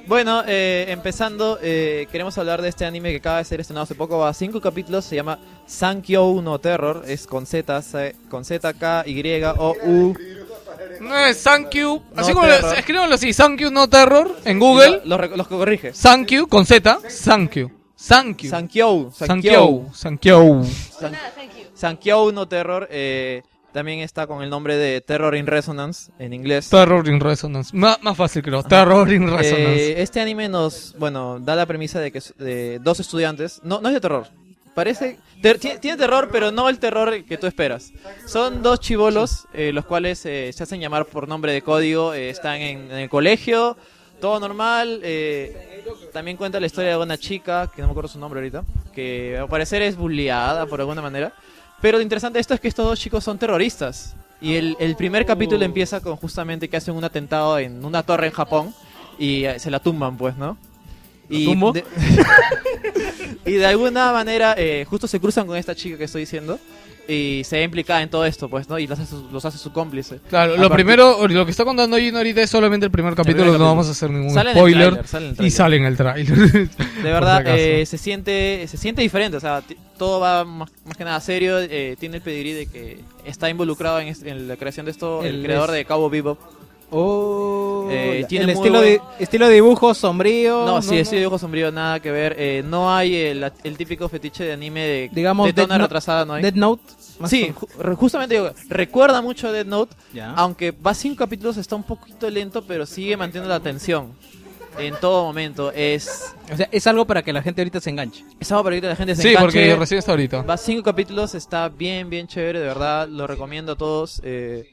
[0.06, 3.96] Bueno, eh, empezando, eh, queremos hablar de este anime que acaba de ser estrenado hace
[3.96, 7.82] poco, va a cinco capítulos, se llama Sankyo no Terror, es con Z,
[8.28, 10.14] con Z, K, Y, O, U.
[11.00, 12.02] No es Thank you.
[12.14, 15.02] No así como lo- escríbanlo así, Thank you, no terror, en Google.
[15.04, 15.92] Los, los, los que corrige.
[15.92, 17.70] Thank you, con Z, Thank you.
[18.08, 18.50] Thank you.
[18.50, 19.84] Sankyo, Sankyo.
[19.94, 20.62] Sankyo.
[20.98, 21.16] San-
[21.74, 23.42] Sankyo no Terror eh,
[23.72, 26.68] también está con el nombre de Terror in Resonance en inglés.
[26.68, 27.74] Terror in Resonance.
[27.76, 28.62] Má- más fácil creo.
[28.62, 29.92] Terror in Resonance.
[29.92, 33.88] Eh, este anime nos, bueno, da la premisa de que de dos estudiantes, no, no
[33.88, 34.26] es de terror,
[34.74, 37.92] parece, ter- ti- tiene terror, pero no el terror que tú esperas.
[38.26, 42.30] Son dos chivolos, eh, los cuales eh, se hacen llamar por nombre de código, eh,
[42.30, 43.76] están en, en el colegio,
[44.20, 45.00] todo normal.
[45.02, 45.68] eh,
[46.12, 49.36] también cuenta la historia de una chica, que no me acuerdo su nombre ahorita, que
[49.38, 51.32] al parecer es bulliada por alguna manera.
[51.80, 54.14] Pero lo interesante de esto es que estos dos chicos son terroristas.
[54.40, 58.26] Y el, el primer capítulo empieza con justamente que hacen un atentado en una torre
[58.26, 58.74] en Japón
[59.18, 60.56] y eh, se la tumban, pues, ¿no?
[61.32, 61.84] Y de,
[63.46, 66.58] y de alguna manera eh, justo se cruzan con esta chica que estoy diciendo
[67.08, 68.78] y se ve implicada en todo esto, pues, ¿no?
[68.78, 70.20] Y los hace su, los hace su cómplice.
[70.30, 73.46] Claro, lo primero, lo que está contando Gino ahorita es solamente el primer capítulo, primer
[73.46, 73.68] no capítulo.
[73.70, 75.06] vamos a hacer ningún Sale spoiler.
[75.06, 76.38] sale y sale en el trailer.
[76.68, 79.62] De verdad, eh, se siente se siente diferente, o sea,
[79.98, 83.98] todo va más, más que nada serio, eh, tiene el pedigrí de que está involucrado
[83.98, 86.38] en, la creación de esto el, El creador es- de Cabo Bebop.
[86.94, 90.64] Oh, Eh, tiene el estilo, buen- de, estilo de dibujo sombrío.
[90.64, 92.34] No, sí, ese dibujo sombrío nada que ver.
[92.38, 96.34] eh, no hay el, el típico fetiche de anime de, Digamos, de tona retrasada, no
[96.34, 96.42] hay.
[96.42, 96.82] Death Note.
[97.26, 100.32] Sí, ju- justamente digo, recuerda mucho a Death Note, Ya.
[100.34, 104.12] aunque va cinco capítulos, está un poquito lento, pero sigue manteniendo la atención
[104.78, 105.70] en todo momento.
[105.72, 108.24] Es, O sea, es algo para que la gente ahorita se enganche.
[108.40, 109.44] es algo para que la gente se Sí, enganche.
[109.46, 110.42] porque recién está ahorita.
[110.42, 114.20] Va cinco capítulos, está bien, bien chévere, de verdad, lo recomiendo a todos.
[114.24, 114.70] eh,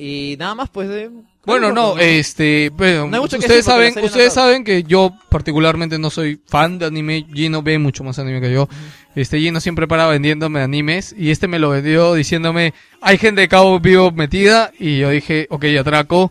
[0.00, 1.10] y nada más, pues de...
[1.44, 5.12] Bueno, no, este, bueno, No mucho que ustedes decir saben, no ustedes saben que yo
[5.30, 8.68] particularmente no soy fan de anime, Gino ve mucho más anime que yo.
[9.14, 13.48] Este Gino siempre para vendiéndome animes y este me lo vendió diciéndome, hay gente de
[13.48, 16.30] Cabo Vivo metida y yo dije, ok, atraco.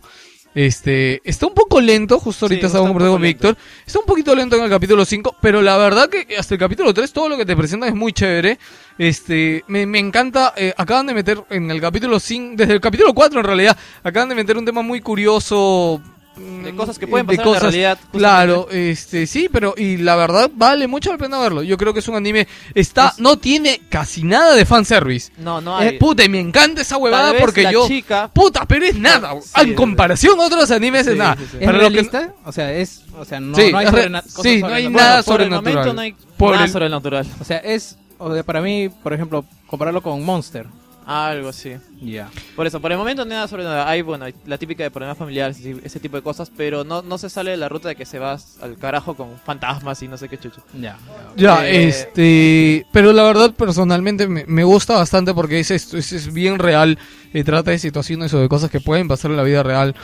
[0.54, 3.56] Este, está un poco lento, justo ahorita Sí, estaba conversando con Víctor.
[3.86, 6.92] Está un poquito lento en el capítulo 5, pero la verdad que hasta el capítulo
[6.92, 8.58] 3 todo lo que te presentan es muy chévere.
[8.98, 13.14] Este, me, me encanta, eh, acaban de meter en el capítulo 5, desde el capítulo
[13.14, 16.02] 4 en realidad, acaban de meter un tema muy curioso.
[16.40, 18.18] Mm, De cosas que pueden de pasar en la cosas- realidad, justamente.
[18.18, 21.62] Claro, este, sí, pero y la verdad vale mucho la pena verlo.
[21.62, 25.32] Yo creo que es un anime, está, no tiene casi nada de fanservice.
[25.38, 25.88] No, no hay.
[25.88, 27.86] Eh, puta, y me encanta esa huevada porque la yo...
[27.86, 29.34] chica- Puta, pero es nada.
[29.56, 31.36] en comparación a otros animes es nada.
[31.40, 32.34] ¿Es Para lo que- realista?
[32.44, 33.02] O sea, es...
[33.18, 35.40] O sea, no, Sí, no hay es re- sobrena- cosas sí, no hay nada por
[35.42, 35.74] el sobrenatural.
[35.74, 37.26] momento no hay Por nada el- sobrenatural.
[37.40, 37.96] O sea, es...
[38.18, 40.66] O sea, para mí, por ejemplo, compararlo con Monster.
[41.12, 41.72] Algo así.
[42.00, 42.30] Ya.
[42.54, 43.88] Por eso, por el momento nada sobrenatural.
[43.88, 47.02] Hay, bueno, hay la típica de problemas familiares, ese ese tipo de cosas, pero no,
[47.02, 50.06] no se sale de la ruta de que se va al carajo con fantasmas y
[50.06, 50.62] no sé qué chucho.
[50.72, 50.96] Ya.
[51.36, 56.12] Ya, Eh, este, pero la verdad personalmente me, me gusta bastante porque es, esto, es,
[56.12, 56.96] es bien real,
[57.32, 59.96] eh, trata de situaciones o de cosas que pueden pasar en la vida real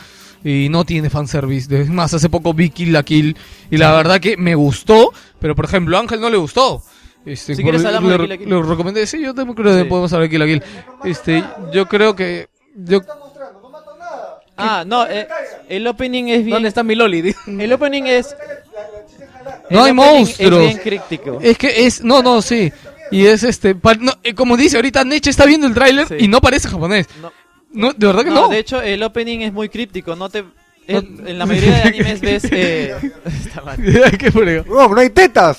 [0.43, 1.83] y no tiene fanservice.
[1.83, 3.37] Es más, hace poco vi Kill la Kill
[3.71, 6.83] y la verdad que me gustó, pero por ejemplo a Ángel no le gustó.
[7.27, 8.49] Este, Si quieres hablamos de le, Kill la Kill.
[8.49, 9.89] le recomendé, sí, yo también creo que Sí.
[9.89, 10.63] podemos hablar de Kill la Kill.
[11.05, 13.01] Este, yo creo que yo
[14.59, 15.29] Ah, no, eh,
[15.69, 16.51] el opening es bien...
[16.55, 17.35] ¿Dónde está mi Loli?
[17.47, 18.35] El opening es...
[19.69, 20.61] no hay opening monstruos.
[20.63, 21.39] Es bien crítico.
[21.43, 22.73] Es que es, no, no, sí.
[23.11, 26.15] Y es este, pa- no, eh, como dice ahorita, Neche está viendo el tráiler Sí.
[26.21, 27.07] y no parece japonés.
[27.21, 27.33] No.
[27.73, 28.49] No, de verdad que No, no.
[28.49, 30.17] de hecho, el opening es muy críptico.
[30.17, 30.43] No te...
[30.87, 32.45] en- en la mayoría de animes ves...
[32.51, 32.95] Eh,
[33.27, 33.77] está mal.
[33.77, 34.31] Qué
[34.89, 35.59] no hay tetas.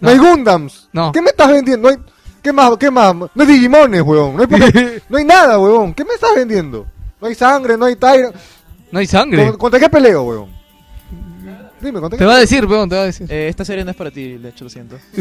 [0.00, 0.10] No, No.
[0.10, 0.88] hay Gundams.
[0.92, 1.12] No.
[1.12, 1.88] ¿Qué me estás vendiendo?
[1.90, 2.00] No hay...
[2.42, 2.76] ¿Qué más?
[2.78, 3.14] ¿Qué más?
[3.14, 4.36] No hay Digimones, huevón.
[4.36, 5.92] No hay, Poké- no hay nada, huevón.
[5.94, 6.86] ¿Qué me estás vendiendo?
[7.20, 8.30] No hay sangre, no hay Tyra.
[8.92, 9.46] No hay sangre.
[9.48, 10.58] ¿Con- ¿Contra qué peleo, huevón?
[11.80, 13.30] Dime, ¿contra Te va a decir, weón, te va a decir.
[13.30, 14.96] Eh, esta serie no es para ti, de hecho, lo siento.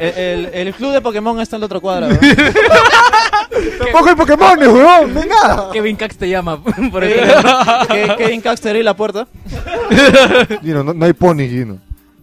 [0.00, 2.08] Eh, el, el- el club de Pokémon está en la otra cuadra.
[2.08, 2.18] ¿no?
[3.82, 5.14] Tampoco hay Pokémon, huevón.
[5.14, 5.70] No hay nada.
[5.72, 6.62] Kevin Cax te llama.
[6.62, 7.02] Por
[8.16, 9.26] Kevin Cax te abre la puerta.
[10.62, 11.78] Gino, no, no hay pony, Gino.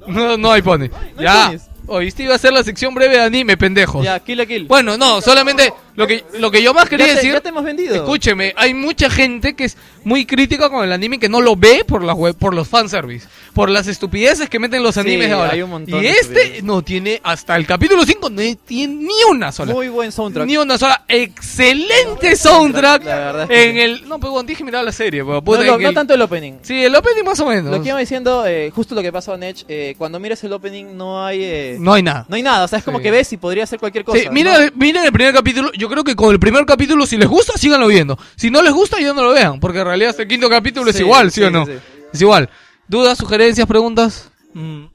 [0.07, 0.83] No, no hay pony.
[0.83, 1.45] hay ya.
[1.47, 1.61] ponis.
[1.87, 4.03] Oíste, iba a ser la sección breve de anime, pendejos.
[4.05, 4.65] Ya, kill a kill.
[4.65, 7.31] Bueno, no, solamente lo que, lo que yo más quería ya, te, decir.
[7.33, 7.95] ya te hemos vendido.
[7.95, 11.83] Escúcheme, hay mucha gente que es muy crítica con el anime que no lo ve
[11.87, 15.33] por la web, por los fanservice, por las estupideces que meten los Sí, animes de
[15.33, 15.51] ahora.
[15.53, 19.51] hay un montón y este no tiene hasta el capítulo 5 no tiene ni una
[19.51, 19.73] sola.
[19.73, 20.47] Muy buen soundtrack.
[20.47, 21.03] Ni una sola.
[21.07, 23.03] Excelente soundtrack.
[23.05, 23.79] La verdad es que en sí.
[23.81, 24.09] el.
[24.09, 25.23] No, pero bueno, dije mirar la serie.
[25.23, 26.53] pero, No, tanto el opening.
[26.61, 27.71] Sí, el opening más o menos.
[27.71, 30.53] Lo que iba diciendo, eh, justo lo que pasó en Edge, eh, cuando miras el
[30.53, 31.43] opening no hay...
[31.43, 32.25] eh, No hay nada.
[32.27, 33.03] No hay nada, o sea, es como Sí.
[33.03, 34.19] que ves y podría ser cualquier cosa.
[34.19, 34.31] Sí, ¿no?
[34.75, 35.71] miren el primer capítulo.
[35.73, 38.17] Yo creo que con el primer capítulo, si les gusta, síganlo viendo.
[38.35, 39.59] Si no les gusta, ya no lo vean.
[39.59, 41.65] Porque en realidad el quinto capítulo es igual, ¿sí, sí, o no?
[41.65, 41.73] sí.
[42.13, 42.49] Es igual.
[42.87, 44.31] ¿Dudas, sugerencias, preguntas?
[44.53, 44.85] Mm,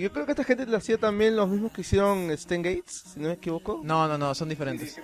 [0.00, 3.20] Yo creo que esta gente lo hacía también los mismos que hicieron Stan Gates, si
[3.20, 3.80] no me equivoco.
[3.82, 4.94] No, no, no, son diferentes.
[4.94, 5.00] Sí,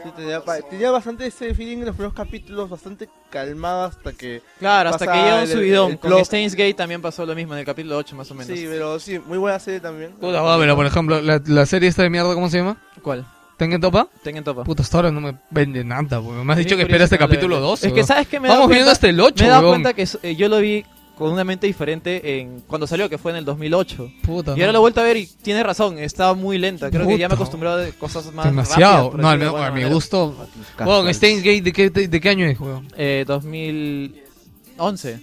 [0.68, 4.40] tenía, bastante ese feeling en los primeros capítulos, bastante calmado hasta que...
[4.60, 5.90] Claro, hasta que llega un subidón.
[5.92, 6.24] el Con plot.
[6.26, 8.56] Steins Gate también pasó lo mismo en el capítulo 8 más o menos.
[8.56, 10.12] Sí, pero sí, muy buena serie también.
[10.12, 10.40] Puta,
[10.76, 12.76] por ejemplo, la, la serie esta de mierda, ¿cómo se llama?
[13.02, 13.26] ¿Cuál?
[13.60, 14.08] ¿Tengen Topa?
[14.24, 14.64] Tengen Topa.
[14.64, 16.46] Puta, hasta ahora no me vende nada, weón.
[16.46, 17.68] Me has Sí, dicho que por espera eso este capítulo vende.
[17.68, 17.86] 12.
[17.88, 18.04] Es que.
[18.04, 18.40] ¿sabes qué?
[18.40, 19.82] Me Vamos viendo cuenta- hasta el 8, Me he dado weón.
[19.82, 20.82] cuenta que eh, yo lo vi
[21.14, 24.10] con una mente diferente en cuando salió, que fue en el 2008.
[24.22, 24.72] Puta, y ahora no.
[24.72, 26.90] lo he vuelto a ver y tiene razón, estaba muy lenta.
[26.90, 29.10] Creo que ya me he acostumbrado a cosas más Demasiado.
[29.10, 30.34] rápidas, no, al a mi gusto.
[30.78, 32.88] Weón, Steins Gate, ¿de qué, de, de qué año es, weón?
[32.96, 35.20] Eh, 2011.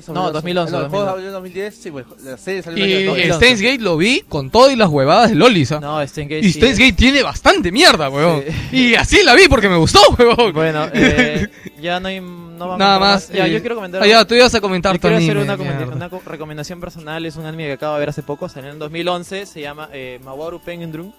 [0.00, 1.14] 2010 o No, 2011, No, el juego 2011.
[1.14, 3.36] salió en 2010, sí, pues la serie salió en Y el 2011.
[3.36, 5.80] Steins Gate lo vi con todo y las huevadas de Lolis, ¿ah?
[5.80, 8.42] No, Steins Gate Y sí Steins es- Gate tiene bastante mierda, weón.
[8.72, 10.52] Y así la vi porque me gustó, weón.
[10.52, 11.48] Bueno, eh,
[11.80, 13.28] ya no hay, no a Nada más.
[13.30, 14.02] Ya, eh, yo quiero comentar.
[14.02, 17.24] ah, ya, tú ibas a comentar Yo quiero hacer una, una co- recomendación personal.
[17.26, 18.48] Es un anime que acabo de ver hace poco.
[18.48, 19.46] Salió en 2011.
[19.46, 21.12] Se llama eh, Mawaru Penguin Drum.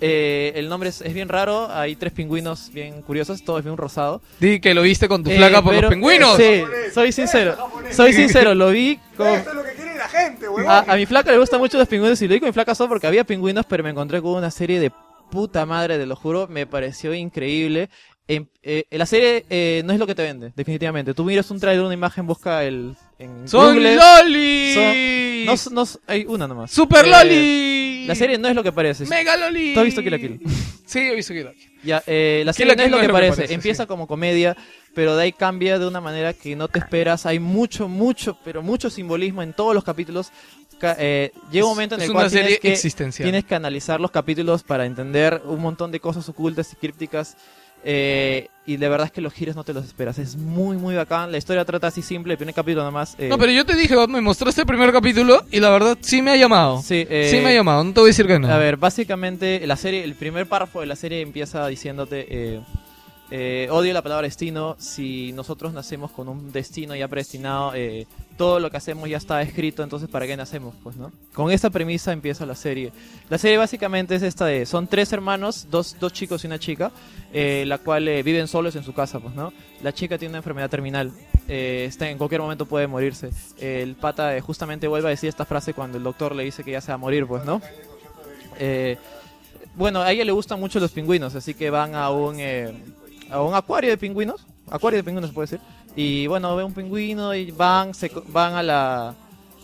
[0.00, 1.68] Eh, el nombre es, es bien raro.
[1.72, 3.42] Hay tres pingüinos bien curiosos.
[3.44, 4.20] Todos bien rosado.
[4.40, 6.36] Di que lo viste con tu Eh, flaca por pero- los pingüinos.
[6.36, 6.62] Sí,
[6.94, 7.56] soy sincero.
[7.90, 9.26] Soy sincero, lo vi con...
[9.28, 10.46] Esto es lo que quiere la gente.
[10.66, 12.74] A, a mi flaca le gustan mucho los pingüinos y lo vi con mi flaca
[12.74, 14.92] solo porque había pingüinos, pero me encontré con una serie de
[15.30, 17.90] puta madre, te lo juro, me pareció increíble.
[18.28, 21.14] En- eh, la serie eh, no es lo que te vende, definitivamente.
[21.14, 22.94] Tú miras un trailer, una imagen, busca el...
[23.18, 24.74] En ¡Son Google, lolis!
[24.74, 26.70] son- no, no hay una nomás.
[26.70, 27.87] ¡Super Eh, loli!
[28.08, 29.04] La serie no es lo que parece.
[29.06, 29.74] ¡Mega loli!
[29.74, 30.40] ¿Tú has visto Kill la Kill?
[30.88, 31.70] Sí, he visto Kill la Kill.
[31.84, 33.36] Ya, eh, la Kill serie no es lo no que es lo que parece.
[33.36, 34.56] parece, Empieza como comedia,
[34.94, 37.26] pero de ahí cambia de una manera que no te esperas.
[37.26, 40.32] Hay mucho, mucho, pero mucho simbolismo en todos los capítulos.
[40.78, 42.76] Ca- eh, llega un momento en el cual que,
[43.16, 47.36] tienes que analizar los capítulos para entender un montón de cosas ocultas y crípticas.
[47.84, 50.18] eh, y de verdad es que los giros no te los esperas.
[50.18, 51.32] Es muy, muy bacán.
[51.32, 52.34] La historia trata así simple.
[52.34, 53.14] El primer capítulo nomás.
[53.18, 56.20] eh, No, pero yo te dije, me mostraste el primer capítulo y la verdad sí
[56.20, 56.82] me ha llamado.
[56.82, 58.46] Sí, eh, Sí me ha llamado, no te voy a decir que no.
[58.48, 62.60] A ver, básicamente la serie, el primer párrafo de la serie empieza diciéndote eh,
[63.30, 64.76] eh, odio la palabra destino.
[64.78, 68.06] Si nosotros nacemos con un destino ya predestinado, eh,
[68.38, 69.82] todo lo que hacemos ya está escrito.
[69.82, 70.74] Entonces, ¿para qué nacemos?
[70.82, 71.12] Pues, ¿no?
[71.34, 72.92] Con esta premisa empieza la serie.
[73.28, 76.90] La serie básicamente es esta de son tres hermanos, dos, dos chicos y una chica,
[77.34, 79.52] eh, la cual eh, viven solos en su casa, pues, ¿no?
[79.82, 81.12] La chica tiene una enfermedad terminal.
[81.48, 83.30] eh, está en cualquier momento puede morirse.
[83.58, 86.70] el pata eh, justamente vuelve a decir esta frase cuando el doctor le dice que
[86.70, 87.60] ya se va a morir, pues, ¿no?
[89.74, 92.40] Bueno, a ella le gustan mucho los pingüinos, así que van a un,
[93.30, 94.46] a un acuario de pingüinos.
[94.70, 95.60] Acuario de pingüinos se puede decir.
[95.96, 99.14] Y bueno, ve un pingüino y van, se, van a la,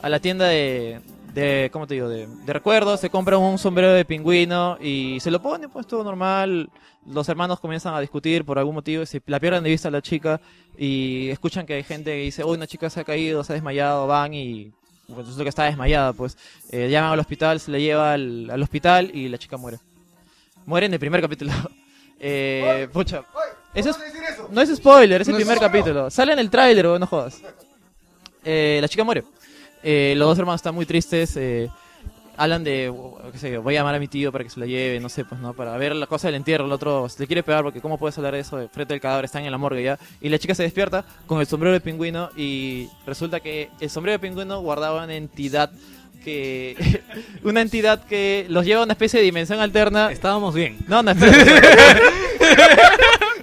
[0.02, 1.00] a la tienda de,
[1.34, 2.08] de ¿cómo te digo?
[2.08, 6.02] De, de recuerdos, se compran un sombrero de pingüino y se lo ponen, pues todo
[6.02, 6.70] normal.
[7.06, 9.90] Los hermanos comienzan a discutir por algún motivo, y se la pierden de vista a
[9.90, 10.40] la chica
[10.78, 13.54] y escuchan que hay gente que dice, uy, una chica se ha caído, se ha
[13.54, 14.72] desmayado, van y
[15.06, 16.38] pues resulta que está desmayada, pues
[16.70, 19.78] eh, llaman al hospital, se la lleva al, al hospital y la chica muere.
[20.64, 21.52] Muere en el primer capítulo.
[22.26, 23.22] eh, pucha.
[23.74, 23.98] Eso es-
[24.50, 26.10] no es spoiler, es el primer capítulo.
[26.10, 27.40] Sale en el tráiler, no jodas.
[28.44, 29.24] Eh, la chica muere.
[29.82, 31.36] Eh, los dos hermanos están muy tristes.
[31.36, 31.68] eh,
[32.36, 32.92] hablan de,
[33.30, 35.08] qué sé yo, voy a llamar a mi tío para que se la lleve, no
[35.08, 36.64] sé, pues no, para ver la cosa del entierro.
[36.64, 39.00] El otro se le quiere pegar porque cómo puedes hablar de eso de frente al
[39.00, 39.98] cadáver, están en la morgue ya.
[40.20, 44.14] Y la chica se despierta con el sombrero de pingüino y resulta que el sombrero
[44.18, 45.70] de pingüino guardaba una entidad
[46.24, 47.02] que
[47.42, 50.10] una entidad que los lleva a una especie de dimensión alterna.
[50.10, 50.78] Estábamos bien.
[50.88, 51.62] No, no, espérate.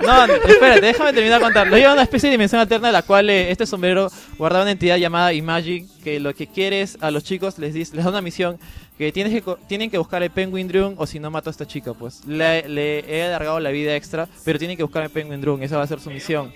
[0.01, 1.67] No, no, espérate, déjame terminar de contar.
[1.67, 4.63] Lo lleva a una especie de dimensión alterna en la cual eh, este sombrero guardaba
[4.63, 8.03] una entidad llamada Imagine, que lo que quiere es a los chicos les dice, les
[8.03, 8.59] da una misión
[8.97, 11.67] que tienes que tienen que buscar el Penguin Drum o si no mato a esta
[11.67, 15.41] chica, pues le, le he alargado la vida extra, pero tienen que buscar el Penguin
[15.41, 16.51] Drum, esa va a ser su misión.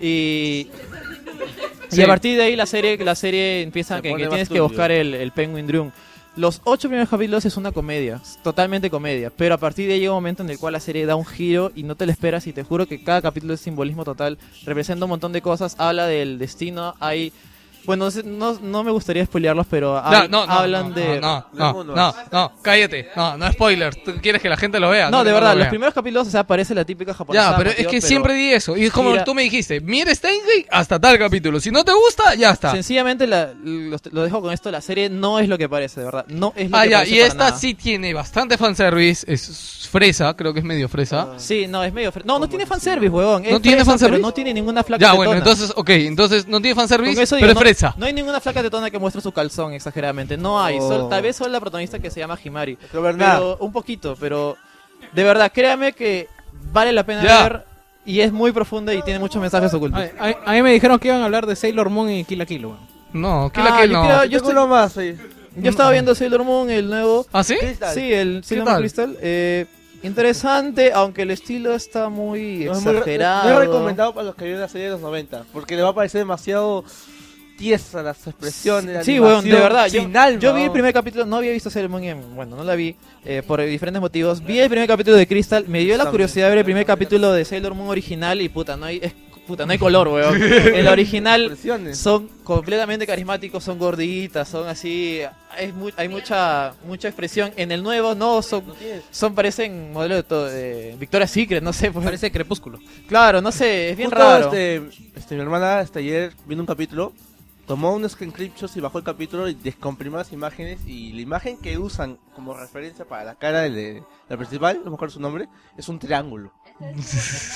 [0.00, 0.68] Y
[1.88, 2.00] Sí.
[2.00, 4.90] y a partir de ahí la serie la serie empieza Se que, tienes que buscar
[4.90, 5.90] el, el Penguin Drum.
[6.36, 10.00] Los ocho primeros capítulos es una comedia, es totalmente comedia, pero a partir de ahí
[10.00, 12.12] llega un momento en el cual la serie da un giro y no te lo
[12.12, 15.76] esperas y te juro que cada capítulo es simbolismo total, representa un montón de cosas,
[15.78, 17.32] habla del destino, hay...
[17.86, 21.20] Bueno, no, no, no me gustaría spoilearlos, pero hab- no, no, hablan no, de...
[21.20, 23.10] No, no, no, no, no, cállate.
[23.16, 23.94] No, no spoiler.
[23.94, 25.10] Tú quieres que la gente lo vea.
[25.10, 27.50] No, de verdad, lo los primeros capítulos, o sea, parece la típica japonesa.
[27.52, 28.76] Ya, pero es que siempre di eso.
[28.76, 31.60] Y es como Mira- tú me dijiste, mira Steingate hasta tal capítulo.
[31.60, 32.72] Si no te gusta, ya está.
[32.72, 36.06] Sencillamente la- lo, lo dejo con esto, la serie no es lo que parece, de
[36.06, 36.26] verdad.
[36.28, 37.58] No es lo Ah, que ya, parece y para esta nada.
[37.58, 39.24] sí tiene bastante fanservice.
[39.32, 41.34] Es fresa, creo que es medio fresa.
[41.38, 42.12] Sí, no, es medio...
[42.12, 43.44] fre- No, no tiene fanservice, huevón.
[43.44, 44.16] Es ¿No tiene fresa, fanservice?
[44.18, 47.54] pero no tiene ninguna flaca Ya, bueno, entonces, ok, entonces no tiene fanservice, pero es
[47.54, 47.94] no- fresa.
[47.96, 50.36] No, hay ninguna flaca tetona que muestre su calzón exageradamente.
[50.36, 50.78] No hay.
[50.80, 50.88] Oh.
[50.88, 52.78] Sol- tal vez solo la protagonista que se llama Himari.
[52.92, 53.36] verdad.
[53.38, 54.56] Pero un poquito, pero
[55.12, 56.28] de verdad, créame que
[56.72, 57.42] vale la pena Ya.
[57.42, 57.64] ver
[58.04, 60.00] y es muy profunda y tiene muchos mensajes ocultos.
[60.18, 62.38] A, a- a mí me dijeron que iban a hablar de Sailor Moon y Kill
[62.38, 62.78] la Kill, weón.
[63.12, 64.24] No, Kill la Kill no.
[64.24, 65.18] Yo estoy-
[65.56, 67.26] Yo estaba viendo Sailor Moon, el nuevo.
[67.32, 67.56] ¿Ah, sí?
[67.94, 68.82] Sí, el ¿Qué Sailor Moon tal?
[68.82, 69.16] Crystal.
[69.22, 69.66] Eh,
[70.02, 73.48] interesante, aunque el estilo está muy No, es muy re- exagerado.
[73.54, 75.94] Muy recomendado para los que vieron la serie de los 90, porque le va a
[75.94, 76.84] parecer demasiado
[77.56, 78.94] tiesa las expresiones.
[78.96, 79.86] la Sí, weón, de verdad.
[79.88, 82.64] Yo, alma, yo vi el primer capítulo, no había visto Sailor Moon, en- bueno, no
[82.64, 84.44] la vi eh, por diferentes motivos.
[84.44, 87.32] Vi el primer capítulo de Crystal, me dio la curiosidad de ver el primer capítulo
[87.32, 89.14] de Sailor Moon original y puta, no hay, es-
[89.46, 90.42] puta, no hay color, weón.
[90.42, 91.56] El original
[91.94, 95.20] son completamente carismáticos, son gorditas, son así,
[95.56, 97.52] es mu- hay mucha mucha expresión.
[97.56, 98.64] En el nuevo no, son,
[99.12, 101.92] son parecen modelos de, todo, de Victoria's Secret, no sé.
[101.92, 102.80] Parece Crepúsculo.
[103.08, 104.46] Claro, no sé, es bien Justo, raro.
[104.46, 104.82] Este,
[105.14, 107.12] este, mi hermana este, ayer viendo un capítulo
[107.66, 111.78] tomó un screenshot y bajó el capítulo y descomprimió las imágenes y la imagen que
[111.78, 115.88] usan como referencia para la cara de, la principal, no me acuerdo su nombre, es
[115.88, 116.52] un triángulo.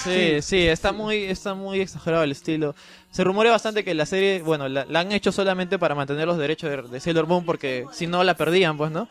[0.02, 2.74] Sí, sí, está muy, está muy exagerado el estilo.
[3.10, 6.39] Se rumorea bastante que la serie, bueno, la, la han hecho solamente para mantener los
[6.39, 9.08] derechos de, de Sailor Moon porque si no la perdían, pues, ¿no?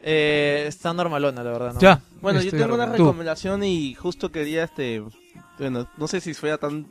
[0.00, 1.80] Eh, está normalona, la verdad, ¿no?
[1.80, 2.00] Ya.
[2.20, 5.02] Bueno, yo tengo una recomendación y justo quería este
[5.58, 6.90] bueno, no sé si fuera tan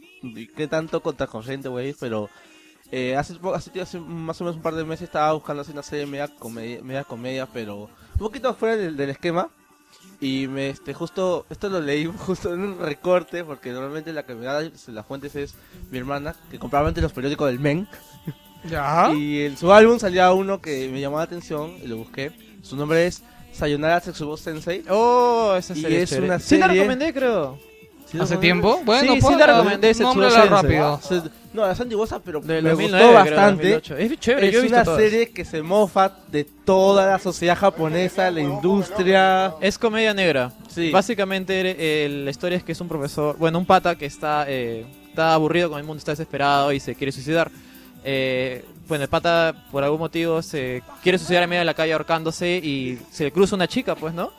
[0.55, 2.29] qué tanto contracorriente, güey, pero
[2.91, 5.83] eh, hace, hace, hace más o menos un par de meses estaba buscando hacer una
[5.83, 9.49] serie media comedia, media comedia pero un poquito fuera del, del esquema
[10.19, 14.35] y me este justo esto lo leí justo en un recorte porque normalmente la que
[14.35, 15.53] me da las fuentes es
[15.91, 17.87] mi hermana que compraba antes los periódicos del Men
[18.69, 19.11] Ya.
[19.13, 22.31] y en su álbum salía uno que me llamó la atención y lo busqué
[22.63, 23.21] su nombre es
[23.53, 26.25] Sayonara Setsubo Sensei Oh, esa y serie es chévere.
[26.27, 27.59] una Sí la serie recomendé, creo.
[28.05, 28.81] ¿Sí la ¿Hace tiempo?
[28.85, 30.49] Bueno, sí, sí la recomendé, nómbrala Sensei.
[30.49, 30.99] rápido.
[31.53, 33.71] No, la Sandy Bosa, pero Del me 2009, gustó creo, bastante.
[33.73, 33.97] 2008.
[33.97, 34.99] Es chévere, es yo he visto una todas.
[35.01, 39.55] serie que se mofa de toda la sociedad japonesa, la industria.
[39.61, 40.51] Es comedia negra.
[40.67, 40.91] Sí.
[40.91, 44.85] Básicamente eh, la historia es que es un profesor, bueno, un pata que está, eh,
[45.09, 47.49] está aburrido con el mundo, está desesperado y se quiere suicidar.
[48.03, 51.93] Eh, bueno, el pata por algún motivo se quiere suicidar en medio de la calle
[51.93, 54.31] ahorcándose y se le cruza una chica, pues, ¿no?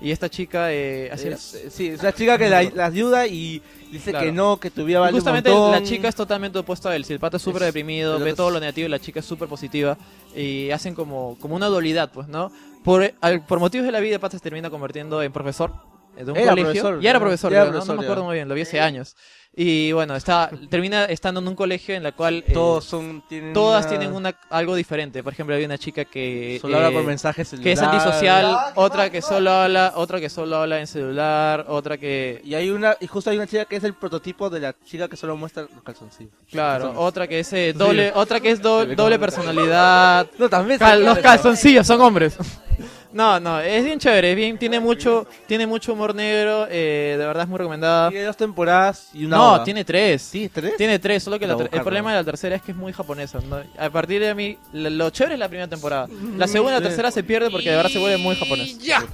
[0.00, 3.26] Y esta chica eh, hace- Es- eh, sí, es la chica que la, la ayuda
[3.26, 3.60] y
[3.92, 4.26] dice Claro.
[4.26, 6.96] que no, que tu vida Y vale justamente un la chica es totalmente opuesta a
[6.96, 7.04] él.
[7.04, 9.48] Si el pata es súper deprimido, ve todo lo negativo y la chica es súper
[9.48, 9.98] positiva.
[10.34, 12.50] Y hacen como, como una dualidad, pues, ¿no?
[12.82, 15.72] Por, al- por motivos de la vida, el pata se termina convirtiendo en profesor
[16.16, 16.64] eh, de un Era colegio.
[16.72, 17.24] profesor, ya era ¿no?
[17.24, 17.78] profesor, Ya era creo, ¿no?
[17.80, 19.16] profesor, no me acuerdo muy bien, lo vi hace años.
[19.54, 23.52] Y bueno, está termina estando en un colegio en la cual eh, Todos son, tienen
[23.52, 25.24] todas una- tienen una, algo diferente.
[25.24, 29.10] Por ejemplo, había una chica que Solo habla eh, por mensajes que es antisocial, otra
[29.10, 33.08] que solo habla, otra que solo habla en celular, otra que Y hay una, y
[33.08, 35.82] justo hay una chica que es el prototipo de la chica que solo muestra los
[35.82, 36.32] calzoncillos.
[36.48, 38.12] Claro, otra que es eh, doble, Sí.
[38.14, 40.28] otra que es do- doble personalidad.
[40.38, 42.36] No, también Cal- los calzoncillos son hombres.
[43.12, 47.26] No, no, es bien chévere, es bien, tiene mucho, tiene mucho humor negro, eh, de
[47.26, 48.08] verdad es muy recomendada.
[48.10, 50.22] Tiene dos temporadas y una No, tiene tres.
[50.22, 50.76] ¿Sí, tres?
[50.76, 53.40] Tiene tres, solo que la el problema de la tercera es que es muy japonesa.
[53.40, 53.60] ¿no?
[53.78, 56.08] A partir de mí, lo chévere es la primera temporada.
[56.36, 58.78] La segunda y la tercera se pierde porque de verdad se vuelve muy japonés.
[58.78, 59.04] Ya.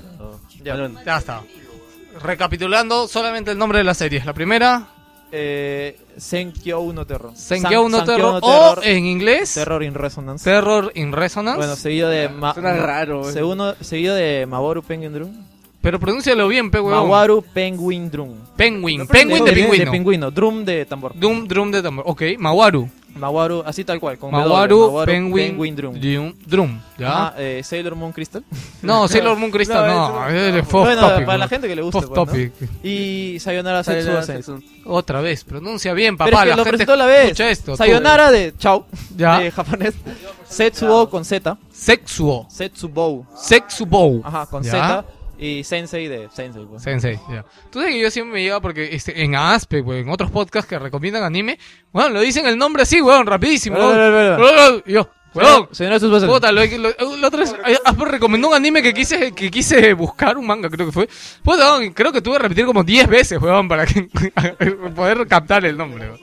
[0.63, 0.91] Ya.
[1.05, 1.43] Ya está.
[2.23, 4.23] Recapitulando, solamente el nombre de la serie.
[4.25, 4.89] La primera,
[5.39, 7.33] Eh, Senkyo no Terror.
[7.37, 8.41] Senkyo no Terror.
[8.43, 10.43] O en inglés, Terror in Resonance.
[10.45, 11.59] Terror in Resonance.
[11.59, 15.33] Bueno, seguido de Ma- Suena raro, segundo- seguido de Mawaru Penguin Drum.
[15.83, 17.05] Pero pronúncialo bien, pe huevón.
[17.05, 18.35] Mawaru Penguin Drum.
[18.57, 19.07] Penguin.
[19.07, 19.93] Penguin de De pingüino.
[19.93, 20.31] pingüino.
[20.31, 21.13] Drum de tambor.
[21.15, 22.05] Drum, drum de tambor.
[22.09, 22.89] Ok, Mawaru.
[23.17, 24.19] Mawaru, así tal cual.
[24.19, 25.95] Con Mawaru, W, Penguin, Drum.
[26.01, 26.35] Drum.
[26.47, 27.27] Drum, ¿ya?
[27.29, 28.45] Ah, eh, Sailor Moon Crystal.
[28.83, 30.09] No, Sailor Moon Crystal, no.
[30.21, 31.27] No, es eso- off bueno, topic.
[31.27, 31.49] para la ¿no?
[31.49, 31.99] gente que le gusta.
[32.01, 32.15] Pues, ¿no?
[32.15, 32.53] topic.
[32.83, 34.59] Y Sayonara Sayonara Setsuo Setsuo.
[34.59, 34.83] Sensei.
[34.87, 36.31] Otra vez, pronuncia bien, papá.
[36.31, 37.25] Pero es que la lo gente presentó la vez.
[37.25, 37.73] escucha esto.
[37.73, 37.77] tú.
[37.79, 38.87] Sayonara de chao.
[39.17, 39.39] Ya.
[39.41, 39.95] De japonés.
[40.49, 41.59] Setsuo con Z.
[41.73, 42.47] Sexuo.
[42.51, 43.27] Setsubou.
[43.37, 44.23] Sexubou.
[44.25, 44.63] Ajá, con.
[44.65, 45.05] Z.
[45.39, 46.65] Y Sensei de Sensei.
[46.65, 46.83] Pues.
[46.83, 47.45] Sensei, ya.
[47.71, 50.69] Tú sabes que yo siempre me lleva porque este, en ASPE, güey, en otros podcasts
[50.69, 51.59] que recomiendan anime,
[51.93, 53.77] bueno, lo dicen el nombre así, weón, rapidísimo.
[53.77, 54.83] Weón.
[54.87, 55.69] Yo, weón.
[55.73, 56.35] Sayonara Setsuo Sensei.
[56.35, 60.37] Puta, lo, lo- la otra vez, eh, recomendó un anime que quise, que quise buscar,
[60.39, 61.09] un manga creo que fue.
[61.43, 64.03] Puta, creo que tuve que repetir como 10 veces, weón, para que,
[64.95, 66.09] poder captar el nombre.
[66.09, 66.21] weón.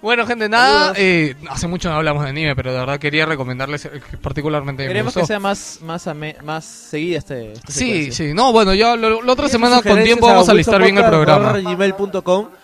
[0.00, 3.84] Bueno, gente, nada, eh, hace mucho no hablamos de anime, pero de verdad quería recomendarles
[3.86, 3.90] eh,
[4.20, 4.82] particularmente.
[4.84, 6.08] me Queremos que sea más, más,
[6.42, 7.52] más seguida este.
[7.52, 8.26] esta Sí, secuencia.
[8.28, 10.96] sí, no, bueno, ya lo- la otra semana con tiempo a vamos a listar bien
[10.98, 11.52] el programa.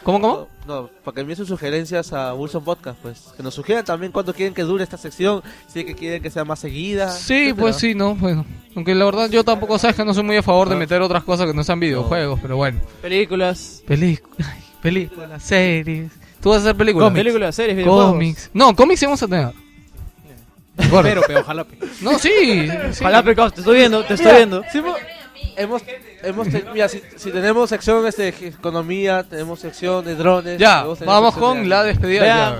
[0.03, 0.49] ¿Cómo, cómo?
[0.69, 3.33] No, para que envíen sus sugerencias a Wilson Podcast, pues.
[3.35, 6.29] Que nos sugieran también cuánto quieren que dure esta sección, si es que quieren que
[6.29, 7.11] sea más seguida.
[7.11, 7.57] Sí, etcétera.
[7.57, 8.45] pues sí, no, bueno.
[8.77, 11.25] Aunque la verdad yo tampoco sabes que no soy muy a favor de meter otras
[11.25, 12.81] cosas que no sean videojuegos, pero bueno.
[13.01, 13.83] Películas.
[13.87, 14.47] Películas,
[14.83, 16.13] películas, series.
[16.43, 17.15] ¿Tú vas a hacer películas?
[17.15, 18.13] Películas, series, videojuegos.
[18.13, 18.51] Cómics.
[18.53, 19.53] No, cómics sí vamos a tener.
[20.77, 21.67] Pero, pero, ojalá.
[22.03, 22.29] No, sí.
[22.93, 23.01] sí.
[23.01, 24.63] Ojalá, Pecos, te estoy viendo, te estoy Mira, viendo.
[24.71, 24.83] sí,
[25.57, 25.83] hemos,
[26.23, 30.59] hemos, hemos te- mira, si, si tenemos sección este, de economía, tenemos sección de drones.
[30.59, 32.23] Ya, vamos con de- la despedida.
[32.23, 32.59] Vean, ya.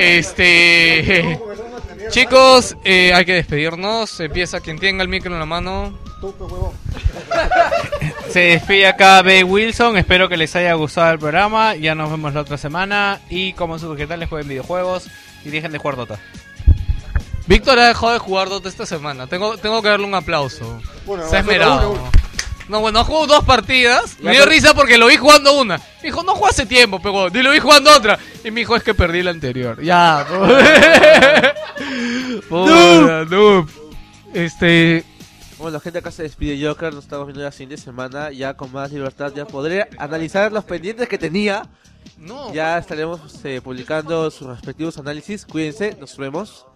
[0.00, 1.38] Este.
[2.08, 4.18] Chicos, eh, hay que despedirnos.
[4.20, 5.92] Empieza quien tenga el micro en la mano.
[8.30, 9.44] Se despide acá B.
[9.44, 9.98] Wilson.
[9.98, 11.76] Espero que les haya gustado el programa.
[11.76, 13.20] Ya nos vemos la otra semana.
[13.28, 15.08] Y como sus vegetales jueguen videojuegos
[15.44, 16.18] y dejen de jugar Dota.
[17.46, 19.26] Víctor ha dejado de jugar Dota esta semana.
[19.26, 20.80] Tengo, tengo que darle un aplauso.
[21.04, 22.10] Bueno, Se ha esmerado.
[22.70, 24.16] No, bueno, jugó dos partidas.
[24.18, 25.76] Ya, Me dio pero- risa porque lo vi jugando una.
[25.78, 28.16] Me dijo, no juega hace tiempo, pero y lo vi jugando otra.
[28.44, 29.82] Y me dijo, es que perdí la anterior.
[29.82, 30.24] Ya.
[32.48, 33.68] Puta, noob.
[34.32, 35.04] Este.
[35.58, 38.72] Bueno, la gente acá se despide Joker, nos estamos viendo la siguiente semana, ya con
[38.72, 41.64] más libertad, ya podré analizar los pendientes que tenía.
[42.16, 42.52] No.
[42.54, 46.66] Ya estaremos eh, publicando sus respectivos análisis, cuídense, nos vemos.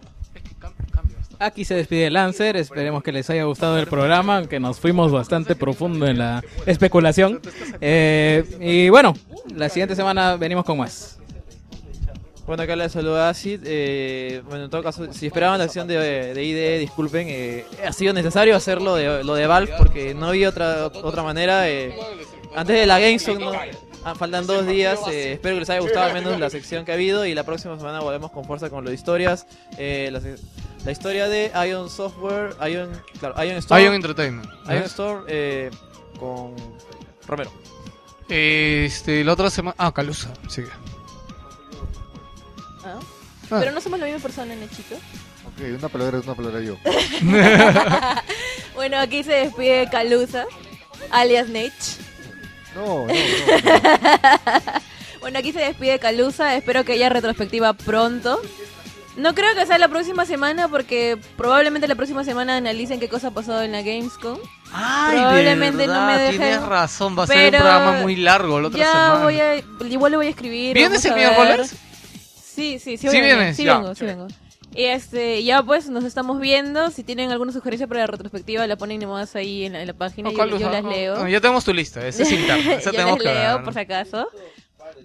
[1.39, 5.55] Aquí se despide Lancer, esperemos que les haya gustado el programa, aunque nos fuimos bastante
[5.55, 7.41] profundo en la especulación.
[7.81, 9.13] Eh, y bueno,
[9.55, 11.19] la siguiente semana venimos con más.
[12.47, 13.61] Bueno, acá les saluda Acid.
[13.65, 17.27] Eh, bueno, en todo caso, si esperaban la acción de, de IDE, disculpen.
[17.27, 21.67] eh, ha sido necesario hacerlo de, lo de Valve porque no había otra otra manera.
[21.69, 21.95] eh,
[22.55, 23.51] antes de la Gamescom, ¿no?
[24.03, 24.99] Ah, faltan dos días.
[25.09, 27.25] eh, espero que les haya gustado al menos la sección que ha habido.
[27.25, 29.47] Y la próxima semana volvemos con fuerza con lo de historias.
[29.79, 30.11] eh,
[30.85, 33.83] la, historia de Ion Software, Ion, claro, Ion Store.
[33.83, 34.49] Ion Entertainment.
[34.67, 34.85] Ion ¿Eh?
[34.85, 35.71] Store eh,
[36.19, 36.55] con
[37.27, 37.51] Romero.
[38.29, 39.75] Este, la otra semana.
[39.77, 40.33] Ah, Calusa.
[40.47, 40.69] Sigue.
[42.83, 42.99] ¿Ah?
[43.51, 43.57] Ah.
[43.59, 44.95] Pero no somos la misma persona, Nachito.
[44.95, 46.77] Ok, una palabra, una palabra yo.
[48.75, 50.45] bueno, aquí se despide Calusa,
[51.11, 51.71] alias Nate.
[52.75, 53.13] No, no,
[55.21, 56.55] bueno, aquí se despide Calusa.
[56.55, 58.41] Espero que haya retrospectiva pronto.
[59.17, 63.27] No creo que sea la próxima semana porque probablemente la próxima semana analicen qué cosa
[63.29, 64.37] ha pasado en la Gamescom.
[64.73, 66.41] Ay, probablemente no me verdad, dejen.
[66.41, 69.23] Tienes razón, va a ser un programa muy largo la otra ya semana.
[69.23, 69.55] voy a,
[69.89, 70.73] igual le voy a escribir.
[70.73, 71.75] ¿Vienes el a miércoles?
[72.43, 72.97] Sí, sí, sí.
[72.97, 73.57] ¿Sí voy a venir, vienes?
[73.57, 74.27] Sí Ya, vengo, sí vengo.
[74.75, 76.91] Y este, ya pues nos estamos viendo.
[76.91, 79.93] Si tienen alguna sugerencia para la retrospectiva, la ponen nomás ahí en la, en la
[79.93, 80.29] página.
[80.29, 81.15] No, yo, yo las leo.
[81.15, 82.73] ah, ya tenemos tu lista, esa es interna.
[82.75, 83.63] Esa yo las que leo ver.
[83.63, 84.27] por si acaso.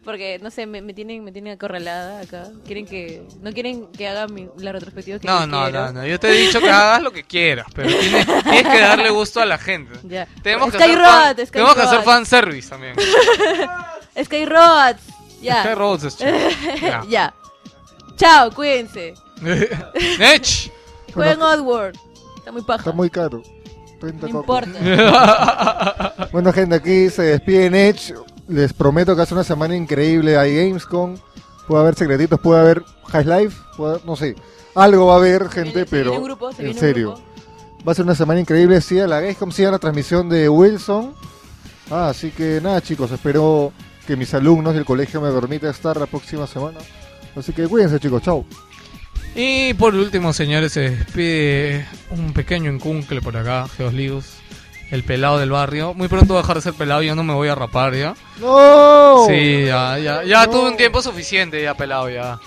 [0.05, 2.49] Porque, no sé, me, me tienen me tienen acorralada acá.
[2.65, 5.87] Quieren que no quieren que haga mi- la retrospectiva que No, yo no, quiero.
[5.87, 6.07] no, no.
[6.07, 9.41] Yo te he dicho que hagas lo que quieras, pero tienes, tienes que darle gusto
[9.41, 9.93] a la gente.
[10.05, 10.27] Ya.
[10.43, 12.95] Tenemos que Sky hacer Road, fan, Sky tenemos que hacer fanservice también.
[14.25, 15.03] Skyroads.
[15.43, 15.63] Ya.
[15.65, 16.31] Skyroads es chido.
[16.81, 17.03] Ya.
[17.09, 17.35] ya.
[18.17, 19.15] Chao, cuídense.
[20.19, 20.71] Nech.
[21.15, 21.99] Jueguen Oddworld.
[22.37, 22.79] Está muy paja.
[22.81, 23.43] Está muy caro.
[24.01, 26.15] 30 No importa.
[26.33, 28.15] bueno, gente, aquí se despide Edge.
[28.51, 30.37] Les prometo que hace una semana increíble.
[30.37, 31.17] Hay Gamescom.
[31.67, 33.57] Puede haber secretitos, puede haber High Life.
[33.77, 34.35] puede haber- no sé.
[34.75, 36.15] Algo va a haber, gente, pero.
[36.19, 37.11] un grupo, se en viene un serio.
[37.13, 37.25] grupo.
[37.87, 38.81] Va a ser una semana increíble.
[38.81, 41.15] Siga la Gamescom, siga la transmisión de Wilson.
[41.91, 43.11] Ah, así que nada, chicos.
[43.13, 43.73] Espero
[44.07, 46.79] que mis alumnos del colegio me permita estar la próxima semana.
[47.37, 48.23] Así que cuídense, chicos.
[48.23, 48.45] Chao.
[49.35, 54.27] Y por último, señores, se despide un pequeño encuncle por acá, Geoslius,
[54.91, 55.95] el pelado del barrio.
[55.95, 58.15] Muy pronto va a dejar de ser pelado, yo no me voy a rapar ya.
[58.39, 59.25] ¡No!
[59.29, 60.51] Sí, ya, ya, ya No.
[60.53, 62.39] tuve un tiempo suficiente ya pelado ya.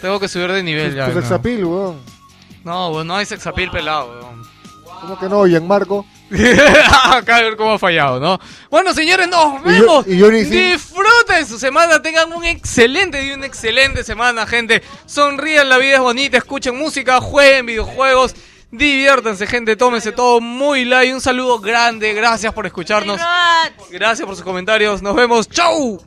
[0.00, 1.06] Tengo que subir de nivel ya.
[1.06, 1.20] Tu ¿no?
[1.20, 2.00] sexapil, weón.
[2.64, 4.42] No, weón, no hay sexapil pelado, weón.
[5.00, 6.06] ¿Cómo que no, Gianmarco?
[7.10, 8.38] Acá a ver cómo ha fallado, ¿no?
[8.70, 10.06] Bueno, señores, nos Y yo- vemos.
[10.06, 14.82] y yo ni si- Disfruten su semana, tengan un excelente día, una excelente semana, gente.
[15.06, 18.34] Sonrían, la vida es bonita, escuchen música, jueguen videojuegos,
[18.72, 21.14] diviértanse, gente, tómense todo muy light.
[21.14, 23.20] Un saludo grande, gracias por escucharnos.
[23.90, 26.00] Gracias por sus comentarios, nos vemos, chau.